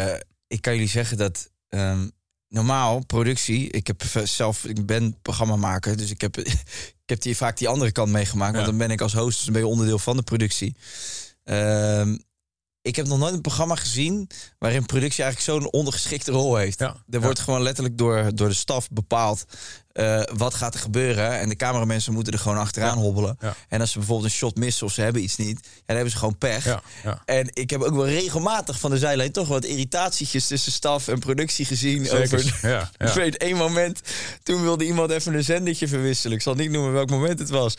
ik 0.51 0.61
kan 0.63 0.73
jullie 0.73 0.89
zeggen 0.89 1.17
dat 1.17 1.51
ehm, 1.69 2.09
normaal 2.49 3.05
productie. 3.07 3.71
Ik 3.71 3.87
heb 3.87 4.03
zelf, 4.25 4.65
ik 4.65 4.87
ben 4.87 5.17
programmamaker, 5.23 5.97
dus 5.97 6.11
ik 6.11 6.21
heb, 6.21 6.39
ik 7.05 7.07
heb 7.07 7.21
die, 7.21 7.37
vaak 7.37 7.59
die 7.59 7.69
andere 7.69 7.93
kant 7.93 8.13
meegemaakt. 8.13 8.55
Want 8.55 8.67
dan 8.67 8.79
ben 8.79 8.91
ik 8.91 9.01
als 9.01 9.13
host 9.13 9.39
dus 9.39 9.47
een 9.47 9.53
beetje 9.53 9.69
onderdeel 9.69 9.99
van 9.99 10.17
de 10.17 10.23
productie. 10.23 10.77
Ehm, 11.45 12.17
ik 12.83 12.97
heb 12.97 13.07
nog 13.07 13.19
nooit 13.19 13.35
een 13.35 13.41
programma 13.41 13.75
gezien 13.75 14.31
waarin 14.59 14.87
productie 14.87 15.25
eigenlijk 15.25 15.53
zo'n 15.53 15.73
ondergeschikte 15.73 16.33
rol 16.33 16.57
heeft. 16.57 16.79
Ja, 16.79 16.87
Er 16.87 17.03
ja. 17.07 17.21
wordt 17.21 17.41
gewoon 17.41 17.63
letterlijk 17.63 17.99
door, 17.99 18.35
door 18.35 18.49
de 18.49 18.55
staf 18.55 18.89
bepaald 18.91 19.45
eh, 19.93 20.23
wat 20.37 20.55
gaat 20.55 20.75
er 20.75 20.81
gebeuren. 20.81 21.39
En 21.39 21.49
de 21.49 21.57
cameramensen 21.57 22.13
moeten 22.13 22.33
er 22.33 22.39
gewoon 22.39 22.59
achteraan 22.59 22.97
Ja. 22.97 23.03
hobbelen. 23.03 23.37
Ja. 23.41 23.55
En 23.69 23.81
als 23.81 23.91
ze 23.91 23.99
bijvoorbeeld 23.99 24.31
een 24.31 24.37
shot 24.37 24.57
missen 24.57 24.87
of 24.87 24.93
ze 24.93 25.01
hebben 25.03 25.23
iets 25.23 25.37
niet, 25.37 25.59
ja, 25.63 25.71
dan 25.87 25.95
hebben 25.97 26.11
ze 26.13 26.19
gewoon 26.19 26.39
pech. 26.39 26.65
Ja, 26.65 26.83
ja. 27.05 27.23
En 27.25 27.51
ik 27.53 27.71
heb 27.71 27.83
ook 27.83 27.95
wel 27.95 28.09
regelmatig 28.09 28.81
van 28.81 28.91
de 28.91 28.99
zijlijn 28.99 29.33
toch 29.33 29.49
wat 29.49 29.65
irritatietjes 29.65 30.47
tussen 30.47 30.73
staf 30.73 31.09
en 31.09 31.19
productie 31.19 31.65
gezien. 31.65 32.07
Zeker. 32.07 32.39
Over, 32.39 32.91
Ik 33.09 33.13
weet 33.15 33.37
één 33.37 33.57
moment, 33.57 34.01
toen 34.43 34.63
wilde 34.63 34.85
iemand 34.85 35.11
even 35.11 35.35
een 35.35 35.45
zendertje 35.45 35.89
verwisselen. 35.89 36.37
Ik 36.37 36.43
zal 36.43 36.55
niet 36.55 36.71
noemen 36.71 36.93
welk 36.93 37.11
moment 37.11 37.39
het 37.39 37.51
was. 37.51 37.75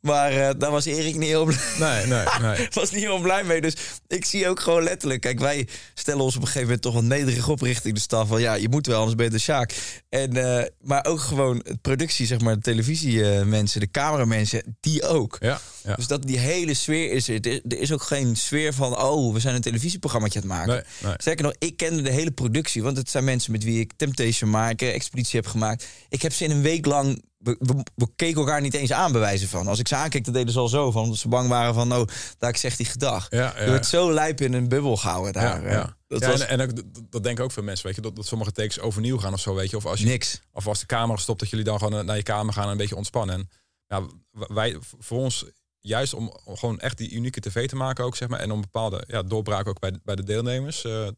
Maar 0.00 0.32
eh, 0.32 0.50
daar 0.58 0.70
was 0.70 0.84
Erik 0.84 1.16
niet 1.16 1.28
heel, 1.28 1.44
blij- 1.44 1.58
Nee, 1.78 2.06
nee, 2.06 2.24
nee. 2.56 2.68
was 2.70 2.90
niet 2.90 3.02
heel 3.02 3.18
blij 3.20 3.44
mee. 3.44 3.60
Dus 3.60 3.74
ik 4.08 4.24
zie 4.24 4.48
ook 4.48 4.60
gewoon 4.60 4.82
letterlijk. 4.82 5.20
Kijk, 5.20 5.38
wij 5.38 5.68
stellen 5.94 6.20
ons 6.20 6.34
op 6.36 6.40
een 6.40 6.46
gegeven 6.46 6.66
moment 6.66 6.82
toch 6.82 6.94
wat 6.94 7.02
nederig 7.02 7.48
op 7.48 7.60
richting 7.60 7.94
de 7.94 8.00
staf. 8.00 8.28
Van 8.28 8.40
ja, 8.40 8.54
je 8.54 8.68
moet 8.68 8.86
wel, 8.86 8.96
anders 8.98 9.16
ben 9.16 9.24
je 9.24 9.30
de 9.30 9.38
Sjaak. 9.38 9.74
En, 10.08 10.36
eh, 10.58 10.66
maar 10.80 11.04
ook 11.04 11.20
gewoon 11.20 11.51
het 11.56 11.80
productie, 11.80 12.26
zeg 12.26 12.40
maar, 12.40 12.54
de 12.54 12.60
televisiemensen, 12.60 13.80
de 13.80 13.90
cameramensen, 13.90 14.76
die 14.80 15.06
ook. 15.06 15.36
Ja, 15.40 15.60
ja. 15.84 15.94
Dus 15.94 16.06
dat 16.06 16.22
die 16.22 16.38
hele 16.38 16.74
sfeer 16.74 17.10
is 17.10 17.28
er. 17.28 17.46
Er 17.46 17.78
is 17.78 17.92
ook 17.92 18.02
geen 18.02 18.36
sfeer 18.36 18.74
van, 18.74 18.98
oh, 18.98 19.32
we 19.32 19.40
zijn 19.40 19.54
een 19.54 19.60
televisieprogrammaatje 19.60 20.40
aan 20.40 20.48
het 20.48 20.58
maken. 20.58 20.72
Nee, 20.74 21.10
nee. 21.10 21.14
Sterker 21.16 21.44
nog, 21.44 21.54
ik 21.58 21.76
kende 21.76 22.02
de 22.02 22.12
hele 22.12 22.30
productie. 22.30 22.82
Want 22.82 22.96
het 22.96 23.10
zijn 23.10 23.24
mensen 23.24 23.52
met 23.52 23.64
wie 23.64 23.80
ik 23.80 23.92
Temptation 23.96 24.50
maken, 24.50 24.92
Expeditie 24.92 25.40
heb 25.40 25.50
gemaakt. 25.50 25.86
Ik 26.08 26.22
heb 26.22 26.32
ze 26.32 26.44
in 26.44 26.50
een 26.50 26.62
week 26.62 26.86
lang... 26.86 27.22
We, 27.42 27.56
we, 27.58 27.82
we 27.94 28.08
keken 28.16 28.40
elkaar 28.40 28.60
niet 28.60 28.74
eens 28.74 28.92
aan 28.92 29.12
bewijzen 29.12 29.48
van. 29.48 29.66
Als 29.66 29.78
ik 29.78 29.88
ze 29.88 29.96
aankeek, 29.96 30.24
dan 30.24 30.32
deden 30.32 30.52
ze 30.52 30.58
al 30.58 30.68
zo 30.68 30.90
van. 30.90 31.02
Omdat 31.02 31.18
ze 31.18 31.28
bang 31.28 31.48
waren 31.48 31.74
van, 31.74 31.88
nou, 31.88 32.08
daar 32.38 32.50
ik 32.50 32.56
zeg 32.56 32.76
die 32.76 32.86
gedag. 32.86 33.26
Ja, 33.30 33.38
ja. 33.56 33.62
Je 33.62 33.68
wordt 33.70 33.86
zo 33.86 34.12
lijp 34.12 34.40
in 34.40 34.52
een 34.52 34.68
bubbel 34.68 34.96
gehouden 34.96 35.32
daar. 35.32 35.62
Ja, 35.62 35.70
ja. 35.70 35.96
Dat 36.08 36.24
was 36.24 36.40
en, 36.40 36.48
en 36.48 36.60
ook, 36.60 36.82
dat, 37.10 37.22
denken 37.22 37.44
ook 37.44 37.52
veel 37.52 37.62
mensen, 37.62 37.86
weet 37.86 37.94
je, 37.94 38.02
dat, 38.02 38.16
dat 38.16 38.26
sommige 38.26 38.52
takes 38.52 38.80
overnieuw 38.80 39.18
gaan 39.18 39.32
of 39.32 39.40
zo, 39.40 39.54
weet 39.54 39.70
je. 39.70 39.76
Of 39.76 39.86
als 39.86 40.00
je 40.00 40.06
niks. 40.06 40.40
Of 40.52 40.66
als 40.66 40.80
de 40.80 40.86
camera 40.86 41.18
stopt, 41.18 41.40
dat 41.40 41.50
jullie 41.50 41.64
dan 41.64 41.78
gewoon 41.78 41.98
eh, 41.98 42.04
naar 42.04 42.16
je 42.16 42.22
kamer 42.22 42.54
gaan 42.54 42.64
en 42.64 42.70
een 42.70 42.76
beetje 42.76 42.96
ontspannen. 42.96 43.34
En 43.34 43.48
ja, 43.86 44.06
wij, 44.54 44.76
voor 44.98 45.18
ons, 45.18 45.44
juist 45.80 46.14
om, 46.14 46.32
gewoon 46.44 46.78
echt 46.80 46.98
die 46.98 47.10
unieke 47.10 47.40
tv 47.40 47.68
te 47.68 47.76
maken 47.76 48.04
ook, 48.04 48.16
zeg 48.16 48.28
maar. 48.28 48.40
En 48.40 48.50
om 48.50 48.60
bepaalde 48.60 49.04
ja, 49.06 49.22
doorbraken 49.22 49.70
ook 49.70 49.80
bij, 49.80 49.90
de- 49.90 50.00
bij 50.04 50.14
de 50.16 50.24
deelnemers 50.24 50.84
eh, 50.84 51.08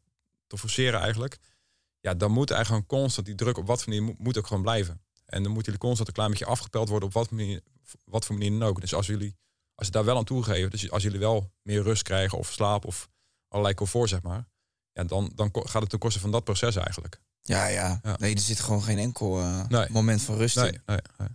te 0.46 0.58
forceren 0.58 1.00
eigenlijk. 1.00 1.38
Ja, 2.00 2.14
dan 2.14 2.30
moet 2.30 2.50
eigenlijk 2.50 2.84
gewoon 2.88 3.02
constant 3.02 3.26
die 3.26 3.34
druk 3.34 3.58
op 3.58 3.66
wat 3.66 3.82
voor 3.82 3.92
manier 3.92 4.04
moet, 4.06 4.18
moet 4.18 4.38
ook 4.38 4.46
gewoon 4.46 4.62
blijven. 4.62 5.00
En 5.34 5.42
dan 5.42 5.52
moeten 5.52 5.72
jullie 5.72 5.86
constant 5.88 6.08
een 6.08 6.14
klein 6.14 6.30
beetje 6.30 6.46
afgepeld 6.46 6.88
worden 6.88 7.08
op 7.08 7.14
wat, 7.14 7.30
manier, 7.30 7.60
wat 8.04 8.24
voor 8.24 8.36
manier 8.36 8.58
dan 8.58 8.68
ook. 8.68 8.80
Dus 8.80 8.94
als 8.94 9.06
jullie, 9.06 9.36
als 9.74 9.86
je 9.86 9.92
daar 9.92 10.04
wel 10.04 10.16
aan 10.16 10.24
toegeven, 10.24 10.70
dus 10.70 10.90
als 10.90 11.02
jullie 11.02 11.18
wel 11.18 11.52
meer 11.62 11.82
rust 11.82 12.02
krijgen 12.02 12.38
of 12.38 12.52
slaap 12.52 12.84
of 12.84 13.08
allerlei 13.48 13.74
comfort, 13.76 14.08
zeg 14.08 14.22
maar. 14.22 14.44
Ja, 14.92 15.04
dan, 15.04 15.32
dan 15.34 15.50
gaat 15.52 15.80
het 15.80 15.90
ten 15.90 15.98
koste 15.98 16.20
van 16.20 16.30
dat 16.30 16.44
proces 16.44 16.76
eigenlijk. 16.76 17.20
Ja, 17.40 17.66
ja, 17.66 18.00
Ja. 18.02 18.16
Nee, 18.18 18.34
er 18.34 18.40
zit 18.40 18.60
gewoon 18.60 18.82
geen 18.82 18.98
enkel 18.98 19.40
eh, 19.40 19.66
Nee. 19.68 19.86
moment 19.90 20.22
van 20.22 20.36
rust 20.36 20.56
Nee, 20.56 20.72
in. 20.72 20.82
nee, 20.86 20.98
nee. 21.18 21.28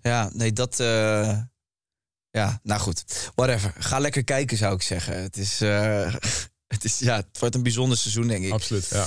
Ja, 0.00 0.30
nee, 0.32 0.52
dat... 0.52 0.80
eh, 0.80 1.40
ja, 2.30 2.60
nou 2.62 2.80
goed. 2.80 3.30
Whatever. 3.34 3.74
Ga 3.78 3.98
lekker 3.98 4.24
kijken, 4.24 4.56
zou 4.56 4.74
ik 4.74 4.82
zeggen. 4.82 5.22
Het 5.22 5.36
is... 5.36 5.60
eh, 5.60 6.14
het, 6.74 6.84
is 6.84 6.98
ja, 6.98 7.16
het 7.16 7.38
wordt 7.38 7.54
een 7.54 7.62
bijzonder 7.62 7.98
seizoen, 7.98 8.26
denk 8.28 8.44
ik. 8.44 8.52
absoluut. 8.52 8.88
Ja. 8.88 9.06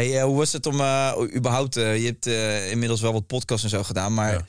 Hey, 0.00 0.18
eh, 0.18 0.24
hoe 0.24 0.36
was 0.36 0.52
het 0.52 0.66
om 0.66 0.80
eh, 0.80 1.12
überhaupt... 1.36 1.76
eh, 1.76 1.98
je 2.00 2.06
hebt 2.06 2.26
inmiddels 2.70 3.00
wel 3.00 3.12
wat 3.12 3.26
podcasts 3.26 3.64
en 3.64 3.70
zo 3.70 3.82
gedaan, 3.82 4.14
maar... 4.14 4.32
Ja. 4.32 4.44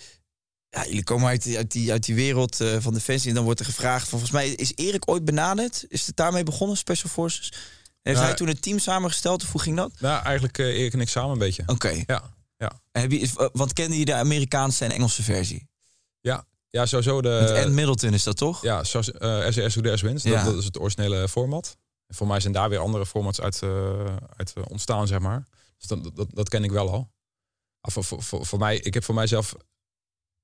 Ja. 0.70 0.86
jullie 0.86 1.04
komen 1.04 1.28
uit, 1.28 1.44
die- 1.44 1.58
uit, 1.58 1.72
die, 1.72 1.92
uit 1.92 2.06
die 2.06 2.16
wereld 2.16 2.62
eh, 2.62 2.76
van 2.80 2.94
Defensie. 2.94 3.30
En 3.30 3.36
dan 3.36 3.44
wordt 3.44 3.60
er 3.60 3.66
gevraagd... 3.66 4.00
Van, 4.10 4.20
volgens 4.20 4.32
mij 4.32 4.50
is 4.50 4.72
Erik 4.76 5.10
ooit 5.10 5.26
benaderd? 5.26 5.86
Is 5.88 6.08
het 6.08 6.16
daarmee 6.16 6.44
begonnen, 6.44 6.78
Special 6.78 7.10
Forces? 7.10 7.54
Heeft 8.02 8.20
Ja. 8.20 8.24
hij 8.26 8.34
toen 8.34 8.48
een 8.48 8.60
team 8.60 8.80
samengesteld? 8.80 9.44
Of 9.44 9.52
hoe 9.52 9.62
ging 9.62 9.76
dat? 9.78 9.92
Nou, 10.00 10.24
eigenlijk 10.24 10.58
eh 10.58 10.66
Erik 10.66 10.94
en 10.94 11.00
ik 11.00 11.10
samen 11.10 11.32
een 11.32 11.38
beetje. 11.38 11.64
Oké. 11.66 12.04
Ja, 12.06 12.34
ja. 12.58 12.72
En 12.92 13.02
Heb 13.02 13.12
je, 13.12 13.50
want 13.54 13.74
kende 13.74 14.00
je 14.00 14.06
de 14.06 14.14
Amerikaanse 14.14 14.86
en 14.86 14.92
Engelse 14.92 15.24
versie? 15.24 15.68
ja. 16.22 16.46
Ja, 16.70 16.86
sowieso 16.86 17.22
de... 17.22 17.40
Met 17.54 17.66
Ann 17.66 17.74
Middleton 17.74 18.14
is 18.14 18.24
dat 18.24 18.38
toch? 18.38 18.62
Ja, 18.62 18.84
zoals 18.84 19.12
eh 19.12 19.46
SES 19.50 19.74
Who 19.74 19.82
Dares 19.82 20.02
Wins. 20.02 20.24
Ja. 20.24 20.36
Dat, 20.44 20.46
dat 20.46 20.60
is 20.60 20.66
het 20.66 20.80
originele 20.80 21.30
format. 21.30 21.78
En 22.12 22.18
voor 22.18 22.28
mij 22.28 22.40
zijn 22.40 22.54
daar 22.54 22.70
weer 22.70 22.80
andere 22.80 23.06
formats 23.06 23.42
uit, 23.42 23.62
eh, 23.62 24.16
uit 24.36 24.54
eh, 24.54 24.64
ontstaan, 24.68 25.08
zeg 25.08 25.20
maar. 25.20 25.44
Dus 25.78 25.88
dat, 25.88 26.16
dat, 26.16 26.28
dat 26.34 26.50
ken 26.50 26.64
ik 26.64 26.72
wel 26.72 26.92
al. 26.92 27.12
Voor, 27.82 28.04
voor, 28.04 28.46
voor, 28.46 28.60
mij, 28.60 28.78
ik 28.78 28.94
heb 28.94 29.04
voor 29.04 29.16
mijzelf... 29.16 29.56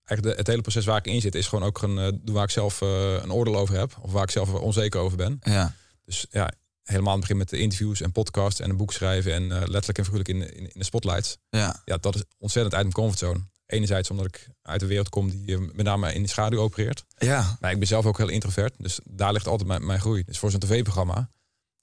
Eigenlijk 0.03 0.37
het 0.37 0.47
hele 0.47 0.61
proces 0.61 0.85
waar 0.85 0.97
ik 0.97 1.05
in 1.05 1.21
zit, 1.21 1.35
is 1.35 1.47
gewoon 1.47 1.63
ook 1.63 1.81
een, 1.81 1.97
eh, 1.97 2.33
waar 2.33 2.43
ik 2.43 2.49
zelf 2.49 2.81
een 2.81 3.31
oordeel 3.31 3.57
over 3.57 3.75
heb. 3.77 3.97
Of 4.01 4.11
waar 4.11 4.23
ik 4.23 4.29
zelf 4.29 4.53
onzeker 4.53 4.99
over 4.99 5.17
ben. 5.17 5.37
Ja. 5.41 5.75
Dus 6.05 6.25
ja, 6.29 6.51
helemaal 6.83 7.13
aan 7.13 7.19
het 7.19 7.27
begin 7.27 7.37
met 7.37 7.49
de 7.49 7.57
interviews 7.57 8.01
en 8.01 8.11
podcasts 8.11 8.59
en 8.59 8.69
een 8.69 8.77
boek 8.77 8.93
schrijven. 8.93 9.33
En 9.33 9.47
letterlijk 9.47 9.97
en 9.97 10.03
figuurlijk 10.03 10.29
in, 10.29 10.55
in, 10.55 10.73
in 10.73 10.79
de 10.79 10.83
spotlights. 10.83 11.37
ja. 11.49 11.81
Ja, 11.85 11.97
dat 11.97 12.15
is 12.15 12.23
ontzettend 12.37 12.75
uit 12.75 12.83
mijn 12.83 12.95
comfortzone. 12.95 13.39
Enerzijds 13.65 14.09
omdat 14.09 14.25
ik 14.25 14.49
uit 14.61 14.79
de 14.79 14.85
wereld 14.85 15.09
kom 15.09 15.29
die 15.29 15.57
met 15.57 15.85
name 15.85 16.13
in 16.13 16.21
de 16.21 16.29
schaduw 16.29 16.59
opereert. 16.59 17.05
Ja. 17.17 17.57
Maar 17.59 17.71
ik 17.71 17.79
ben 17.79 17.87
zelf 17.87 18.05
ook 18.05 18.17
heel 18.17 18.29
introvert. 18.29 18.73
Dus 18.77 18.99
daar 19.03 19.33
ligt 19.33 19.47
altijd 19.47 19.67
mijn, 19.67 19.85
mijn 19.85 19.99
groei. 19.99 20.23
Dus 20.23 20.39
voor 20.39 20.51
zo'n 20.51 20.59
tv-programma. 20.59 21.29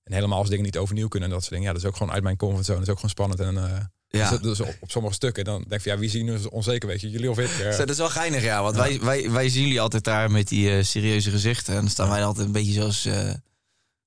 En 0.04 0.12
helemaal 0.12 0.38
als 0.38 0.48
dingen 0.48 0.64
niet 0.64 0.78
overnieuw 0.78 1.08
kunnen 1.08 1.28
en 1.28 1.34
dat 1.34 1.44
soort 1.44 1.54
dingen. 1.54 1.68
Ja, 1.68 1.74
dat 1.74 1.82
is 1.82 1.88
ook 1.88 1.96
gewoon 1.96 2.12
uit 2.12 2.22
mijn 2.22 2.36
comfortzone. 2.36 2.78
Dat 2.78 2.86
is 2.86 2.92
ook 2.92 3.00
gewoon 3.00 3.10
spannend. 3.10 3.40
En 3.40 3.56
eh, 3.74 3.80
Ja. 4.20 4.30
dus, 4.30 4.40
dus 4.40 4.60
op, 4.60 4.76
op 4.80 4.90
sommige 4.90 5.14
stukken 5.14 5.44
dan 5.44 5.58
denk 5.58 5.72
ik 5.72 5.80
van 5.80 5.92
ja, 5.92 5.98
wie 5.98 6.10
zien 6.10 6.24
nu 6.24 6.38
onzeker? 6.50 6.88
Weet 6.88 7.00
je, 7.00 7.10
jullie 7.10 7.30
of 7.30 7.38
ik? 7.38 7.50
Eh, 7.50 7.76
Dat 7.78 7.88
is 7.90 7.96
wel 7.96 8.08
geinig, 8.10 8.42
ja. 8.42 8.62
Want 8.62 8.76
Wij, 8.76 9.00
wij, 9.00 9.30
wij 9.30 9.48
zien 9.48 9.62
jullie 9.62 9.80
altijd 9.80 10.04
daar 10.04 10.30
met 10.30 10.48
die 10.48 10.76
eh, 10.76 10.84
serieuze 10.84 11.30
gezichten. 11.30 11.74
En 11.74 11.80
dan 11.80 11.90
staan 11.90 12.08
wij 12.08 12.24
altijd 12.24 12.46
een 12.46 12.52
beetje 12.52 12.72
zoals... 12.72 13.04
eh, 13.04 13.34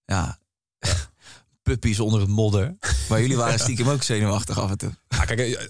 ja... 0.05 0.39
Puppies 1.63 1.99
onder 1.99 2.19
het 2.19 2.29
modder. 2.29 2.77
Maar 3.09 3.21
jullie 3.21 3.37
waren 3.37 3.59
stiekem 3.59 3.89
ook 3.89 4.03
zenuwachtig 4.03 4.59
af 4.59 4.69
en 4.69 4.77
toe. 4.77 4.91
Ja, 5.07 5.25
kijk, 5.25 5.39
je, 5.39 5.69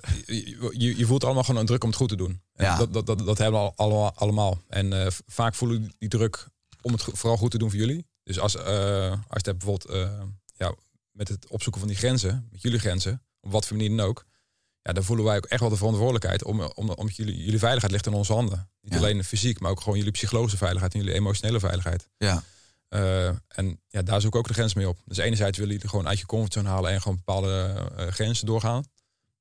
je, 0.78 0.98
je 0.98 1.06
voelt 1.06 1.24
allemaal 1.24 1.44
gewoon 1.44 1.60
een 1.62 1.66
druk 1.68 1.84
om 1.84 1.90
het 1.90 1.98
goed 1.98 2.10
te 2.10 2.16
doen. 2.16 2.42
En 2.54 2.66
Ja. 2.66 2.78
Dat, 2.78 2.94
dat, 2.94 3.06
dat, 3.06 3.18
dat 3.26 3.38
hebben 3.38 3.60
we 3.62 3.66
al- 3.66 3.74
allemaal. 3.76 4.12
allemaal. 4.16 4.62
En 4.70 5.12
vaak 5.28 5.56
voelen 5.56 5.82
we 5.82 5.90
die 5.98 6.10
druk 6.10 6.48
om 6.82 6.92
het 6.92 7.04
vooral 7.04 7.38
goed 7.38 7.52
te 7.52 7.58
doen 7.58 7.70
voor 7.70 7.80
jullie. 7.80 8.06
Dus 8.28 8.40
als, 8.40 8.56
eh, 8.56 9.12
als 9.28 9.42
je 9.44 9.56
bijvoorbeeld 9.56 9.86
eh, 9.86 10.22
ja, 10.56 10.74
met 11.12 11.28
het 11.28 11.48
opzoeken 11.48 11.82
van 11.82 11.90
die 11.90 11.98
grenzen, 12.00 12.48
met 12.52 12.62
jullie 12.62 12.80
grenzen, 12.80 13.22
op 13.40 13.52
wat 13.52 13.66
voor 13.66 13.78
manier 13.78 13.98
dan 13.98 14.06
ook, 14.08 14.26
ja, 14.82 14.94
dan 14.94 15.04
voelen 15.04 15.26
wij 15.26 15.36
ook 15.38 15.46
echt 15.46 15.60
wel 15.62 15.70
de 15.70 15.76
verantwoordelijkheid 15.76 16.44
om, 16.44 16.62
om, 16.62 16.90
om 16.90 17.08
jullie, 17.08 17.44
jullie 17.44 17.60
veiligheid 17.60 17.92
ligt 17.92 18.06
in 18.06 18.14
onze 18.14 18.34
handen. 18.34 18.70
Niet 18.82 18.94
Ja. 18.94 18.98
alleen 19.00 19.24
fysiek, 19.24 19.60
maar 19.60 19.72
ook 19.72 19.82
gewoon 19.82 19.98
jullie 19.98 20.12
psychologische 20.14 20.58
veiligheid 20.58 20.94
en 20.94 21.00
jullie 21.00 21.16
emotionele 21.16 21.60
veiligheid. 21.60 22.10
Ja. 22.18 22.44
Eh, 22.88 23.28
en 23.48 23.82
ja, 23.88 24.02
daar 24.02 24.22
zoek 24.22 24.34
ik 24.34 24.40
ook 24.40 24.48
de 24.48 24.54
grens 24.54 24.74
mee 24.74 24.90
op. 24.90 24.98
Dus 25.06 25.18
enerzijds 25.18 25.58
willen 25.58 25.74
jullie 25.74 25.90
gewoon 25.90 26.08
uit 26.08 26.20
je 26.20 26.26
comfortzone 26.26 26.70
halen 26.70 26.92
en 26.92 27.02
gewoon 27.02 27.18
bepaalde 27.18 27.86
eh, 27.96 28.08
grenzen 28.08 28.46
doorgaan. 28.46 28.84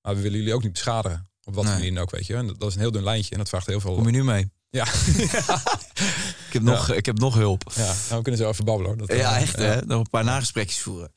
Maar 0.03 0.15
we 0.15 0.21
willen 0.21 0.39
jullie 0.39 0.55
ook 0.55 0.63
niet 0.63 0.73
beschadigen. 0.73 1.27
Op 1.45 1.55
wat 1.55 1.65
Nee. 1.65 1.73
manier 1.73 1.93
dan 1.95 2.03
ook, 2.03 2.11
weet 2.11 2.27
je. 2.27 2.35
En 2.35 2.47
dat 2.47 2.61
dat 2.61 2.69
is 2.69 2.75
een 2.75 2.81
heel 2.81 2.91
dun 2.91 3.03
lijntje 3.03 3.31
en 3.33 3.39
dat 3.39 3.49
vraagt 3.49 3.67
heel 3.67 3.81
veel... 3.81 3.95
Kom 3.95 4.05
je 4.07 4.11
nu 4.13 4.25
mee? 4.25 4.51
Ja. 4.71 4.85
Heb 6.65 6.75
nog, 6.75 6.93
ik 6.93 7.07
heb 7.07 7.19
nog 7.19 7.35
hulp. 7.35 7.73
ja, 7.75 7.85
nou, 7.85 7.95
we 8.09 8.23
kunnen 8.23 8.41
zo 8.41 8.49
even 8.49 8.65
babbelen. 8.65 8.91
hoor. 8.91 8.99
Dat, 8.99 9.09
eh, 9.09 9.19
Ja, 9.19 9.39
echt 9.39 9.57
hè? 9.57 9.81
Nog 9.87 9.99
een 10.01 10.11
paar 10.11 10.25
nagesprekjes 10.25 10.79
voeren. 10.79 11.13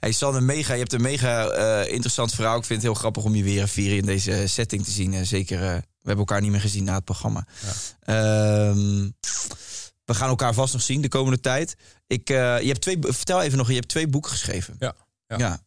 Hey 0.00 0.12
Sander, 0.12 0.42
mega, 0.42 0.72
je 0.72 0.78
hebt 0.78 0.92
een 0.92 1.00
mega 1.02 1.48
eh, 1.48 1.92
interessant 1.92 2.34
verhaal. 2.34 2.56
Ik 2.58 2.64
vind 2.64 2.82
het 2.82 2.90
heel 2.90 3.00
grappig 3.00 3.24
om 3.24 3.34
je 3.34 3.42
weer 3.42 3.68
vier 3.68 3.96
in 3.96 4.04
deze 4.06 4.46
setting 4.46 4.84
te 4.84 4.90
zien. 4.90 5.14
Eh, 5.14 5.22
zeker, 5.22 5.56
eh, 5.62 5.68
we 5.74 6.08
hebben 6.08 6.16
elkaar 6.26 6.40
niet 6.40 6.50
meer 6.50 6.60
gezien 6.60 6.84
na 6.84 6.94
het 6.94 7.04
programma. 7.04 7.46
Ehm, 8.00 9.08
we 10.04 10.14
gaan 10.14 10.28
elkaar 10.28 10.54
vast 10.54 10.72
nog 10.72 10.82
zien 10.82 11.00
de 11.00 11.08
komende 11.08 11.40
tijd. 11.40 11.76
Ik, 12.06 12.30
eh, 12.30 12.60
je 12.60 12.66
hebt 12.66 12.80
twee, 12.80 12.98
vertel 13.00 13.42
even 13.42 13.58
nog, 13.58 13.68
je 13.68 13.74
hebt 13.74 13.88
twee 13.88 14.08
boeken 14.08 14.30
geschreven. 14.30 14.76
Ja, 14.78 14.94
ja. 15.26 15.60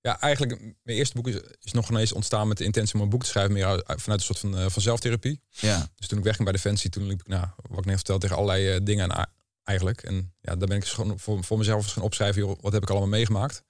Ja. 0.00 0.20
Eigenlijk, 0.20 0.60
mijn 0.60 0.98
eerste 0.98 1.14
boek 1.16 1.28
is, 1.28 1.34
is 1.60 1.72
nog 1.72 1.90
ineens 1.90 2.12
ontstaan 2.12 2.48
met 2.48 2.56
de 2.58 2.64
intentie 2.64 2.94
om 2.94 3.00
een 3.00 3.08
boek 3.08 3.22
te 3.22 3.28
schrijven, 3.28 3.52
meer 3.52 3.66
uit- 3.66 3.82
vanuit 3.86 4.20
een 4.20 4.26
soort 4.26 4.38
van, 4.38 4.58
eh, 4.58 4.66
van 4.68 4.82
zelftherapie. 4.82 5.40
ja. 5.50 5.88
Dus 5.94 6.06
toen 6.06 6.18
ik 6.18 6.24
wegging 6.24 6.44
bij 6.44 6.52
Defensie, 6.52 6.90
toen 6.90 7.06
liep 7.06 7.20
ik, 7.20 7.26
nou, 7.28 7.46
wat 7.68 7.78
ik 7.78 7.84
net 7.84 7.94
vertelde, 7.94 8.20
tegen 8.20 8.36
allerlei 8.36 8.68
eh, 8.74 8.80
dingen 8.82 9.12
aan 9.12 9.26
eigenlijk. 9.64 10.02
En 10.02 10.34
ja, 10.40 10.56
daar 10.56 10.68
ben 10.68 10.76
ik 10.76 10.84
gewoon 10.84 11.18
voor, 11.18 11.44
voor 11.44 11.58
mezelf 11.58 11.86
gaan 11.92 12.02
opschrijven, 12.02 12.42
joh, 12.42 12.58
wat 12.60 12.72
heb 12.72 12.82
ik 12.82 12.90
allemaal 12.90 13.08
meegemaakt. 13.08 13.62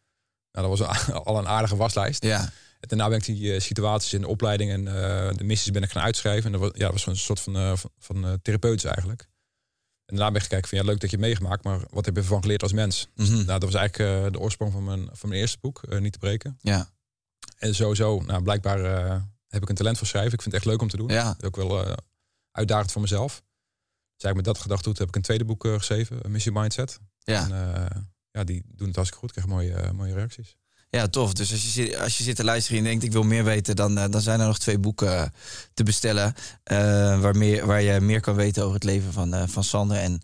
Nou, 0.52 0.68
dat 0.68 0.78
was 0.78 0.88
al- 1.24 1.38
een 1.38 1.48
aardige 1.48 1.76
waslijst. 1.76 2.22
ja. 2.24 2.52
En 2.80 2.88
daarna 2.88 3.08
ben 3.08 3.18
ik 3.18 3.24
die 3.24 3.54
eh, 3.54 3.60
situaties 3.60 4.12
in 4.12 4.20
de 4.20 4.28
opleiding 4.28 4.70
en 4.70 4.84
de 5.36 5.44
missies 5.44 5.70
ben 5.72 5.82
ik 5.82 5.90
gaan 5.90 6.02
uitschrijven. 6.02 6.44
En 6.44 6.52
dat 6.52 6.60
was, 6.60 6.70
ja, 6.74 6.84
dat 6.84 6.92
was 6.92 7.06
een 7.06 7.16
soort 7.16 7.40
van, 7.40 7.78
van, 7.78 7.90
van 7.98 8.38
therapeutisch 8.42 8.84
eigenlijk. 8.84 9.28
En 10.08 10.16
daarna 10.16 10.30
ben 10.32 10.40
ik 10.42 10.48
gekeken 10.48 10.68
van 10.68 10.78
ja, 10.78 10.84
leuk 10.84 11.00
dat 11.00 11.10
je 11.10 11.16
het 11.16 11.24
meegemaakt, 11.24 11.64
maar 11.64 11.80
wat 11.90 12.04
heb 12.04 12.14
je 12.14 12.20
ervan 12.20 12.40
geleerd 12.40 12.62
als 12.62 12.72
mens? 12.72 13.08
Dus, 13.14 13.28
Mhm. 13.28 13.36
nou, 13.36 13.46
dat 13.60 13.62
was 13.62 13.74
eigenlijk 13.74 14.24
eh, 14.26 14.32
de 14.32 14.38
oorsprong 14.38 14.72
van 14.72 14.84
mijn, 14.84 15.08
van 15.12 15.28
mijn 15.28 15.40
eerste 15.40 15.58
boek, 15.60 15.82
eh, 15.82 15.98
Niet 16.00 16.12
te 16.12 16.18
breken. 16.18 16.58
Ja. 16.60 16.90
En 17.58 17.74
sowieso, 17.74 18.20
nou, 18.20 18.42
blijkbaar 18.42 18.84
eh, 18.84 19.20
heb 19.48 19.62
ik 19.62 19.68
een 19.68 19.74
talent 19.74 19.98
voor 19.98 20.06
schrijven. 20.06 20.32
Ik 20.32 20.42
vind 20.42 20.54
het 20.54 20.62
echt 20.64 20.72
leuk 20.72 20.82
om 20.82 20.88
te 20.88 20.96
doen. 20.96 21.08
Ja. 21.08 21.36
Ook 21.44 21.56
wel 21.56 21.96
uitdagend 22.50 22.92
voor 22.92 23.00
mezelf. 23.00 23.32
Dus 24.14 24.24
eigenlijk 24.26 24.36
met 24.36 24.44
dat 24.44 24.58
gedachtegoed 24.58 24.98
heb 24.98 25.08
ik 25.08 25.16
een 25.16 25.22
tweede 25.22 25.44
boek 25.44 25.66
geschreven, 25.66 26.30
Missie 26.30 26.52
Mindset. 26.52 27.00
Ja. 27.18 27.50
En 27.50 28.12
ja, 28.30 28.44
die 28.44 28.62
doen 28.66 28.86
het 28.86 28.96
hartstikke 28.96 29.26
goed. 29.26 29.36
Ik 29.36 29.42
krijg 29.44 29.46
mooie, 29.58 29.92
mooie 29.92 30.14
reacties. 30.14 30.56
Ja, 30.90 31.06
tof. 31.08 31.32
Dus 31.32 31.50
als 31.52 31.62
je, 31.62 31.68
zit- 31.68 31.96
als 31.96 32.18
je 32.18 32.24
zit 32.24 32.36
te 32.36 32.44
luisteren 32.44 32.78
en 32.78 32.84
denkt 32.84 33.04
ik 33.04 33.12
wil 33.12 33.22
meer 33.22 33.44
weten, 33.44 33.76
dan, 33.76 33.98
eh, 33.98 34.04
dan 34.10 34.20
zijn 34.20 34.40
er 34.40 34.46
nog 34.46 34.58
twee 34.58 34.78
boeken 34.78 35.16
eh, 35.18 35.26
te 35.74 35.82
bestellen. 35.82 36.34
eh, 36.62 37.20
waar, 37.20 37.36
meer, 37.36 37.66
waar 37.66 37.82
je 37.82 38.00
meer 38.00 38.20
kan 38.20 38.34
weten 38.34 38.62
over 38.62 38.74
het 38.74 38.84
leven 38.84 39.12
van, 39.12 39.48
van 39.48 39.64
Sander. 39.64 39.96
En 39.96 40.20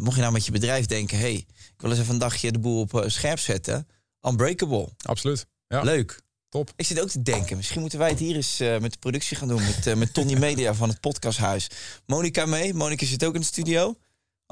mocht 0.00 0.14
je 0.14 0.20
nou 0.20 0.32
met 0.32 0.46
je 0.46 0.52
bedrijf 0.52 0.86
denken, 0.86 1.18
hey, 1.18 1.32
ik 1.56 1.74
wil 1.76 1.90
eens 1.90 2.00
even 2.00 2.12
een 2.12 2.18
dagje 2.18 2.52
de 2.52 2.58
boel 2.58 2.80
op 2.80 3.04
scherp 3.06 3.38
zetten. 3.38 3.88
Unbreakable. 4.20 4.88
Absoluut. 5.02 5.46
Ja, 5.66 5.82
Leuk. 5.82 6.20
top. 6.48 6.72
Ik 6.76 6.86
zit 6.86 7.00
ook 7.00 7.08
te 7.08 7.22
denken, 7.22 7.56
misschien 7.56 7.80
moeten 7.80 7.98
wij 7.98 8.08
het 8.08 8.18
hier 8.18 8.34
eens 8.36 8.58
met 8.58 8.92
de 8.92 8.98
productie 8.98 9.36
gaan 9.36 9.48
doen. 9.48 9.62
Met, 9.64 9.94
met 9.96 10.14
Tony 10.14 10.34
Media 10.46 10.74
van 10.74 10.88
het 10.88 11.00
podcasthuis. 11.00 11.68
Monica 12.06 12.46
mee. 12.46 12.74
Monica 12.74 13.06
zit 13.06 13.24
ook 13.24 13.34
in 13.34 13.40
de 13.40 13.46
studio. 13.46 13.96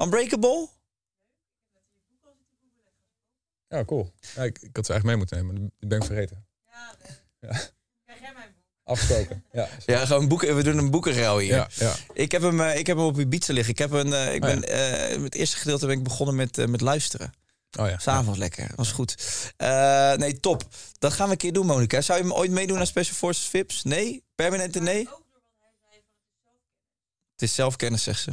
Unbreakable? 0.03 0.67
Ja, 3.71 3.85
cool. 3.85 4.11
Ja, 4.35 4.43
ik, 4.43 4.57
ik 4.61 4.75
had 4.75 4.85
ze 4.85 4.91
eigenlijk 4.91 5.03
mee 5.03 5.15
moeten 5.15 5.37
nemen, 5.37 5.53
maar 5.53 5.71
die 5.79 5.89
ben 5.89 5.97
ik 5.99 6.05
vergeten. 6.05 6.45
Ja. 7.39 7.59
Afgesproken. 8.83 9.43
Ja, 9.51 9.67
Ja, 9.85 10.05
gewoon 10.05 10.27
boeken. 10.27 10.55
We 10.55 10.63
doen 10.63 10.77
een 10.77 10.91
boekenruil 10.91 11.37
hier. 11.37 11.55
ja, 11.55 11.69
ja. 11.75 11.95
Ik 12.13 12.31
heb 12.31 12.41
hem, 12.41 12.61
eh, 12.61 12.77
ik 12.77 12.87
heb 12.87 12.97
hem 12.97 13.05
op 13.05 13.19
Ibiza 13.19 13.53
liggen. 13.53 13.71
Ik 13.73 13.79
heb 13.79 13.91
een, 13.91 14.13
eh, 14.13 14.33
ik 14.33 14.43
Oh, 14.43 14.49
ben, 14.49 14.63
eh, 14.63 15.09
met 15.15 15.23
het 15.23 15.35
eerste 15.35 15.57
gedeelte 15.57 15.85
ben 15.85 15.97
ik 15.97 16.03
begonnen 16.03 16.35
met, 16.35 16.67
met 16.69 16.81
luisteren. 16.81 17.33
Oh 17.79 17.87
ja. 17.89 17.97
S'avonds 17.97 18.39
lekker. 18.39 18.67
Dat 18.67 18.75
was 18.77 18.91
goed. 18.91 19.15
Eh, 19.57 20.13
nee, 20.13 20.39
top. 20.39 20.63
Dat 20.99 21.13
gaan 21.13 21.25
we 21.25 21.31
een 21.31 21.37
keer 21.37 21.53
doen, 21.53 21.65
Monica. 21.65 22.01
Zou 22.01 22.17
je 22.19 22.23
hem 22.23 22.33
ooit 22.33 22.51
meedoen 22.51 22.79
aan 22.79 22.87
Special 22.87 23.15
Forces 23.15 23.47
Vips? 23.47 23.83
Nee? 23.83 24.23
Permanente 24.35 24.79
nee? 24.81 25.07
Het 27.31 27.41
is 27.41 27.55
zelfkennis, 27.55 28.03
zegt 28.03 28.21
ze. 28.21 28.31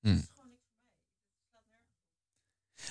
Hm. 0.00 0.20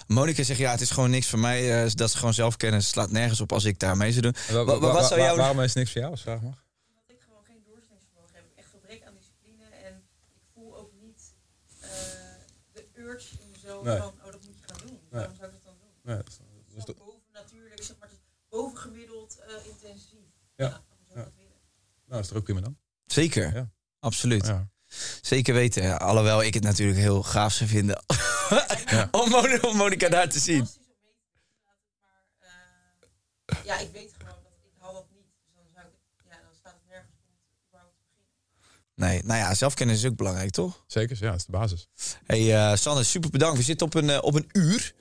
Monica 0.08 0.44
zegt 0.44 0.60
ja, 0.60 0.72
het 0.72 0.82
is 0.82 0.92
gewoon 0.92 1.10
niks 1.10 1.28
voor 1.28 1.40
mij. 1.40 1.84
eh, 1.84 1.92
dat 1.94 2.10
is 2.10 2.14
gewoon 2.16 2.34
zelfkennis. 2.34 2.84
Het 2.84 2.94
slaat 2.94 3.12
nergens 3.12 3.42
op 3.42 3.52
als 3.52 3.64
ik 3.66 3.80
daar 3.80 3.98
mee 3.98 4.12
zou 4.12 4.22
doen. 4.22 4.36
Wa- 4.48 4.54
wa- 4.54 4.64
Wa- 4.66 4.80
wa- 4.80 4.88
wa- 4.88 4.94
wat 4.94 5.08
zou 5.08 5.20
jou- 5.22 5.38
Waarom 5.38 5.60
is 5.60 5.66
het 5.66 5.76
niks 5.76 5.92
voor 5.92 6.00
jou, 6.02 6.14
als 6.14 6.22
vraag 6.22 6.42
mag? 6.42 6.66
ik 7.08 7.22
gewoon 7.26 7.44
geen 7.46 7.62
doorzettingsvermogen 7.66 8.36
heb. 8.36 8.44
Echt 8.56 8.68
gebrek 8.70 9.04
aan 9.08 9.14
discipline. 9.20 9.64
En 9.88 9.94
ik 10.36 10.42
voel 10.54 10.78
ook 10.78 10.92
niet 11.02 11.22
eh, 11.82 11.90
de 12.74 12.84
urge 12.96 13.28
in 13.42 13.50
mezelf 13.52 13.84
Nee. 13.84 13.98
van, 13.98 14.08
oh, 14.26 14.32
dat 14.32 14.42
moet 14.46 14.56
je 14.60 14.64
gaan 14.74 14.88
doen. 14.88 15.00
Waarom 15.10 15.36
zou 15.36 15.48
ik 15.48 15.54
dat 15.54 15.64
dan 15.64 15.76
doen? 15.82 15.92
Nee, 16.04 16.16
dat 16.16 16.28
is- 16.28 16.38
Het 16.38 16.48
dat 16.68 16.72
is 16.72 16.78
is 16.78 16.86
de- 16.86 16.94
boven 17.04 17.22
natuurlijk, 17.34 17.84
zeg 17.84 17.96
maar, 18.00 18.10
bovengemiddeld 18.50 19.38
eh, 19.40 19.66
intensief. 19.72 20.28
Ja. 20.56 20.70
waarom 20.70 20.86
zou 21.08 21.10
ik 21.10 21.16
Ja. 21.16 21.24
dat 21.24 21.34
willen? 21.36 21.60
nou, 22.08 22.22
is 22.22 22.30
er 22.30 22.38
ook 22.38 22.44
prima 22.44 22.62
dan. 22.62 22.78
Zeker. 23.06 23.56
Ja. 23.56 23.70
Absoluut. 24.00 24.46
Ja. 24.46 24.68
Zeker 25.22 25.54
weten. 25.54 25.84
Ja, 25.84 25.96
alhoewel 25.96 26.44
ik 26.44 26.54
het 26.54 26.64
natuurlijk 26.64 26.98
heel 27.00 27.24
gaaf 27.24 27.54
zou 27.54 27.70
vinden 27.70 28.04
om, 29.12 29.30
Mon- 29.30 29.66
om 29.66 29.76
Monica 29.78 30.10
daar 30.10 30.30
te 30.30 30.40
zien. 30.40 30.68
Maar. 32.40 32.46
eh, 33.46 33.58
ja, 33.66 33.78
ik 33.80 33.90
weet 33.94 34.12
gewoon 34.18 34.34
dat 34.44 34.52
ik 34.64 34.72
haal 34.82 34.94
dat 34.94 35.06
niet. 35.16 35.26
Dus 35.46 35.54
dan, 35.56 35.64
zou 35.76 35.86
ik, 35.86 35.94
ja, 36.32 36.38
dan 36.44 36.56
staat 36.60 36.74
het 36.74 36.90
nergens 36.90 37.12
om 37.12 37.28
te 37.30 37.36
beginnen. 37.72 37.94
Nee, 38.96 39.24
nou 39.24 39.40
ja, 39.40 39.54
zelfkennis 39.54 39.98
is 39.98 40.10
ook 40.10 40.16
belangrijk, 40.16 40.52
toch? 40.52 40.84
Zeker, 40.88 41.18
ja, 41.20 41.30
dat 41.32 41.40
is 41.40 41.46
de 41.46 41.52
basis. 41.52 41.88
hey, 42.26 42.56
eh 42.72 42.76
Sander, 42.78 43.06
super 43.06 43.30
bedankt. 43.30 43.58
We 43.58 43.64
zitten 43.64 43.88
op 43.88 43.94
een, 43.94 44.10
eh, 44.10 44.18
op 44.22 44.34
een 44.36 44.50
uur. 44.52 44.96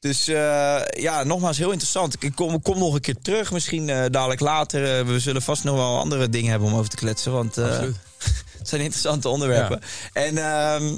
Dus 0.00 0.28
eh, 0.28 0.82
ja, 0.90 1.22
nogmaals 1.24 1.58
heel 1.58 1.70
interessant. 1.70 2.22
Ik 2.22 2.34
kom, 2.34 2.62
kom 2.62 2.78
nog 2.78 2.94
een 2.94 3.00
keer 3.00 3.18
terug, 3.22 3.52
misschien 3.52 3.88
eh, 3.88 4.04
dadelijk 4.10 4.40
later. 4.40 5.06
We 5.06 5.20
zullen 5.20 5.42
vast 5.42 5.64
nog 5.64 5.74
wel 5.76 5.98
andere 5.98 6.28
dingen 6.28 6.50
hebben 6.50 6.68
om 6.68 6.74
over 6.74 6.90
te 6.90 6.96
kletsen. 6.96 7.32
Want 7.32 7.56
eh, 7.58 7.64
Absoluut. 7.64 7.96
het 8.60 8.68
zijn 8.74 8.80
interessante 8.80 9.28
onderwerpen. 9.28 9.80
En 10.12 10.38
ehm 10.38 10.96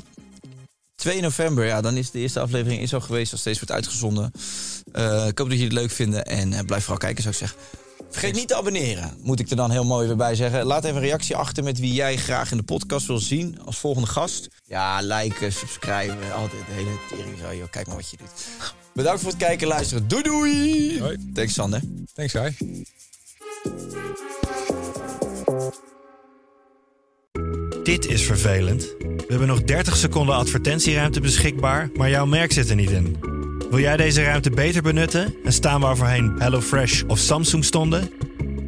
2 1.02 1.20
november, 1.20 1.66
ja, 1.66 1.80
dan 1.80 1.96
is 1.96 2.10
de 2.10 2.18
eerste 2.18 2.40
aflevering 2.40 2.80
is 2.80 2.94
al 2.94 3.00
geweest. 3.00 3.32
Als 3.32 3.40
steeds 3.40 3.58
wordt 3.58 3.74
uitgezonden. 3.74 4.32
Eh, 4.92 5.26
ik 5.26 5.38
hoop 5.38 5.48
dat 5.48 5.58
jullie 5.58 5.64
het 5.64 5.72
leuk 5.72 5.90
vinden. 5.90 6.24
En 6.24 6.52
eh, 6.52 6.64
blijf 6.64 6.82
vooral 6.82 6.98
kijken, 6.98 7.22
zou 7.22 7.34
ik 7.34 7.40
zeggen. 7.40 7.58
Vergeet 8.10 8.34
niet 8.34 8.48
te 8.48 8.56
abonneren, 8.56 9.16
moet 9.22 9.40
ik 9.40 9.50
er 9.50 9.56
dan 9.56 9.70
heel 9.70 9.84
mooi 9.84 10.06
weer 10.06 10.16
bij 10.16 10.34
zeggen. 10.34 10.64
Laat 10.64 10.84
even 10.84 10.96
een 10.96 11.02
reactie 11.02 11.36
achter 11.36 11.64
met 11.64 11.78
wie 11.78 11.92
jij 11.92 12.16
graag 12.16 12.50
in 12.50 12.56
de 12.56 12.62
podcast 12.62 13.06
wil 13.06 13.18
zien 13.18 13.58
als 13.64 13.78
volgende 13.78 14.08
gast. 14.08 14.48
Ja, 14.64 15.00
liken, 15.00 15.52
subscriben, 15.52 16.32
altijd 16.34 16.66
de 16.66 16.72
hele 16.72 16.98
tering 17.08 17.38
zo. 17.42 17.54
joh. 17.54 17.70
Kijk 17.70 17.86
maar 17.86 17.96
wat 17.96 18.10
je 18.10 18.16
doet. 18.16 18.46
Bedankt 18.94 19.20
voor 19.20 19.30
het 19.30 19.38
kijken 19.38 19.60
en 19.60 19.72
luisteren. 19.72 20.08
Doei 20.08 20.22
doei! 20.22 21.00
Hoi. 21.00 21.30
Thanks 21.34 21.54
Sander. 21.54 21.80
Thanks, 22.14 22.32
Guy. 22.32 22.84
Dit 27.82 28.06
is 28.06 28.22
vervelend. 28.22 28.94
We 28.98 29.24
hebben 29.28 29.46
nog 29.46 29.62
30 29.62 29.96
seconden 29.96 30.34
advertentieruimte 30.34 31.20
beschikbaar, 31.20 31.90
maar 31.96 32.10
jouw 32.10 32.26
merk 32.26 32.52
zit 32.52 32.70
er 32.70 32.76
niet 32.76 32.90
in. 32.90 33.16
Wil 33.70 33.78
jij 33.78 33.96
deze 33.96 34.22
ruimte 34.22 34.50
beter 34.50 34.82
benutten 34.82 35.34
en 35.44 35.52
staan 35.52 35.80
waar 35.80 35.96
voorheen 35.96 36.34
HelloFresh 36.38 37.02
of 37.06 37.18
Samsung 37.18 37.64
stonden? 37.64 38.10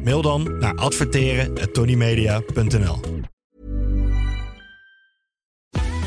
Mail 0.03 0.21
dan 0.21 0.57
naar 0.59 0.75
adverteren@tonymedia.nl. 0.75 2.99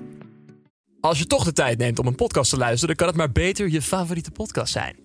Als 1.00 1.20
je 1.20 1.26
toch 1.26 1.44
de 1.44 1.54
tijd 1.54 1.78
neemt 1.78 2.00
om 2.00 2.08
een 2.08 2.16
podcast 2.16 2.50
te 2.50 2.58
luisteren, 2.58 2.88
dan 2.88 2.96
kan 2.96 3.08
het 3.08 3.18
maar 3.18 3.32
beter 3.32 3.70
je 3.70 3.82
favoriete 3.82 4.32
podcast 4.32 4.72
zijn. 4.72 5.05